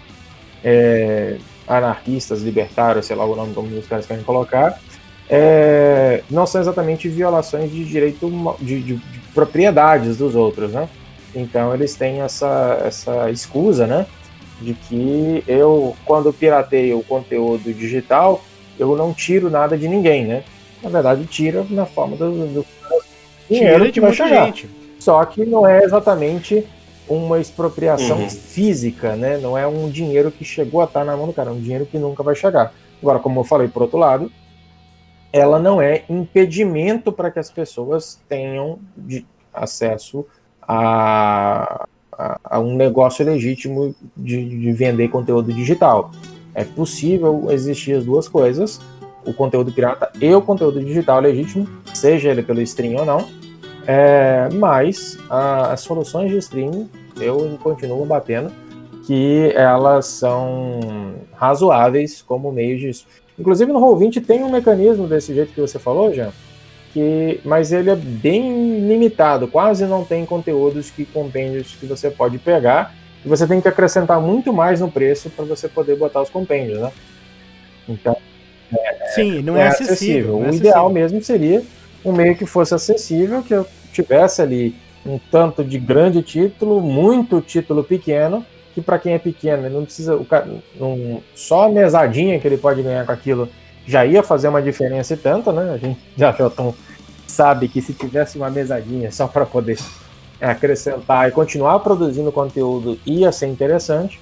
é, 0.63 1.37
anarquistas, 1.67 2.41
libertários, 2.41 3.05
sei 3.05 3.15
lá 3.15 3.23
o 3.23 3.35
nome 3.35 3.53
como 3.53 3.67
os 3.77 3.85
caras 3.85 4.07
querem 4.07 4.23
colocar, 4.23 4.79
é, 5.29 6.23
não 6.27 6.47
são 6.47 6.59
exatamente 6.59 7.07
violações 7.07 7.71
de 7.71 7.85
direito 7.85 8.31
de, 8.59 8.81
de, 8.81 8.95
de 8.95 9.19
propriedades 9.31 10.17
dos 10.17 10.33
outros, 10.33 10.71
né? 10.71 10.89
Então 11.35 11.71
eles 11.71 11.93
têm 11.93 12.21
essa, 12.21 12.81
essa 12.83 13.29
escusa, 13.29 13.85
né? 13.85 14.07
De 14.59 14.73
que 14.73 15.43
eu, 15.47 15.95
quando 16.03 16.33
pirateio 16.33 16.97
o 16.97 17.03
conteúdo 17.03 17.71
digital, 17.71 18.41
eu 18.79 18.95
não 18.95 19.13
tiro 19.13 19.51
nada 19.51 19.77
de 19.77 19.87
ninguém, 19.87 20.25
né? 20.25 20.43
Na 20.81 20.89
verdade, 20.89 21.27
tira 21.27 21.63
na 21.69 21.85
forma 21.85 22.17
do, 22.17 22.31
do 22.47 22.65
dinheiro 23.59 23.91
de 23.91 23.99
vai 23.99 24.09
muita 24.09 24.23
chegar. 24.27 24.45
gente. 24.45 24.69
Só 24.99 25.23
que 25.25 25.45
não 25.45 25.67
é 25.67 25.83
exatamente 25.83 26.65
uma 27.07 27.39
expropriação 27.39 28.19
Uhum. 28.19 28.29
física, 28.29 29.15
né? 29.15 29.37
Não 29.37 29.57
é 29.57 29.65
um 29.67 29.89
dinheiro 29.89 30.31
que 30.31 30.45
chegou 30.45 30.81
a 30.81 30.85
estar 30.85 31.03
na 31.03 31.17
mão 31.17 31.27
do 31.27 31.33
cara, 31.33 31.49
é 31.49 31.53
um 31.53 31.59
dinheiro 31.59 31.85
que 31.85 31.97
nunca 31.97 32.21
vai 32.23 32.35
chegar. 32.35 32.73
Agora, 33.01 33.19
como 33.19 33.39
eu 33.39 33.43
falei, 33.43 33.67
por 33.67 33.81
outro 33.81 33.97
lado, 33.97 34.31
ela 35.33 35.57
não 35.59 35.81
é 35.81 36.03
impedimento 36.09 37.11
para 37.11 37.31
que 37.31 37.39
as 37.39 37.49
pessoas 37.49 38.19
tenham 38.29 38.79
de- 38.95 39.25
acesso 39.53 40.25
a, 40.61 41.85
a- 42.11 42.39
a 42.43 42.59
um 42.59 42.75
negócio 42.75 43.25
legítimo 43.25 43.95
de, 44.15 44.43
de 44.59 44.71
vender 44.71 45.07
conteúdo 45.09 45.51
digital. 45.53 46.11
É 46.53 46.63
possível 46.63 47.47
existir 47.49 47.93
as 47.93 48.05
duas 48.05 48.27
coisas, 48.27 48.79
o 49.25 49.33
conteúdo 49.33 49.71
pirata 49.71 50.11
e 50.19 50.33
o 50.33 50.41
conteúdo 50.41 50.83
digital 50.83 51.19
legítimo, 51.19 51.67
seja 51.93 52.29
ele 52.29 52.43
pelo 52.43 52.61
stream 52.61 52.95
ou 52.99 53.05
não. 53.05 53.27
É, 53.93 54.47
mas 54.53 55.17
a- 55.29 55.73
as 55.73 55.81
soluções 55.81 56.31
de 56.31 56.37
streaming 56.37 56.89
eu 57.19 57.59
continuo 57.61 58.05
batendo 58.05 58.49
que 59.05 59.51
elas 59.53 60.05
são 60.05 61.15
razoáveis 61.33 62.21
como 62.21 62.53
meio 62.53 62.77
disso. 62.79 63.05
Inclusive 63.37 63.73
no 63.73 63.81
Roll20 63.81 64.25
tem 64.25 64.43
um 64.45 64.49
mecanismo 64.49 65.07
desse 65.07 65.33
jeito 65.35 65.51
que 65.53 65.59
você 65.59 65.77
falou, 65.77 66.13
Jean, 66.13 66.29
que, 66.93 67.41
mas 67.43 67.73
ele 67.73 67.89
é 67.89 67.95
bem 67.95 68.87
limitado, 68.87 69.45
quase 69.47 69.85
não 69.85 70.05
tem 70.05 70.25
conteúdos 70.25 70.89
que 70.89 71.03
compêndios 71.03 71.75
que 71.77 71.85
você 71.85 72.09
pode 72.09 72.37
pegar 72.37 72.93
e 73.25 73.27
você 73.27 73.45
tem 73.45 73.59
que 73.59 73.67
acrescentar 73.67 74.21
muito 74.21 74.53
mais 74.53 74.79
no 74.79 74.89
preço 74.89 75.29
para 75.29 75.43
você 75.43 75.67
poder 75.67 75.97
botar 75.97 76.21
os 76.21 76.29
compêndios, 76.29 76.79
né? 76.79 76.91
Então 77.89 78.15
Sim, 79.15 79.41
não 79.41 79.57
é, 79.57 79.67
acessível. 79.67 80.37
não 80.39 80.45
é 80.45 80.49
o 80.51 80.53
ideal 80.53 80.85
acessível. 80.85 80.89
mesmo 80.89 81.21
seria 81.21 81.61
um 82.05 82.13
meio 82.13 82.37
que 82.37 82.45
fosse 82.45 82.73
acessível, 82.73 83.43
que 83.43 83.53
eu 83.53 83.65
tivesse 83.91 84.41
ali 84.41 84.75
um 85.05 85.19
tanto 85.31 85.63
de 85.63 85.79
grande 85.79 86.21
título, 86.21 86.79
muito 86.81 87.41
título 87.41 87.83
pequeno, 87.83 88.45
que 88.73 88.81
para 88.81 88.99
quem 88.99 89.13
é 89.13 89.19
pequeno, 89.19 89.65
ele 89.65 89.75
não 89.75 89.83
precisa. 89.83 90.15
O 90.15 90.25
cara, 90.25 90.47
só 91.35 91.65
a 91.65 91.69
mesadinha 91.69 92.39
que 92.39 92.47
ele 92.47 92.57
pode 92.57 92.81
ganhar 92.81 93.05
com 93.05 93.11
aquilo 93.11 93.49
já 93.85 94.05
ia 94.05 94.23
fazer 94.23 94.47
uma 94.47 94.61
diferença 94.61 95.13
e 95.13 95.17
tanto, 95.17 95.51
né? 95.51 95.73
A 95.73 95.77
gente 95.77 95.99
já, 96.15 96.31
já 96.31 96.49
tão, 96.49 96.73
sabe 97.27 97.67
que 97.67 97.81
se 97.81 97.93
tivesse 97.93 98.37
uma 98.37 98.49
mesadinha 98.49 99.11
só 99.11 99.27
para 99.27 99.45
poder 99.45 99.77
acrescentar 100.39 101.27
e 101.27 101.31
continuar 101.31 101.79
produzindo 101.79 102.31
conteúdo 102.31 102.99
ia 103.05 103.31
ser 103.31 103.47
interessante. 103.47 104.19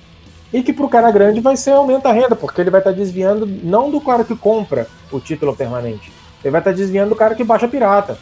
E 0.52 0.64
que 0.64 0.74
para 0.74 0.86
o 0.86 0.90
cara 0.90 1.12
grande 1.12 1.40
vai 1.40 1.56
ser 1.56 1.72
aumenta 1.72 2.10
a 2.10 2.12
renda, 2.12 2.36
porque 2.36 2.60
ele 2.60 2.72
vai 2.72 2.82
estar 2.82 2.92
desviando 2.92 3.46
não 3.46 3.92
do 3.92 4.02
cara 4.02 4.24
que 4.24 4.36
compra 4.36 4.88
o 5.12 5.20
título 5.20 5.56
permanente, 5.56 6.12
ele 6.44 6.52
vai 6.52 6.60
estar 6.60 6.72
desviando 6.72 7.10
do 7.10 7.16
cara 7.16 7.36
que 7.36 7.44
baixa 7.44 7.68
pirata. 7.68 8.18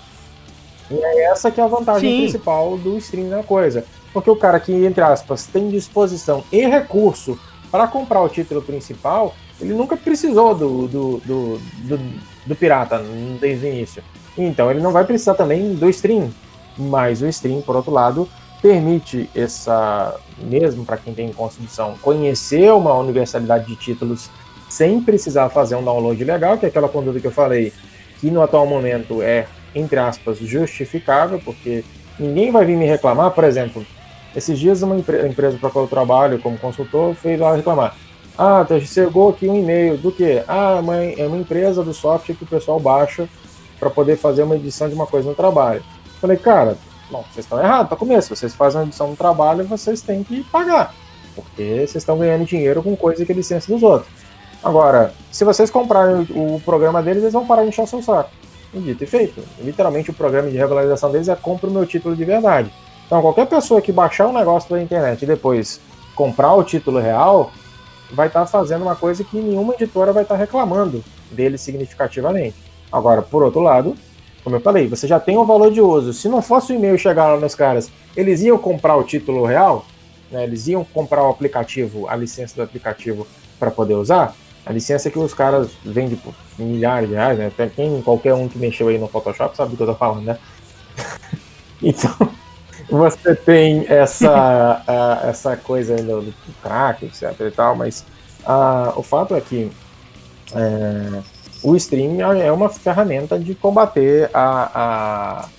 E 0.90 0.96
é 0.96 1.26
essa 1.26 1.52
que 1.52 1.60
é 1.60 1.64
a 1.64 1.68
vantagem 1.68 2.10
Sim. 2.10 2.22
principal 2.22 2.78
do 2.78 2.98
stream 2.98 3.30
da 3.30 3.44
coisa. 3.44 3.86
Porque 4.14 4.30
o 4.30 4.36
cara 4.36 4.60
que, 4.60 4.72
entre 4.74 5.04
aspas, 5.04 5.46
tem 5.46 5.70
disposição 5.70 6.44
e 6.52 6.66
recurso 6.66 7.38
para 7.70 7.88
comprar 7.88 8.22
o 8.22 8.30
título 8.30 8.62
principal, 8.62 9.36
ele 9.60 9.74
nunca 9.74 9.98
precisou 9.98 10.56
do, 10.56 10.88
do, 10.88 11.18
do, 11.18 11.58
do, 11.58 12.00
do 12.46 12.56
pirata 12.56 13.04
desde 13.40 13.66
o 13.66 13.70
início. 13.70 14.04
Então 14.38 14.72
ele 14.72 14.80
não 14.80 14.92
vai 14.92 15.04
precisar 15.04 15.34
também 15.34 15.74
do 15.74 15.90
stream. 15.90 16.32
Mas 16.78 17.22
o 17.22 17.28
stream, 17.28 17.62
por 17.62 17.76
outro 17.76 17.92
lado, 17.92 18.30
permite 18.62 19.30
essa, 19.36 20.16
mesmo 20.38 20.86
para 20.86 20.98
quem 20.98 21.14
tem 21.14 21.32
constituição, 21.34 21.96
conhecer 22.02 22.72
uma 22.72 22.94
universalidade 22.94 23.66
de 23.66 23.76
títulos 23.76 24.30
sem 24.70 25.02
precisar 25.02 25.50
fazer 25.50 25.76
um 25.76 25.84
download 25.84 26.24
legal, 26.24 26.58
que 26.58 26.66
é 26.66 26.70
aquela 26.70 26.90
conduta 26.90 27.20
que 27.20 27.28
eu 27.28 27.32
falei, 27.32 27.74
que 28.20 28.30
no 28.30 28.42
atual 28.42 28.66
momento 28.66 29.22
é, 29.22 29.48
entre 29.76 30.00
aspas, 30.00 30.38
justificável, 30.40 31.40
porque 31.44 31.84
ninguém 32.20 32.52
vai 32.52 32.66
vir 32.66 32.76
me 32.78 32.86
reclamar, 32.86 33.32
por 33.32 33.44
exemplo, 33.44 33.86
esses 34.36 34.58
dias 34.60 34.82
uma 34.82 34.96
empre- 34.98 35.28
empresa 35.28 35.58
para 35.58 35.70
qual 35.70 35.86
eu 35.86 35.90
trabalho 35.90 36.40
como 36.40 36.58
consultor 36.58 37.14
fez 37.16 37.40
lá 37.40 37.56
reclamar. 37.56 37.96
Ah, 38.38 38.64
tá, 38.68 38.80
chegou 38.80 39.30
aqui 39.30 39.48
um 39.48 39.56
e-mail 39.56 39.98
do 39.98 40.12
quê? 40.12 40.44
Ah, 40.48 40.80
uma- 40.82 40.96
é 41.04 41.26
uma 41.26 41.38
empresa 41.38 41.84
do 41.84 41.94
software 41.94 42.36
que 42.36 42.44
o 42.44 42.48
pessoal 42.48 42.80
baixa 42.80 43.28
para 43.80 43.90
poder 43.90 44.16
fazer 44.18 44.44
uma 44.44 44.56
edição 44.56 44.88
de 44.88 44.96
uma 44.96 45.08
coisa 45.08 45.28
no 45.28 45.36
trabalho. 45.36 45.84
Falei, 46.22 46.38
cara, 46.38 46.78
bom, 47.12 47.24
vocês 47.32 47.46
estão 47.46 47.60
errados 47.60 47.88
para 47.88 47.98
começo. 47.98 48.36
Vocês 48.36 48.54
fazem 48.54 48.82
uma 48.82 48.88
edição 48.88 49.08
no 49.10 49.16
trabalho, 49.16 49.64
vocês 49.66 50.02
têm 50.02 50.24
que 50.24 50.44
pagar. 50.46 50.94
Porque 51.36 51.78
vocês 51.78 51.96
estão 51.98 52.18
ganhando 52.18 52.46
dinheiro 52.46 52.82
com 52.84 52.96
coisa 52.96 53.24
que 53.26 53.32
é 53.32 53.36
licença 53.36 53.72
dos 53.72 53.82
outros. 53.84 54.12
Agora, 54.64 55.14
se 55.32 55.44
vocês 55.46 55.70
comprarem 55.70 56.28
o 56.32 56.60
programa 56.66 57.02
deles, 57.02 57.22
eles 57.22 57.34
vão 57.34 57.46
parar 57.46 57.62
de 57.64 57.70
encher 57.70 57.84
o 57.84 57.88
seu 57.88 58.02
saco. 58.02 58.30
E 58.74 58.80
dito 58.80 59.04
e 59.04 59.08
feito. 59.08 59.42
Literalmente, 59.60 60.10
o 60.10 60.14
programa 60.14 60.50
de 60.50 60.58
regularização 60.58 61.12
deles 61.12 61.30
é 61.30 61.36
compra 61.36 61.70
o 61.70 61.74
meu 61.74 61.86
título 61.86 62.16
de 62.16 62.26
verdade. 62.26 62.72
Então, 63.06 63.22
qualquer 63.22 63.48
pessoa 63.48 63.82
que 63.82 63.92
baixar 63.92 64.28
um 64.28 64.34
negócio 64.34 64.68
pela 64.68 64.82
internet 64.82 65.22
e 65.22 65.26
depois 65.26 65.80
comprar 66.16 66.54
o 66.54 66.64
título 66.64 67.00
real, 67.00 67.52
vai 68.12 68.28
estar 68.28 68.46
fazendo 68.46 68.82
uma 68.82 68.96
coisa 68.96 69.24
que 69.24 69.38
nenhuma 69.38 69.74
editora 69.74 70.12
vai 70.12 70.24
estar 70.24 70.36
reclamando 70.36 71.04
dele 71.32 71.58
significativamente. 71.58 72.56
Agora, 72.92 73.22
por 73.22 73.44
outro 73.44 73.62
lado, 73.62 73.96
como 74.44 74.56
eu 74.56 74.62
falei, 74.62 74.88
você 74.88 75.08
já 75.08 75.20
tem 75.20 75.38
o 75.38 75.46
valor 75.46 75.72
de 75.72 75.82
uso. 75.82 76.14
Se 76.14 76.28
não 76.30 76.42
fosse 76.42 76.72
o 76.72 76.76
e-mail 76.76 76.98
chegar 76.98 77.28
lá 77.28 77.40
nos 77.40 77.54
caras, 77.54 77.92
eles 78.16 78.42
iam 78.42 78.58
comprar 78.58 78.96
o 78.96 79.04
título 79.04 79.46
real, 79.46 79.86
né? 80.32 80.44
eles 80.44 80.68
iam 80.68 80.84
comprar 80.86 81.24
o 81.24 81.30
aplicativo, 81.30 82.08
a 82.08 82.16
licença 82.16 82.56
do 82.56 82.64
aplicativo 82.64 83.28
para 83.60 83.70
poder 83.70 83.96
usar. 83.96 84.34
A 84.68 84.74
licença 84.74 85.10
que 85.10 85.18
os 85.20 85.34
caras 85.34 85.70
vendem 85.84 86.18
por 86.18 86.34
milhares 86.60 87.08
de 87.10 87.16
reais, 87.16 87.38
né? 87.38 87.48
Até 87.48 87.68
Quem, 87.70 88.02
qualquer 88.02 88.34
um 88.34 88.48
que 88.50 88.58
mexeu 88.58 88.88
aí 88.90 88.98
no 88.98 89.08
Photoshop 89.08 89.56
sabe 89.56 89.72
do 89.72 89.78
que 89.78 89.84
eu 89.84 89.88
tô 89.88 89.96
falando, 89.96 90.26
né? 90.26 90.38
então, 91.82 92.12
você 92.90 93.36
tem 93.36 93.86
essa, 93.88 94.84
a- 94.88 95.22
essa 95.30 95.56
coisa 95.58 95.96
aí 95.96 96.02
do, 96.04 96.22
do 96.22 96.34
crack, 96.62 97.06
etc 97.06 97.34
e 97.42 97.52
tal, 97.52 97.76
mas 97.76 98.06
ah, 98.46 98.94
o 98.96 99.04
fato 99.04 99.36
é 99.36 99.42
que 99.42 99.72
é, 100.56 101.22
o 101.64 101.76
stream 101.76 102.22
é 102.42 102.52
uma 102.52 102.70
ferramenta 102.70 103.38
de 103.40 103.56
combater 103.56 104.30
a, 104.34 104.72
a- 105.44 105.50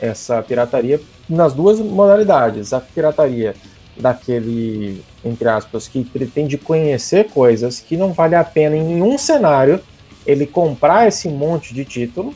essa 0.00 0.42
pirataria 0.42 1.00
nas 1.28 1.52
duas 1.54 1.78
modalidades. 1.78 2.72
A 2.72 2.80
pirataria 2.80 3.54
daquele, 3.96 5.04
entre 5.24 5.48
aspas, 5.48 5.86
que 5.86 6.04
pretende 6.04 6.56
conhecer 6.56 7.28
coisas 7.28 7.80
que 7.80 7.96
não 7.96 8.12
vale 8.12 8.34
a 8.34 8.44
pena 8.44 8.76
em 8.76 8.84
nenhum 8.84 9.18
cenário 9.18 9.80
ele 10.26 10.46
comprar 10.46 11.08
esse 11.08 11.28
monte 11.28 11.74
de 11.74 11.84
título, 11.84 12.34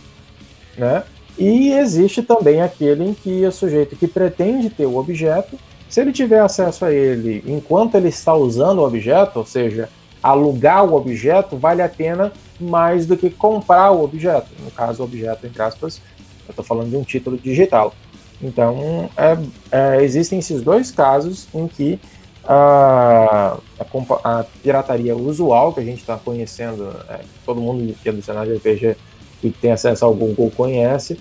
né? 0.76 1.04
E 1.36 1.72
existe 1.72 2.22
também 2.22 2.62
aquele 2.62 3.04
em 3.04 3.14
que 3.14 3.44
o 3.44 3.52
sujeito 3.52 3.96
que 3.96 4.06
pretende 4.06 4.70
ter 4.70 4.86
o 4.86 4.96
objeto, 4.96 5.58
se 5.88 6.00
ele 6.00 6.12
tiver 6.12 6.40
acesso 6.40 6.84
a 6.84 6.92
ele 6.92 7.42
enquanto 7.46 7.96
ele 7.96 8.08
está 8.08 8.34
usando 8.34 8.78
o 8.78 8.86
objeto, 8.86 9.40
ou 9.40 9.46
seja, 9.46 9.88
alugar 10.22 10.84
o 10.84 10.94
objeto, 10.94 11.56
vale 11.56 11.82
a 11.82 11.88
pena 11.88 12.32
mais 12.60 13.04
do 13.06 13.16
que 13.16 13.28
comprar 13.30 13.90
o 13.90 14.02
objeto. 14.02 14.46
No 14.64 14.70
caso, 14.70 15.02
o 15.02 15.04
objeto, 15.04 15.46
entre 15.46 15.60
aspas, 15.60 16.00
eu 16.46 16.50
estou 16.50 16.64
falando 16.64 16.90
de 16.90 16.96
um 16.96 17.02
título 17.02 17.36
digital. 17.36 17.94
Então, 18.40 19.10
é, 19.16 19.38
é, 19.70 20.04
existem 20.04 20.38
esses 20.38 20.62
dois 20.62 20.90
casos 20.90 21.48
em 21.54 21.66
que 21.66 21.98
a, 22.46 23.56
a, 23.78 24.40
a 24.40 24.44
pirataria 24.62 25.16
usual 25.16 25.72
que 25.72 25.80
a 25.80 25.84
gente 25.84 26.00
está 26.00 26.16
conhecendo, 26.16 26.94
é, 27.08 27.20
todo 27.44 27.60
mundo 27.60 27.94
que 28.02 28.08
é 28.08 28.12
do 28.12 28.22
cenário 28.22 28.52
de 28.52 28.58
RPG 28.58 28.96
e 29.42 29.50
tem 29.50 29.72
acesso 29.72 30.04
ao 30.04 30.14
Google 30.14 30.50
conhece, 30.56 31.18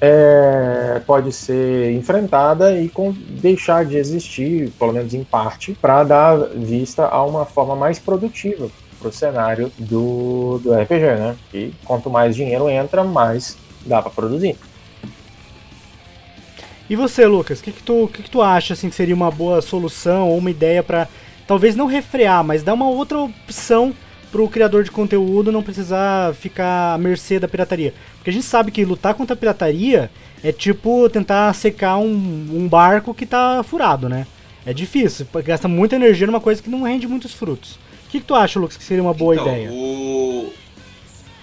é, 0.00 1.00
pode 1.06 1.32
ser 1.32 1.92
enfrentada 1.92 2.76
e 2.76 2.88
com, 2.88 3.12
deixar 3.12 3.84
de 3.84 3.96
existir, 3.96 4.70
pelo 4.72 4.92
menos 4.92 5.14
em 5.14 5.22
parte, 5.22 5.74
para 5.80 6.02
dar 6.02 6.36
vista 6.48 7.06
a 7.06 7.24
uma 7.24 7.44
forma 7.44 7.76
mais 7.76 8.00
produtiva 8.00 8.68
para 8.98 9.08
o 9.08 9.12
cenário 9.12 9.70
do, 9.78 10.58
do 10.58 10.74
RPG, 10.74 11.04
né? 11.04 11.36
E 11.54 11.72
quanto 11.84 12.10
mais 12.10 12.34
dinheiro 12.34 12.68
entra, 12.68 13.04
mais 13.04 13.56
dá 13.86 14.02
para 14.02 14.10
produzir. 14.10 14.56
E 16.88 16.96
você, 16.96 17.26
Lucas, 17.26 17.60
o 17.60 17.62
que, 17.62 17.72
que, 17.72 17.82
tu, 17.82 18.10
que, 18.12 18.22
que 18.22 18.30
tu 18.30 18.42
acha 18.42 18.74
assim, 18.74 18.88
que 18.90 18.94
seria 18.94 19.14
uma 19.14 19.30
boa 19.30 19.62
solução 19.62 20.28
ou 20.28 20.38
uma 20.38 20.50
ideia 20.50 20.82
para 20.82 21.08
talvez 21.46 21.74
não 21.76 21.86
refrear, 21.86 22.44
mas 22.44 22.62
dar 22.62 22.74
uma 22.74 22.88
outra 22.88 23.18
opção 23.18 23.94
para 24.30 24.42
o 24.42 24.48
criador 24.48 24.82
de 24.82 24.90
conteúdo 24.90 25.52
não 25.52 25.62
precisar 25.62 26.34
ficar 26.34 26.94
à 26.94 26.98
mercê 26.98 27.38
da 27.38 27.48
pirataria? 27.48 27.94
Porque 28.16 28.30
a 28.30 28.32
gente 28.32 28.46
sabe 28.46 28.70
que 28.70 28.84
lutar 28.84 29.14
contra 29.14 29.34
a 29.34 29.36
pirataria 29.36 30.10
é 30.42 30.52
tipo 30.52 31.08
tentar 31.08 31.52
secar 31.54 31.98
um, 31.98 32.48
um 32.52 32.68
barco 32.68 33.14
que 33.14 33.24
está 33.24 33.62
furado, 33.62 34.08
né? 34.08 34.26
É 34.64 34.72
difícil, 34.72 35.26
gasta 35.44 35.66
muita 35.68 35.96
energia 35.96 36.26
numa 36.26 36.40
coisa 36.40 36.62
que 36.62 36.70
não 36.70 36.82
rende 36.82 37.06
muitos 37.06 37.32
frutos. 37.32 37.74
O 38.06 38.10
que, 38.10 38.20
que 38.20 38.26
tu 38.26 38.34
acha, 38.34 38.60
Lucas, 38.60 38.76
que 38.76 38.84
seria 38.84 39.02
uma 39.02 39.14
boa 39.14 39.34
então, 39.34 39.46
ideia? 39.46 39.70
O... 39.72 40.52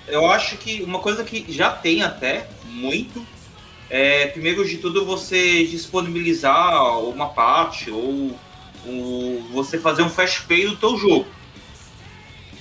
Eu 0.08 0.26
acho 0.28 0.58
que 0.58 0.82
uma 0.84 1.00
coisa 1.00 1.24
que 1.24 1.46
já 1.50 1.70
tem 1.70 2.02
até 2.02 2.48
muito 2.66 3.26
é, 3.90 4.28
primeiro 4.28 4.68
de 4.68 4.78
tudo, 4.78 5.06
você 5.06 5.66
disponibilizar 5.66 7.00
uma 7.00 7.30
parte 7.30 7.90
ou, 7.90 8.38
você 9.52 9.78
fazer 9.78 10.04
um 10.04 10.10
fast 10.10 10.44
play 10.44 10.66
do 10.66 10.78
teu 10.78 10.98
jogo. 10.98 11.26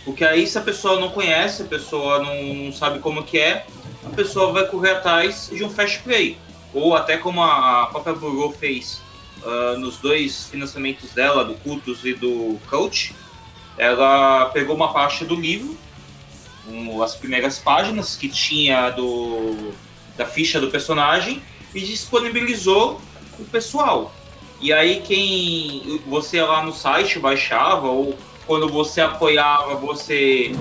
Porque 0.05 0.24
aí, 0.24 0.46
se 0.46 0.59
a 0.59 0.62
pessoa 0.62 0.98
não 0.98 1.10
conhece, 1.10 1.62
a 1.62 1.66
pessoa 1.66 2.22
não, 2.22 2.55
não 2.55 2.72
sabe 2.72 2.98
como 2.98 3.22
que 3.22 3.38
é, 3.38 3.66
a 4.05 4.10
pessoa 4.10 4.52
vai 4.52 4.66
correr 4.66 4.92
atrás 4.92 5.50
de 5.52 5.62
um 5.62 5.70
fast 5.70 6.00
play. 6.00 6.36
Ou 6.72 6.96
até 6.96 7.16
como 7.16 7.42
a 7.42 7.86
própria 7.86 8.14
Burrow 8.14 8.52
fez 8.52 9.00
uh, 9.42 9.78
nos 9.78 9.98
dois 9.98 10.46
financiamentos 10.46 11.12
dela, 11.12 11.44
do 11.44 11.55
Cultus 11.55 12.05
e 12.05 12.14
do 12.14 12.59
Coach, 12.68 13.14
ela 13.76 14.46
pegou 14.46 14.74
uma 14.74 14.92
parte 14.92 15.24
do 15.24 15.34
livro, 15.34 15.76
um, 16.68 17.02
as 17.02 17.14
primeiras 17.14 17.59
páginas 17.59 18.16
que 18.16 18.28
tinha 18.28 18.90
do 18.90 19.72
da 20.18 20.26
ficha 20.26 20.60
do 20.60 20.68
personagem 20.68 21.40
e 21.72 21.80
disponibilizou 21.80 23.00
o 23.38 23.44
pessoal. 23.44 24.12
E 24.60 24.72
aí 24.72 25.00
quem 25.00 26.00
você 26.06 26.42
lá 26.42 26.62
no 26.64 26.74
site 26.74 27.20
baixava 27.20 27.86
ou 27.86 28.18
quando 28.44 28.68
você 28.68 29.00
apoiava, 29.00 29.76
você 29.76 30.52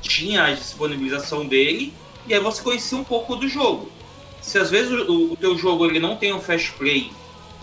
tinha 0.00 0.44
a 0.44 0.52
disponibilização 0.52 1.44
dele 1.44 1.92
e 2.28 2.32
aí 2.32 2.40
você 2.40 2.62
conhecia 2.62 2.96
um 2.96 3.04
pouco 3.04 3.34
do 3.34 3.48
jogo. 3.48 3.90
Se 4.40 4.58
às 4.58 4.70
vezes 4.70 4.92
o, 4.92 5.32
o 5.32 5.36
teu 5.36 5.58
jogo 5.58 5.84
ele 5.86 5.98
não 5.98 6.16
tem 6.16 6.32
um 6.32 6.40
fast 6.40 6.72
play 6.72 7.10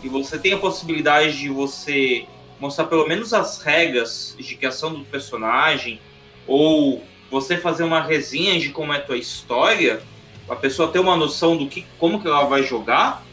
e 0.03 0.09
você 0.09 0.37
tem 0.37 0.51
a 0.53 0.57
possibilidade 0.57 1.39
de 1.39 1.47
você 1.47 2.25
mostrar 2.59 2.85
pelo 2.85 3.07
menos 3.07 3.33
as 3.33 3.61
regras 3.61 4.35
de 4.37 4.55
criação 4.55 4.93
do 4.93 5.05
personagem 5.05 6.01
ou 6.45 7.03
você 7.29 7.55
fazer 7.55 7.83
uma 7.83 8.01
resenha 8.01 8.59
de 8.59 8.69
como 8.69 8.91
é 8.91 8.97
a 8.97 9.01
tua 9.01 9.17
história, 9.17 10.03
a 10.51 10.55
pessoa 10.57 10.91
ter 10.91 10.99
uma 10.99 11.15
noção 11.15 11.55
do 11.55 11.65
que, 11.65 11.85
como 11.97 12.21
que 12.21 12.27
ela 12.27 12.43
vai 12.43 12.61
jogar, 12.61 13.23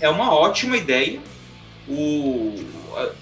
é 0.00 0.08
uma 0.08 0.32
ótima 0.32 0.76
ideia. 0.76 1.18
O, 1.88 2.54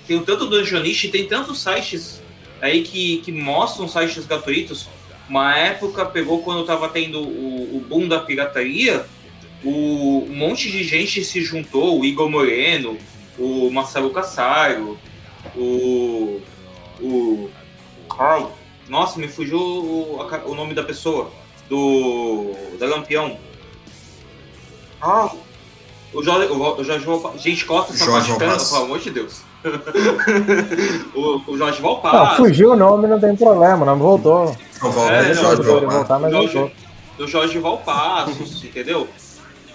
tem 0.06 0.22
tanto 0.22 0.46
Dungeonist, 0.46 1.08
tem 1.08 1.26
tantos 1.26 1.62
sites 1.62 2.22
aí 2.60 2.82
que, 2.82 3.22
que 3.22 3.32
mostram 3.32 3.88
sites 3.88 4.26
gratuitos. 4.26 4.88
Uma 5.26 5.56
época 5.56 6.04
pegou 6.04 6.42
quando 6.42 6.60
estava 6.60 6.90
tendo 6.90 7.22
o, 7.22 7.78
o, 7.78 7.80
boom 7.80 8.06
da 8.06 8.20
pirataria, 8.20 9.06
o, 9.64 10.26
um 10.28 10.34
monte 10.36 10.70
de 10.70 10.84
gente 10.84 11.24
se 11.24 11.40
juntou, 11.40 11.98
o 11.98 12.04
Igor 12.04 12.28
Moreno, 12.28 12.98
o 13.38 13.70
Marcelo 13.70 14.10
Cassaro, 14.10 14.98
o. 15.56 16.42
o 17.00 17.50
Carl. 18.06 18.52
Nossa, 18.86 19.18
me 19.18 19.28
fugiu 19.28 19.58
o, 19.58 20.28
o 20.44 20.54
nome 20.54 20.74
da 20.74 20.82
pessoa 20.82 21.39
do 21.70 22.52
da 22.78 22.86
Lampião. 22.86 23.38
Ah, 25.00 25.30
o 26.12 26.22
Jorge, 26.22 26.52
o 26.52 26.84
Jorge 26.84 27.06
Gente, 27.38 27.64
corta 27.64 27.94
essa 27.94 28.04
Jorge 28.04 28.36
parte, 28.36 28.68
pelo 28.68 28.82
amor 28.82 28.98
de 28.98 29.10
Deus. 29.10 29.42
o, 31.14 31.40
o 31.46 31.56
Jorge 31.56 31.80
Valpar. 31.80 32.36
fugiu 32.36 32.72
o 32.72 32.76
nome, 32.76 33.06
não 33.06 33.20
tem 33.20 33.36
problema, 33.36 33.86
não 33.86 33.96
voltou. 33.96 34.56
Não 34.82 34.90
volta, 34.90 35.12
é, 35.12 35.34
não, 35.34 35.42
Jorge 35.42 35.62
Valpar. 35.62 35.90
Voltar, 35.90 36.18
mas 36.18 36.32
Jorge, 36.32 36.54
voltou. 36.54 36.76
Do 37.16 37.28
Jorge 37.28 37.58
Valpassos, 37.58 38.64
entendeu? 38.68 39.08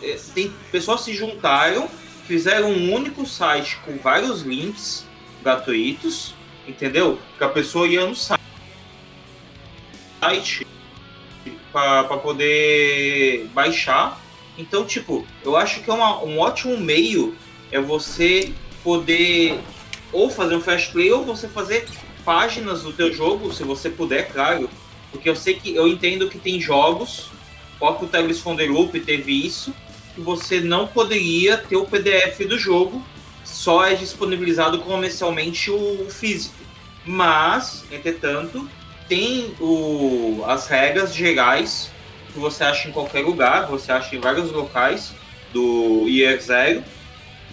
É, 0.03 0.17
tem 0.33 0.51
pessoas 0.71 1.01
se 1.01 1.13
juntaram, 1.13 1.87
fizeram 2.27 2.69
um 2.69 2.93
único 2.93 3.25
site 3.25 3.79
com 3.85 3.97
vários 3.97 4.41
links 4.41 5.05
gratuitos, 5.41 6.35
entendeu? 6.67 7.17
Que 7.37 7.43
a 7.45 7.49
pessoa 7.49 7.87
ia 7.87 8.05
no 8.05 8.15
site 8.15 8.41
para 11.75 12.17
poder 12.19 13.49
baixar. 13.53 14.17
Então, 14.57 14.85
tipo, 14.85 15.27
eu 15.43 15.57
acho 15.57 15.81
que 15.81 15.89
é 15.89 15.93
uma, 15.93 16.23
um 16.23 16.39
ótimo 16.39 16.77
meio 16.77 17.35
é 17.69 17.81
você 17.81 18.53
poder 18.81 19.59
ou 20.13 20.29
fazer 20.29 20.55
um 20.55 20.61
fast 20.61 20.93
play 20.93 21.11
ou 21.11 21.25
você 21.25 21.49
fazer 21.49 21.85
páginas 22.23 22.83
do 22.83 22.93
teu 22.93 23.13
jogo, 23.13 23.53
se 23.53 23.65
você 23.65 23.89
puder, 23.89 24.31
claro. 24.31 24.69
Porque 25.11 25.27
eu 25.27 25.35
sei 25.35 25.55
que 25.55 25.75
eu 25.75 25.85
entendo 25.85 26.29
que 26.29 26.39
tem 26.39 26.61
jogos, 26.61 27.29
o 27.75 27.79
próprio 27.79 28.07
Tales 28.07 28.39
from 28.39 28.55
the 28.55 28.67
Loop 28.67 28.97
teve 29.01 29.45
isso, 29.45 29.75
que 30.13 30.21
você 30.21 30.61
não 30.61 30.87
poderia 30.87 31.57
ter 31.57 31.75
o 31.75 31.85
PDF 31.85 32.39
do 32.47 32.57
jogo, 32.57 33.03
só 33.43 33.85
é 33.85 33.95
disponibilizado 33.95 34.79
comercialmente 34.79 35.69
o 35.69 36.07
físico. 36.09 36.55
Mas, 37.05 37.83
entretanto, 37.91 38.65
tem 39.07 39.53
o, 39.59 40.43
as 40.47 40.67
regras 40.67 41.13
gerais 41.13 41.91
que 42.33 42.39
você 42.39 42.63
acha 42.63 42.87
em 42.87 42.91
qualquer 42.91 43.23
lugar, 43.23 43.67
você 43.67 43.91
acha 43.91 44.15
em 44.15 44.19
vários 44.19 44.51
locais 44.51 45.13
do 45.53 46.05
Year 46.07 46.39
Zero. 46.41 46.83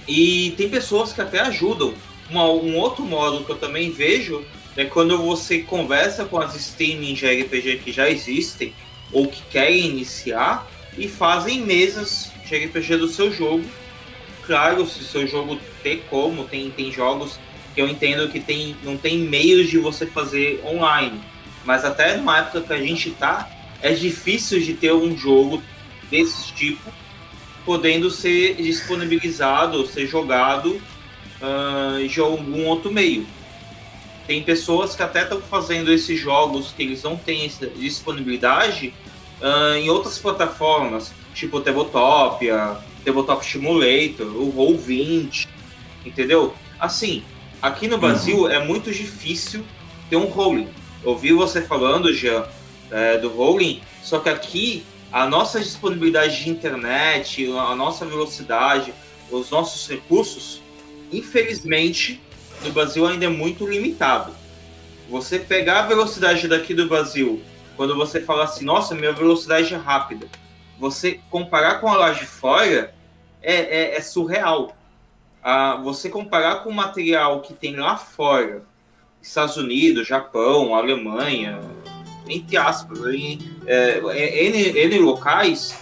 E 0.08 0.54
tem 0.56 0.68
pessoas 0.68 1.12
que 1.12 1.20
até 1.20 1.40
ajudam. 1.40 1.94
Uma, 2.28 2.48
um 2.50 2.76
outro 2.76 3.04
modo 3.04 3.44
que 3.44 3.50
eu 3.50 3.58
também 3.58 3.90
vejo 3.90 4.44
é 4.76 4.84
quando 4.84 5.18
você 5.18 5.60
conversa 5.60 6.24
com 6.24 6.38
as 6.38 6.56
streaming 6.56 7.14
de 7.14 7.26
RPG 7.26 7.78
que 7.84 7.92
já 7.92 8.08
existem 8.10 8.74
ou 9.12 9.28
que 9.28 9.42
querem 9.50 9.86
iniciar 9.86 10.66
e 10.96 11.06
fazem 11.06 11.60
mesas 11.60 12.32
de 12.44 12.56
RPG 12.56 12.96
do 12.96 13.08
seu 13.08 13.30
jogo. 13.30 13.64
Claro, 14.44 14.86
se 14.86 15.04
seu 15.04 15.26
jogo 15.26 15.58
tem 15.82 16.00
como, 16.10 16.44
tem, 16.44 16.70
tem 16.70 16.90
jogos 16.90 17.38
que 17.74 17.80
eu 17.80 17.88
entendo 17.88 18.28
que 18.28 18.40
tem, 18.40 18.76
não 18.82 18.96
tem 18.96 19.18
meios 19.18 19.70
de 19.70 19.78
você 19.78 20.06
fazer 20.06 20.60
online 20.66 21.20
mas 21.64 21.84
até 21.84 22.16
numa 22.16 22.38
época 22.38 22.60
que 22.60 22.72
a 22.72 22.78
gente 22.78 23.10
tá, 23.10 23.48
é 23.80 23.92
difícil 23.92 24.60
de 24.60 24.74
ter 24.74 24.92
um 24.92 25.16
jogo 25.16 25.62
desse 26.10 26.52
tipo 26.52 26.92
podendo 27.64 28.10
ser 28.10 28.56
disponibilizado, 28.56 29.86
ser 29.86 30.06
jogado 30.06 30.80
uh, 31.40 32.06
de 32.06 32.20
algum 32.20 32.66
outro 32.66 32.92
meio. 32.92 33.26
Tem 34.26 34.42
pessoas 34.42 34.94
que 34.94 35.02
até 35.02 35.22
estão 35.22 35.40
fazendo 35.40 35.92
esses 35.92 36.18
jogos 36.18 36.72
que 36.76 36.82
eles 36.82 37.02
não 37.02 37.16
têm 37.16 37.50
disponibilidade 37.76 38.94
uh, 39.40 39.76
em 39.76 39.90
outras 39.90 40.18
plataformas, 40.18 41.12
tipo 41.34 41.58
o 41.58 41.60
Tabletopia, 41.60 42.76
Tabletop 43.04 43.44
Simulator, 43.44 44.26
o 44.26 44.52
Roll20, 44.52 45.48
entendeu? 46.04 46.54
Assim, 46.78 47.22
aqui 47.60 47.88
no 47.88 47.98
Brasil 47.98 48.42
uhum. 48.42 48.48
é 48.48 48.64
muito 48.64 48.92
difícil 48.92 49.64
ter 50.08 50.16
um 50.16 50.26
rolling 50.26 50.68
ouvi 51.04 51.32
você 51.32 51.62
falando, 51.62 52.12
Jean, 52.12 52.46
é, 52.90 53.18
do 53.18 53.28
rolling, 53.28 53.80
só 54.02 54.18
que 54.18 54.28
aqui 54.28 54.84
a 55.10 55.26
nossa 55.26 55.60
disponibilidade 55.60 56.42
de 56.42 56.50
internet, 56.50 57.46
a 57.52 57.74
nossa 57.74 58.06
velocidade, 58.06 58.94
os 59.30 59.50
nossos 59.50 59.88
recursos, 59.88 60.62
infelizmente, 61.12 62.20
do 62.62 62.72
Brasil 62.72 63.06
ainda 63.06 63.26
é 63.26 63.28
muito 63.28 63.66
limitado. 63.66 64.32
Você 65.10 65.38
pegar 65.38 65.80
a 65.80 65.86
velocidade 65.86 66.48
daqui 66.48 66.72
do 66.72 66.88
Brasil, 66.88 67.42
quando 67.76 67.94
você 67.96 68.20
fala 68.20 68.44
assim, 68.44 68.64
nossa, 68.64 68.94
minha 68.94 69.12
velocidade 69.12 69.74
é 69.74 69.76
rápida, 69.76 70.28
você 70.78 71.20
comparar 71.30 71.80
com 71.80 71.88
a 71.88 71.96
lá 71.96 72.12
de 72.12 72.24
fora 72.24 72.94
é, 73.42 73.54
é, 73.54 73.96
é 73.96 74.00
surreal. 74.00 74.74
Ah, 75.42 75.76
você 75.76 76.08
comparar 76.08 76.62
com 76.62 76.70
o 76.70 76.74
material 76.74 77.40
que 77.40 77.52
tem 77.52 77.76
lá 77.76 77.96
fora, 77.96 78.62
Estados 79.22 79.56
Unidos, 79.56 80.06
Japão, 80.06 80.74
Alemanha, 80.74 81.60
entre 82.28 82.56
aspas, 82.56 82.98
em, 83.14 83.38
é, 83.66 84.00
é, 84.10 84.46
N, 84.46 84.78
N 84.78 84.98
locais, 84.98 85.78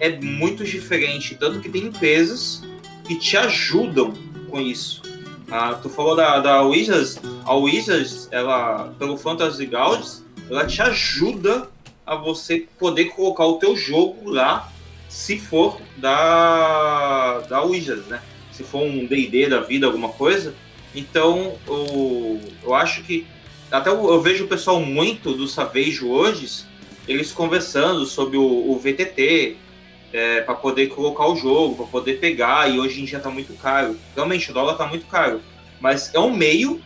é 0.00 0.10
muito 0.20 0.64
diferente. 0.64 1.34
Tanto 1.34 1.60
que 1.60 1.68
tem 1.68 1.84
empresas 1.84 2.62
que 3.06 3.16
te 3.16 3.36
ajudam 3.36 4.14
com 4.48 4.60
isso. 4.60 5.02
Ah, 5.50 5.78
tu 5.80 5.88
falou 5.88 6.16
da, 6.16 6.40
da 6.40 6.62
Wizards, 6.62 7.20
a 7.44 7.54
Wizards, 7.54 8.28
ela, 8.30 8.92
pelo 8.98 9.16
Fantasy 9.16 9.66
Gauds, 9.66 10.24
ela 10.48 10.66
te 10.66 10.80
ajuda 10.80 11.68
a 12.06 12.14
você 12.14 12.66
poder 12.78 13.06
colocar 13.06 13.46
o 13.46 13.58
teu 13.58 13.76
jogo 13.76 14.30
lá, 14.30 14.70
se 15.08 15.38
for 15.38 15.80
da, 15.96 17.40
da 17.40 17.62
Wizards, 17.62 18.06
né? 18.06 18.20
Se 18.52 18.62
for 18.62 18.82
um 18.82 19.06
D&D 19.06 19.48
da 19.48 19.60
vida, 19.60 19.86
alguma 19.86 20.08
coisa. 20.10 20.54
Então, 20.94 21.58
eu, 21.66 22.40
eu 22.62 22.74
acho 22.74 23.02
que 23.02 23.26
até 23.70 23.90
eu, 23.90 24.08
eu 24.08 24.20
vejo 24.20 24.44
o 24.44 24.48
pessoal 24.48 24.80
muito 24.80 25.32
do 25.32 25.48
Savage 25.48 26.04
hoje, 26.04 26.64
eles 27.08 27.32
conversando 27.32 28.06
sobre 28.06 28.36
o, 28.36 28.70
o 28.70 28.78
VTT, 28.78 29.56
é, 30.12 30.42
para 30.42 30.54
poder 30.54 30.86
colocar 30.86 31.26
o 31.26 31.34
jogo, 31.34 31.74
para 31.74 31.86
poder 31.86 32.20
pegar, 32.20 32.70
e 32.70 32.78
hoje 32.78 33.02
em 33.02 33.04
dia 33.04 33.18
está 33.18 33.28
muito 33.28 33.52
caro. 33.54 33.98
Realmente, 34.14 34.50
o 34.50 34.54
dólar 34.54 34.72
está 34.72 34.86
muito 34.86 35.06
caro. 35.06 35.40
Mas 35.80 36.14
é 36.14 36.20
um 36.20 36.34
meio, 36.34 36.80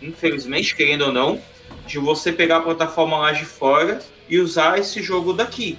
infelizmente, 0.00 0.76
querendo 0.76 1.06
ou 1.06 1.12
não, 1.12 1.40
de 1.88 1.98
você 1.98 2.30
pegar 2.30 2.58
a 2.58 2.60
plataforma 2.60 3.18
lá 3.18 3.32
de 3.32 3.44
fora 3.44 4.00
e 4.28 4.38
usar 4.38 4.78
esse 4.78 5.02
jogo 5.02 5.32
daqui. 5.32 5.76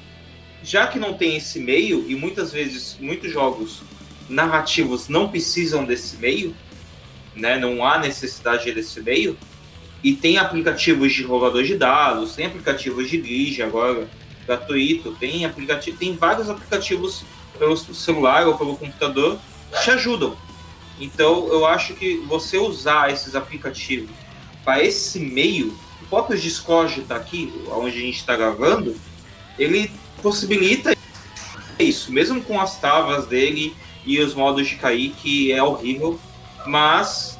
Já 0.61 0.87
que 0.87 0.99
não 0.99 1.13
tem 1.13 1.37
esse 1.37 1.57
meio, 1.57 2.03
e 2.09 2.15
muitas 2.15 2.51
vezes 2.51 2.97
muitos 2.99 3.31
jogos 3.31 3.81
narrativos 4.27 5.07
não 5.07 5.29
precisam 5.29 5.85
desse 5.85 6.17
meio, 6.17 6.53
né, 7.39 7.57
não 7.57 7.85
há 7.85 7.97
necessidade 7.97 8.71
desse 8.71 9.01
meio, 9.01 9.37
e 10.03 10.13
tem 10.13 10.37
aplicativos 10.37 11.13
de 11.13 11.23
rolador 11.23 11.63
de 11.63 11.75
dados, 11.75 12.35
tem 12.35 12.45
aplicativos 12.45 13.09
de 13.09 13.17
grid 13.17 13.61
agora, 13.61 14.07
gratuito, 14.45 15.15
tem 15.19 15.45
aplicativo, 15.45 15.97
tem 15.97 16.15
vários 16.15 16.49
aplicativos 16.49 17.23
pelo 17.57 17.75
celular 17.75 18.47
ou 18.47 18.57
pelo 18.57 18.77
computador 18.77 19.37
que 19.71 19.83
te 19.83 19.91
ajudam. 19.91 20.35
Então 20.99 21.47
eu 21.47 21.65
acho 21.65 21.93
que 21.93 22.17
você 22.27 22.57
usar 22.57 23.11
esses 23.11 23.35
aplicativos 23.35 24.09
para 24.63 24.83
esse 24.83 25.19
meio, 25.19 25.77
o 26.01 26.05
próprio 26.09 26.39
Discord 26.39 27.01
está 27.01 27.15
aqui, 27.15 27.51
onde 27.71 27.97
a 27.97 28.01
gente 28.01 28.17
está 28.17 28.35
gravando, 28.35 28.95
ele 29.57 29.91
possibilita 30.21 30.95
isso, 31.77 32.11
mesmo 32.11 32.41
com 32.41 32.59
as 32.59 32.79
travas 32.79 33.25
dele 33.25 33.75
e 34.05 34.19
os 34.19 34.33
modos 34.33 34.67
de 34.67 34.75
cair, 34.75 35.11
que 35.11 35.51
é 35.51 35.61
horrível, 35.61 36.19
mas 36.65 37.37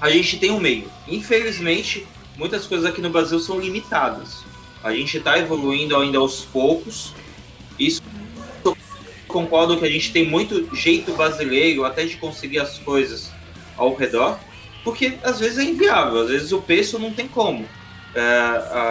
a 0.00 0.10
gente 0.10 0.38
tem 0.38 0.50
um 0.50 0.60
meio. 0.60 0.90
Infelizmente, 1.06 2.06
muitas 2.36 2.66
coisas 2.66 2.86
aqui 2.86 3.00
no 3.00 3.10
Brasil 3.10 3.38
são 3.38 3.60
limitadas. 3.60 4.44
A 4.82 4.92
gente 4.92 5.18
está 5.18 5.38
evoluindo 5.38 5.96
ainda 5.96 6.18
aos 6.18 6.40
poucos. 6.44 7.14
Isso 7.78 8.02
concordo 9.30 9.78
que 9.78 9.84
a 9.84 9.90
gente 9.90 10.12
tem 10.12 10.26
muito 10.26 10.74
jeito 10.74 11.12
brasileiro 11.12 11.84
até 11.84 12.04
de 12.04 12.16
conseguir 12.16 12.58
as 12.58 12.78
coisas 12.78 13.30
ao 13.76 13.94
redor, 13.94 14.38
porque 14.84 15.18
às 15.22 15.38
vezes 15.38 15.58
é 15.58 15.64
inviável, 15.64 16.20
às 16.20 16.28
vezes 16.28 16.52
o 16.52 16.60
preço 16.60 16.98
não 16.98 17.12
tem 17.12 17.28
como. 17.28 17.66
É, 18.14 18.20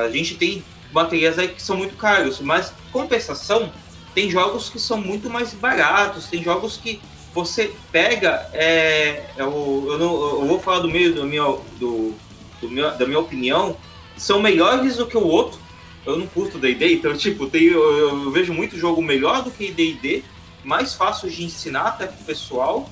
a 0.05 0.09
gente 0.11 0.35
tem 0.35 0.63
baterias 0.91 1.37
aí 1.37 1.49
que 1.49 1.61
são 1.61 1.77
muito 1.77 1.95
caros, 1.95 2.39
mas 2.39 2.73
compensação 2.91 3.71
tem 4.15 4.31
jogos 4.31 4.69
que 4.69 4.79
são 4.79 4.99
muito 4.99 5.29
mais 5.29 5.53
baratos, 5.53 6.27
tem 6.27 6.41
jogos 6.41 6.77
que 6.77 6.99
você 7.39 7.73
pega, 7.91 8.49
é, 8.53 9.25
eu, 9.37 9.85
eu, 9.87 9.97
não, 9.97 10.13
eu 10.41 10.45
vou 10.45 10.59
falar 10.59 10.79
do 10.79 10.89
meio 10.89 11.13
do 11.13 11.25
meu, 11.25 11.63
do, 11.79 12.13
do 12.61 12.69
meu, 12.69 12.91
da 12.97 13.05
minha 13.05 13.19
opinião, 13.19 13.77
são 14.17 14.41
melhores 14.41 14.97
do 14.97 15.07
que 15.07 15.17
o 15.17 15.25
outro, 15.25 15.59
eu 16.05 16.17
não 16.17 16.27
curto 16.27 16.57
D&D, 16.57 16.93
então, 16.93 17.15
tipo, 17.15 17.47
tem, 17.47 17.63
eu, 17.63 17.97
eu, 17.97 18.31
vejo 18.31 18.53
muito 18.53 18.77
jogo 18.77 19.01
melhor 19.01 19.43
do 19.43 19.51
que 19.51 19.71
D&D, 19.71 20.23
mais 20.63 20.93
fácil 20.93 21.29
de 21.29 21.43
ensinar 21.45 21.87
até 21.87 22.07
pro 22.07 22.25
pessoal, 22.25 22.89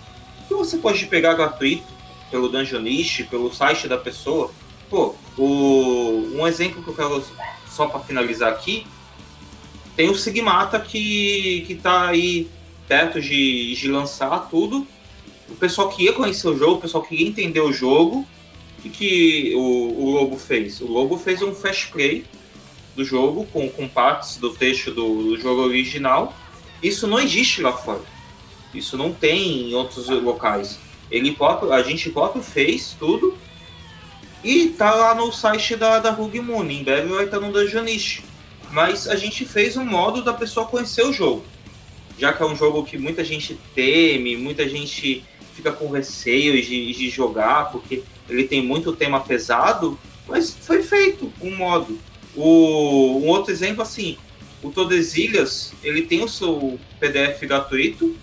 que 0.48 0.54
você 0.54 0.78
pode 0.78 1.06
pegar 1.08 1.34
gratuito 1.34 1.86
pelo 2.32 2.48
Dungeonist, 2.48 3.24
pelo 3.26 3.54
site 3.54 3.88
da 3.88 3.98
pessoa. 3.98 4.52
Pô, 4.90 5.16
o, 5.38 6.32
um 6.36 6.48
exemplo 6.48 6.82
que 6.82 6.90
eu 6.90 6.96
quero 6.96 7.24
só 7.70 7.88
para 7.88 8.00
finalizar 8.00 8.52
aqui, 8.52 8.88
tem 9.96 10.10
o 10.10 10.16
Sigmata 10.16 10.80
que, 10.80 11.66
que 11.68 11.76
tá 11.76 12.08
aí 12.08 12.50
perto 12.88 13.22
de, 13.22 13.76
de 13.76 13.88
lançar 13.88 14.50
tudo. 14.50 14.88
O 15.50 15.56
pessoal 15.56 15.90
que 15.90 16.04
ia 16.04 16.14
conhecer 16.14 16.48
o 16.48 16.58
jogo, 16.58 16.76
o 16.76 16.82
pessoal 16.82 17.04
que 17.04 17.16
ia 17.16 17.28
entender 17.28 17.62
o 17.62 17.72
jogo, 17.72 18.26
o 18.84 18.90
que 18.90 19.54
o, 19.56 20.04
o 20.04 20.12
Lobo 20.12 20.38
fez? 20.38 20.82
O 20.82 20.88
Lobo 20.88 21.18
fez 21.18 21.42
um 21.42 21.54
fast 21.54 21.88
play 21.90 22.26
do 22.96 23.04
jogo, 23.04 23.46
com, 23.54 23.70
com 23.70 23.88
partes 23.88 24.38
do 24.38 24.50
texto 24.54 24.92
do, 24.92 25.24
do 25.24 25.40
jogo 25.40 25.62
original. 25.62 26.36
Isso 26.82 27.08
não 27.08 27.20
existe 27.20 27.62
lá 27.62 27.72
fora. 27.72 28.02
Isso 28.74 28.98
não 28.98 29.14
tem 29.14 29.70
em 29.70 29.74
outros 29.74 30.10
locais. 30.10 30.80
Ele 31.10 31.32
próprio, 31.32 31.72
a 31.72 31.82
gente 31.82 32.10
próprio 32.10 32.44
fez 32.44 32.96
tudo 33.00 33.38
e 34.44 34.70
tá 34.70 34.94
lá 34.94 35.16
no 35.16 35.32
site 35.32 35.76
da, 35.76 36.00
da 36.00 36.12
Rug 36.12 36.40
Moon. 36.40 36.70
Em 36.70 36.84
breve 36.84 37.08
vai 37.08 37.26
estar 37.26 37.40
no 37.40 37.52
Dungeonist. 37.52 38.24
Mas 38.72 39.08
a 39.08 39.16
gente 39.16 39.46
fez 39.46 39.78
um 39.78 39.86
modo 39.86 40.22
da 40.22 40.34
pessoa 40.34 40.68
conhecer 40.68 41.06
o 41.06 41.14
jogo. 41.14 41.44
Já 42.18 42.34
que 42.34 42.42
é 42.42 42.46
um 42.46 42.56
jogo 42.56 42.84
que 42.84 42.98
muita 42.98 43.24
gente 43.24 43.58
teme, 43.76 44.36
muita 44.36 44.68
gente 44.68 45.24
fica 45.54 45.72
com 45.72 45.90
receio 45.90 46.62
de, 46.62 46.94
de 46.94 47.10
jogar, 47.10 47.72
porque 47.72 48.04
ele 48.30 48.44
tem 48.44 48.62
muito 48.62 48.94
tema 48.94 49.20
pesado, 49.20 49.98
mas 50.28 50.56
foi 50.62 50.84
feito 50.84 51.32
um 51.42 51.56
modo. 51.56 52.00
O, 52.36 53.20
um 53.24 53.28
outro 53.28 53.52
exemplo, 53.52 53.82
assim, 53.82 54.18
o 54.62 54.70
Todesilhas, 54.70 55.74
ele 55.84 56.04
tem 56.04 56.24
o 56.24 56.28
seu 56.28 56.80
PDF 57.00 57.42
gratuito, 57.42 58.16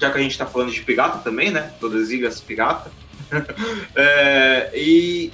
já 0.00 0.10
que 0.10 0.18
a 0.18 0.22
gente 0.22 0.32
está 0.32 0.46
falando 0.46 0.70
de 0.70 0.80
pirata 0.82 1.18
também, 1.18 1.50
né? 1.50 1.72
Todesilhas 1.80 2.40
pirata. 2.40 2.90
é, 3.94 4.70
e 4.74 5.32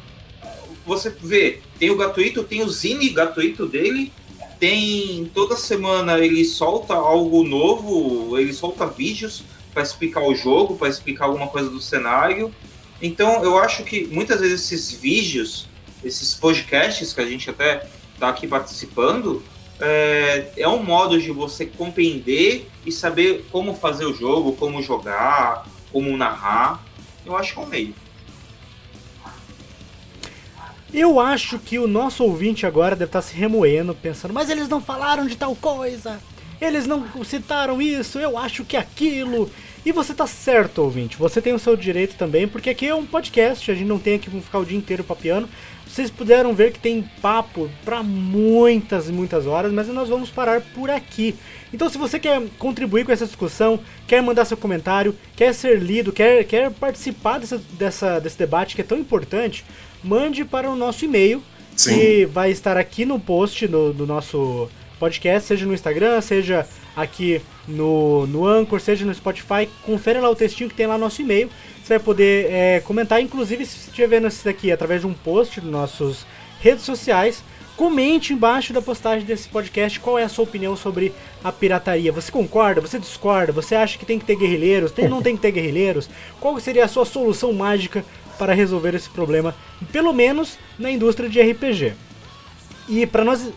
você 0.87 1.11
vê, 1.11 1.61
tem 1.79 1.91
o 1.91 1.97
gratuito, 1.97 2.43
tem 2.45 2.63
o 2.63 2.69
Zine 2.69 3.11
gratuito 3.11 3.67
dele, 3.67 4.13
tem 4.59 5.31
toda 5.35 5.57
semana 5.57 6.19
ele 6.19 6.45
solta 6.45 6.95
algo 6.95 7.43
novo, 7.45 8.39
ele 8.39 8.53
solta 8.53 8.87
vídeos 8.87 9.45
para 9.73 9.83
explicar 9.83 10.23
o 10.23 10.35
jogo, 10.35 10.77
para 10.77 10.89
explicar 10.89 11.27
alguma 11.27 11.49
coisa 11.49 11.69
do 11.69 11.81
cenário. 11.81 12.55
Então 13.03 13.43
eu 13.43 13.59
acho 13.59 13.85
que 13.85 14.07
muitas 14.07 14.41
vezes 14.41 14.65
esses 14.65 14.93
vídeos, 14.93 15.67
esses 16.03 16.35
podcasts 16.35 17.13
que 17.13 17.21
a 17.21 17.27
gente 17.27 17.51
até 17.51 17.87
está 18.15 18.29
aqui 18.29 18.47
participando, 18.47 19.43
é, 19.81 20.53
é 20.57 20.69
um 20.69 20.83
modo 20.83 21.21
de 21.21 21.31
você 21.31 21.67
compreender 21.67 22.71
e 22.87 22.93
saber 22.93 23.47
como 23.51 23.75
fazer 23.75 24.07
o 24.07 24.15
jogo, 24.15 24.53
como 24.53 24.83
jogar, 24.83 25.67
como 25.93 26.17
narrar. 26.17 26.85
Eu 27.27 27.37
acho 27.37 27.55
que 27.55 27.61
é 27.61 27.63
um 27.63 27.67
meio. 27.67 28.04
Eu 30.97 31.19
acho 31.19 31.59
que 31.59 31.77
o 31.77 31.89
nosso 31.89 32.23
ouvinte 32.23 32.65
agora 32.65 32.95
deve 32.95 33.09
estar 33.09 33.21
se 33.21 33.35
remoendo, 33.35 33.97
pensando, 33.97 34.33
mas 34.33 34.49
eles 34.49 34.69
não 34.69 34.81
falaram 34.81 35.27
de 35.27 35.37
tal 35.37 35.57
coisa, 35.57 36.21
eles 36.61 36.87
não 36.87 37.05
citaram 37.25 37.83
isso, 37.83 38.21
eu 38.21 38.39
acho 38.39 38.65
que 38.65 38.77
aquilo. 38.77 39.51
E 39.85 39.91
você 39.91 40.15
tá 40.15 40.25
certo, 40.25 40.83
ouvinte, 40.83 41.17
você 41.17 41.43
tem 41.43 41.53
o 41.53 41.59
seu 41.59 41.77
direito 41.77 42.15
também, 42.15 42.47
porque 42.47 42.71
aqui 42.71 42.87
é 42.87 42.95
um 42.95 43.05
podcast, 43.05 43.73
a 43.73 43.75
gente 43.75 43.89
não 43.89 43.99
tem 43.99 44.21
que 44.21 44.31
ficar 44.31 44.61
o 44.61 44.65
dia 44.65 44.79
inteiro 44.79 45.03
papiando. 45.03 45.49
Vocês 45.85 46.13
puderam 46.13 46.55
ver 46.55 46.73
que 46.73 46.79
tem 46.79 47.03
papo 47.21 47.69
para 47.85 48.01
muitas 48.01 49.09
e 49.09 49.13
muitas 49.13 49.49
horas, 49.49 49.73
mas 49.73 49.89
nós 49.89 50.09
vamos 50.09 50.31
parar 50.31 50.61
por 50.61 50.91
aqui. 50.91 51.35
Então, 51.73 51.89
se 51.89 51.99
você 51.99 52.21
quer 52.21 52.41
contribuir 52.57 53.05
com 53.05 53.11
essa 53.11 53.27
discussão, 53.27 53.81
quer 54.07 54.23
mandar 54.23 54.45
seu 54.45 54.57
comentário, 54.57 55.15
quer 55.35 55.53
ser 55.53 55.81
lido, 55.81 56.13
quer, 56.13 56.45
quer 56.45 56.71
participar 56.71 57.39
dessa, 57.39 57.61
dessa, 57.73 58.21
desse 58.21 58.39
debate 58.39 58.77
que 58.77 58.81
é 58.81 58.85
tão 58.85 58.99
importante, 58.99 59.65
mande 60.05 60.45
para 60.45 60.71
o 60.71 60.77
nosso 60.77 61.05
e-mail, 61.05 61.43
Sim. 61.75 61.99
que 61.99 62.27
vai 62.27 62.51
estar 62.51 62.77
aqui 62.77 63.05
no 63.05 63.19
post 63.19 63.67
do, 63.67 63.93
do 63.93 64.07
nosso 64.07 64.69
podcast, 64.99 65.49
seja 65.49 65.67
no 65.67 65.75
Instagram, 65.75 66.21
seja 66.21 66.67
aqui 66.95 67.41
no, 67.67 68.27
no 68.27 68.47
Anchor, 68.47 68.81
seja 68.81 69.05
no 69.05 69.15
Spotify. 69.15 69.69
Confere 69.83 70.21
lá 70.21 70.31
o 70.31 70.37
textinho 70.37 70.69
que 70.69 70.77
tem 70.77 70.87
lá 70.87 70.95
no 70.95 71.05
nosso 71.05 71.23
e-mail. 71.23 71.51
Você 71.83 71.95
vai 71.95 71.99
poder 71.99 72.47
é, 72.51 72.81
comentar, 72.81 73.21
inclusive 73.21 73.67
se 73.67 73.89
estiver 73.89 74.07
vendo 74.07 74.29
isso 74.29 74.45
daqui 74.45 74.71
através 74.71 75.01
de 75.01 75.07
um 75.07 75.15
post 75.15 75.61
nas 75.61 75.71
nossas 75.71 76.27
redes 76.61 76.85
sociais, 76.85 77.43
Comente 77.77 78.33
embaixo 78.33 78.73
da 78.73 78.81
postagem 78.81 79.27
desse 79.27 79.49
podcast 79.49 79.99
qual 79.99 80.17
é 80.17 80.23
a 80.23 80.29
sua 80.29 80.45
opinião 80.45 80.77
sobre 80.77 81.13
a 81.43 81.51
pirataria. 81.51 82.13
Você 82.13 82.31
concorda? 82.31 82.81
Você 82.81 83.01
discorda? 83.01 83.51
Você 83.51 83.75
acha 83.75 83.99
que 83.99 84.07
tem 84.07 84.17
que 84.17 84.25
ter 84.25 84.37
guerrilheiros? 84.37 84.93
Tem, 84.93 85.09
não 85.09 85.21
tem 85.21 85.35
que 85.35 85.43
ter 85.43 85.51
guerrilheiros? 85.51 86.09
Qual 86.41 86.59
seria 86.61 86.85
a 86.85 86.89
sua 86.89 87.05
solução 87.05 87.53
mágica 87.53 88.05
para 88.39 88.53
resolver 88.55 88.95
esse 88.95 89.09
problema, 89.09 89.55
pelo 89.93 90.13
menos 90.13 90.59
na 90.79 90.91
indústria 90.91 91.29
de 91.29 91.41
RPG? 91.41 91.93
E 92.89 93.07
para 93.07 93.25
nós 93.25 93.49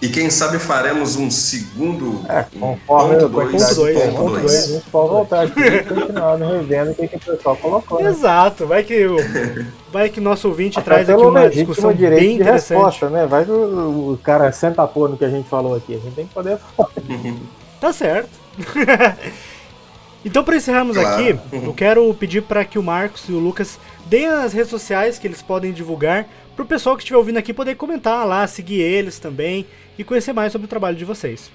E 0.00 0.08
quem 0.08 0.30
sabe 0.30 0.60
faremos 0.60 1.16
um 1.16 1.28
segundo. 1.28 2.24
É, 2.28 2.44
conforme 2.58 3.14
ponto 3.14 3.22
eu- 3.22 3.28
dois, 3.28 3.50
ponto 3.50 3.74
dois, 3.74 3.98
ponto 3.98 4.14
ponto 4.16 4.30
dois. 4.30 4.42
dois. 4.42 4.64
A 4.64 4.66
gente 4.74 4.90
pode 4.90 5.08
voltar 5.10 5.42
aqui 5.42 5.60
e 5.60 5.82
continuar 5.84 6.36
revendo 6.36 6.90
o 6.92 6.94
que, 6.94 7.08
que 7.08 7.16
o 7.16 7.20
pessoal 7.20 7.56
colocou. 7.56 8.00
Né? 8.02 8.10
Exato, 8.10 8.64
vai 8.66 8.84
que 8.84 9.06
o 9.06 9.16
vai 9.92 10.08
que 10.08 10.20
nosso 10.20 10.46
ouvinte 10.48 10.78
Até 10.78 10.84
traz 10.84 11.10
aqui 11.10 11.20
uma 11.20 11.48
discussão 11.50 11.92
bem 11.92 11.96
de 12.08 12.26
interessante. 12.34 12.78
resposta, 12.78 13.10
né? 13.10 13.26
Vai 13.26 13.44
que 13.44 13.50
o, 13.50 14.12
o 14.12 14.18
cara 14.22 14.52
senta 14.52 14.82
a 14.84 14.86
pôr 14.86 15.08
no 15.08 15.16
que 15.16 15.24
a 15.24 15.30
gente 15.30 15.48
falou 15.48 15.74
aqui. 15.74 15.94
A 15.94 15.98
gente 15.98 16.14
tem 16.14 16.26
que 16.26 16.34
poder 16.34 16.58
falar. 16.76 16.90
Tá 17.80 17.92
certo. 17.92 18.28
então, 20.24 20.42
para 20.44 20.56
encerrarmos 20.56 20.96
Claro. 20.96 21.14
aqui, 21.14 21.38
eu 21.52 21.72
quero 21.74 22.12
pedir 22.14 22.42
para 22.42 22.64
que 22.64 22.78
o 22.78 22.82
Marcos 22.82 23.28
e 23.28 23.32
o 23.32 23.38
Lucas 23.38 23.78
deem 24.06 24.26
as 24.26 24.52
redes 24.52 24.70
sociais 24.70 25.18
que 25.18 25.26
eles 25.26 25.42
podem 25.42 25.72
divulgar 25.72 26.26
para 26.56 26.62
o 26.64 26.66
pessoal 26.66 26.96
que 26.96 27.02
estiver 27.02 27.18
ouvindo 27.18 27.38
aqui 27.38 27.52
poder 27.54 27.76
comentar 27.76 28.26
lá, 28.26 28.46
seguir 28.46 28.80
eles 28.80 29.18
também 29.18 29.64
e 29.96 30.02
conhecer 30.02 30.32
mais 30.32 30.50
sobre 30.50 30.66
o 30.66 30.68
trabalho 30.68 30.96
de 30.96 31.04
vocês. 31.04 31.50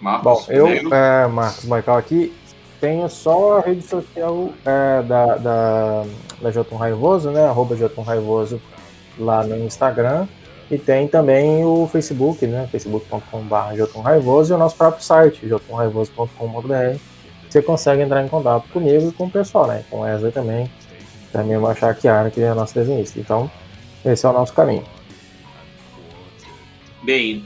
Marcos, 0.00 0.22
Bom, 0.24 0.44
eu, 0.48 0.66
é, 0.68 1.26
Marcos 1.26 1.64
Michael 1.64 1.96
aqui, 1.96 2.32
tenho 2.80 3.08
só 3.08 3.58
a 3.58 3.60
rede 3.62 3.82
social 3.82 4.50
é, 4.64 5.02
da, 5.02 5.36
da, 5.36 6.04
da 6.42 6.50
Jotun 6.50 6.76
Raivoso, 6.76 7.30
né? 7.30 7.46
Arroba 7.46 7.76
Jotun 7.76 8.02
Raivoso 8.02 8.60
lá 9.18 9.42
no 9.44 9.56
Instagram. 9.64 10.26
E 10.70 10.76
tem 10.76 11.06
também 11.06 11.64
o 11.64 11.88
Facebook, 11.90 12.44
né? 12.46 12.68
facebook.com.br 12.70 13.76
Jotun 13.76 14.00
Raivoso 14.00 14.52
e 14.52 14.56
o 14.56 14.58
nosso 14.58 14.76
próprio 14.76 15.02
site, 15.02 15.48
jotunraivoso.com.br. 15.48 16.98
Você 17.48 17.62
consegue 17.62 18.02
entrar 18.02 18.24
em 18.24 18.28
contato 18.28 18.68
comigo 18.70 19.08
e 19.08 19.12
com 19.12 19.26
o 19.26 19.30
pessoal, 19.30 19.68
né? 19.68 19.84
Com 19.88 19.98
o 19.98 20.00
Wesley 20.00 20.32
também, 20.32 20.70
também 21.32 21.56
o 21.56 21.74
Chiara, 21.74 22.30
que 22.30 22.40
é 22.40 22.48
a 22.48 22.54
nossa 22.54 22.74
desenhista. 22.80 23.20
Então, 23.20 23.50
esse 24.04 24.26
é 24.26 24.28
o 24.28 24.32
nosso 24.32 24.52
caminho. 24.52 24.84
Bem, 27.02 27.40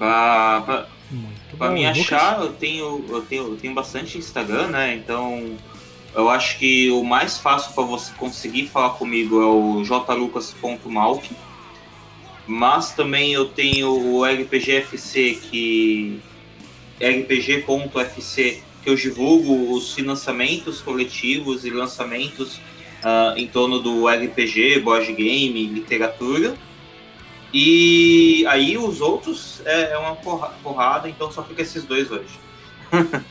bom, 1.53 1.71
me 1.71 1.85
achar, 1.85 2.41
eu 2.41 2.55
tenho, 2.55 3.05
eu, 3.11 3.21
tenho, 3.23 3.43
eu 3.49 3.57
tenho 3.57 3.75
bastante 3.75 4.17
Instagram, 4.17 4.69
né? 4.69 4.95
Então, 4.95 5.55
eu 6.15 6.31
acho 6.31 6.59
que 6.59 6.91
o 6.91 7.05
mais 7.05 7.37
fácil 7.37 7.75
para 7.75 7.85
você 7.85 8.13
conseguir 8.15 8.69
falar 8.69 8.91
comigo 8.91 9.41
é 9.41 9.45
o 9.45 9.85
jlucas.malk. 9.85 11.31
Mas 12.51 12.93
também 12.93 13.33
eu 13.33 13.45
tenho 13.45 13.93
o 13.93 14.25
RPGFC, 14.25 15.39
que 15.41 16.21
rpg.fc, 17.01 18.63
que 18.83 18.91
eu 18.91 18.97
divulgo 18.97 19.73
os 19.73 19.95
financiamentos 19.95 20.81
coletivos 20.81 21.65
e 21.65 21.71
lançamentos 21.71 22.61
ah, 23.05 23.35
em 23.37 23.47
torno 23.47 23.79
do 23.79 24.09
RPG, 24.09 24.81
board 24.81 25.13
game, 25.13 25.65
literatura. 25.67 26.57
E 27.55 28.45
aí 28.49 28.77
os 28.77 29.01
outros 29.01 29.63
é, 29.65 29.93
é 29.93 29.99
uma 29.99 30.17
porra- 30.17 30.53
porrada, 30.61 31.09
então 31.09 31.31
só 31.31 31.45
fica 31.45 31.63
esses 31.63 31.85
dois 31.85 32.11
hoje. 32.11 32.37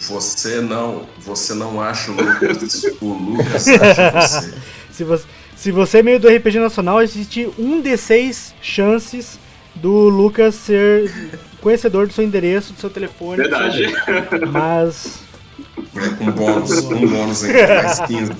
Você 0.00 0.60
não, 0.60 1.08
você 1.18 1.54
não 1.54 1.80
acha 1.80 2.10
o 2.10 2.14
Lucas, 2.14 2.84
o 3.00 3.06
Lucas 3.06 3.66
acha 3.68 4.10
você. 4.10 4.54
Se 4.92 5.02
você, 5.02 5.24
se 5.64 5.72
você 5.72 6.00
é 6.00 6.02
meio 6.02 6.20
do 6.20 6.28
RPG 6.28 6.58
Nacional, 6.58 7.00
existe 7.00 7.48
um 7.58 7.82
D6 7.82 8.52
chances 8.60 9.38
do 9.74 10.10
Lucas 10.10 10.54
ser 10.54 11.10
conhecedor 11.58 12.06
do 12.06 12.12
seu 12.12 12.22
endereço, 12.22 12.74
do 12.74 12.78
seu 12.78 12.90
telefone. 12.90 13.36
seu 13.36 13.48
Verdade. 13.48 13.82
e-mail. 13.82 14.52
Mas 14.52 15.20
É, 15.96 16.08
com 16.18 16.30
bônus, 16.32 16.70
um 16.84 17.06
bônus 17.08 17.44
aí, 17.44 17.66
mais 17.66 17.98
15. 17.98 18.32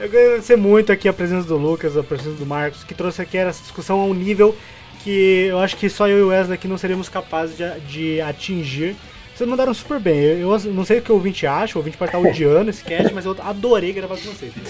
eu 0.00 0.08
quero 0.08 0.24
agradecer 0.24 0.56
muito 0.56 0.90
aqui 0.90 1.10
a 1.10 1.12
presença 1.12 1.46
do 1.46 1.58
Lucas, 1.58 1.94
a 1.94 2.02
presença 2.02 2.38
do 2.38 2.46
Marcos, 2.46 2.82
que 2.84 2.94
trouxe 2.94 3.20
aqui 3.20 3.36
essa 3.36 3.60
discussão 3.60 4.00
a 4.00 4.06
um 4.06 4.14
nível 4.14 4.56
que 5.02 5.48
eu 5.50 5.58
acho 5.58 5.76
que 5.76 5.90
só 5.90 6.08
eu 6.08 6.20
e 6.20 6.22
o 6.22 6.28
Wesley 6.28 6.54
aqui 6.54 6.66
não 6.66 6.78
seríamos 6.78 7.10
capazes 7.10 7.54
de, 7.54 7.80
de 7.80 8.20
atingir. 8.22 8.96
Vocês 9.36 9.46
mandaram 9.50 9.74
super 9.74 10.00
bem. 10.00 10.16
Eu, 10.40 10.50
eu 10.50 10.72
não 10.72 10.86
sei 10.86 11.00
o 11.00 11.02
que 11.02 11.12
o 11.12 11.16
ouvinte 11.16 11.46
acha, 11.46 11.76
o 11.76 11.80
ouvinte 11.80 11.98
pode 11.98 12.16
estar 12.16 12.26
odiando 12.26 12.70
esse 12.70 12.82
cast, 12.82 13.12
mas 13.12 13.26
eu 13.26 13.36
adorei 13.40 13.92
gravar 13.92 14.16
com 14.16 14.22
vocês. 14.22 14.54
Não 14.56 14.64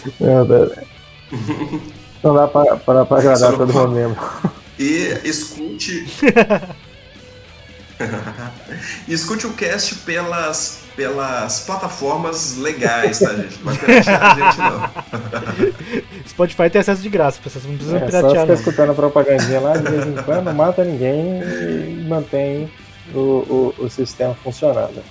dá 2.23 2.48
pra, 2.48 2.77
pra, 2.77 3.05
pra 3.05 3.19
agradar 3.19 3.51
Só 3.51 3.56
todo 3.56 3.73
não- 3.73 3.82
mundo 3.82 3.94
mesmo. 3.94 4.16
E 4.78 5.20
escute. 5.24 6.06
escute 9.06 9.47
o 9.47 9.52
cast 9.52 9.94
pelas, 9.97 10.81
pelas 10.97 11.61
plataformas 11.61 12.56
legais, 12.56 13.19
tá, 13.20 13.32
gente? 13.35 13.56
Não 13.59 13.73
vai 13.73 13.77
piratear 13.78 14.23
a 14.24 14.35
gente, 14.35 14.59
não. 14.59 14.90
Spotify 16.28 16.70
tem 16.70 16.81
acesso 16.81 17.02
de 17.02 17.09
graça, 17.09 17.39
vocês 17.43 17.65
não 17.65 17.74
precisam 17.77 17.97
É 17.98 18.01
só 18.01 18.06
piratear 18.06 18.31
ficar 18.32 18.47
não. 18.47 18.55
escutando 18.55 18.90
a 18.90 18.94
propagandinha 18.94 19.61
lá 19.61 19.77
de 19.77 19.90
vez 19.90 20.06
em 20.06 20.15
quando, 20.23 20.44
não 20.44 20.55
mata 20.55 20.82
ninguém 20.85 21.40
e 21.43 22.05
mantém 22.09 22.70
o, 23.15 23.19
o, 23.19 23.74
o 23.85 23.90
sistema 23.90 24.35
funcionando. 24.43 25.02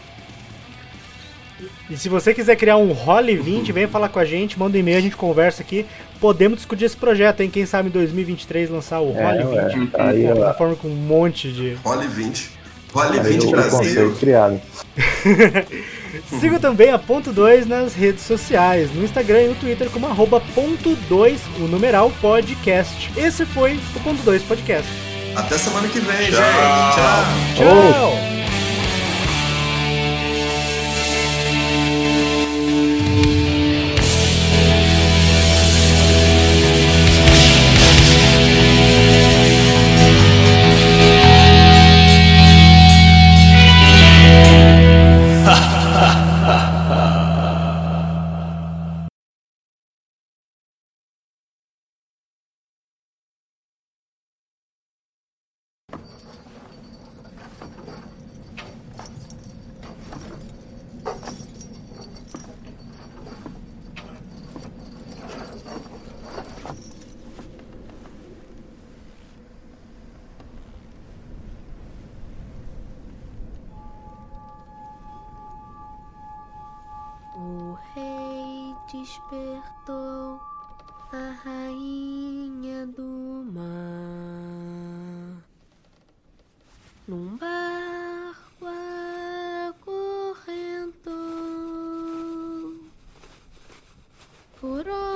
E 1.89 1.97
se 1.97 2.09
você 2.09 2.33
quiser 2.33 2.55
criar 2.55 2.77
um 2.77 2.91
Role 2.91 3.37
20, 3.37 3.71
vem 3.71 3.87
falar 3.87 4.09
com 4.09 4.19
a 4.19 4.25
gente, 4.25 4.57
manda 4.59 4.75
um 4.75 4.79
e-mail, 4.79 4.97
a 4.97 5.01
gente 5.01 5.15
conversa 5.15 5.61
aqui. 5.61 5.85
Podemos 6.23 6.59
discutir 6.59 6.85
esse 6.85 6.95
projeto, 6.95 7.41
hein? 7.41 7.49
Quem 7.49 7.65
sabe 7.65 7.89
em 7.89 7.91
2023 7.91 8.69
lançar 8.69 9.01
o 9.01 9.11
É, 9.13 9.25
Role 9.25 9.43
20. 9.43 9.79
ué, 9.79 9.87
tá 9.91 10.03
aí, 10.05 10.23
uma 10.23 10.35
plataforma 10.37 10.75
com 10.77 10.87
um 10.87 10.95
monte 10.95 11.51
de. 11.51 11.73
Role 11.83 12.07
20. 12.07 12.49
Role 12.93 13.19
Aí 13.19 13.25
20 13.33 13.45
o 13.45 13.51
Brasil. 13.51 13.77
conceito 13.77 14.15
criado. 14.21 14.61
Siga 16.39 16.59
também 16.61 16.91
a 16.91 16.97
Ponto 16.97 17.33
2 17.33 17.65
nas 17.67 17.93
redes 17.93 18.23
sociais, 18.23 18.89
no 18.95 19.03
Instagram 19.03 19.41
e 19.41 19.47
no 19.49 19.55
Twitter 19.55 19.89
como 19.89 20.07
arroba 20.07 20.39
ponto 20.55 20.95
2, 21.09 21.41
o 21.59 21.63
numeral 21.63 22.09
podcast. 22.21 23.11
Esse 23.17 23.45
foi 23.45 23.77
o 23.93 23.99
Ponto 23.99 24.21
2 24.23 24.43
Podcast. 24.43 24.89
Até 25.35 25.57
semana 25.57 25.89
que 25.89 25.99
vem, 25.99 26.29
Tchau. 26.31 26.39
gente. 26.39 26.95
Tchau. 26.95 27.65
Tchau! 27.65 28.13
O 28.39 28.42
por 94.63 95.12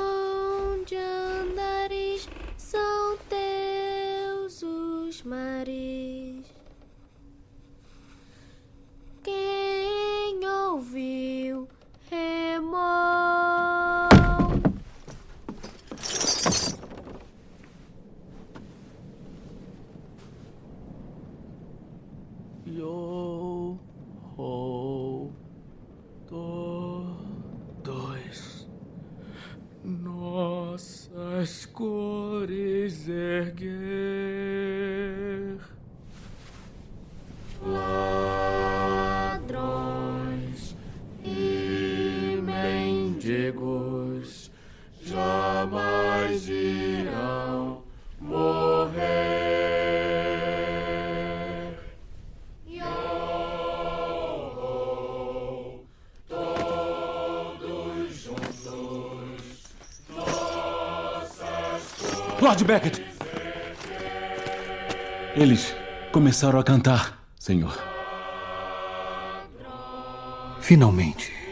Lord 62.48 62.64
Beckett! 62.64 63.02
Eles 65.36 65.76
começaram 66.14 66.58
a 66.58 66.64
cantar, 66.64 67.22
senhor. 67.38 67.78
Finalmente. 70.62 71.47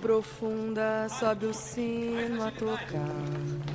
Profunda 0.00 1.08
sobe 1.08 1.46
o 1.46 1.54
sino 1.54 2.46
a 2.46 2.50
tocar 2.50 3.68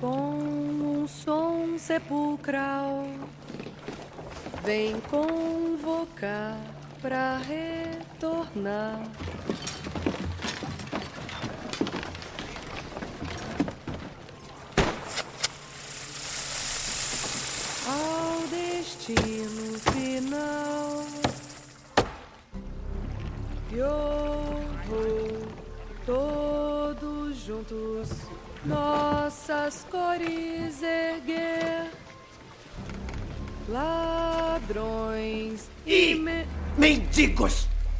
com 0.00 0.38
um 0.38 1.06
som 1.08 1.78
sepulcral. 1.78 3.06
Vem 4.64 5.00
convocar 5.02 6.58
pra 7.00 7.38
retornar. 7.38 9.05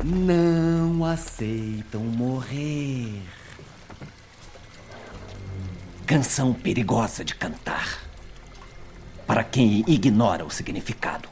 Não 0.05 1.03
aceitam 1.03 2.03
morrer. 2.03 3.23
Canção 6.07 6.53
perigosa 6.53 7.25
de 7.25 7.35
cantar. 7.35 8.03
Para 9.27 9.43
quem 9.43 9.83
ignora 9.89 10.45
o 10.45 10.51
significado. 10.51 11.31